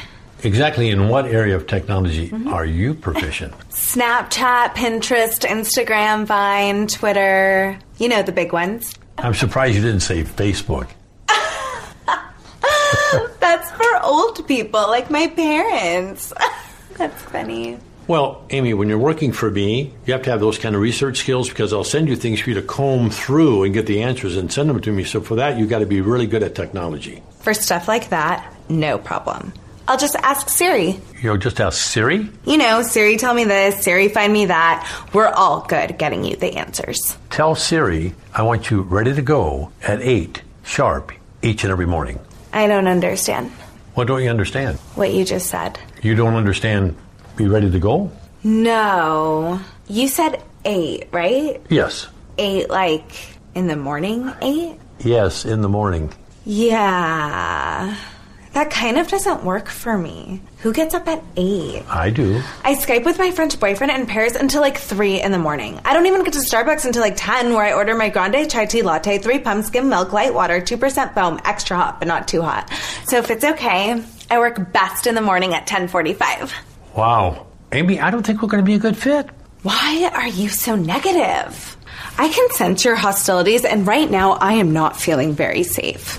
Exactly 0.44 0.90
in 0.90 1.10
what 1.10 1.26
area 1.26 1.56
of 1.56 1.68
technology 1.68 2.30
mm-hmm. 2.30 2.48
are 2.50 2.66
you 2.66 2.94
proficient? 2.94 3.54
Snapchat, 3.70 4.76
Pinterest, 4.76 5.48
Instagram, 5.48 6.26
Vine, 6.26 6.88
Twitter. 6.88 7.78
You 7.98 8.10
know 8.10 8.22
the 8.22 8.32
big 8.32 8.54
ones. 8.54 8.94
I'm 9.18 9.34
surprised 9.34 9.76
you 9.76 9.82
didn't 9.82 10.02
say 10.02 10.24
Facebook. 10.24 10.90
That's 13.40 13.72
for 13.72 14.04
old 14.04 14.48
people, 14.48 14.82
like 14.82 15.10
my 15.10 15.28
parents. 15.28 16.34
That's 16.98 17.22
funny. 17.24 17.80
Well, 18.08 18.46
Amy, 18.52 18.74
when 18.74 18.88
you're 18.88 18.98
working 18.98 19.34
for 19.34 19.52
me, 19.52 19.94
you 20.06 20.14
have 20.14 20.22
to 20.24 20.30
have 20.30 20.40
those 20.40 20.58
kind 20.58 20.76
of 20.76 20.82
research 20.82 21.18
skills 21.18 21.50
because 21.50 21.74
I'll 21.74 21.84
send 21.84 22.08
you 22.08 22.16
things 22.16 22.40
for 22.40 22.52
you 22.52 22.56
to 22.56 22.62
comb 22.62 23.10
through 23.10 23.64
and 23.64 23.74
get 23.74 23.86
the 23.86 24.02
answers 24.02 24.38
and 24.38 24.52
send 24.52 24.70
them 24.70 24.80
to 24.80 24.92
me. 24.94 25.04
So 25.04 25.20
for 25.20 25.36
that, 25.36 25.58
you've 25.58 25.70
got 25.70 25.80
to 25.80 25.86
be 25.86 26.00
really 26.00 26.26
good 26.26 26.42
at 26.42 26.56
technology. 26.56 27.22
For 27.40 27.54
stuff 27.54 27.88
like 27.88 28.10
that, 28.10 28.54
no 28.70 28.98
problem. 28.98 29.52
I'll 29.88 29.98
just 29.98 30.16
ask 30.18 30.50
Siri. 30.50 31.00
You'll 31.22 31.38
just 31.38 31.60
ask 31.62 31.80
Siri. 31.82 32.30
You 32.46 32.58
know, 32.58 32.82
Siri 32.82 33.16
tell 33.18 33.34
me 33.34 33.46
this, 33.46 33.84
Siri 33.84 34.10
find 34.10 34.34
me 34.34 34.48
that. 34.48 34.86
We're 35.14 35.28
all 35.30 35.62
good 35.62 35.92
at 35.92 35.98
getting 35.98 36.24
you 36.26 36.36
the 36.36 36.58
answers. 36.58 37.18
Tell 37.30 37.56
Siri 37.56 38.14
I 38.34 38.42
want 38.44 38.70
you 38.70 38.82
ready 38.82 39.14
to 39.16 39.22
go 39.22 39.72
at 39.82 40.02
8 40.02 40.42
sharp 40.64 41.12
each 41.42 41.64
and 41.64 41.72
every 41.72 41.86
morning. 41.88 42.20
I 42.54 42.68
don't 42.68 42.88
understand 42.88 43.52
What 43.94 44.08
don't 44.08 44.24
you 44.24 44.30
understand? 44.30 44.78
what 44.96 45.14
you 45.14 45.24
just 45.24 45.48
said. 45.50 45.80
You 46.02 46.16
don't 46.16 46.36
understand 46.36 46.96
be 47.38 47.48
ready 47.48 47.70
to 47.72 47.80
go? 47.80 48.12
No. 48.44 49.60
You 49.88 50.08
said 50.08 50.42
eight, 50.66 51.08
right? 51.12 51.62
Yes. 51.70 52.08
Eight, 52.38 52.70
like 52.70 53.12
in 53.56 53.68
the 53.68 53.76
morning, 53.76 54.32
eight? 54.42 54.78
Yes, 55.00 55.46
in 55.46 55.62
the 55.62 55.70
morning. 55.70 56.12
Yeah. 56.46 57.96
That 58.58 58.72
kind 58.72 58.98
of 58.98 59.08
doesn't 59.08 59.44
work 59.44 59.68
for 59.68 59.96
me. 60.00 60.42
Who 60.64 60.74
gets 60.74 60.96
up 60.96 61.08
at 61.08 61.24
eight? 61.36 61.84
I 61.88 62.10
do. 62.10 62.42
I 62.64 62.74
Skype 62.74 63.06
with 63.06 63.20
my 63.20 63.30
French 63.30 63.60
boyfriend 63.60 63.92
in 63.92 64.08
Paris 64.08 64.36
until 64.36 64.62
like 64.62 64.80
3 64.80 65.22
in 65.22 65.32
the 65.32 65.38
morning. 65.38 65.80
I 65.86 65.94
don't 65.94 66.08
even 66.08 66.24
get 66.24 66.34
to 66.34 66.40
Starbucks 66.40 66.84
until 66.84 67.04
like 67.04 67.14
10, 67.16 67.54
where 67.54 67.64
I 67.64 67.74
order 67.74 67.94
my 67.94 68.10
grande 68.10 68.50
chai 68.50 68.66
tea 68.66 68.82
latte, 68.82 69.20
3 69.20 69.38
pumps, 69.42 69.68
skim 69.68 69.90
milk, 69.90 70.12
light 70.12 70.34
water, 70.34 70.60
2% 70.60 71.14
foam, 71.14 71.40
extra 71.46 71.78
hot, 71.78 72.00
but 72.00 72.08
not 72.08 72.28
too 72.28 72.42
hot. 72.42 72.74
So 73.06 73.20
if 73.20 73.30
it's 73.30 73.44
okay, 73.44 74.04
I 74.32 74.40
work 74.40 74.74
best 74.74 75.06
in 75.06 75.14
the 75.14 75.22
morning 75.22 75.54
at 75.54 75.70
1045. 75.70 76.52
Wow. 76.96 77.46
Amy, 77.74 78.00
I 78.00 78.10
don't 78.10 78.26
think 78.26 78.42
we're 78.42 78.48
going 78.48 78.64
to 78.64 78.68
be 78.68 78.74
a 78.74 78.80
good 78.80 78.98
fit. 78.98 79.30
Why 79.62 80.10
are 80.16 80.28
you 80.28 80.50
so 80.50 80.76
negative? 80.76 81.78
I 82.18 82.28
can 82.28 82.50
sense 82.54 82.84
your 82.84 82.96
hostilities, 82.96 83.66
and 83.66 83.86
right 83.86 84.10
now 84.10 84.32
I 84.32 84.54
am 84.54 84.74
not 84.74 85.00
feeling 85.00 85.34
very 85.34 85.62
safe. 85.62 86.18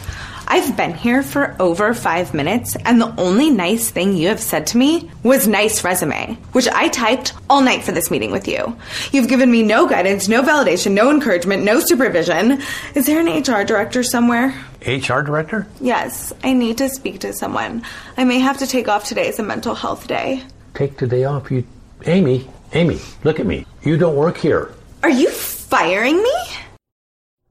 I've 0.51 0.79
been 0.79 0.95
here 0.95 1.23
for 1.23 1.55
over 1.61 1.93
five 1.93 2.33
minutes, 2.33 2.75
and 2.87 2.99
the 2.99 3.15
only 3.21 3.51
nice 3.51 3.91
thing 3.91 4.17
you 4.17 4.29
have 4.29 4.41
said 4.41 4.67
to 4.69 4.79
me 4.79 5.11
was 5.23 5.47
nice 5.47 5.85
resume, 5.85 6.39
which 6.53 6.67
I 6.69 6.89
typed 6.89 7.35
all 7.51 7.61
night 7.61 7.85
for 7.85 7.93
this 7.93 8.11
meeting 8.11 8.31
with 8.31 8.49
you. 8.49 8.75
You've 9.13 9.29
given 9.29 9.51
me 9.51 9.63
no 9.63 9.87
guidance, 9.87 10.27
no 10.27 10.41
validation, 10.43 10.93
no 10.93 11.11
encouragement, 11.11 11.65
no 11.65 11.81
supervision. 11.81 12.63
Is 12.95 13.05
there 13.05 13.21
an 13.21 13.29
HR 13.29 13.63
director 13.63 14.03
somewhere? 14.03 14.55
HR 14.87 15.21
director? 15.21 15.67
Yes, 15.83 16.33
I 16.43 16.55
need 16.55 16.79
to 16.79 16.89
speak 16.89 17.21
to 17.21 17.35
someone. 17.35 17.83
I 18.17 18.25
may 18.25 18.39
have 18.39 18.57
to 18.59 18.67
take 18.67 18.89
off 18.89 19.05
today 19.05 19.29
as 19.29 19.39
a 19.39 19.43
mental 19.43 19.75
health 19.75 20.07
day. 20.07 20.43
Take 20.73 20.97
the 20.97 21.07
day 21.07 21.25
off. 21.25 21.51
You, 21.51 21.67
Amy, 22.07 22.49
Amy, 22.73 23.01
look 23.23 23.39
at 23.39 23.45
me. 23.45 23.67
You 23.83 23.99
don't 23.99 24.17
work 24.17 24.39
here. 24.39 24.73
Are 25.03 25.11
you 25.11 25.31
firing 25.31 26.23
me? 26.23 26.35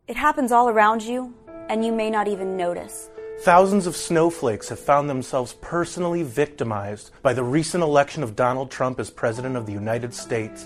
It 0.07 0.15
happens 0.15 0.51
all 0.51 0.67
around 0.67 1.03
you, 1.03 1.35
and 1.69 1.85
you 1.85 1.91
may 1.91 2.09
not 2.09 2.27
even 2.27 2.57
notice. 2.57 3.09
Thousands 3.41 3.85
of 3.85 3.95
snowflakes 3.95 4.69
have 4.69 4.79
found 4.79 5.09
themselves 5.09 5.53
personally 5.61 6.23
victimized 6.23 7.11
by 7.21 7.33
the 7.33 7.43
recent 7.43 7.83
election 7.83 8.23
of 8.23 8.35
Donald 8.35 8.71
Trump 8.71 8.99
as 8.99 9.09
President 9.11 9.55
of 9.55 9.65
the 9.65 9.73
United 9.73 10.13
States. 10.13 10.65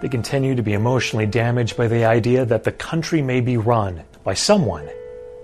They 0.00 0.08
continue 0.08 0.54
to 0.54 0.62
be 0.62 0.72
emotionally 0.72 1.26
damaged 1.26 1.76
by 1.76 1.88
the 1.88 2.04
idea 2.04 2.44
that 2.44 2.64
the 2.64 2.72
country 2.72 3.22
may 3.22 3.40
be 3.40 3.56
run 3.56 4.04
by 4.24 4.34
someone 4.34 4.88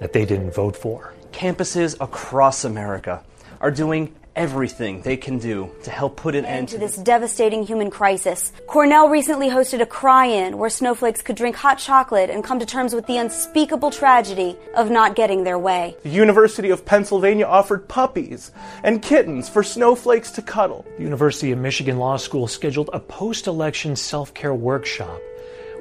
that 0.01 0.12
they 0.12 0.24
didn't 0.24 0.52
vote 0.52 0.76
for. 0.76 1.14
Campuses 1.32 1.97
across 2.01 2.64
America 2.64 3.24
are 3.60 3.72
doing 3.72 4.14
everything 4.39 5.02
they 5.02 5.16
can 5.16 5.39
do 5.39 5.69
to 5.82 5.90
help 5.90 6.16
put 6.16 6.36
an 6.36 6.44
end 6.47 6.69
to 6.69 6.78
this 6.78 6.97
devastating 6.97 7.66
human 7.66 7.90
crisis. 7.90 8.52
Cornell 8.69 9.09
recently 9.09 9.51
hosted 9.51 9.81
a 9.81 9.86
cry-in 9.86 10.56
where 10.59 10.70
snowflakes 10.70 11.23
could 11.23 11.36
drink 11.36 11.56
hot 11.56 11.77
chocolate 11.78 12.31
and 12.31 12.44
come 12.44 12.60
to 12.60 12.65
terms 12.65 12.94
with 12.94 13.06
the 13.06 13.16
unspeakable 13.16 13.90
tragedy 13.90 14.56
of 14.74 14.90
not 14.90 15.16
getting 15.16 15.43
their 15.43 15.59
way. 15.59 15.97
The 16.05 16.10
University 16.10 16.70
of 16.70 16.86
Pennsylvania 16.86 17.47
offered 17.47 17.89
puppies 17.89 18.52
and 18.85 19.02
kittens 19.02 19.48
for 19.48 19.65
snowflakes 19.65 20.31
to 20.32 20.43
cuddle. 20.43 20.86
The 20.97 21.02
University 21.02 21.51
of 21.51 21.59
Michigan 21.59 21.98
Law 21.98 22.16
School 22.16 22.47
scheduled 22.47 22.90
a 22.93 23.01
post 23.01 23.48
election 23.48 23.97
self 23.97 24.32
care 24.35 24.55
workshop 24.55 25.20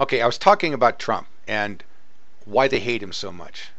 Okay, 0.00 0.22
I 0.22 0.26
was 0.26 0.38
talking 0.38 0.72
about 0.72 0.98
Trump 0.98 1.26
and 1.46 1.84
why 2.46 2.66
they 2.66 2.80
hate 2.80 3.02
him 3.02 3.12
so 3.12 3.30
much. 3.30 3.72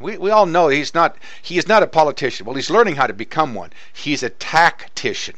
We, 0.00 0.18
we 0.18 0.30
all 0.30 0.46
know 0.46 0.68
he's 0.68 0.94
not 0.94 1.16
he 1.40 1.58
is 1.58 1.68
not 1.68 1.82
a 1.82 1.86
politician. 1.86 2.46
Well, 2.46 2.56
he's 2.56 2.70
learning 2.70 2.96
how 2.96 3.06
to 3.06 3.12
become 3.12 3.54
one. 3.54 3.70
He's 3.92 4.22
a 4.22 4.30
tactician. 4.30 5.36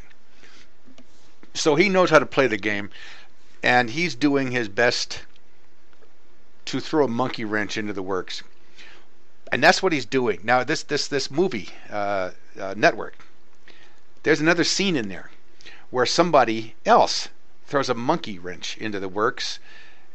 So 1.54 1.74
he 1.74 1.88
knows 1.88 2.10
how 2.10 2.18
to 2.18 2.26
play 2.26 2.46
the 2.46 2.56
game, 2.56 2.90
and 3.62 3.90
he's 3.90 4.14
doing 4.14 4.50
his 4.50 4.68
best 4.68 5.22
to 6.66 6.80
throw 6.80 7.04
a 7.04 7.08
monkey 7.08 7.44
wrench 7.44 7.76
into 7.76 7.92
the 7.92 8.02
works. 8.02 8.42
And 9.52 9.62
that's 9.62 9.82
what 9.82 9.92
he's 9.92 10.06
doing 10.06 10.40
now. 10.42 10.64
This 10.64 10.82
this 10.82 11.08
this 11.08 11.30
movie 11.30 11.68
uh, 11.90 12.30
uh, 12.58 12.74
network. 12.76 13.16
There's 14.22 14.40
another 14.40 14.64
scene 14.64 14.96
in 14.96 15.08
there 15.08 15.30
where 15.90 16.06
somebody 16.06 16.74
else 16.84 17.28
throws 17.66 17.88
a 17.88 17.94
monkey 17.94 18.38
wrench 18.38 18.76
into 18.78 18.98
the 18.98 19.08
works, 19.08 19.60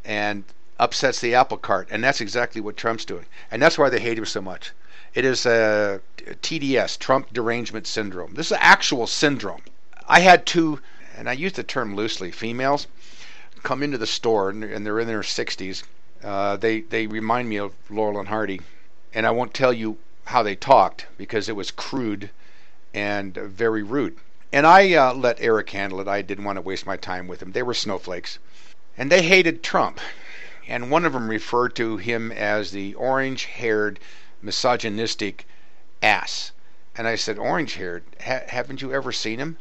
and 0.03 0.43
upsets 0.82 1.22
the 1.22 1.36
apple 1.36 1.58
cart, 1.58 1.88
and 1.91 2.03
that's 2.03 2.20
exactly 2.20 2.60
what 2.60 2.76
Trump's 2.76 3.06
doing, 3.06 3.26
and 3.52 3.62
that's 3.62 3.78
why 3.78 3.90
they 3.90 3.99
hate 3.99 4.18
him 4.18 4.26
so 4.26 4.41
much. 4.41 4.72
It 5.14 5.24
is 5.24 5.45
a 5.45 6.02
TDS, 6.18 6.98
Trump 6.98 7.32
derangement 7.32 7.86
syndrome. 7.86 8.34
This 8.34 8.48
is 8.48 8.53
an 8.53 8.58
actual 8.62 9.06
syndrome. 9.06 9.62
I 10.08 10.22
had 10.22 10.45
two, 10.45 10.82
and 11.16 11.30
I 11.30 11.34
use 11.34 11.53
the 11.53 11.64
term 11.64 11.95
loosely, 11.95 12.32
females 12.32 12.88
come 13.64 13.84
into 13.84 13.98
the 13.98 14.08
store, 14.08 14.49
and 14.49 14.86
they're 14.86 14.99
in 14.99 15.08
their 15.08 15.22
60s. 15.22 15.84
Uh, 16.24 16.58
they 16.58 16.82
they 16.82 17.08
remind 17.08 17.48
me 17.48 17.58
of 17.58 17.74
Laurel 17.90 18.20
and 18.20 18.30
Hardy, 18.30 18.62
and 19.14 19.28
I 19.28 19.32
won't 19.32 19.53
tell 19.53 19.74
you 19.74 19.98
how 20.26 20.41
they 20.44 20.56
talked 20.56 21.06
because 21.18 21.48
it 21.48 21.56
was 21.56 21.72
crude 21.72 22.32
and 22.94 23.36
very 23.36 23.84
rude. 23.84 24.18
And 24.52 24.66
I 24.66 24.94
uh, 24.94 25.14
let 25.14 25.40
Eric 25.40 25.70
handle 25.70 26.02
it. 26.02 26.08
I 26.08 26.22
didn't 26.22 26.44
want 26.44 26.58
to 26.58 26.62
waste 26.62 26.86
my 26.86 26.98
time 26.98 27.28
with 27.28 27.41
him. 27.41 27.52
They 27.52 27.64
were 27.64 27.74
snowflakes, 27.74 28.40
and 28.98 29.12
they 29.12 29.22
hated 29.22 29.64
Trump 29.64 29.99
and 30.72 30.89
one 30.89 31.03
of 31.03 31.11
them 31.11 31.27
referred 31.27 31.76
to 31.76 31.98
him 31.98 32.31
as 32.31 32.72
the 32.72 32.93
orange 32.93 33.43
haired, 33.43 33.99
misogynistic 34.41 35.45
ass. 36.02 36.53
And 36.95 37.10
I 37.10 37.18
said, 37.18 37.38
Orange 37.38 37.73
haired? 37.73 38.03
Ha- 38.26 38.48
haven't 38.48 38.81
you 38.81 38.93
ever 38.93 39.11
seen 39.11 39.38
him? 39.38 39.57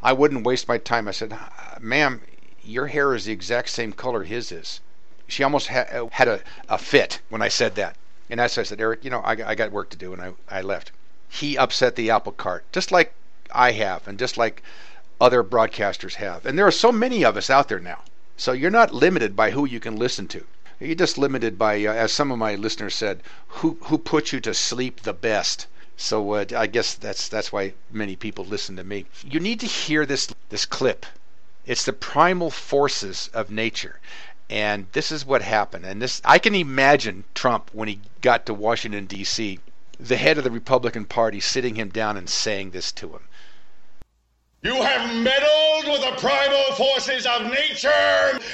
I 0.00 0.12
wouldn't 0.12 0.46
waste 0.46 0.68
my 0.68 0.78
time. 0.78 1.08
I 1.08 1.10
said, 1.10 1.36
Ma'am, 1.80 2.20
your 2.62 2.86
hair 2.86 3.16
is 3.16 3.24
the 3.24 3.32
exact 3.32 3.68
same 3.70 3.92
color 3.92 4.22
his 4.22 4.52
is. 4.52 4.80
She 5.26 5.42
almost 5.42 5.68
ha- 5.68 5.88
uh, 5.90 6.06
had 6.12 6.28
a, 6.28 6.40
a 6.68 6.78
fit 6.78 7.18
when 7.30 7.42
I 7.42 7.48
said 7.48 7.74
that. 7.74 7.96
And 8.30 8.40
as 8.40 8.56
I 8.56 8.62
said, 8.62 8.80
Eric, 8.80 9.02
you 9.02 9.10
know, 9.10 9.22
I, 9.22 9.32
I 9.32 9.54
got 9.56 9.72
work 9.72 9.90
to 9.90 9.96
do, 9.96 10.12
and 10.12 10.22
I, 10.22 10.34
I 10.48 10.60
left. 10.60 10.92
He 11.28 11.58
upset 11.58 11.96
the 11.96 12.10
apple 12.10 12.32
cart, 12.32 12.64
just 12.70 12.92
like 12.92 13.12
I 13.50 13.72
have, 13.72 14.06
and 14.06 14.20
just 14.20 14.36
like 14.36 14.62
other 15.20 15.42
broadcasters 15.42 16.14
have. 16.14 16.46
And 16.46 16.56
there 16.56 16.66
are 16.66 16.70
so 16.70 16.92
many 16.92 17.24
of 17.24 17.36
us 17.36 17.50
out 17.50 17.68
there 17.68 17.80
now. 17.80 18.02
So 18.36 18.50
you're 18.50 18.70
not 18.70 18.92
limited 18.92 19.36
by 19.36 19.52
who 19.52 19.64
you 19.64 19.78
can 19.78 19.94
listen 19.94 20.26
to. 20.28 20.44
You're 20.80 20.96
just 20.96 21.16
limited 21.16 21.56
by, 21.56 21.84
uh, 21.84 21.92
as 21.92 22.12
some 22.12 22.32
of 22.32 22.38
my 22.38 22.56
listeners 22.56 22.96
said, 22.96 23.22
who 23.46 23.78
who 23.82 23.96
puts 23.96 24.32
you 24.32 24.40
to 24.40 24.52
sleep 24.52 25.02
the 25.02 25.12
best. 25.12 25.68
So 25.96 26.32
uh, 26.32 26.44
I 26.56 26.66
guess 26.66 26.94
that's 26.94 27.28
that's 27.28 27.52
why 27.52 27.74
many 27.92 28.16
people 28.16 28.44
listen 28.44 28.74
to 28.74 28.82
me. 28.82 29.06
You 29.22 29.38
need 29.38 29.60
to 29.60 29.66
hear 29.66 30.04
this 30.04 30.34
this 30.48 30.66
clip. 30.66 31.06
It's 31.64 31.84
the 31.84 31.92
primal 31.92 32.50
forces 32.50 33.30
of 33.32 33.52
nature, 33.52 34.00
and 34.50 34.88
this 34.90 35.12
is 35.12 35.24
what 35.24 35.42
happened. 35.42 35.86
And 35.86 36.02
this 36.02 36.20
I 36.24 36.40
can 36.40 36.56
imagine 36.56 37.22
Trump 37.34 37.70
when 37.72 37.86
he 37.86 38.00
got 38.20 38.44
to 38.46 38.52
Washington 38.52 39.06
D.C. 39.06 39.60
The 40.00 40.16
head 40.16 40.38
of 40.38 40.44
the 40.44 40.50
Republican 40.50 41.04
Party 41.04 41.38
sitting 41.38 41.76
him 41.76 41.90
down 41.90 42.16
and 42.16 42.28
saying 42.28 42.72
this 42.72 42.90
to 42.92 43.10
him. 43.10 43.28
You 44.64 44.80
have 44.80 45.14
meddled 45.14 45.92
with 45.92 46.00
the 46.00 46.16
primal 46.18 46.74
forces 46.74 47.26
of 47.26 47.50
nature, 47.50 47.90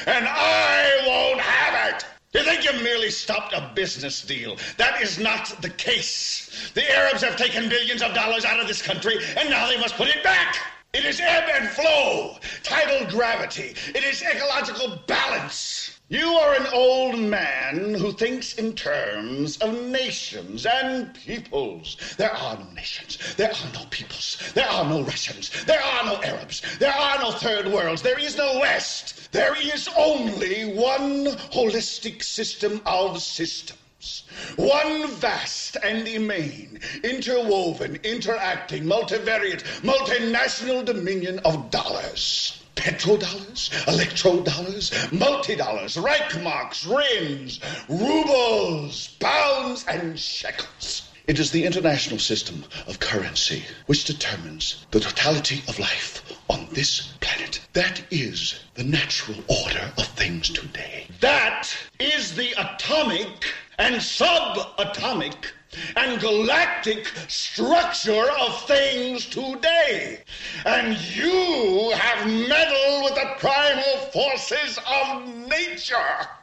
and 0.07 0.27
I 0.29 1.05
won't 1.07 1.39
have 1.41 1.95
it. 1.95 2.05
You 2.33 2.43
think 2.43 2.65
you 2.65 2.73
merely 2.83 3.13
stopped 3.13 3.53
a 3.55 3.71
business 3.77 4.21
deal. 4.21 4.57
That 4.77 5.01
is 5.01 5.21
not 5.21 5.55
the 5.63 5.71
case. 5.71 6.73
The 6.75 6.93
Arabs 6.93 7.23
have 7.23 7.37
taken 7.37 7.69
billions 7.69 8.03
of 8.03 8.13
dollars 8.13 8.45
out 8.45 8.59
of 8.59 8.67
this 8.67 8.83
country, 8.83 9.19
and 9.37 9.49
now 9.51 9.69
they 9.69 9.79
must 9.79 9.95
put 9.95 10.09
it 10.09 10.25
back. 10.25 10.57
It 10.93 11.05
is 11.05 11.21
ebb 11.21 11.49
and 11.49 11.69
flow, 11.69 12.39
tidal 12.65 13.09
gravity. 13.09 13.77
It 13.95 14.03
is 14.03 14.21
ecological 14.21 14.99
balance. 15.07 16.00
You 16.13 16.27
are 16.27 16.55
an 16.55 16.67
old 16.73 17.21
man 17.21 17.95
who 17.95 18.11
thinks 18.11 18.55
in 18.55 18.73
terms 18.73 19.59
of 19.59 19.73
nations 19.91 20.67
and 20.67 21.15
peoples. 21.15 21.97
There 22.19 22.33
are 22.33 22.59
no 22.59 22.67
nations. 22.73 23.37
There 23.37 23.53
are 23.53 23.73
no 23.73 23.85
peoples. 23.91 24.37
There 24.53 24.69
are 24.69 24.85
no 24.91 25.03
Russians. 25.03 25.51
There 25.67 25.81
are 25.81 26.05
no 26.05 26.21
Arabs. 26.25 26.63
There 26.81 26.93
are 26.93 27.21
no 27.21 27.31
third 27.31 27.69
worlds. 27.69 28.03
There 28.03 28.19
is 28.19 28.37
no 28.37 28.59
West. 28.59 29.31
There 29.31 29.55
is 29.57 29.89
only 29.97 30.75
one 30.75 31.27
holistic 31.55 32.25
system 32.25 32.81
of 32.87 33.23
systems. 33.23 34.25
One 34.57 35.07
vast 35.07 35.77
and 35.81 36.09
immane, 36.09 36.81
interwoven, 37.05 38.01
interacting, 38.03 38.83
multivariate, 38.83 39.63
multinational 39.83 40.85
dominion 40.85 41.39
of 41.45 41.71
dollars 41.71 42.60
petrodollars, 42.81 43.69
electrodollars, 43.85 45.13
multi-dollars, 45.13 45.97
Reichmarks, 45.97 46.89
rins, 46.89 47.61
rubles, 47.91 49.09
pounds, 49.21 49.85
and 49.87 50.19
shekels. 50.19 51.11
It 51.27 51.39
is 51.39 51.51
the 51.51 51.65
international 51.65 52.19
system 52.19 52.65
of 52.87 52.99
currency 52.99 53.65
which 53.85 54.05
determines 54.05 54.87
the 54.93 55.01
totality 55.01 55.63
of 55.69 55.79
life 55.79 56.23
on 56.49 56.69
this 56.73 57.13
planet. 57.21 57.61
That 57.75 58.03
is 58.11 58.59
the 58.75 58.85
natural 58.85 59.39
order 59.47 59.93
of 59.99 60.07
things 60.07 60.49
today. 60.49 61.07
That 61.21 61.69
is 61.99 62.35
the 62.35 62.51
atomic 62.59 63.45
and 63.79 63.97
subatomic 63.97 65.53
and 65.97 66.21
galactic 66.21 67.07
structure 67.29 68.27
of 68.41 68.67
things 68.67 69.27
today. 69.27 70.23
And 70.65 70.97
you 71.15 71.93
have 71.95 72.27
meddled 72.27 73.05
with 73.05 73.15
the 73.15 73.35
primal 73.39 73.97
forces 74.13 74.79
of 74.87 75.27
nature. 75.49 75.97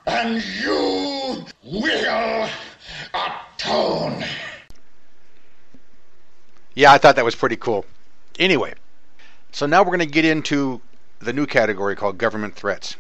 And 0.05 0.43
you 0.61 1.45
will 1.63 2.49
atone. 3.13 4.23
Yeah, 6.75 6.91
I 6.93 6.97
thought 6.97 7.15
that 7.15 7.25
was 7.25 7.35
pretty 7.35 7.57
cool. 7.57 7.85
Anyway, 8.39 8.75
so 9.51 9.65
now 9.65 9.81
we're 9.81 9.97
going 9.97 9.99
to 9.99 10.05
get 10.05 10.25
into 10.25 10.79
the 11.19 11.33
new 11.33 11.45
category 11.45 11.95
called 11.95 12.17
government 12.17 12.55
threats. 12.55 12.95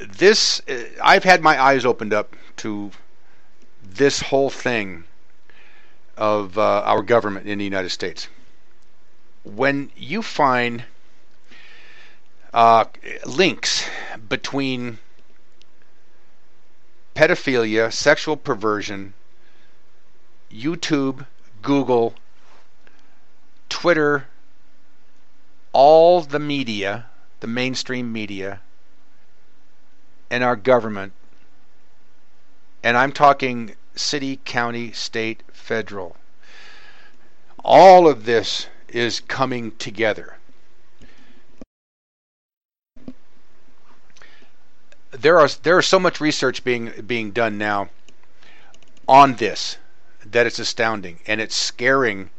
This, 0.00 0.62
uh, 0.68 0.84
I've 1.02 1.24
had 1.24 1.42
my 1.42 1.60
eyes 1.60 1.84
opened 1.84 2.12
up 2.14 2.36
to 2.58 2.90
this 3.82 4.20
whole 4.20 4.50
thing 4.50 5.04
of 6.16 6.56
uh, 6.56 6.82
our 6.84 7.02
government 7.02 7.46
in 7.46 7.58
the 7.58 7.64
United 7.64 7.90
States. 7.90 8.28
When 9.44 9.90
you 9.96 10.22
find 10.22 10.84
uh, 12.52 12.86
links 13.26 13.86
between 14.28 14.98
pedophilia, 17.14 17.92
sexual 17.92 18.36
perversion, 18.36 19.14
YouTube, 20.52 21.26
Google, 21.62 22.14
Twitter, 23.68 24.26
all 25.72 26.22
the 26.22 26.38
media, 26.38 27.06
the 27.40 27.46
mainstream 27.46 28.12
media, 28.12 28.60
and 30.30 30.42
our 30.42 30.56
government, 30.56 31.12
and 32.82 32.96
I'm 32.96 33.12
talking 33.12 33.74
city, 33.94 34.40
county, 34.44 34.92
state, 34.92 35.42
federal. 35.66 36.16
All 37.64 38.06
of 38.06 38.24
this 38.24 38.68
is 38.88 39.18
coming 39.18 39.72
together. 39.78 40.36
There 45.10 45.40
are 45.40 45.48
there 45.64 45.78
is 45.80 45.86
so 45.86 45.98
much 45.98 46.20
research 46.20 46.62
being 46.62 46.92
being 47.04 47.32
done 47.32 47.58
now 47.58 47.88
on 49.08 49.36
this 49.36 49.78
that 50.24 50.46
it's 50.46 50.60
astounding 50.60 51.18
and 51.26 51.40
it's 51.40 51.56
scaring 51.56 52.30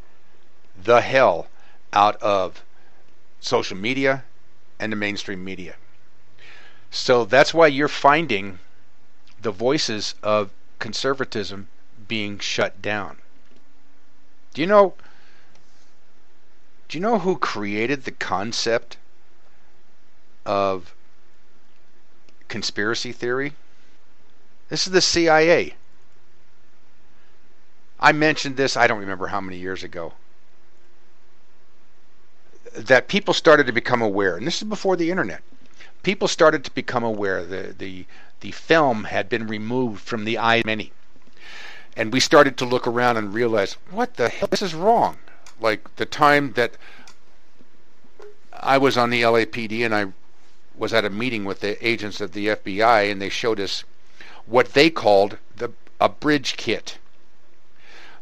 the 0.82 1.02
hell 1.02 1.48
out 1.92 2.16
of 2.22 2.64
social 3.42 3.76
media 3.76 4.24
and 4.80 4.92
the 4.92 4.96
mainstream 4.96 5.44
media. 5.44 5.76
So 6.92 7.26
that's 7.26 7.54
why 7.54 7.68
you're 7.68 7.90
finding 7.90 8.60
the 9.42 9.52
voices 9.52 10.16
of 10.24 10.52
conservatism 10.80 11.68
being 12.08 12.40
shut 12.40 12.82
down. 12.82 13.18
Do 14.54 14.62
you 14.62 14.68
know 14.68 14.96
do 16.88 16.98
you 16.98 17.02
know 17.02 17.20
who 17.20 17.38
created 17.38 18.04
the 18.04 18.12
concept 18.12 18.98
of 20.46 20.94
conspiracy 22.48 23.12
theory? 23.12 23.54
This 24.70 24.88
is 24.88 24.94
the 24.94 25.02
CIA. 25.02 25.76
I 28.00 28.12
mentioned 28.12 28.58
this, 28.58 28.78
I 28.78 28.88
don't 28.88 29.00
remember 29.00 29.28
how 29.28 29.42
many 29.42 29.58
years 29.58 29.84
ago, 29.84 30.14
that 32.74 33.08
people 33.08 33.34
started 33.34 33.66
to 33.66 33.74
become 33.74 34.02
aware, 34.02 34.38
and 34.38 34.46
this 34.46 34.62
is 34.62 34.68
before 34.68 34.96
the 34.96 35.10
internet. 35.10 35.42
People 36.04 36.28
started 36.28 36.64
to 36.64 36.72
become 36.72 37.04
aware 37.04 37.44
the 37.44 37.74
the 37.78 38.06
the 38.40 38.52
film 38.52 39.06
had 39.06 39.28
been 39.30 39.48
removed 39.48 40.02
from 40.02 40.26
the 40.26 40.38
eye 40.38 40.58
of 40.58 40.66
many. 40.66 40.92
And 41.98 42.14
we 42.14 42.20
started 42.20 42.58
to 42.58 42.66
look 42.66 42.88
around 42.88 43.18
and 43.18 43.34
realize, 43.34 43.76
what 43.90 44.16
the 44.16 44.30
hell 44.30 44.48
this 44.50 44.62
is 44.62 44.76
wrong 44.76 45.18
like 45.60 45.96
the 45.96 46.06
time 46.06 46.54
that 46.54 46.74
I 48.54 48.78
was 48.78 48.98
on 48.98 49.10
the 49.10 49.24
LAPD 49.24 49.84
and 49.84 49.94
I 49.96 50.14
was 50.76 50.94
at 50.94 51.06
a 51.06 51.10
meeting 51.10 51.46
with 51.46 51.62
the 51.62 51.86
agents 51.86 52.22
of 52.22 52.34
the 52.34 52.48
FBI 52.48 53.12
and 53.12 53.22
they 53.22 53.30
showed 53.30 53.60
us 53.60 53.84
what 54.46 54.74
they 54.74 54.90
called 54.90 55.38
the 55.56 55.72
a 56.00 56.10
bridge 56.10 56.58
kit. 56.58 57.00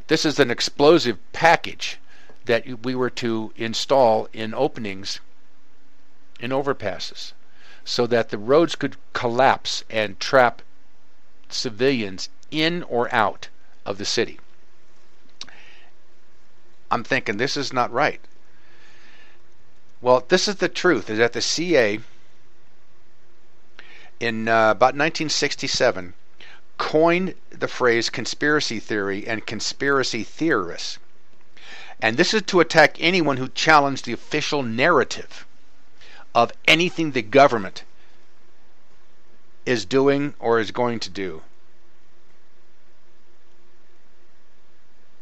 This 0.08 0.24
is 0.24 0.40
an 0.40 0.50
explosive 0.50 1.18
package 1.34 1.98
that 2.46 2.86
we 2.86 2.96
were 2.96 3.10
to 3.10 3.52
install 3.58 4.30
in 4.32 4.54
openings 4.54 5.20
in 6.40 6.52
overpasses 6.52 7.34
so 7.84 8.08
that 8.08 8.30
the 8.30 8.38
roads 8.38 8.76
could 8.76 8.96
collapse 9.14 9.84
and 9.90 10.20
trap 10.20 10.62
civilians 11.50 12.30
in 12.50 12.84
or 12.84 13.14
out 13.14 13.50
of 13.86 13.98
the 13.98 14.06
city. 14.06 14.40
I'm 16.90 17.04
thinking 17.04 17.38
this 17.38 17.58
is 17.58 17.74
not 17.74 17.92
right. 17.92 18.22
Well, 20.02 20.24
this 20.28 20.48
is 20.48 20.58
the 20.58 20.70
truth: 20.70 21.10
is 21.10 21.18
that 21.18 21.34
the 21.34 21.42
CA 21.42 22.00
in 24.20 24.48
uh, 24.48 24.72
about 24.72 24.96
1967 24.96 26.14
coined 26.78 27.36
the 27.50 27.68
phrase 27.68 28.10
conspiracy 28.10 28.80
theory 28.80 29.28
and 29.28 29.46
conspiracy 29.46 30.24
theorists. 30.24 31.00
And 32.02 32.18
this 32.18 32.34
is 32.34 32.42
to 32.44 32.60
attack 32.60 32.98
anyone 33.00 33.38
who 33.38 33.48
challenged 33.48 34.06
the 34.06 34.14
official 34.14 34.62
narrative 34.62 35.46
of 36.34 36.52
anything 36.68 37.12
the 37.12 37.22
government 37.22 37.84
is 39.66 39.86
doing 39.86 40.34
or 40.40 40.60
is 40.60 40.72
going 40.72 41.00
to 41.00 41.10
do. 41.10 41.42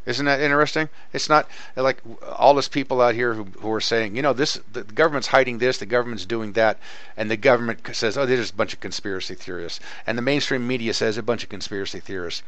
Isn't 0.06 0.26
that 0.26 0.40
interesting? 0.40 0.90
It's 1.12 1.28
not 1.28 1.48
like 1.76 2.02
all 2.36 2.54
those 2.54 2.68
people 2.68 3.00
out 3.00 3.14
here 3.14 3.34
who, 3.34 3.44
who 3.44 3.72
are 3.72 3.80
saying, 3.80 4.16
you 4.16 4.22
know, 4.22 4.34
this 4.34 4.60
the 4.72 4.82
government's 4.82 5.28
hiding 5.28 5.58
this, 5.58 5.78
the 5.78 5.86
government's 5.86 6.26
doing 6.26 6.52
that, 6.52 6.78
and 7.16 7.30
the 7.30 7.36
government 7.36 7.80
says, 7.92 8.18
oh, 8.18 8.26
they're 8.26 8.36
just 8.36 8.52
a 8.52 8.56
bunch 8.56 8.74
of 8.74 8.80
conspiracy 8.80 9.34
theorists, 9.34 9.80
and 10.06 10.18
the 10.18 10.22
mainstream 10.22 10.66
media 10.66 10.92
says 10.92 11.16
a 11.16 11.22
bunch 11.22 11.42
of 11.42 11.48
conspiracy 11.48 12.00
theorists, 12.00 12.42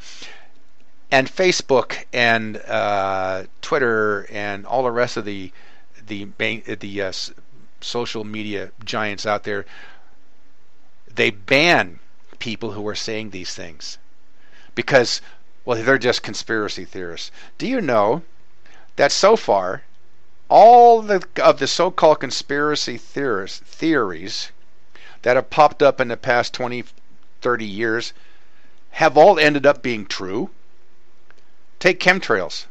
and 1.10 1.28
Facebook 1.28 2.04
and 2.12 2.58
uh, 2.58 3.44
Twitter 3.62 4.26
and 4.30 4.66
all 4.66 4.82
the 4.82 4.90
rest 4.90 5.16
of 5.16 5.24
the 5.24 5.50
the 6.06 6.24
the 6.78 7.02
uh, 7.02 7.12
social 7.80 8.24
media 8.24 8.70
giants 8.84 9.24
out 9.24 9.44
there, 9.44 9.64
they 11.12 11.30
ban 11.30 12.00
people 12.38 12.72
who 12.72 12.86
are 12.86 12.94
saying 12.94 13.30
these 13.30 13.54
things. 13.54 13.98
Because 14.74 15.22
well, 15.66 15.82
they're 15.82 15.98
just 15.98 16.22
conspiracy 16.22 16.84
theorists. 16.84 17.32
Do 17.58 17.66
you 17.66 17.80
know 17.80 18.22
that 18.94 19.10
so 19.10 19.34
far, 19.34 19.82
all 20.48 21.02
the, 21.02 21.26
of 21.42 21.58
the 21.58 21.66
so-called 21.66 22.20
conspiracy 22.20 22.96
theorists, 22.96 23.58
theories 23.58 24.52
that 25.22 25.34
have 25.34 25.50
popped 25.50 25.82
up 25.82 26.00
in 26.00 26.06
the 26.06 26.16
past 26.16 26.54
20, 26.54 26.84
30 27.42 27.64
years 27.64 28.12
have 28.90 29.18
all 29.18 29.40
ended 29.40 29.66
up 29.66 29.82
being 29.82 30.06
true? 30.06 30.50
Take 31.80 31.98
chemtrails. 31.98 32.66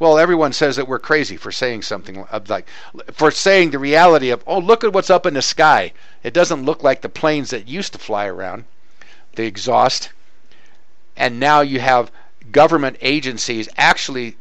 Well, 0.00 0.18
everyone 0.18 0.52
says 0.52 0.74
that 0.74 0.88
we're 0.88 0.98
crazy 0.98 1.36
for 1.36 1.52
saying 1.52 1.82
something 1.82 2.26
like 2.48 2.66
for 3.12 3.30
saying 3.30 3.70
the 3.70 3.78
reality 3.78 4.30
of, 4.30 4.42
oh, 4.44 4.58
look 4.58 4.82
at 4.82 4.92
what's 4.92 5.10
up 5.10 5.24
in 5.24 5.34
the 5.34 5.42
sky. 5.42 5.92
It 6.24 6.34
doesn't 6.34 6.64
look 6.64 6.82
like 6.82 7.02
the 7.02 7.08
planes 7.08 7.50
that 7.50 7.68
used 7.68 7.92
to 7.92 7.98
fly 7.98 8.26
around, 8.26 8.64
the 9.36 9.44
exhaust 9.44 10.10
and 11.16 11.40
now 11.40 11.60
you 11.60 11.80
have 11.80 12.10
government 12.52 12.96
agencies 13.00 13.68
actually 13.76 14.36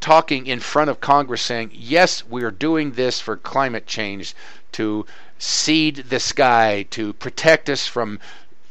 talking 0.00 0.46
in 0.46 0.60
front 0.60 0.90
of 0.90 1.00
Congress 1.00 1.42
saying, 1.42 1.70
yes, 1.72 2.24
we 2.24 2.42
are 2.42 2.50
doing 2.50 2.92
this 2.92 3.20
for 3.20 3.36
climate 3.36 3.86
change 3.86 4.34
to 4.72 5.06
seed 5.38 5.96
the 6.08 6.20
sky, 6.20 6.86
to 6.90 7.12
protect 7.14 7.68
us 7.68 7.86
from 7.86 8.18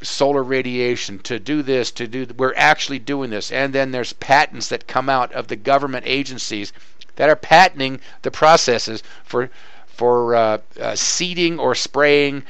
solar 0.01 0.43
radiation, 0.43 1.19
to 1.19 1.39
do 1.39 1.61
this, 1.61 1.91
to 1.91 2.07
do. 2.07 2.27
We're 2.37 2.53
actually 2.55 2.99
doing 2.99 3.29
this, 3.29 3.51
and 3.51 3.73
then 3.73 3.91
there's 3.91 4.13
patents 4.13 4.69
that 4.69 4.87
come 4.87 5.09
out 5.09 5.31
of 5.33 5.47
the 5.47 5.55
government 5.55 6.05
agencies 6.07 6.71
that 7.15 7.29
are 7.29 7.35
patenting 7.35 7.99
the 8.21 8.31
processes 8.31 9.01
for 9.23 9.49
for 9.87 10.35
uh, 10.35 10.57
uh, 10.79 10.95
seeding 10.95 11.57
or 11.57 11.73
spraying 11.73 12.43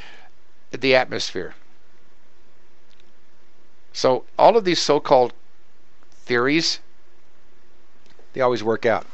the 0.71 0.95
atmosphere. 0.95 1.53
So 3.95 4.25
all 4.37 4.57
of 4.57 4.65
these 4.65 4.81
so-called 4.81 5.31
theories, 6.11 6.79
they 8.33 8.41
always 8.41 8.61
work 8.61 8.85
out. 8.85 9.07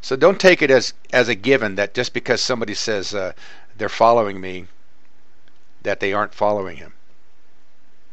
So 0.00 0.14
don't 0.14 0.40
take 0.40 0.62
it 0.62 0.70
as 0.70 0.94
as 1.12 1.28
a 1.28 1.34
given 1.34 1.74
that 1.74 1.92
just 1.92 2.14
because 2.14 2.40
somebody 2.40 2.74
says 2.74 3.12
uh, 3.12 3.32
they're 3.76 3.88
following 3.88 4.40
me, 4.40 4.68
that 5.82 5.98
they 5.98 6.12
aren't 6.12 6.32
following 6.32 6.76
him, 6.76 6.92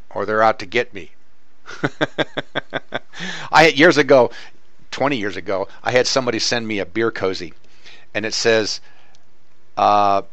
or 0.10 0.26
they're 0.26 0.42
out 0.42 0.58
to 0.58 0.66
get 0.66 0.92
me. 0.92 1.12
I 3.52 3.68
years 3.68 3.98
ago, 3.98 4.32
20 4.90 5.18
years 5.18 5.38
ago, 5.38 5.68
I 5.84 5.92
had 5.92 6.08
somebody 6.08 6.40
send 6.40 6.68
me 6.68 6.80
a 6.80 6.86
beer 6.86 7.12
cozy, 7.12 7.54
and 8.16 8.26
it 8.26 8.34
says, 8.34 8.82
uh, 9.78 10.24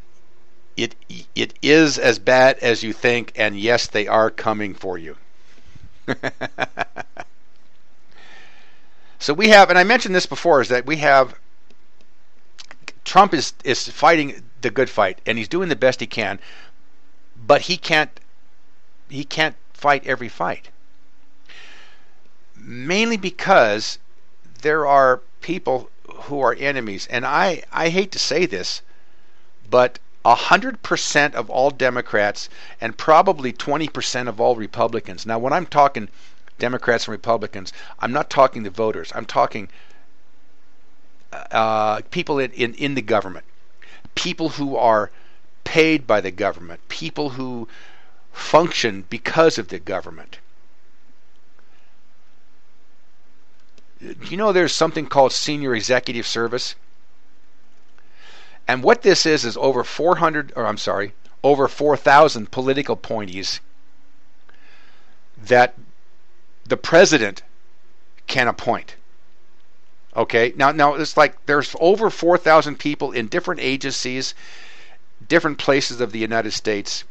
"It 0.79 0.97
it 1.35 1.53
is 1.61 1.99
as 1.99 2.19
bad 2.19 2.57
as 2.61 2.83
you 2.83 2.95
think, 2.95 3.33
and 3.37 3.61
yes, 3.61 3.87
they 3.87 4.07
are 4.07 4.31
coming 4.31 4.73
for 4.73 4.97
you." 4.97 5.19
so 9.19 9.35
we 9.35 9.49
have, 9.49 9.71
and 9.71 9.79
I 9.79 9.85
mentioned 9.85 10.15
this 10.15 10.27
before, 10.27 10.61
is 10.61 10.69
that 10.69 10.87
we 10.87 10.97
have 10.99 11.35
Trump 13.05 13.33
is 13.33 13.55
is 13.65 13.89
fighting 13.89 14.43
the 14.61 14.71
good 14.71 14.91
fight, 14.91 15.21
and 15.25 15.39
he's 15.39 15.49
doing 15.49 15.69
the 15.69 15.77
best 15.77 16.01
he 16.01 16.07
can, 16.07 16.41
but 17.37 17.63
he 17.63 17.77
can't 17.77 18.21
he 19.09 19.25
can't 19.25 19.57
fight 19.73 20.05
every 20.07 20.29
fight. 20.29 20.69
Mainly 22.57 23.17
because 23.17 23.99
there 24.63 24.87
are 24.87 25.23
people 25.41 25.91
who 26.25 26.41
are 26.41 26.55
enemies, 26.59 27.07
and 27.09 27.25
I 27.25 27.63
I 27.73 27.91
hate 27.91 28.11
to 28.13 28.19
say 28.19 28.45
this, 28.45 28.83
but 29.71 29.99
100% 30.35 31.35
of 31.35 31.51
all 31.51 31.71
Democrats 31.71 32.49
and 32.81 32.97
probably 32.97 33.53
20% 33.53 34.29
of 34.29 34.41
all 34.41 34.57
Republicans. 34.57 35.25
Now, 35.27 35.39
when 35.39 35.53
I'm 35.53 35.67
talking 35.67 36.09
Democrats 36.59 37.07
and 37.07 37.13
Republicans, 37.13 37.73
I'm 38.01 38.13
not 38.13 38.31
talking 38.31 38.63
the 38.63 38.71
voters. 38.71 39.13
I'm 39.15 39.27
talking 39.27 39.69
uh, 41.33 42.01
people 42.11 42.39
in, 42.39 42.51
in, 42.53 42.75
in 42.75 42.95
the 42.95 43.03
government, 43.03 43.45
people 44.15 44.51
who 44.51 44.77
are 44.77 45.11
paid 45.65 46.07
by 46.07 46.21
the 46.21 46.31
government, 46.31 46.81
people 46.89 47.31
who 47.31 47.69
function 48.33 49.05
because 49.09 49.59
of 49.59 49.69
the 49.69 49.79
government. 49.79 50.39
You 54.01 54.37
know, 54.37 54.53
there's 54.53 54.75
something 54.75 55.07
called 55.07 55.33
senior 55.33 55.75
executive 55.75 56.27
service. 56.27 56.75
And 58.69 58.83
what 58.83 59.03
this 59.03 59.27
is 59.27 59.45
is 59.45 59.57
over 59.57 59.85
400, 59.85 60.53
or 60.57 60.67
I'm 60.67 60.79
sorry, 60.79 61.15
over 61.43 61.69
4,000 61.69 62.51
political 62.51 62.95
appointees 62.95 63.61
that 65.37 65.75
the 66.65 66.77
president 66.77 67.43
can 68.27 68.49
appoint. 68.49 68.97
Okay, 70.17 70.53
now 70.57 70.73
now 70.73 70.95
it's 70.95 71.17
like 71.17 71.45
there's 71.47 71.77
over 71.79 72.11
4,000 72.11 72.79
people 72.79 73.13
in 73.13 73.29
different 73.29 73.61
agencies, 73.61 74.35
different 75.29 75.59
places 75.59 76.01
of 76.01 76.11
the 76.11 76.19
United 76.19 76.53
States 76.53 77.05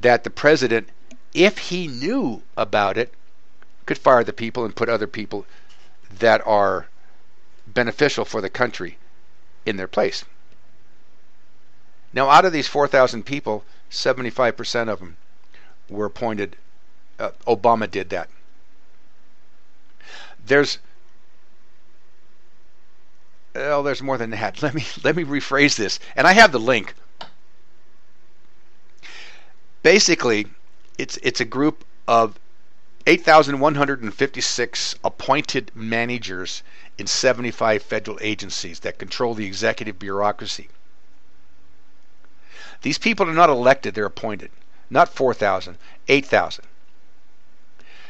that 0.00 0.24
the 0.24 0.30
president 0.30 0.88
if 1.34 1.58
he 1.58 1.86
knew 1.86 2.42
about 2.56 2.98
it, 2.98 3.14
could 3.86 3.98
fire 3.98 4.22
the 4.22 4.32
people 4.32 4.64
and 4.64 4.76
put 4.76 4.88
other 4.88 5.06
people 5.06 5.46
that 6.18 6.46
are 6.46 6.86
beneficial 7.66 8.24
for 8.24 8.40
the 8.40 8.50
country 8.50 8.98
in 9.64 9.76
their 9.76 9.88
place. 9.88 10.24
Now, 12.12 12.28
out 12.28 12.44
of 12.44 12.52
these 12.52 12.68
4,000 12.68 13.24
people, 13.24 13.64
75% 13.90 14.88
of 14.88 14.98
them 14.98 15.16
were 15.88 16.06
appointed. 16.06 16.56
Uh, 17.18 17.30
Obama 17.46 17.90
did 17.90 18.10
that. 18.10 18.28
There's 20.44 20.78
well, 23.54 23.82
there's 23.82 24.02
more 24.02 24.16
than 24.18 24.30
that. 24.30 24.62
Let 24.62 24.74
me 24.74 24.84
let 25.04 25.14
me 25.14 25.24
rephrase 25.24 25.76
this, 25.76 26.00
and 26.16 26.26
I 26.26 26.32
have 26.32 26.52
the 26.52 26.58
link. 26.58 26.94
Basically, 29.82 30.46
it's 30.96 31.18
it's 31.22 31.40
a 31.40 31.44
group 31.44 31.84
of 32.08 32.38
8,156 33.06 34.94
appointed 35.04 35.70
managers 35.74 36.62
in 36.98 37.06
75 37.06 37.82
federal 37.82 38.18
agencies 38.20 38.80
that 38.80 38.98
control 38.98 39.34
the 39.34 39.46
executive 39.46 39.98
bureaucracy. 39.98 40.68
These 42.82 42.98
people 42.98 43.28
are 43.28 43.34
not 43.34 43.50
elected, 43.50 43.94
they're 43.94 44.04
appointed. 44.04 44.50
Not 44.90 45.08
4,000, 45.08 45.78
8,000. 46.08 46.64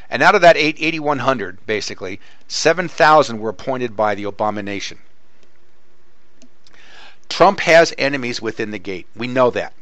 And 0.09 0.21
out 0.21 0.35
of 0.35 0.41
that 0.41 0.57
8,100, 0.57 1.65
basically, 1.65 2.19
7,000 2.47 3.39
were 3.39 3.49
appointed 3.49 3.95
by 3.95 4.15
the 4.15 4.25
Obama 4.25 4.63
nation. 4.63 4.99
Trump 7.29 7.61
has 7.61 7.93
enemies 7.97 8.41
within 8.41 8.71
the 8.71 8.79
gate. 8.79 9.07
We 9.15 9.27
know 9.27 9.49
that. 9.51 9.73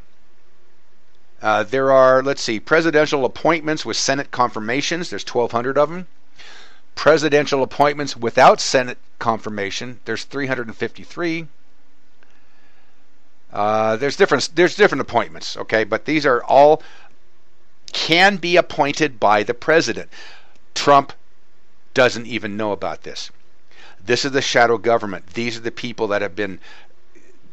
Uh, 1.42 1.64
there 1.64 1.90
are, 1.90 2.22
let's 2.22 2.40
see, 2.40 2.60
presidential 2.60 3.24
appointments 3.24 3.84
with 3.84 3.96
Senate 3.96 4.30
confirmations. 4.30 5.10
There's 5.10 5.26
1,200 5.26 5.76
of 5.76 5.90
them. 5.90 6.06
Presidential 6.94 7.62
appointments 7.62 8.16
without 8.16 8.60
Senate 8.60 8.98
confirmation. 9.18 9.98
There's 10.04 10.24
353. 10.24 11.48
Uh, 13.52 13.96
there's 13.96 14.16
different 14.16 14.48
there's 14.54 14.76
different 14.76 15.02
appointments, 15.02 15.56
okay, 15.56 15.84
but 15.84 16.06
these 16.06 16.24
are 16.24 16.42
all 16.44 16.82
can 17.92 18.36
be 18.36 18.56
appointed 18.56 19.20
by 19.20 19.42
the 19.42 19.52
president. 19.52 20.10
Trump 20.74 21.12
doesn't 21.92 22.26
even 22.26 22.56
know 22.56 22.72
about 22.72 23.02
this. 23.02 23.30
This 24.04 24.24
is 24.24 24.32
the 24.32 24.40
shadow 24.40 24.78
government. 24.78 25.34
These 25.34 25.58
are 25.58 25.60
the 25.60 25.70
people 25.70 26.08
that 26.08 26.22
have 26.22 26.34
been 26.34 26.60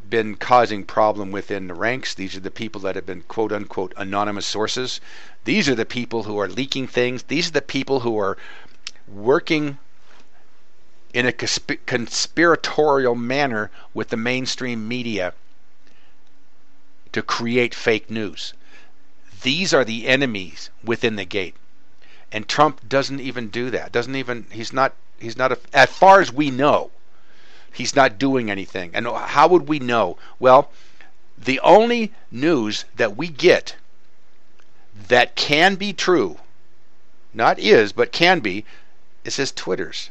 been 0.10 0.36
causing 0.36 0.84
problem 0.86 1.32
within 1.32 1.68
the 1.68 1.74
ranks. 1.74 2.16
These 2.16 2.36
are 2.36 2.40
the 2.40 2.50
people 2.50 2.82
that 2.82 2.96
have 2.96 3.06
been 3.06 3.22
quote 3.24 3.52
unquote 3.52 3.94
anonymous 3.98 4.46
sources. 4.46 5.02
These 5.44 5.68
are 5.68 5.76
the 5.76 5.86
people 5.86 6.24
who 6.24 6.40
are 6.40 6.48
leaking 6.48 6.88
things. 6.88 7.24
These 7.24 7.50
are 7.50 7.54
the 7.54 7.62
people 7.62 8.00
who 8.00 8.18
are 8.18 8.38
working 9.08 9.78
in 11.14 11.26
a 11.26 11.34
conspiratorial 11.34 13.16
manner 13.16 13.70
with 13.94 14.10
the 14.10 14.18
mainstream 14.18 14.88
media 14.88 15.34
to 17.12 17.22
create 17.22 17.74
fake 17.74 18.10
news. 18.10 18.54
These 19.42 19.74
are 19.74 19.86
the 19.86 20.08
enemies 20.08 20.70
within 20.84 21.16
the 21.16 21.26
gate. 21.26 21.56
And 22.32 22.48
Trump 22.48 22.88
doesn't 22.88 23.20
even 23.20 23.50
do 23.50 23.70
that. 23.72 23.92
Doesn't 23.92 24.16
even 24.16 24.46
he's 24.52 24.72
not 24.72 24.94
he's 25.20 25.38
not 25.38 25.52
a, 25.52 25.60
as 25.74 25.90
far 25.90 26.22
as 26.22 26.32
we 26.32 26.52
know, 26.52 26.92
he's 27.74 27.96
not 27.96 28.20
doing 28.20 28.50
anything. 28.52 28.92
And 28.94 29.08
how 29.08 29.48
would 29.48 29.68
we 29.68 29.80
know? 29.80 30.18
Well, 30.40 30.72
the 31.38 31.60
only 31.62 32.12
news 32.32 32.86
that 32.96 33.16
we 33.16 33.30
get 33.30 33.76
that 35.08 35.36
can 35.36 35.76
be 35.76 35.94
true, 35.94 36.38
not 37.34 37.58
is, 37.58 37.94
but 37.94 38.12
can 38.12 38.42
be, 38.42 38.66
is 39.24 39.38
his 39.38 39.52
Twitters, 39.52 40.10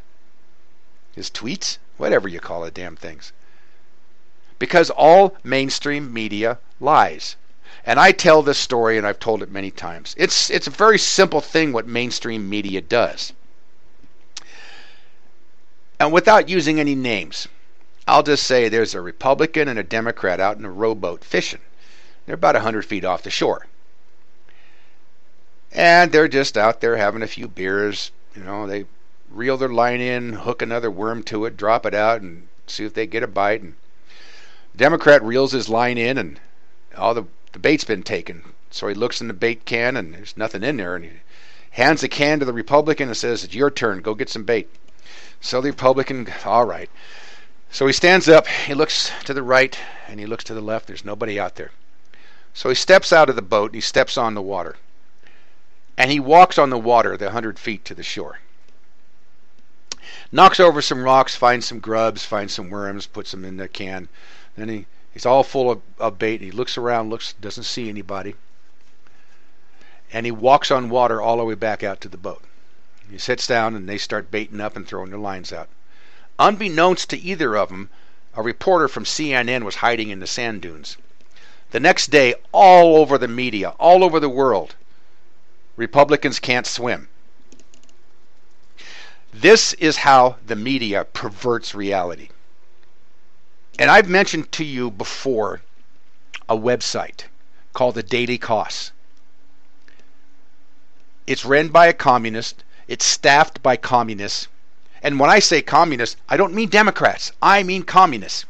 his 1.14 1.30
tweets, 1.30 1.78
whatever 1.98 2.28
you 2.28 2.40
call 2.40 2.62
the 2.62 2.70
damn 2.70 2.96
things. 2.96 3.32
Because 4.58 4.90
all 4.90 5.36
mainstream 5.44 6.12
media 6.12 6.58
lies. 6.80 7.36
And 7.84 7.98
I 7.98 8.12
tell 8.12 8.42
this 8.42 8.58
story, 8.58 8.98
and 8.98 9.06
I've 9.06 9.18
told 9.18 9.42
it 9.42 9.50
many 9.50 9.70
times. 9.70 10.14
It's 10.18 10.50
it's 10.50 10.66
a 10.66 10.70
very 10.70 10.98
simple 10.98 11.40
thing 11.40 11.72
what 11.72 11.86
mainstream 11.86 12.48
media 12.48 12.80
does. 12.80 13.32
And 16.00 16.12
without 16.12 16.48
using 16.48 16.78
any 16.78 16.94
names, 16.94 17.48
I'll 18.06 18.22
just 18.22 18.46
say 18.46 18.68
there's 18.68 18.94
a 18.94 19.00
Republican 19.00 19.68
and 19.68 19.78
a 19.78 19.82
Democrat 19.82 20.40
out 20.40 20.56
in 20.56 20.64
a 20.64 20.70
rowboat 20.70 21.24
fishing. 21.24 21.60
They're 22.26 22.36
about 22.36 22.56
a 22.56 22.60
hundred 22.60 22.84
feet 22.84 23.04
off 23.04 23.22
the 23.22 23.30
shore. 23.30 23.66
And 25.72 26.12
they're 26.12 26.28
just 26.28 26.56
out 26.56 26.80
there 26.80 26.96
having 26.96 27.22
a 27.22 27.26
few 27.26 27.48
beers. 27.48 28.10
You 28.34 28.44
know, 28.44 28.66
they 28.66 28.86
reel 29.30 29.56
their 29.56 29.68
line 29.68 30.00
in, 30.00 30.34
hook 30.34 30.62
another 30.62 30.90
worm 30.90 31.22
to 31.24 31.44
it, 31.44 31.56
drop 31.56 31.84
it 31.84 31.94
out, 31.94 32.22
and 32.22 32.48
see 32.66 32.84
if 32.84 32.94
they 32.94 33.06
get 33.06 33.22
a 33.22 33.26
bite. 33.26 33.62
And 33.62 33.74
Democrat 34.76 35.22
reels 35.22 35.52
his 35.52 35.68
line 35.68 35.98
in, 35.98 36.18
and 36.18 36.40
all 36.96 37.14
the, 37.14 37.24
the 37.52 37.58
bait's 37.58 37.84
been 37.84 38.02
taken. 38.02 38.42
So 38.70 38.86
he 38.86 38.94
looks 38.94 39.20
in 39.20 39.28
the 39.28 39.34
bait 39.34 39.64
can 39.64 39.96
and 39.96 40.14
there's 40.14 40.36
nothing 40.36 40.62
in 40.62 40.76
there 40.76 40.94
and 40.94 41.04
he 41.04 41.10
hands 41.70 42.02
the 42.02 42.08
can 42.08 42.38
to 42.38 42.44
the 42.44 42.52
Republican 42.52 43.08
and 43.08 43.16
says, 43.16 43.44
It's 43.44 43.54
your 43.54 43.70
turn, 43.70 44.00
go 44.00 44.14
get 44.14 44.28
some 44.28 44.44
bait. 44.44 44.68
So 45.40 45.60
the 45.60 45.70
Republican, 45.70 46.32
all 46.44 46.66
right. 46.66 46.90
So 47.70 47.86
he 47.86 47.92
stands 47.92 48.28
up, 48.28 48.46
he 48.46 48.74
looks 48.74 49.10
to 49.24 49.34
the 49.34 49.42
right 49.42 49.78
and 50.06 50.20
he 50.20 50.26
looks 50.26 50.44
to 50.44 50.54
the 50.54 50.60
left, 50.60 50.86
there's 50.86 51.04
nobody 51.04 51.40
out 51.40 51.56
there. 51.56 51.70
So 52.52 52.68
he 52.68 52.74
steps 52.74 53.12
out 53.12 53.30
of 53.30 53.36
the 53.36 53.42
boat 53.42 53.70
and 53.70 53.76
he 53.76 53.80
steps 53.80 54.18
on 54.18 54.34
the 54.34 54.42
water. 54.42 54.76
And 55.96 56.10
he 56.10 56.20
walks 56.20 56.58
on 56.58 56.70
the 56.70 56.78
water 56.78 57.16
the 57.16 57.30
hundred 57.30 57.58
feet 57.58 57.84
to 57.86 57.94
the 57.94 58.02
shore. 58.02 58.40
Knocks 60.30 60.60
over 60.60 60.82
some 60.82 61.02
rocks, 61.02 61.34
finds 61.34 61.66
some 61.66 61.80
grubs, 61.80 62.24
finds 62.24 62.52
some 62.52 62.70
worms, 62.70 63.06
puts 63.06 63.30
them 63.30 63.44
in 63.44 63.56
the 63.56 63.68
can. 63.68 64.08
Then 64.58 64.68
he 64.68 64.86
He's 65.18 65.26
all 65.26 65.42
full 65.42 65.68
of, 65.68 65.80
of 65.98 66.16
bait. 66.16 66.40
He 66.42 66.52
looks 66.52 66.78
around, 66.78 67.10
looks, 67.10 67.32
doesn't 67.40 67.64
see 67.64 67.88
anybody. 67.88 68.36
And 70.12 70.24
he 70.24 70.30
walks 70.30 70.70
on 70.70 70.90
water 70.90 71.20
all 71.20 71.38
the 71.38 71.44
way 71.44 71.54
back 71.54 71.82
out 71.82 72.00
to 72.02 72.08
the 72.08 72.16
boat. 72.16 72.44
He 73.10 73.18
sits 73.18 73.44
down 73.46 73.74
and 73.74 73.88
they 73.88 73.98
start 73.98 74.30
baiting 74.30 74.60
up 74.60 74.76
and 74.76 74.86
throwing 74.86 75.10
their 75.10 75.18
lines 75.18 75.52
out. 75.52 75.68
Unbeknownst 76.38 77.10
to 77.10 77.18
either 77.18 77.56
of 77.56 77.68
them, 77.68 77.90
a 78.34 78.42
reporter 78.42 78.86
from 78.86 79.02
CNN 79.02 79.64
was 79.64 79.76
hiding 79.76 80.10
in 80.10 80.20
the 80.20 80.26
sand 80.28 80.62
dunes. 80.62 80.96
The 81.72 81.80
next 81.80 82.12
day, 82.12 82.34
all 82.52 82.96
over 82.96 83.18
the 83.18 83.26
media, 83.26 83.70
all 83.80 84.04
over 84.04 84.20
the 84.20 84.28
world, 84.28 84.76
Republicans 85.74 86.38
can't 86.38 86.64
swim. 86.64 87.08
This 89.32 89.72
is 89.74 89.96
how 89.96 90.36
the 90.46 90.54
media 90.54 91.06
perverts 91.06 91.74
reality. 91.74 92.28
And 93.78 93.92
I've 93.92 94.08
mentioned 94.08 94.50
to 94.52 94.64
you 94.64 94.90
before 94.90 95.60
a 96.48 96.56
website 96.56 97.24
called 97.72 97.94
the 97.94 98.02
Daily 98.02 98.36
Kos. 98.36 98.90
It's 101.28 101.44
run 101.44 101.68
by 101.68 101.86
a 101.86 101.92
communist, 101.92 102.64
it's 102.88 103.04
staffed 103.04 103.62
by 103.62 103.76
communists. 103.76 104.48
And 105.00 105.20
when 105.20 105.30
I 105.30 105.38
say 105.38 105.62
communists, 105.62 106.16
I 106.28 106.36
don't 106.36 106.54
mean 106.54 106.68
Democrats, 106.68 107.30
I 107.40 107.62
mean 107.62 107.84
communists. 107.84 108.46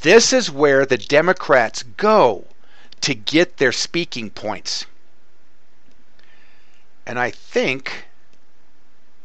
This 0.00 0.32
is 0.32 0.50
where 0.50 0.86
the 0.86 0.96
Democrats 0.96 1.82
go 1.82 2.46
to 3.02 3.14
get 3.14 3.58
their 3.58 3.72
speaking 3.72 4.30
points. 4.30 4.86
And 7.06 7.18
I 7.18 7.30
think 7.30 8.06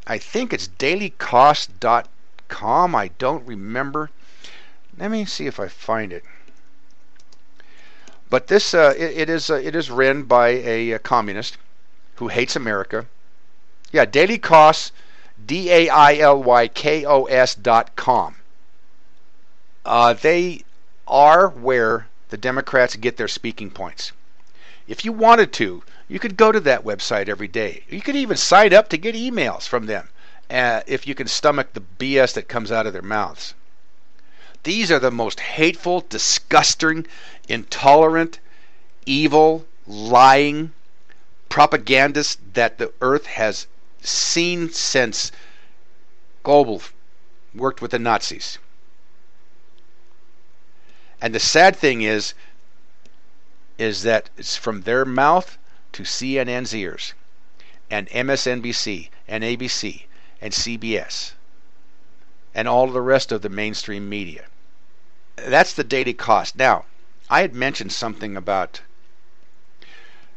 I 0.05 0.17
think 0.17 0.51
it's 0.51 0.67
dailykos.com 0.67 2.09
com. 2.49 2.95
I 2.95 3.09
don't 3.17 3.47
remember. 3.47 4.09
Let 4.97 5.11
me 5.11 5.23
see 5.23 5.47
if 5.47 5.59
I 5.59 5.69
find 5.69 6.11
it. 6.11 6.26
But 8.30 8.47
this 8.47 8.73
uh, 8.73 8.93
it, 8.97 9.17
it 9.17 9.30
is 9.30 9.49
uh, 9.49 9.55
it 9.55 9.76
is 9.76 9.89
written 9.89 10.23
by 10.23 10.49
a, 10.49 10.91
a, 10.91 10.99
communist 10.99 11.57
who 12.15 12.27
hates 12.27 12.55
America. 12.55 13.05
Yeah, 13.91 14.05
Daily 14.05 14.38
Kos, 14.38 14.91
D 15.43 15.71
A 15.71 15.89
I 15.89 16.15
L 16.17 16.43
Y 16.43 16.67
K 16.67 17.05
O 17.05 17.26
S 17.26 17.55
dot 17.55 17.95
com. 17.95 18.35
Uh, 19.85 20.13
they 20.13 20.63
are 21.07 21.47
where 21.47 22.07
the 22.30 22.38
Democrats 22.38 22.95
get 22.95 23.17
their 23.17 23.27
speaking 23.27 23.71
points. 23.71 24.11
If 24.88 25.05
you 25.05 25.11
wanted 25.11 25.53
to, 25.53 25.84
you 26.07 26.19
could 26.19 26.38
go 26.38 26.51
to 26.51 26.59
that 26.59 26.84
website 26.84 27.30
every 27.30 27.47
day. 27.47 27.84
You 27.89 28.01
could 28.01 28.15
even 28.15 28.38
sign 28.38 28.73
up 28.73 28.89
to 28.89 28.97
get 28.97 29.15
emails 29.15 29.67
from 29.67 29.85
them 29.85 30.09
uh, 30.49 30.81
if 30.88 31.07
you 31.07 31.13
can 31.15 31.27
stomach 31.27 31.73
the 31.73 31.84
BS 31.99 32.34
that 32.34 32.47
comes 32.47 32.71
out 32.71 32.88
of 32.88 32.93
their 32.93 33.01
mouths. 33.01 33.53
These 34.63 34.91
are 34.91 34.99
the 34.99 35.11
most 35.11 35.39
hateful, 35.39 36.01
disgusting, 36.01 37.05
intolerant, 37.47 38.39
evil, 39.05 39.65
lying 39.88 40.73
propagandists 41.47 42.38
that 42.53 42.77
the 42.77 42.91
earth 43.01 43.26
has 43.26 43.67
seen 44.01 44.69
since 44.69 45.31
Goebbels 46.43 46.91
worked 47.55 47.81
with 47.81 47.91
the 47.91 47.99
Nazis. 47.99 48.57
And 51.21 51.34
the 51.34 51.39
sad 51.39 51.76
thing 51.76 52.01
is, 52.01 52.34
is 53.77 54.03
that 54.03 54.30
it's 54.38 54.55
from 54.55 54.81
their 54.81 55.05
mouth 55.05 55.57
to 55.93 56.03
CNN's 56.03 56.73
ears 56.76 57.13
and 57.89 58.07
MSNBC 58.09 59.09
and 59.27 59.43
ABC 59.43 60.03
and 60.41 60.53
CBS 60.53 61.34
and 62.56 62.68
all 62.68 62.88
the 62.88 63.02
rest 63.02 63.32
of 63.32 63.41
the 63.41 63.49
mainstream 63.49 64.10
media. 64.10 64.45
That's 65.36 65.74
the 65.74 65.84
Daily 65.84 66.14
Kos. 66.14 66.56
Now, 66.56 66.86
I 67.30 67.41
had 67.41 67.53
mentioned 67.53 67.91
something 67.91 68.36
about 68.36 68.82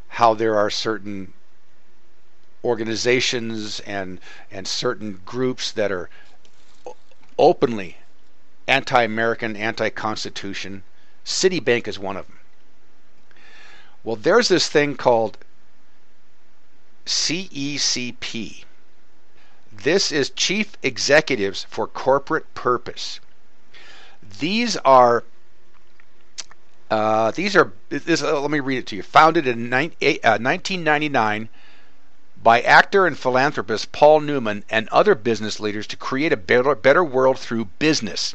how 0.09 0.35
there 0.35 0.57
are 0.57 0.70
certain 0.70 1.33
organizations 2.62 3.81
and 3.81 4.20
and 4.51 4.69
certain 4.69 5.20
groups 5.24 5.73
that 5.73 5.91
are 5.91 6.11
openly 7.39 7.97
anti-American, 8.69 9.57
anti-Constitution. 9.57 10.83
Citibank 11.24 11.89
is 11.89 11.99
one 11.99 12.16
of 12.16 12.27
them. 12.27 12.39
Well, 14.05 14.16
there's 14.16 14.49
this 14.49 14.69
thing 14.69 14.97
called 14.97 15.39
CECP. 17.07 18.65
This 19.74 20.12
is 20.12 20.28
Chief 20.28 20.77
Executives 20.82 21.66
for 21.70 21.86
Corporate 21.86 22.53
Purpose. 22.53 23.20
These 24.39 24.77
are 24.77 25.24
uh, 26.90 27.31
these 27.31 27.57
are 27.57 27.73
this. 27.89 28.23
Uh, 28.23 28.39
let 28.39 28.51
me 28.51 28.61
read 28.61 28.77
it 28.77 28.86
to 28.89 28.97
you. 28.97 29.03
Founded 29.03 29.47
in 29.47 29.70
19, 29.70 30.19
uh, 30.23 30.36
1999 30.36 31.49
by 32.43 32.61
actor 32.61 33.07
and 33.07 33.19
philanthropist 33.19 33.93
Paul 33.93 34.20
Newman 34.20 34.62
and 34.69 34.90
other 34.90 35.15
business 35.15 35.59
leaders 35.59 35.86
to 35.86 35.97
create 35.97 36.35
a 36.35 36.36
better, 36.36 36.74
better 36.74 37.03
world 37.03 37.39
through 37.39 37.65
business. 37.78 38.35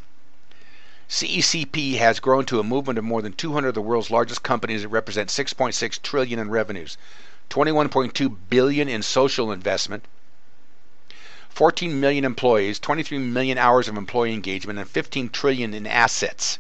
CECP 1.08 1.98
has 1.98 2.20
grown 2.20 2.46
to 2.46 2.60
a 2.60 2.64
movement 2.64 2.98
of 2.98 3.06
more 3.06 3.22
than 3.22 3.34
200 3.34 3.70
of 3.70 3.76
the 3.76 3.82
world's 3.82 4.10
largest 4.10 4.42
companies 4.42 4.82
that 4.82 4.88
represent 4.88 5.30
6.6 5.30 6.02
trillion 6.02 6.40
in 6.40 6.50
revenues, 6.50 6.98
21.2 7.52 8.36
billion 8.50 8.90
in 8.90 9.04
social 9.04 9.52
investment, 9.52 10.04
14 11.58 12.00
million 12.00 12.24
employees, 12.24 12.78
23 12.78 13.18
million 13.18 13.58
hours 13.58 13.88
of 13.88 13.98
employee 13.98 14.32
engagement, 14.32 14.78
and 14.78 14.88
15 14.88 15.30
trillion 15.30 15.74
in 15.74 15.88
assets. 15.88 16.60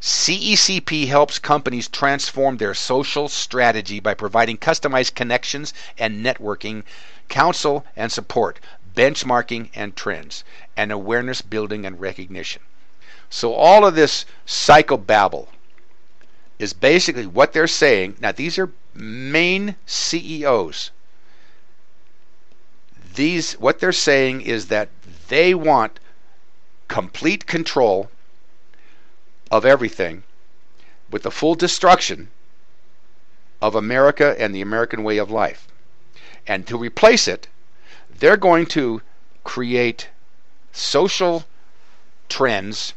CECP 0.00 1.08
helps 1.08 1.40
companies 1.40 1.88
transform 1.88 2.58
their 2.58 2.72
social 2.72 3.28
strategy 3.28 3.98
by 3.98 4.14
providing 4.14 4.56
customized 4.56 5.16
connections 5.16 5.74
and 5.98 6.24
networking, 6.24 6.84
counsel 7.28 7.84
and 7.96 8.12
support, 8.12 8.60
benchmarking 8.94 9.70
and 9.74 9.96
trends, 9.96 10.44
and 10.76 10.92
awareness 10.92 11.42
building 11.42 11.84
and 11.84 12.00
recognition. 12.00 12.62
So 13.28 13.52
all 13.52 13.84
of 13.84 13.96
this 13.96 14.24
psychobabble 14.46 15.48
is 16.60 16.72
basically 16.72 17.26
what 17.26 17.52
they're 17.52 17.66
saying. 17.66 18.18
Now 18.20 18.30
these 18.30 18.60
are 18.60 18.70
main 18.94 19.74
CEOs. 19.86 20.92
These 23.14 23.54
what 23.54 23.80
they're 23.80 23.92
saying 23.92 24.42
is 24.42 24.66
that 24.68 24.88
they 25.28 25.54
want 25.54 25.98
complete 26.88 27.46
control 27.46 28.10
of 29.50 29.64
everything 29.64 30.22
with 31.10 31.22
the 31.22 31.30
full 31.30 31.54
destruction 31.54 32.28
of 33.60 33.74
America 33.74 34.34
and 34.38 34.54
the 34.54 34.60
American 34.60 35.02
way 35.02 35.18
of 35.18 35.30
life. 35.30 35.68
And 36.46 36.66
to 36.66 36.78
replace 36.78 37.28
it, 37.28 37.48
they're 38.18 38.36
going 38.36 38.66
to 38.66 39.02
create 39.44 40.08
social 40.72 41.44
trends 42.28 42.94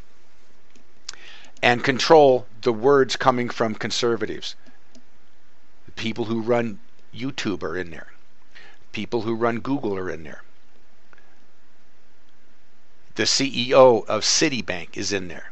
and 1.61 1.83
control 1.83 2.45
the 2.61 2.73
words 2.73 3.15
coming 3.15 3.49
from 3.49 3.75
conservatives. 3.75 4.55
The 5.85 5.91
people 5.93 6.25
who 6.25 6.41
run 6.41 6.79
YouTube 7.13 7.63
are 7.63 7.77
in 7.77 7.89
there. 7.89 8.12
People 8.93 9.21
who 9.21 9.35
run 9.35 9.59
Google 9.59 9.97
are 9.97 10.09
in 10.09 10.23
there. 10.23 10.43
The 13.15 13.23
CEO 13.23 14.05
of 14.07 14.21
Citibank 14.21 14.95
is 14.95 15.11
in 15.11 15.27
there. 15.27 15.51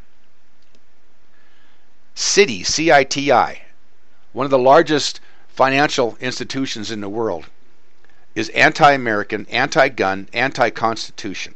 Citi, 2.15 2.65
C 2.65 2.91
I 2.91 3.03
T 3.03 3.31
I, 3.31 3.63
one 4.31 4.45
of 4.45 4.51
the 4.51 4.57
largest 4.57 5.19
financial 5.49 6.17
institutions 6.19 6.91
in 6.91 7.01
the 7.01 7.09
world, 7.09 7.47
is 8.35 8.49
anti 8.49 8.91
American, 8.91 9.45
anti 9.47 9.89
gun, 9.89 10.29
anti 10.33 10.69
Constitution. 10.69 11.55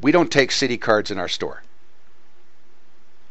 We 0.00 0.12
don't 0.12 0.32
take 0.32 0.50
Citi 0.50 0.80
cards 0.80 1.10
in 1.10 1.18
our 1.18 1.28
store. 1.28 1.62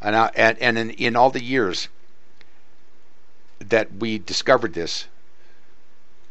And, 0.01 0.15
I, 0.15 0.31
and, 0.35 0.57
and 0.59 0.77
in, 0.77 0.89
in 0.91 1.15
all 1.15 1.29
the 1.29 1.43
years 1.43 1.87
that 3.59 3.93
we 3.95 4.19
discovered 4.19 4.73
this, 4.73 5.07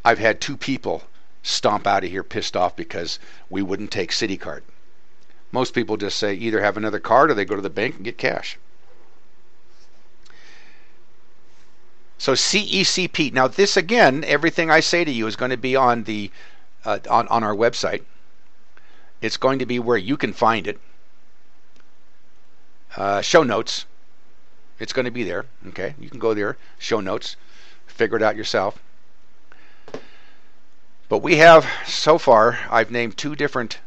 I've 0.05 0.19
had 0.19 0.41
two 0.41 0.57
people 0.57 1.05
stomp 1.43 1.87
out 1.87 2.05
of 2.05 2.11
here 2.11 2.23
pissed 2.23 2.57
off 2.57 2.77
because 2.77 3.19
we 3.49 3.63
wouldn't 3.63 3.91
take 3.91 4.11
Citi 4.11 4.39
card. 4.39 4.65
Most 5.51 5.75
people 5.75 5.97
just 5.97 6.19
say 6.19 6.35
either 6.35 6.61
have 6.63 6.77
another 6.77 7.01
card 7.01 7.31
or 7.31 7.35
they 7.35 7.45
go 7.45 7.57
to 7.57 7.63
the 7.63 7.71
bank 7.71 7.97
and 7.97 8.05
get 8.05 8.19
cash. 8.19 8.59
So 12.19 12.33
CECP. 12.33 13.33
Now 13.33 13.49
this 13.49 13.77
again, 13.77 14.25
everything 14.25 14.71
I 14.71 14.81
say 14.81 15.05
to 15.05 15.11
you 15.11 15.27
is 15.27 15.37
going 15.37 15.53
to 15.53 15.57
be 15.57 15.77
on 15.77 16.05
the 16.05 16.31
uh, 16.85 16.99
on 17.09 17.29
on 17.29 17.45
our 17.45 17.55
website. 17.55 18.03
It's 19.23 19.37
going 19.37 19.59
to 19.61 19.67
be 19.67 19.79
where 19.79 19.97
you 19.97 20.17
can 20.17 20.33
find 20.33 20.67
it. 20.67 20.81
Uh, 22.97 23.21
show 23.21 23.43
notes. 23.43 23.87
It's 24.81 24.93
going 24.93 25.05
to 25.05 25.11
be 25.11 25.25
there. 25.25 25.47
Okay, 25.69 25.95
you 25.99 26.11
can 26.11 26.19
go 26.19 26.35
there. 26.35 26.57
Show 26.79 27.01
notes. 27.01 27.37
Figure 27.87 28.17
it 28.17 28.23
out 28.23 28.37
yourself. 28.37 28.79
But 31.09 31.19
we 31.23 31.37
have 31.37 31.67
so 31.87 32.19
far. 32.19 32.59
I've 32.71 32.91
named 32.91 33.17
two 33.17 33.35
different 33.35 33.79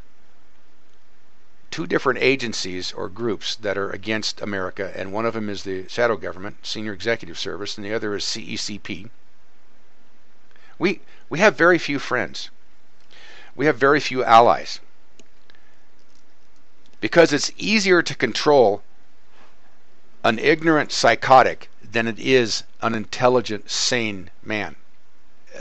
two 1.69 1.85
different 1.85 2.19
agencies 2.19 2.91
or 2.91 3.07
groups 3.07 3.55
that 3.55 3.77
are 3.77 3.91
against 3.91 4.41
America, 4.41 4.91
and 4.95 5.13
one 5.13 5.25
of 5.25 5.33
them 5.33 5.47
is 5.47 5.63
the 5.63 5.87
shadow 5.87 6.17
government, 6.17 6.65
Senior 6.65 6.93
Executive 6.93 7.39
Service, 7.39 7.77
and 7.77 7.85
the 7.85 7.93
other 7.93 8.15
is 8.15 8.25
CECP. 8.25 9.09
We 10.79 11.01
we 11.29 11.39
have 11.39 11.55
very 11.55 11.77
few 11.77 11.99
friends. 11.99 12.49
We 13.55 13.67
have 13.67 13.77
very 13.77 13.99
few 13.99 14.23
allies. 14.23 14.79
Because 16.99 17.31
it's 17.31 17.51
easier 17.55 18.01
to 18.01 18.15
control 18.15 18.81
an 20.23 20.39
ignorant 20.39 20.91
psychotic 20.91 21.69
than 21.83 22.07
it 22.07 22.17
is 22.19 22.63
an 22.81 22.95
intelligent, 22.95 23.69
sane 23.69 24.31
man. 24.43 24.75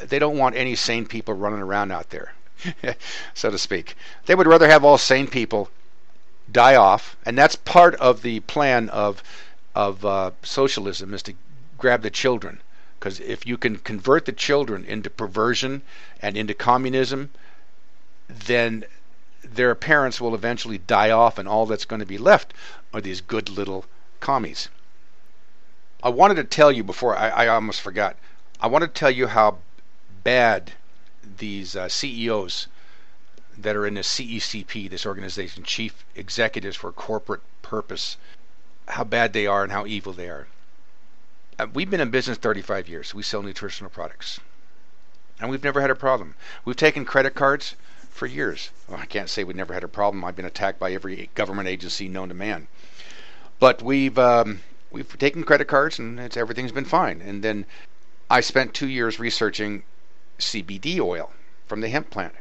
They 0.04 0.18
don't 0.18 0.38
want 0.38 0.56
any 0.56 0.74
sane 0.74 1.06
people 1.06 1.34
running 1.34 1.60
around 1.60 1.92
out 1.92 2.10
there, 2.10 2.32
so 3.34 3.50
to 3.50 3.58
speak. 3.58 3.96
They 4.26 4.34
would 4.34 4.46
rather 4.46 4.68
have 4.68 4.84
all 4.84 4.98
sane 4.98 5.26
people 5.26 5.70
die 6.50 6.76
off, 6.76 7.16
and 7.24 7.36
that's 7.36 7.56
part 7.56 7.94
of 7.96 8.22
the 8.22 8.40
plan 8.40 8.88
of 8.90 9.22
of 9.74 10.04
uh, 10.04 10.32
socialism 10.42 11.14
is 11.14 11.22
to 11.22 11.34
grab 11.78 12.02
the 12.02 12.10
children. 12.10 12.60
Because 12.98 13.20
if 13.20 13.46
you 13.46 13.56
can 13.56 13.78
convert 13.78 14.26
the 14.26 14.32
children 14.32 14.84
into 14.84 15.08
perversion 15.08 15.82
and 16.20 16.36
into 16.36 16.52
communism, 16.52 17.30
then 18.28 18.84
their 19.42 19.74
parents 19.74 20.20
will 20.20 20.34
eventually 20.34 20.78
die 20.78 21.10
off, 21.10 21.38
and 21.38 21.48
all 21.48 21.66
that's 21.66 21.86
going 21.86 22.00
to 22.00 22.06
be 22.06 22.18
left 22.18 22.52
are 22.92 23.00
these 23.00 23.20
good 23.20 23.48
little 23.48 23.86
commies. 24.20 24.68
I 26.02 26.10
wanted 26.10 26.34
to 26.36 26.44
tell 26.44 26.70
you 26.70 26.84
before 26.84 27.16
I, 27.16 27.28
I 27.28 27.48
almost 27.48 27.80
forgot. 27.80 28.16
I 28.60 28.66
want 28.66 28.82
to 28.82 28.88
tell 28.88 29.10
you 29.10 29.28
how 29.28 29.58
bad 30.22 30.72
these 31.38 31.76
uh, 31.76 31.88
CEOs 31.88 32.66
that 33.59 33.76
are 33.76 33.86
in 33.86 33.94
the 33.94 34.01
CECP, 34.01 34.88
this 34.88 35.06
organization, 35.06 35.62
Chief 35.62 36.05
Executives 36.14 36.76
for 36.76 36.92
Corporate 36.92 37.42
Purpose, 37.62 38.16
how 38.88 39.05
bad 39.05 39.32
they 39.32 39.47
are 39.47 39.62
and 39.62 39.72
how 39.72 39.86
evil 39.86 40.12
they 40.12 40.28
are. 40.28 40.47
Uh, 41.59 41.66
we've 41.72 41.90
been 41.90 42.01
in 42.01 42.10
business 42.10 42.38
35 42.38 42.88
years. 42.88 43.14
We 43.14 43.22
sell 43.22 43.42
nutritional 43.42 43.90
products. 43.90 44.40
And 45.40 45.51
we've 45.51 45.64
never 45.64 45.80
had 45.80 45.90
a 45.90 45.94
problem. 45.94 46.34
We've 46.64 46.76
taken 46.76 47.05
credit 47.05 47.34
cards 47.34 47.74
for 48.10 48.26
years. 48.26 48.70
Well, 48.88 48.98
I 48.98 49.06
can't 49.06 49.30
say 49.30 49.44
we've 49.44 49.56
never 49.56 49.74
had 49.74 49.84
a 49.84 49.88
problem. 49.88 50.24
I've 50.24 50.36
been 50.36 50.44
attacked 50.44 50.78
by 50.78 50.92
every 50.92 51.30
government 51.34 51.68
agency 51.68 52.09
known 52.09 52.28
to 52.28 52.34
man. 52.34 52.68
But 53.59 53.82
we've 53.82 54.18
um, 54.18 54.60
we've 54.90 55.18
taken 55.18 55.44
credit 55.44 55.66
cards 55.68 55.98
and 55.98 56.18
everything's 56.36 56.72
been 56.72 56.84
fine. 56.84 57.20
And 57.20 57.42
then 57.42 57.66
I 58.28 58.40
spent 58.40 58.74
two 58.74 58.88
years 58.88 59.18
researching 59.18 59.82
CBD 60.40 60.98
oil 60.98 61.32
from 61.66 61.80
the 61.80 61.88
hemp 61.88 62.10
plant 62.10 62.34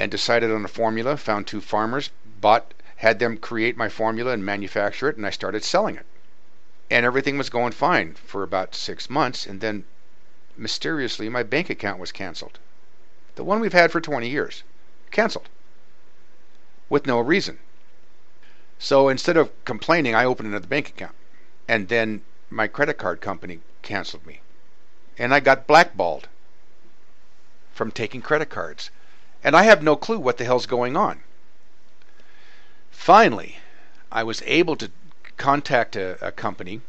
and 0.00 0.10
decided 0.10 0.50
on 0.50 0.64
a 0.64 0.68
formula, 0.68 1.16
found 1.16 1.46
two 1.46 1.60
farmers, 1.60 2.10
bought, 2.40 2.72
had 2.96 3.18
them 3.18 3.36
create 3.36 3.76
my 3.76 3.88
formula 3.88 4.32
and 4.32 4.44
manufacture 4.44 5.10
it, 5.10 5.16
and 5.16 5.26
I 5.26 5.30
started 5.30 5.62
selling 5.62 5.96
it. 5.96 6.06
And 6.90 7.04
everything 7.04 7.36
was 7.36 7.50
going 7.50 7.72
fine 7.72 8.14
for 8.14 8.42
about 8.42 8.74
six 8.74 9.10
months, 9.10 9.46
and 9.46 9.60
then 9.60 9.84
mysteriously 10.56 11.28
my 11.28 11.42
bank 11.42 11.68
account 11.68 12.00
was 12.00 12.12
canceled. 12.12 12.58
The 13.34 13.44
one 13.44 13.60
we've 13.60 13.74
had 13.74 13.92
for 13.92 14.00
20 14.00 14.28
years. 14.28 14.62
Canceled. 15.10 15.50
With 16.88 17.06
no 17.06 17.20
reason. 17.20 17.58
So 18.78 19.10
instead 19.10 19.36
of 19.36 19.52
complaining, 19.66 20.14
I 20.14 20.24
opened 20.24 20.48
another 20.48 20.66
bank 20.66 20.88
account. 20.88 21.14
And 21.68 21.88
then 21.88 22.22
my 22.48 22.66
credit 22.66 22.94
card 22.94 23.20
company 23.20 23.60
canceled 23.82 24.26
me, 24.26 24.40
and 25.18 25.34
I 25.34 25.40
got 25.40 25.66
blackballed 25.66 26.26
from 27.80 27.90
taking 27.90 28.20
credit 28.20 28.50
cards, 28.50 28.90
and 29.42 29.56
I 29.56 29.62
have 29.62 29.82
no 29.82 29.96
clue 29.96 30.18
what 30.18 30.36
the 30.36 30.44
hell's 30.44 30.66
going 30.66 30.98
on. 30.98 31.20
Finally, 32.90 33.56
I 34.12 34.22
was 34.22 34.42
able 34.44 34.76
to 34.76 34.90
contact 35.38 35.96
a, 35.96 36.18
a 36.20 36.30
company 36.30 36.82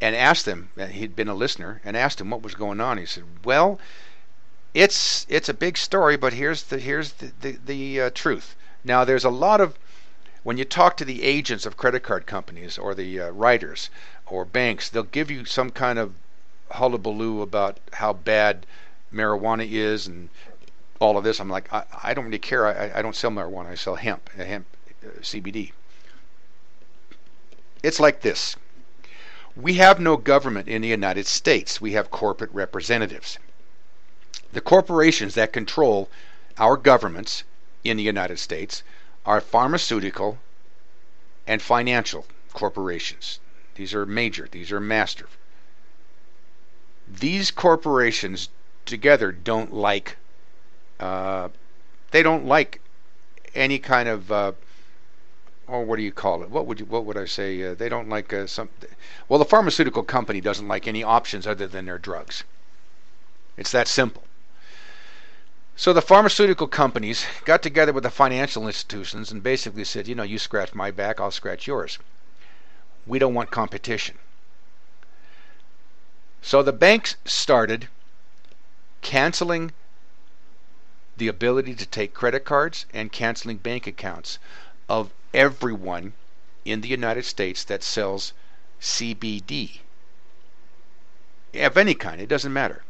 and 0.00 0.16
asked 0.16 0.46
them. 0.46 0.70
And 0.78 0.92
he'd 0.92 1.14
been 1.14 1.28
a 1.28 1.34
listener 1.34 1.82
and 1.84 1.94
asked 1.94 2.22
him 2.22 2.30
what 2.30 2.40
was 2.40 2.54
going 2.54 2.80
on. 2.80 2.96
He 2.96 3.04
said, 3.04 3.24
"Well." 3.44 3.78
It's 4.72 5.26
it's 5.28 5.50
a 5.50 5.54
big 5.54 5.76
story, 5.76 6.16
but 6.16 6.32
here's 6.32 6.62
the 6.62 6.78
here's 6.78 7.12
the 7.12 7.32
the, 7.42 7.58
the 7.66 8.00
uh, 8.00 8.10
truth. 8.14 8.56
Now 8.84 9.04
there's 9.04 9.26
a 9.26 9.40
lot 9.46 9.60
of 9.60 9.78
when 10.42 10.56
you 10.56 10.64
talk 10.64 10.96
to 10.96 11.04
the 11.04 11.22
agents 11.22 11.66
of 11.66 11.76
credit 11.76 12.02
card 12.02 12.24
companies 12.24 12.78
or 12.78 12.94
the 12.94 13.20
uh, 13.20 13.30
writers 13.30 13.90
or 14.24 14.46
banks, 14.46 14.88
they'll 14.88 15.02
give 15.18 15.30
you 15.30 15.44
some 15.44 15.70
kind 15.70 15.98
of 15.98 16.14
hullabaloo 16.70 17.42
about 17.42 17.76
how 17.94 18.14
bad 18.14 18.64
marijuana 19.12 19.66
is 19.70 20.06
and 20.06 20.28
all 21.00 21.16
of 21.16 21.24
this. 21.24 21.40
I'm 21.40 21.48
like, 21.48 21.72
I, 21.72 21.84
I 22.02 22.14
don't 22.14 22.24
really 22.24 22.38
care. 22.38 22.66
I, 22.66 22.98
I 22.98 23.02
don't 23.02 23.16
sell 23.16 23.30
marijuana. 23.30 23.66
I 23.66 23.74
sell 23.74 23.96
hemp, 23.96 24.30
uh, 24.38 24.44
hemp 24.44 24.66
uh, 25.04 25.20
CBD. 25.20 25.72
It's 27.82 28.00
like 28.00 28.22
this. 28.22 28.56
We 29.56 29.74
have 29.74 30.00
no 30.00 30.16
government 30.16 30.68
in 30.68 30.82
the 30.82 30.88
United 30.88 31.26
States. 31.26 31.80
We 31.80 31.92
have 31.92 32.10
corporate 32.10 32.52
representatives. 32.52 33.38
The 34.52 34.60
corporations 34.60 35.34
that 35.34 35.52
control 35.52 36.08
our 36.58 36.76
governments 36.76 37.44
in 37.84 37.96
the 37.96 38.02
United 38.02 38.38
States 38.38 38.82
are 39.24 39.40
pharmaceutical 39.40 40.38
and 41.46 41.62
financial 41.62 42.26
corporations. 42.52 43.40
These 43.74 43.94
are 43.94 44.06
major, 44.06 44.48
these 44.50 44.72
are 44.72 44.80
master. 44.80 45.28
These 47.06 47.50
corporations 47.50 48.48
together 48.88 49.30
don't 49.32 49.72
like, 49.72 50.16
uh, 50.98 51.48
they 52.10 52.22
don't 52.22 52.46
like 52.46 52.80
any 53.54 53.78
kind 53.78 54.08
of, 54.08 54.32
uh, 54.32 54.52
or 55.66 55.84
what 55.84 55.96
do 55.96 56.02
you 56.02 56.12
call 56.12 56.42
it? 56.42 56.50
What 56.50 56.66
would 56.66 56.80
you, 56.80 56.86
what 56.86 57.04
would 57.04 57.16
I 57.16 57.26
say? 57.26 57.62
Uh, 57.62 57.74
they 57.74 57.88
don't 57.88 58.08
like 58.08 58.32
uh, 58.32 58.46
some. 58.46 58.70
Well, 59.28 59.38
the 59.38 59.44
pharmaceutical 59.44 60.02
company 60.02 60.40
doesn't 60.40 60.66
like 60.66 60.88
any 60.88 61.02
options 61.02 61.46
other 61.46 61.66
than 61.66 61.84
their 61.84 61.98
drugs. 61.98 62.44
It's 63.56 63.72
that 63.72 63.88
simple. 63.88 64.24
So 65.76 65.92
the 65.92 66.02
pharmaceutical 66.02 66.66
companies 66.66 67.24
got 67.44 67.62
together 67.62 67.92
with 67.92 68.02
the 68.02 68.10
financial 68.10 68.66
institutions 68.66 69.30
and 69.30 69.42
basically 69.42 69.84
said, 69.84 70.08
you 70.08 70.14
know, 70.16 70.24
you 70.24 70.38
scratch 70.38 70.74
my 70.74 70.90
back, 70.90 71.20
I'll 71.20 71.30
scratch 71.30 71.68
yours. 71.68 71.98
We 73.06 73.20
don't 73.20 73.34
want 73.34 73.52
competition. 73.52 74.18
So 76.42 76.62
the 76.62 76.72
banks 76.72 77.16
started 77.24 77.88
canceling 79.02 79.72
the 81.16 81.28
ability 81.28 81.74
to 81.74 81.86
take 81.86 82.14
credit 82.14 82.44
cards 82.44 82.86
and 82.92 83.12
canceling 83.12 83.56
bank 83.56 83.86
accounts 83.86 84.38
of 84.88 85.10
everyone 85.34 86.12
in 86.64 86.80
the 86.80 86.88
United 86.88 87.24
States 87.24 87.64
that 87.64 87.82
sells 87.82 88.32
CBD. 88.80 89.80
Of 91.54 91.76
any 91.76 91.94
kind, 91.94 92.20
it 92.20 92.28
doesn't 92.28 92.52
matter 92.52 92.82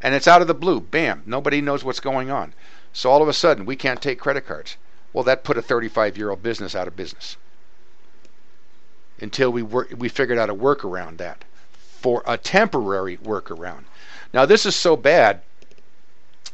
and 0.00 0.14
it's 0.14 0.28
out 0.28 0.40
of 0.40 0.48
the 0.48 0.54
blue. 0.54 0.80
Bam, 0.80 1.22
nobody 1.26 1.60
knows 1.60 1.82
what's 1.82 2.00
going 2.00 2.30
on. 2.30 2.54
So 2.92 3.10
all 3.10 3.22
of 3.22 3.28
a 3.28 3.32
sudden, 3.32 3.66
we 3.66 3.76
can't 3.76 4.00
take 4.00 4.20
credit 4.20 4.46
cards. 4.46 4.76
Well, 5.12 5.24
that 5.24 5.44
put 5.44 5.58
a 5.58 5.62
35 5.62 6.16
year 6.16 6.30
old 6.30 6.42
business 6.42 6.74
out 6.74 6.88
of 6.88 6.96
business 6.96 7.36
until 9.20 9.50
we 9.50 9.62
wor- 9.62 9.88
we 9.96 10.08
figured 10.08 10.38
out 10.38 10.50
a 10.50 10.54
workaround 10.54 11.16
that 11.18 11.44
for 11.72 12.22
a 12.26 12.38
temporary 12.38 13.16
workaround. 13.16 13.84
Now 14.32 14.46
this 14.46 14.66
is 14.66 14.76
so 14.76 14.96
bad 14.96 15.42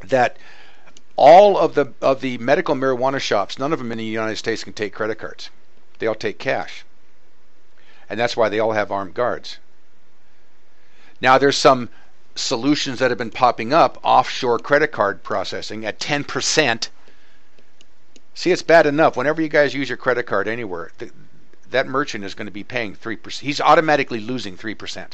that 0.05 0.37
all 1.17 1.59
of 1.59 1.75
the 1.75 1.93
of 2.01 2.21
the 2.21 2.39
medical 2.39 2.75
marijuana 2.75 3.21
shops, 3.21 3.59
none 3.59 3.73
of 3.73 3.79
them 3.79 3.93
in 3.93 3.99
the 3.99 4.05
United 4.05 4.37
States 4.37 4.65
can 4.65 4.73
take 4.73 4.95
credit 4.95 5.19
cards. 5.19 5.51
They 5.99 6.07
all 6.07 6.15
take 6.15 6.39
cash. 6.39 6.85
And 8.09 8.19
that's 8.19 8.37
why 8.37 8.49
they 8.49 8.59
all 8.59 8.73
have 8.73 8.91
armed 8.91 9.15
guards. 9.15 9.59
Now 11.21 11.39
there's 11.39 11.57
some 11.57 11.89
solutions 12.35 12.99
that 12.99 13.11
have 13.11 13.19
been 13.19 13.31
popping 13.31 13.73
up 13.73 13.99
offshore 14.03 14.59
credit 14.59 14.89
card 14.89 15.23
processing 15.23 15.85
at 15.85 16.01
10%. 16.01 16.89
See, 18.35 18.51
it's 18.51 18.63
bad 18.63 18.87
enough. 18.87 19.17
Whenever 19.17 19.41
you 19.41 19.49
guys 19.49 19.75
use 19.75 19.89
your 19.89 19.97
credit 19.97 20.25
card 20.25 20.49
anywhere, 20.49 20.91
that 21.71 21.87
merchant 21.87 22.25
is 22.25 22.35
going 22.35 22.47
to 22.47 22.53
be 22.53 22.65
paying 22.65 22.97
3%. 22.97 23.39
He's 23.39 23.61
automatically 23.61 24.21
losing 24.21 24.57
3% 24.57 25.13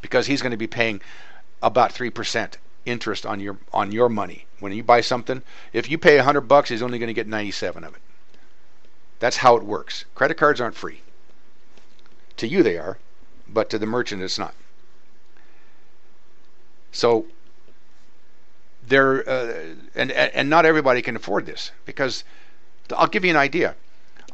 because 0.00 0.26
he's 0.26 0.42
going 0.42 0.52
to 0.52 0.56
be 0.56 0.68
paying 0.68 1.00
about 1.64 1.94
3% 1.94 2.54
interest 2.84 3.24
on 3.24 3.40
your 3.40 3.56
on 3.72 3.90
your 3.90 4.08
money. 4.08 4.46
When 4.60 4.72
you 4.72 4.82
buy 4.82 5.00
something, 5.00 5.42
if 5.72 5.90
you 5.90 5.98
pay 5.98 6.16
100 6.16 6.42
bucks, 6.42 6.68
he's 6.68 6.82
only 6.82 6.98
going 6.98 7.08
to 7.08 7.14
get 7.14 7.26
97 7.26 7.82
of 7.82 7.94
it. 7.94 8.02
That's 9.18 9.38
how 9.38 9.56
it 9.56 9.62
works. 9.62 10.04
Credit 10.14 10.36
cards 10.36 10.60
aren't 10.60 10.76
free. 10.76 11.00
To 12.36 12.46
you 12.46 12.62
they 12.62 12.76
are, 12.78 12.98
but 13.48 13.70
to 13.70 13.78
the 13.78 13.86
merchant 13.86 14.22
it's 14.22 14.38
not. 14.38 14.54
So 16.92 17.26
there, 18.86 19.28
uh, 19.28 19.74
and 19.94 20.12
and 20.12 20.50
not 20.50 20.66
everybody 20.66 21.00
can 21.00 21.16
afford 21.16 21.46
this 21.46 21.70
because 21.86 22.22
I'll 22.94 23.06
give 23.06 23.24
you 23.24 23.30
an 23.30 23.36
idea. 23.36 23.76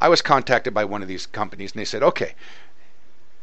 I 0.01 0.09
was 0.09 0.23
contacted 0.23 0.75
by 0.75 0.85
one 0.85 1.03
of 1.03 1.09
these 1.09 1.27
companies 1.27 1.73
and 1.73 1.81
they 1.81 1.85
said, 1.85 2.03
okay, 2.03 2.35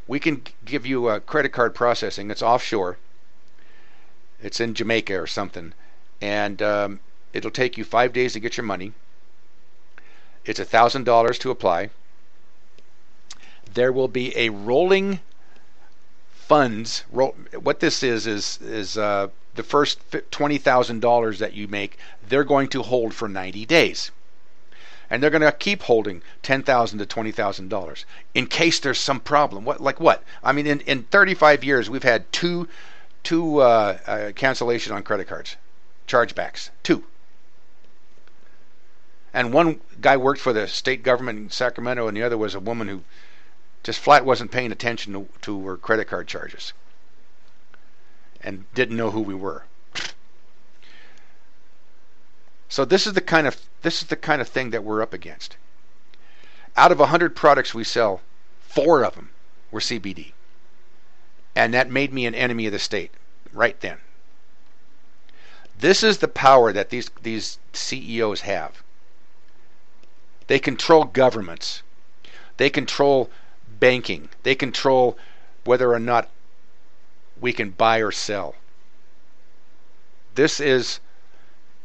we 0.07 0.19
can 0.19 0.41
give 0.65 0.85
you 0.85 1.09
a 1.09 1.19
credit 1.19 1.49
card 1.49 1.75
processing. 1.75 2.31
It's 2.31 2.41
offshore. 2.41 2.97
It's 4.41 4.59
in 4.59 4.73
Jamaica 4.73 5.19
or 5.19 5.27
something, 5.27 5.73
and 6.21 6.61
um, 6.61 6.99
it'll 7.33 7.51
take 7.51 7.77
you 7.77 7.83
five 7.83 8.13
days 8.13 8.33
to 8.33 8.39
get 8.39 8.57
your 8.57 8.65
money. 8.65 8.93
It's 10.45 10.59
a 10.59 10.65
thousand 10.65 11.03
dollars 11.03 11.39
to 11.39 11.51
apply. 11.51 11.89
There 13.73 13.91
will 13.91 14.07
be 14.07 14.35
a 14.37 14.49
rolling 14.49 15.19
funds. 16.31 17.03
What 17.09 17.79
this 17.79 18.03
is 18.03 18.25
is 18.27 18.59
is 18.61 18.97
uh, 18.97 19.29
the 19.55 19.63
first 19.63 19.99
twenty 20.31 20.57
thousand 20.57 21.01
dollars 21.01 21.39
that 21.39 21.53
you 21.53 21.67
make, 21.67 21.97
they're 22.27 22.43
going 22.43 22.69
to 22.69 22.83
hold 22.83 23.13
for 23.13 23.27
ninety 23.27 23.65
days, 23.65 24.11
and 25.09 25.21
they're 25.21 25.29
going 25.29 25.41
to 25.41 25.51
keep 25.51 25.83
holding 25.83 26.21
ten 26.41 26.63
thousand 26.63 26.99
to 26.99 27.05
twenty 27.05 27.31
thousand 27.31 27.69
dollars 27.69 28.05
in 28.33 28.47
case 28.47 28.79
there's 28.79 28.99
some 28.99 29.19
problem. 29.19 29.65
What 29.65 29.81
like 29.81 29.99
what? 29.99 30.23
I 30.43 30.53
mean, 30.53 30.67
in 30.67 30.79
in 30.81 31.03
thirty 31.03 31.33
five 31.33 31.63
years, 31.63 31.89
we've 31.89 32.03
had 32.03 32.31
two 32.31 32.69
two 33.27 33.59
uh, 33.59 33.97
uh, 34.07 34.31
cancellation 34.31 34.93
on 34.93 35.03
credit 35.03 35.27
cards, 35.27 35.57
chargebacks, 36.07 36.69
two. 36.81 37.03
And 39.33 39.51
one 39.51 39.81
guy 39.99 40.15
worked 40.15 40.39
for 40.39 40.53
the 40.53 40.65
state 40.65 41.03
government 41.03 41.37
in 41.37 41.49
Sacramento, 41.49 42.07
and 42.07 42.15
the 42.15 42.23
other 42.23 42.37
was 42.37 42.55
a 42.55 42.61
woman 42.61 42.87
who 42.87 43.01
just 43.83 43.99
flat 43.99 44.23
wasn't 44.23 44.51
paying 44.51 44.71
attention 44.71 45.11
to, 45.11 45.27
to 45.41 45.65
her 45.65 45.75
credit 45.75 46.05
card 46.05 46.29
charges 46.29 46.71
and 48.39 48.63
didn't 48.73 48.95
know 48.95 49.11
who 49.11 49.19
we 49.19 49.35
were. 49.35 49.65
So 52.69 52.85
this 52.85 53.05
is 53.05 53.11
the 53.11 53.19
kind 53.19 53.45
of 53.45 53.57
this 53.81 54.01
is 54.01 54.07
the 54.07 54.15
kind 54.15 54.39
of 54.39 54.47
thing 54.47 54.69
that 54.69 54.85
we're 54.85 55.01
up 55.01 55.13
against. 55.13 55.57
Out 56.77 56.93
of 56.93 56.99
100 56.99 57.35
products 57.35 57.73
we 57.73 57.83
sell, 57.83 58.21
4 58.61 59.03
of 59.03 59.15
them 59.15 59.31
were 59.69 59.81
CBD. 59.81 60.31
And 61.57 61.73
that 61.73 61.89
made 61.89 62.13
me 62.13 62.27
an 62.27 62.35
enemy 62.35 62.67
of 62.67 62.71
the 62.71 62.77
state 62.77 63.09
right 63.51 63.79
then. 63.79 63.97
This 65.79 66.03
is 66.03 66.19
the 66.19 66.27
power 66.27 66.71
that 66.71 66.91
these 66.91 67.09
these 67.23 67.57
CEOs 67.73 68.41
have. 68.41 68.83
They 70.45 70.59
control 70.59 71.05
governments. 71.05 71.81
They 72.57 72.69
control 72.69 73.31
banking. 73.79 74.29
They 74.43 74.53
control 74.53 75.17
whether 75.63 75.91
or 75.91 75.99
not 75.99 76.29
we 77.41 77.53
can 77.53 77.71
buy 77.71 77.97
or 78.01 78.11
sell. 78.11 78.53
This 80.35 80.59
is 80.59 80.99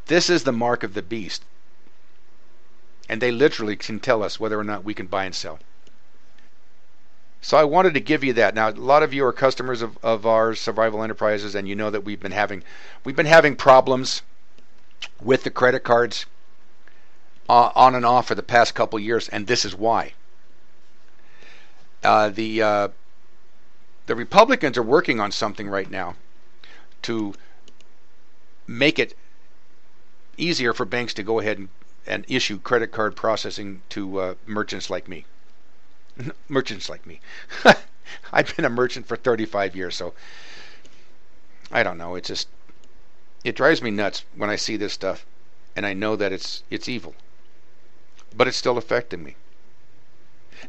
this 0.05 0.29
is 0.29 0.45
the 0.45 0.53
mark 0.53 0.83
of 0.83 0.93
the 0.93 1.01
beast. 1.01 1.45
And 3.09 3.23
they 3.23 3.31
literally 3.33 3.77
can 3.77 4.01
tell 4.01 4.23
us 4.23 4.39
whether 4.39 4.59
or 4.59 4.65
not 4.65 4.85
we 4.85 4.93
can 4.93 5.07
buy 5.07 5.25
and 5.25 5.35
sell. 5.35 5.61
So 7.45 7.57
I 7.57 7.65
wanted 7.65 7.95
to 7.95 8.01
give 8.01 8.23
you 8.23 8.33
that. 8.35 8.55
Now 8.55 8.71
a 8.71 8.73
lot 8.73 9.03
of 9.03 9.13
you 9.13 9.27
are 9.27 9.33
customers 9.33 9.83
of, 9.83 9.99
of 10.01 10.25
our 10.25 10.55
survival 10.55 11.03
enterprises 11.03 11.57
and 11.57 11.69
you 11.69 11.75
know 11.75 11.91
that 11.91 12.05
we've 12.05 12.21
been 12.21 12.31
having 12.31 12.63
we've 13.05 13.17
been 13.17 13.27
having 13.27 13.57
problems 13.57 14.23
with 15.21 15.43
the 15.43 15.51
credit 15.51 15.81
cards 15.81 16.25
uh, 17.49 17.73
on 17.75 17.97
and 17.97 18.07
off 18.07 18.29
for 18.29 18.37
the 18.37 18.45
past 18.45 18.77
couple 18.77 18.97
years 19.01 19.29
and 19.29 19.49
this 19.49 19.65
is 19.65 19.75
why. 19.75 20.13
Uh, 22.05 22.29
the 22.29 22.63
uh, 22.63 22.89
the 24.07 24.15
Republicans 24.15 24.79
are 24.79 24.83
working 24.83 25.19
on 25.19 25.33
something 25.33 25.69
right 25.69 25.91
now 25.91 26.15
to 27.03 27.35
make 28.69 29.01
it 29.01 29.17
easier 30.37 30.73
for 30.73 30.85
banks 30.85 31.13
to 31.15 31.25
go 31.25 31.41
ahead 31.41 31.59
and, 31.59 31.69
and 32.07 32.25
issue 32.29 32.61
credit 32.61 32.93
card 32.93 33.17
processing 33.17 33.83
to 33.89 34.21
uh, 34.21 34.35
merchants 34.47 34.89
like 34.89 35.09
me. 35.09 35.27
Merchants 36.49 36.89
like 36.89 37.07
me. 37.07 37.21
I've 38.33 38.55
been 38.57 38.65
a 38.65 38.71
merchant 38.71 39.07
for 39.07 39.17
35 39.17 39.77
years, 39.77 39.97
so 39.97 40.15
I 41.71 41.83
don't 41.83 41.99
know. 41.99 42.15
It 42.15 42.25
just 42.25 42.49
it 43.45 43.57
drives 43.57 43.83
me 43.83 43.91
nuts 43.91 44.25
when 44.37 44.51
I 44.51 44.57
see 44.57 44.77
this 44.77 44.93
stuff, 44.93 45.27
and 45.75 45.87
I 45.87 45.95
know 45.95 46.17
that 46.17 46.33
it's 46.33 46.63
it's 46.71 46.89
evil, 46.89 47.15
but 48.35 48.47
it's 48.47 48.57
still 48.57 48.79
affecting 48.79 49.23
me. 49.23 49.37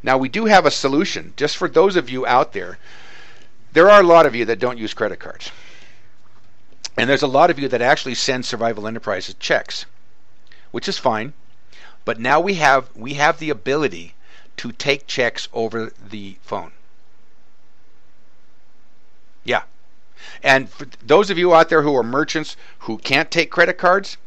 Now 0.01 0.17
we 0.17 0.29
do 0.29 0.45
have 0.45 0.65
a 0.65 0.71
solution, 0.71 1.33
just 1.35 1.57
for 1.57 1.67
those 1.67 1.95
of 1.95 2.09
you 2.09 2.25
out 2.25 2.53
there. 2.53 2.79
There 3.73 3.89
are 3.89 4.01
a 4.01 4.05
lot 4.05 4.25
of 4.25 4.35
you 4.35 4.45
that 4.45 4.59
don't 4.59 4.77
use 4.77 4.93
credit 4.93 5.19
cards. 5.19 5.51
And 6.95 7.09
there's 7.09 7.23
a 7.23 7.27
lot 7.27 7.49
of 7.49 7.57
you 7.57 7.67
that 7.69 7.81
actually 7.81 8.13
send 8.13 8.45
Survival 8.45 8.87
Enterprises 8.87 9.35
checks, 9.39 9.85
which 10.71 10.87
is 10.87 10.99
fine. 10.99 11.33
But 12.05 12.19
now 12.19 12.39
we 12.39 12.55
have 12.55 12.89
we 12.95 13.15
have 13.15 13.39
the 13.39 13.49
ability 13.49 14.13
to 14.57 14.71
take 14.71 15.07
checks 15.07 15.47
over 15.53 15.91
the 16.09 16.37
phone. 16.41 16.71
Yeah. 19.43 19.63
And 20.41 20.69
for 20.69 20.87
those 21.05 21.29
of 21.29 21.37
you 21.37 21.53
out 21.53 21.69
there 21.69 21.81
who 21.81 21.95
are 21.95 22.03
merchants 22.03 22.55
who 22.79 22.97
can't 22.97 23.31
take 23.31 23.51
credit 23.51 23.77
cards 23.77 24.17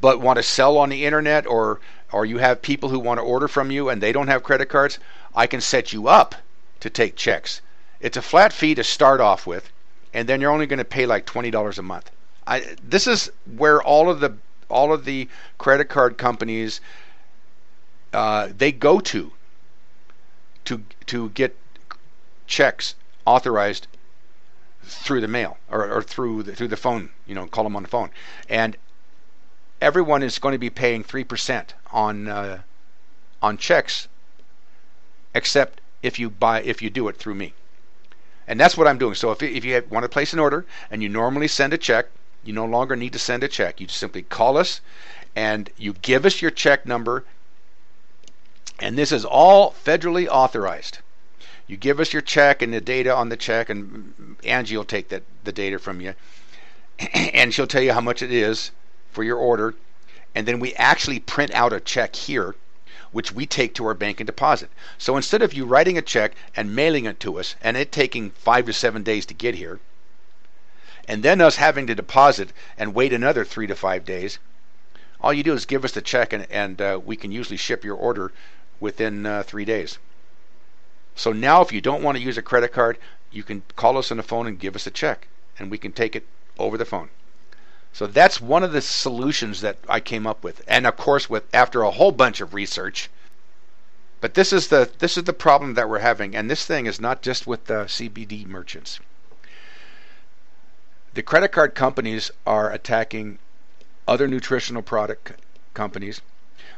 but 0.00 0.20
want 0.20 0.38
to 0.38 0.42
sell 0.42 0.78
on 0.78 0.88
the 0.88 1.04
internet 1.04 1.46
or 1.46 1.80
or 2.12 2.26
you 2.26 2.38
have 2.38 2.60
people 2.60 2.90
who 2.90 2.98
want 2.98 3.18
to 3.18 3.22
order 3.22 3.48
from 3.48 3.70
you 3.70 3.88
and 3.88 4.02
they 4.02 4.12
don't 4.12 4.28
have 4.28 4.42
credit 4.42 4.66
cards, 4.66 4.98
I 5.34 5.46
can 5.46 5.60
set 5.60 5.92
you 5.92 6.08
up 6.08 6.34
to 6.80 6.90
take 6.90 7.16
checks. 7.16 7.62
It's 8.00 8.16
a 8.16 8.22
flat 8.22 8.52
fee 8.52 8.74
to 8.74 8.84
start 8.84 9.20
off 9.20 9.46
with, 9.46 9.70
and 10.12 10.28
then 10.28 10.40
you're 10.40 10.50
only 10.50 10.66
going 10.66 10.78
to 10.78 10.84
pay 10.84 11.06
like 11.06 11.24
twenty 11.24 11.50
dollars 11.50 11.78
a 11.78 11.82
month. 11.82 12.10
I, 12.46 12.76
this 12.82 13.06
is 13.06 13.30
where 13.56 13.80
all 13.80 14.10
of 14.10 14.20
the 14.20 14.36
all 14.68 14.92
of 14.92 15.04
the 15.04 15.28
credit 15.58 15.88
card 15.88 16.18
companies 16.18 16.80
uh, 18.12 18.48
they 18.56 18.72
go 18.72 19.00
to 19.00 19.32
to 20.64 20.82
to 21.06 21.30
get 21.30 21.56
checks 22.46 22.94
authorized 23.24 23.86
through 24.82 25.20
the 25.20 25.28
mail 25.28 25.58
or, 25.70 25.90
or 25.90 26.02
through 26.02 26.42
the, 26.42 26.54
through 26.54 26.68
the 26.68 26.76
phone. 26.76 27.10
You 27.26 27.34
know, 27.34 27.46
call 27.46 27.64
them 27.64 27.76
on 27.76 27.82
the 27.82 27.88
phone, 27.88 28.10
and 28.48 28.76
everyone 29.80 30.22
is 30.22 30.38
going 30.38 30.52
to 30.52 30.58
be 30.58 30.70
paying 30.70 31.02
three 31.02 31.24
percent 31.24 31.74
on 31.90 32.28
uh, 32.28 32.62
on 33.40 33.56
checks, 33.56 34.08
except 35.34 35.80
if 36.02 36.18
you 36.18 36.30
buy 36.30 36.62
if 36.62 36.82
you 36.82 36.90
do 36.90 37.08
it 37.08 37.16
through 37.16 37.34
me. 37.34 37.54
And 38.46 38.58
that's 38.58 38.76
what 38.76 38.88
I'm 38.88 38.98
doing. 38.98 39.14
So 39.14 39.30
if, 39.30 39.42
if 39.42 39.64
you 39.64 39.82
want 39.88 40.02
to 40.02 40.08
place 40.08 40.32
an 40.32 40.38
order 40.40 40.66
and 40.90 41.02
you 41.02 41.08
normally 41.08 41.48
send 41.48 41.72
a 41.72 41.78
check, 41.78 42.06
you 42.44 42.52
no 42.52 42.66
longer 42.66 42.96
need 42.96 43.12
to 43.12 43.18
send 43.18 43.44
a 43.44 43.48
check. 43.48 43.80
You 43.80 43.86
just 43.86 44.00
simply 44.00 44.22
call 44.22 44.56
us 44.56 44.80
and 45.36 45.70
you 45.76 45.94
give 45.94 46.26
us 46.26 46.42
your 46.42 46.50
check 46.50 46.84
number. 46.84 47.24
And 48.82 48.98
this 48.98 49.12
is 49.12 49.24
all 49.24 49.72
federally 49.84 50.26
authorized. 50.26 50.98
You 51.68 51.76
give 51.76 52.00
us 52.00 52.12
your 52.12 52.20
check 52.20 52.62
and 52.62 52.74
the 52.74 52.80
data 52.80 53.14
on 53.14 53.28
the 53.28 53.36
check, 53.36 53.70
and 53.70 54.36
Angie 54.44 54.76
will 54.76 54.84
take 54.84 55.08
that 55.10 55.22
the 55.44 55.52
data 55.52 55.78
from 55.78 56.00
you, 56.00 56.14
and 57.14 57.54
she'll 57.54 57.68
tell 57.68 57.82
you 57.82 57.92
how 57.92 58.00
much 58.00 58.22
it 58.22 58.32
is 58.32 58.72
for 59.12 59.22
your 59.22 59.36
order. 59.38 59.76
And 60.34 60.48
then 60.48 60.58
we 60.58 60.74
actually 60.74 61.20
print 61.20 61.52
out 61.52 61.72
a 61.72 61.78
check 61.78 62.16
here 62.16 62.56
which 63.12 63.30
we 63.30 63.46
take 63.46 63.74
to 63.74 63.86
our 63.86 63.94
bank 63.94 64.18
and 64.18 64.26
deposit. 64.26 64.70
So 64.98 65.16
instead 65.16 65.42
of 65.42 65.54
you 65.54 65.64
writing 65.64 65.96
a 65.96 66.02
check 66.02 66.32
and 66.56 66.74
mailing 66.74 67.04
it 67.04 67.20
to 67.20 67.38
us 67.38 67.54
and 67.60 67.76
it 67.76 67.92
taking 67.92 68.30
five 68.30 68.66
to 68.66 68.72
seven 68.72 69.04
days 69.04 69.26
to 69.26 69.34
get 69.34 69.54
here, 69.54 69.78
and 71.06 71.22
then 71.22 71.40
us 71.40 71.56
having 71.56 71.86
to 71.86 71.94
deposit 71.94 72.52
and 72.76 72.94
wait 72.94 73.12
another 73.12 73.44
three 73.44 73.68
to 73.68 73.76
five 73.76 74.04
days, 74.04 74.40
all 75.20 75.32
you 75.32 75.44
do 75.44 75.52
is 75.52 75.66
give 75.66 75.84
us 75.84 75.92
the 75.92 76.02
check 76.02 76.32
and, 76.32 76.50
and 76.50 76.80
uh, 76.80 76.98
we 77.04 77.14
can 77.14 77.30
usually 77.30 77.56
ship 77.56 77.84
your 77.84 77.96
order 77.96 78.32
within 78.82 79.24
uh, 79.24 79.44
three 79.44 79.64
days. 79.64 79.98
So 81.14 81.32
now, 81.32 81.62
if 81.62 81.72
you 81.72 81.80
don't 81.80 82.02
want 82.02 82.18
to 82.18 82.24
use 82.24 82.36
a 82.36 82.42
credit 82.42 82.72
card, 82.72 82.98
you 83.30 83.42
can 83.42 83.62
call 83.76 83.96
us 83.96 84.10
on 84.10 84.16
the 84.16 84.22
phone 84.22 84.46
and 84.46 84.58
give 84.58 84.74
us 84.74 84.86
a 84.86 84.90
check, 84.90 85.28
and 85.58 85.70
we 85.70 85.78
can 85.78 85.92
take 85.92 86.16
it 86.16 86.26
over 86.58 86.76
the 86.76 86.84
phone. 86.84 87.08
So 87.92 88.06
that's 88.06 88.40
one 88.40 88.64
of 88.64 88.72
the 88.72 88.80
solutions 88.80 89.60
that 89.60 89.76
I 89.88 90.00
came 90.00 90.26
up 90.26 90.42
with, 90.42 90.62
and 90.66 90.86
of 90.86 90.96
course, 90.96 91.30
with 91.30 91.44
after 91.54 91.82
a 91.82 91.90
whole 91.92 92.12
bunch 92.12 92.40
of 92.40 92.54
research. 92.54 93.08
But 94.20 94.34
this 94.34 94.52
is 94.52 94.68
the 94.68 94.90
this 94.98 95.16
is 95.16 95.24
the 95.24 95.32
problem 95.32 95.74
that 95.74 95.88
we're 95.88 95.98
having, 95.98 96.34
and 96.34 96.50
this 96.50 96.64
thing 96.64 96.86
is 96.86 97.00
not 97.00 97.22
just 97.22 97.46
with 97.46 97.66
the 97.66 97.84
CBD 97.84 98.46
merchants. 98.46 98.98
The 101.14 101.22
credit 101.22 101.52
card 101.52 101.74
companies 101.74 102.30
are 102.46 102.72
attacking 102.72 103.38
other 104.08 104.26
nutritional 104.26 104.82
product 104.82 105.32
companies. 105.74 106.22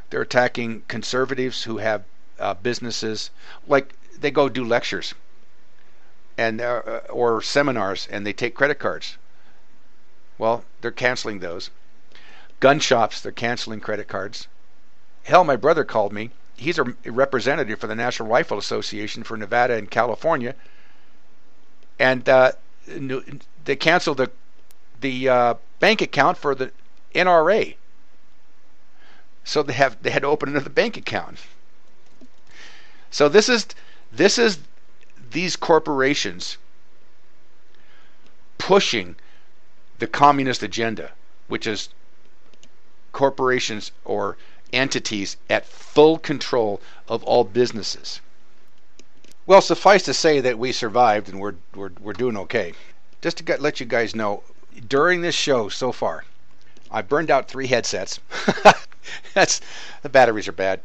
They're 0.09 0.21
attacking 0.21 0.83
conservatives 0.87 1.63
who 1.63 1.77
have 1.77 2.03
uh, 2.39 2.53
businesses, 2.53 3.29
like 3.67 3.93
they 4.19 4.31
go 4.31 4.49
do 4.49 4.63
lectures 4.63 5.13
and 6.37 6.61
uh, 6.61 7.01
or 7.09 7.41
seminars, 7.41 8.07
and 8.11 8.25
they 8.25 8.33
take 8.33 8.55
credit 8.55 8.79
cards 8.79 9.17
well, 10.37 10.65
they're 10.81 10.91
canceling 10.91 11.39
those. 11.39 11.69
Gun 12.59 12.79
shops, 12.79 13.21
they're 13.21 13.31
canceling 13.31 13.79
credit 13.79 14.07
cards. 14.07 14.47
Hell, 15.23 15.43
my 15.43 15.55
brother 15.55 15.83
called 15.83 16.13
me. 16.13 16.31
He's 16.57 16.79
a 16.79 16.83
representative 17.05 17.79
for 17.79 17.87
the 17.87 17.95
National 17.95 18.29
Rifle 18.29 18.57
Association 18.57 19.23
for 19.23 19.35
Nevada 19.35 19.73
and 19.73 19.89
California, 19.89 20.55
and 21.99 22.27
uh, 22.29 22.53
they 23.65 23.75
canceled 23.75 24.17
the 24.17 24.31
the 25.01 25.27
uh, 25.27 25.53
bank 25.79 26.01
account 26.01 26.37
for 26.37 26.55
the 26.55 26.71
NRA. 27.13 27.75
So 29.45 29.63
they 29.63 29.73
have 29.73 30.01
they 30.01 30.09
had 30.09 30.23
to 30.23 30.27
open 30.27 30.49
another 30.49 30.69
bank 30.69 30.97
account. 30.97 31.39
So 33.11 33.29
this 33.29 33.47
is 33.47 33.67
this 34.11 34.37
is 34.37 34.59
these 35.31 35.55
corporations 35.55 36.57
pushing 38.57 39.15
the 39.99 40.07
communist 40.07 40.63
agenda, 40.63 41.11
which 41.47 41.67
is 41.67 41.89
corporations 43.11 43.91
or 44.03 44.35
entities 44.73 45.37
at 45.49 45.65
full 45.65 46.17
control 46.17 46.81
of 47.07 47.23
all 47.23 47.43
businesses. 47.43 48.19
Well, 49.45 49.61
suffice 49.61 50.03
to 50.03 50.13
say 50.13 50.41
that 50.41 50.57
we 50.57 50.71
survived 50.71 51.29
and 51.29 51.39
we're, 51.39 51.55
we're, 51.75 51.91
we're 51.99 52.13
doing 52.13 52.35
okay. 52.37 52.73
Just 53.21 53.37
to 53.37 53.57
let 53.61 53.79
you 53.79 53.85
guys 53.85 54.15
know, 54.15 54.43
during 54.87 55.21
this 55.21 55.35
show 55.35 55.69
so 55.69 55.91
far, 55.91 56.25
I 56.91 57.01
burned 57.01 57.29
out 57.29 57.47
three 57.47 57.67
headsets. 57.67 58.19
That's 59.33 59.61
the 60.01 60.09
batteries 60.09 60.47
are 60.47 60.53
bad. 60.53 60.81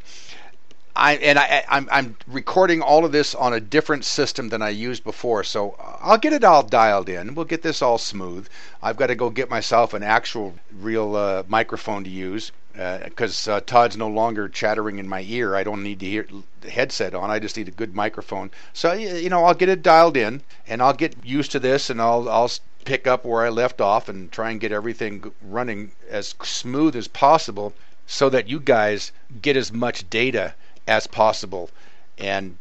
I 0.97 1.15
and 1.17 1.39
I 1.39 1.65
I'm 1.69 1.89
I'm 1.91 2.17
recording 2.27 2.83
all 2.83 3.05
of 3.05 3.13
this 3.13 3.35
on 3.35 3.53
a 3.53 3.61
different 3.61 4.05
system 4.05 4.49
than 4.49 4.61
I 4.61 4.71
used 4.71 5.05
before, 5.05 5.45
so 5.45 5.77
I'll 6.01 6.19
get 6.19 6.33
it 6.33 6.45
all 6.45 6.63
dialed 6.63 7.09
in. 7.09 7.35
We'll 7.35 7.45
get 7.45 7.63
this 7.63 7.81
all 7.81 7.97
smooth. 7.97 8.49
I've 8.83 8.97
got 8.97 9.07
to 9.07 9.15
go 9.15 9.31
get 9.31 9.49
myself 9.49 9.95
an 9.95 10.03
actual 10.03 10.55
real 10.79 11.15
uh, 11.15 11.45
microphone 11.49 12.05
to 12.05 12.11
use 12.11 12.53
because 12.73 13.49
uh, 13.49 13.55
uh, 13.55 13.61
Todd's 13.61 13.97
no 13.97 14.09
longer 14.09 14.49
chattering 14.49 14.99
in 14.99 15.09
my 15.09 15.25
ear. 15.27 15.55
I 15.55 15.65
don't 15.65 15.83
need 15.83 16.01
to 16.01 16.07
hear 16.07 16.27
the 16.61 16.71
headset 16.71 17.15
on. 17.15 17.31
I 17.31 17.39
just 17.39 17.57
need 17.57 17.69
a 17.69 17.73
good 17.73 17.95
microphone. 17.95 18.51
So 18.73 18.93
you 18.93 19.29
know, 19.29 19.45
I'll 19.45 19.55
get 19.55 19.69
it 19.69 19.83
dialed 19.83 20.17
in, 20.17 20.43
and 20.67 20.83
I'll 20.83 20.93
get 20.93 21.25
used 21.25 21.53
to 21.53 21.61
this, 21.61 21.89
and 21.89 22.01
I'll 22.01 22.29
I'll 22.29 22.51
pick 22.85 23.07
up 23.07 23.25
where 23.25 23.45
I 23.45 23.49
left 23.49 23.81
off 23.81 24.09
and 24.09 24.33
try 24.33 24.51
and 24.51 24.61
get 24.61 24.73
everything 24.73 25.33
running 25.43 25.93
as 26.09 26.35
smooth 26.43 26.97
as 26.97 27.09
possible, 27.09 27.75
so 28.11 28.29
that 28.29 28.49
you 28.49 28.59
guys 28.59 29.13
get 29.41 29.57
as 29.57 29.73
much 29.73 30.11
data 30.11 30.53
as 30.89 31.07
possible 31.07 31.71
and 32.19 32.59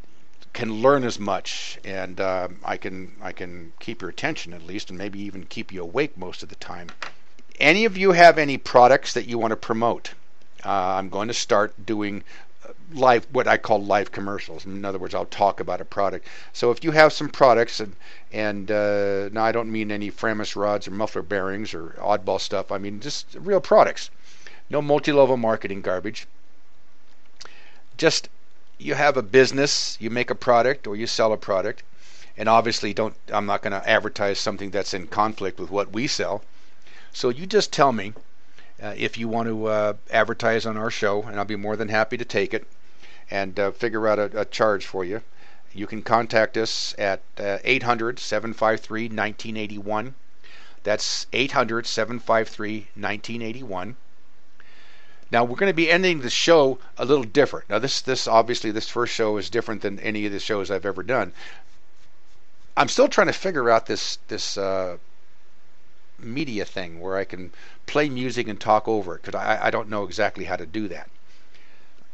can 0.54 0.72
learn 0.72 1.04
as 1.04 1.18
much 1.20 1.80
and 1.84 2.22
uh, 2.22 2.48
I 2.64 2.78
can 2.78 3.14
I 3.20 3.32
can 3.32 3.74
keep 3.80 4.02
your 4.02 4.12
attention 4.12 4.54
at 4.54 4.68
least 4.68 4.92
and 4.92 5.00
maybe 5.00 5.20
even 5.20 5.48
keep 5.48 5.74
you 5.74 5.82
awake 5.82 6.16
most 6.16 6.44
of 6.44 6.50
the 6.50 6.56
time. 6.56 6.90
Any 7.60 7.86
of 7.86 7.98
you 7.98 8.12
have 8.12 8.38
any 8.38 8.60
products 8.60 9.14
that 9.14 9.28
you 9.28 9.40
want 9.40 9.52
to 9.52 9.56
promote? 9.56 10.12
Uh, 10.64 10.70
I'm 10.70 11.10
going 11.10 11.28
to 11.30 11.34
start 11.34 11.74
doing 11.84 12.24
uh, 12.64 12.74
live 12.94 13.26
what 13.32 13.48
I 13.48 13.58
call 13.58 13.84
live 13.84 14.12
commercials. 14.12 14.68
In 14.68 14.86
other 14.86 15.00
words, 15.00 15.16
I'll 15.16 15.26
talk 15.26 15.60
about 15.60 15.82
a 15.82 15.86
product. 15.86 16.28
So 16.54 16.70
if 16.70 16.84
you 16.84 16.92
have 16.92 17.12
some 17.12 17.28
products 17.28 17.80
and 17.80 17.96
and 18.32 18.70
uh, 18.70 19.30
now 19.30 19.46
I 19.46 19.52
don't 19.52 19.72
mean 19.72 19.92
any 19.92 20.12
Framus 20.12 20.56
rods 20.56 20.88
or 20.88 20.92
muffler 20.92 21.24
bearings 21.24 21.74
or 21.74 21.96
oddball 21.98 22.40
stuff. 22.40 22.72
I 22.72 22.78
mean 22.78 23.00
just 23.00 23.36
real 23.40 23.62
products. 23.62 24.12
No 24.70 24.82
multi-level 24.82 25.38
marketing 25.38 25.82
garbage 25.82 26.28
just 28.00 28.30
you 28.78 28.96
have 28.96 29.18
a 29.18 29.22
business, 29.22 29.98
you 30.00 30.10
make 30.10 30.30
a 30.30 30.36
product 30.36 30.88
or 30.88 30.96
you 30.96 31.06
sell 31.06 31.34
a 31.34 31.38
product, 31.38 31.84
and 32.38 32.48
obviously 32.48 32.94
don't 32.94 33.14
I'm 33.32 33.46
not 33.46 33.62
going 33.62 33.74
to 33.74 33.88
advertise 33.88 34.40
something 34.40 34.72
that's 34.72 34.94
in 34.94 35.08
conflict 35.08 35.60
with 35.60 35.70
what 35.70 35.92
we 35.92 36.08
sell. 36.08 36.42
So 37.12 37.28
you 37.28 37.46
just 37.46 37.74
tell 37.74 37.92
me 37.92 38.14
uh, 38.82 38.94
if 38.96 39.18
you 39.18 39.28
want 39.28 39.50
to 39.50 39.66
uh, 39.66 39.94
advertise 40.10 40.66
on 40.66 40.78
our 40.78 40.90
show, 40.90 41.24
and 41.24 41.38
I'll 41.38 41.46
be 41.46 41.58
more 41.58 41.76
than 41.76 41.90
happy 41.90 42.16
to 42.16 42.24
take 42.24 42.54
it 42.54 42.66
and 43.30 43.60
uh, 43.60 43.72
figure 43.72 44.08
out 44.08 44.18
a, 44.18 44.42
a, 44.42 44.46
charge 44.46 44.86
for 44.86 45.04
you. 45.04 45.22
You 45.74 45.86
can 45.86 46.02
contact 46.02 46.56
us 46.56 46.96
at 46.98 47.22
uh, 47.38 47.58
800 47.66 48.18
753 48.18 49.04
1981. 49.04 50.16
That's 50.84 51.28
800 51.34 51.86
753 51.86 52.88
1981. 52.96 53.98
Now 55.32 55.44
we're 55.44 55.58
going 55.58 55.70
to 55.70 55.76
be 55.76 55.92
ending 55.92 56.22
the 56.22 56.30
show 56.30 56.80
a 56.98 57.06
little 57.06 57.24
different. 57.24 57.70
Now 57.70 57.78
this 57.78 58.02
this 58.02 58.28
obviously 58.28 58.72
this 58.72 58.90
first 58.90 59.14
show 59.14 59.38
is 59.38 59.50
different 59.50 59.82
than 59.82 60.00
any 60.00 60.26
of 60.26 60.32
the 60.32 60.40
shows 60.40 60.72
I've 60.72 60.86
ever 60.86 61.04
done. 61.04 61.34
I'm 62.76 62.88
still 62.88 63.08
trying 63.08 63.28
to 63.28 63.34
figure 63.34 63.70
out 63.70 63.86
this 63.86 64.18
this 64.28 64.58
uh, 64.58 64.98
media 66.18 66.66
thing 66.66 67.00
where 67.00 67.16
I 67.16 67.26
can 67.26 67.52
play 67.86 68.10
music 68.10 68.48
and 68.48 68.60
talk 68.60 68.88
over 68.88 69.16
it 69.16 69.22
because 69.22 69.36
I, 69.36 69.68
I 69.68 69.70
don't 69.70 69.90
know 69.90 70.04
exactly 70.04 70.46
how 70.46 70.56
to 70.56 70.66
do 70.66 70.88
that. 70.88 71.10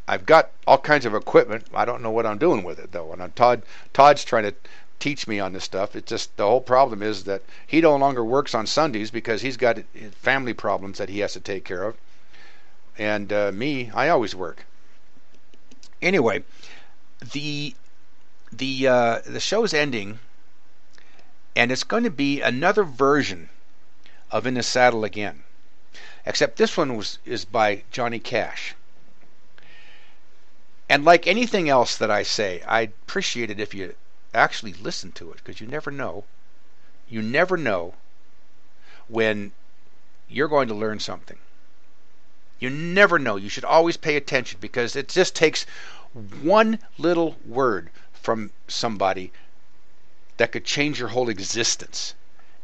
I've 0.07 0.25
got 0.25 0.51
all 0.67 0.77
kinds 0.77 1.05
of 1.05 1.15
equipment. 1.15 1.67
I 1.73 1.85
don't 1.85 2.03
know 2.03 2.11
what 2.11 2.25
I'm 2.25 2.37
doing 2.37 2.63
with 2.63 2.79
it 2.79 2.91
though, 2.91 3.13
and 3.13 3.23
I'm, 3.23 3.31
Todd 3.31 3.63
Todd's 3.93 4.25
trying 4.25 4.43
to 4.43 4.55
teach 4.99 5.25
me 5.25 5.39
on 5.39 5.53
this 5.53 5.63
stuff. 5.63 5.95
It's 5.95 6.09
just 6.09 6.35
the 6.35 6.45
whole 6.45 6.61
problem 6.61 7.01
is 7.01 7.23
that 7.23 7.43
he 7.65 7.79
no 7.79 7.95
longer 7.95 8.25
works 8.25 8.53
on 8.53 8.67
Sundays 8.67 9.09
because 9.09 9.41
he's 9.41 9.57
got 9.57 9.79
family 10.11 10.53
problems 10.53 10.97
that 10.97 11.09
he 11.09 11.19
has 11.19 11.31
to 11.33 11.39
take 11.39 11.63
care 11.63 11.83
of 11.83 11.95
and 12.97 13.31
uh, 13.31 13.51
me, 13.51 13.91
I 13.93 14.09
always 14.09 14.35
work. 14.35 14.65
Anyway, 16.01 16.43
the 17.33 17.75
the 18.51 18.87
uh, 18.87 19.19
the 19.25 19.39
show's 19.39 19.73
ending, 19.73 20.19
and 21.55 21.71
it's 21.71 21.83
going 21.83 22.03
to 22.03 22.09
be 22.09 22.41
another 22.41 22.83
version 22.83 23.49
of 24.31 24.45
In 24.45 24.53
the 24.53 24.63
Saddle 24.63 25.03
Again, 25.03 25.43
except 26.25 26.57
this 26.57 26.77
one 26.77 26.95
was 26.95 27.19
is 27.25 27.45
by 27.45 27.83
Johnny 27.91 28.19
Cash. 28.19 28.75
And 30.87 31.03
like 31.03 31.25
anything 31.25 31.67
else 31.67 31.97
that 31.97 32.11
I 32.11 32.21
say, 32.23 32.61
I'd 32.67 32.93
appreciate 33.03 33.49
it 33.49 33.59
if 33.59 33.73
you 33.73 33.95
actually 34.33 34.73
listen 34.73 35.11
to 35.13 35.31
it 35.31 35.37
because 35.37 35.59
you 35.59 35.67
never 35.67 35.89
know. 35.89 36.25
You 37.09 37.21
never 37.21 37.57
know 37.57 37.95
when 39.07 39.51
you're 40.27 40.47
going 40.47 40.67
to 40.67 40.75
learn 40.75 40.99
something. 40.99 41.37
You 42.59 42.69
never 42.69 43.19
know. 43.19 43.35
You 43.35 43.49
should 43.49 43.65
always 43.65 43.97
pay 43.97 44.15
attention 44.15 44.59
because 44.61 44.95
it 44.95 45.09
just 45.09 45.35
takes 45.35 45.65
one 46.41 46.79
little 46.97 47.35
word 47.45 47.89
from 48.13 48.51
somebody 48.67 49.31
that 50.37 50.51
could 50.51 50.65
change 50.65 50.99
your 50.99 51.09
whole 51.09 51.29
existence 51.29 52.13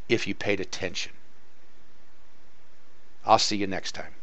if 0.09 0.27
you 0.27 0.35
paid 0.35 0.59
attention. 0.59 1.11
I'll 3.25 3.39
see 3.39 3.57
you 3.57 3.67
next 3.67 3.93
time. 3.93 4.13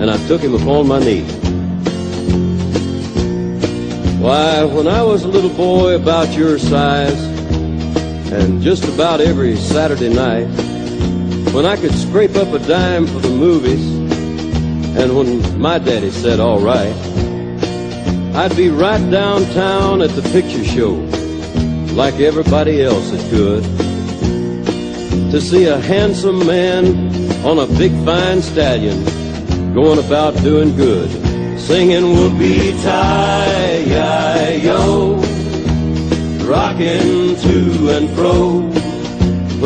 And 0.00 0.10
I 0.10 0.18
took 0.28 0.40
him 0.40 0.54
upon 0.54 0.86
my 0.86 1.00
knee. 1.00 1.24
Why, 4.20 4.64
when 4.64 4.86
I 4.86 5.02
was 5.02 5.24
a 5.24 5.28
little 5.28 5.50
boy 5.50 5.96
about 5.96 6.36
your 6.36 6.58
size, 6.58 7.36
and 8.32 8.60
just 8.60 8.84
about 8.84 9.20
every 9.20 9.56
Saturday 9.56 10.12
night, 10.12 10.65
when 11.56 11.64
I 11.64 11.76
could 11.76 11.94
scrape 11.94 12.36
up 12.36 12.52
a 12.52 12.58
dime 12.58 13.06
for 13.06 13.18
the 13.18 13.30
movies, 13.30 13.82
and 14.98 15.16
when 15.16 15.58
my 15.58 15.78
daddy 15.78 16.10
said, 16.10 16.38
all 16.38 16.60
right, 16.60 16.94
I'd 18.36 18.54
be 18.54 18.68
right 18.68 19.00
downtown 19.10 20.02
at 20.02 20.10
the 20.10 20.20
picture 20.32 20.62
show, 20.62 20.90
like 21.94 22.20
everybody 22.20 22.82
else 22.82 23.10
that 23.10 23.30
could, 23.30 23.64
to 25.32 25.40
see 25.40 25.64
a 25.64 25.78
handsome 25.80 26.46
man 26.46 26.84
on 27.42 27.58
a 27.58 27.66
big 27.78 27.92
fine 28.04 28.42
stallion 28.42 29.02
going 29.72 29.98
about 29.98 30.36
doing 30.42 30.76
good, 30.76 31.08
singing 31.58 32.16
whoopee-tie-yo 32.16 32.76
rocking 36.44 37.34
to 37.36 37.88
and 37.96 38.10
fro. 38.10 38.85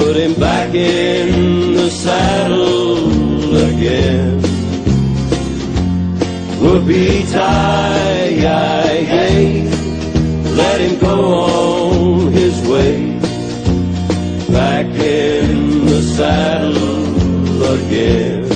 Put 0.01 0.17
him 0.17 0.35
back 0.41 0.75
in 0.75 1.75
the 1.75 1.91
saddle 1.91 3.55
again. 3.55 4.41
Whoopee-tie-yay, 6.59 7.29
let 10.57 10.81
him 10.81 10.99
go 10.99 11.35
on 11.35 12.33
his 12.33 12.59
way. 12.67 13.19
Back 14.51 14.87
in 14.87 15.85
the 15.85 16.01
saddle 16.17 17.63
again. 17.75 18.49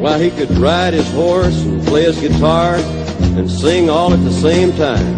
Why, 0.00 0.18
he 0.18 0.30
could 0.30 0.50
ride 0.52 0.94
his 0.94 1.10
horse 1.12 1.62
and 1.62 1.86
play 1.86 2.04
his 2.04 2.18
guitar 2.18 2.76
and 3.36 3.50
sing 3.50 3.90
all 3.90 4.14
at 4.14 4.24
the 4.24 4.32
same 4.32 4.72
time. 4.72 5.17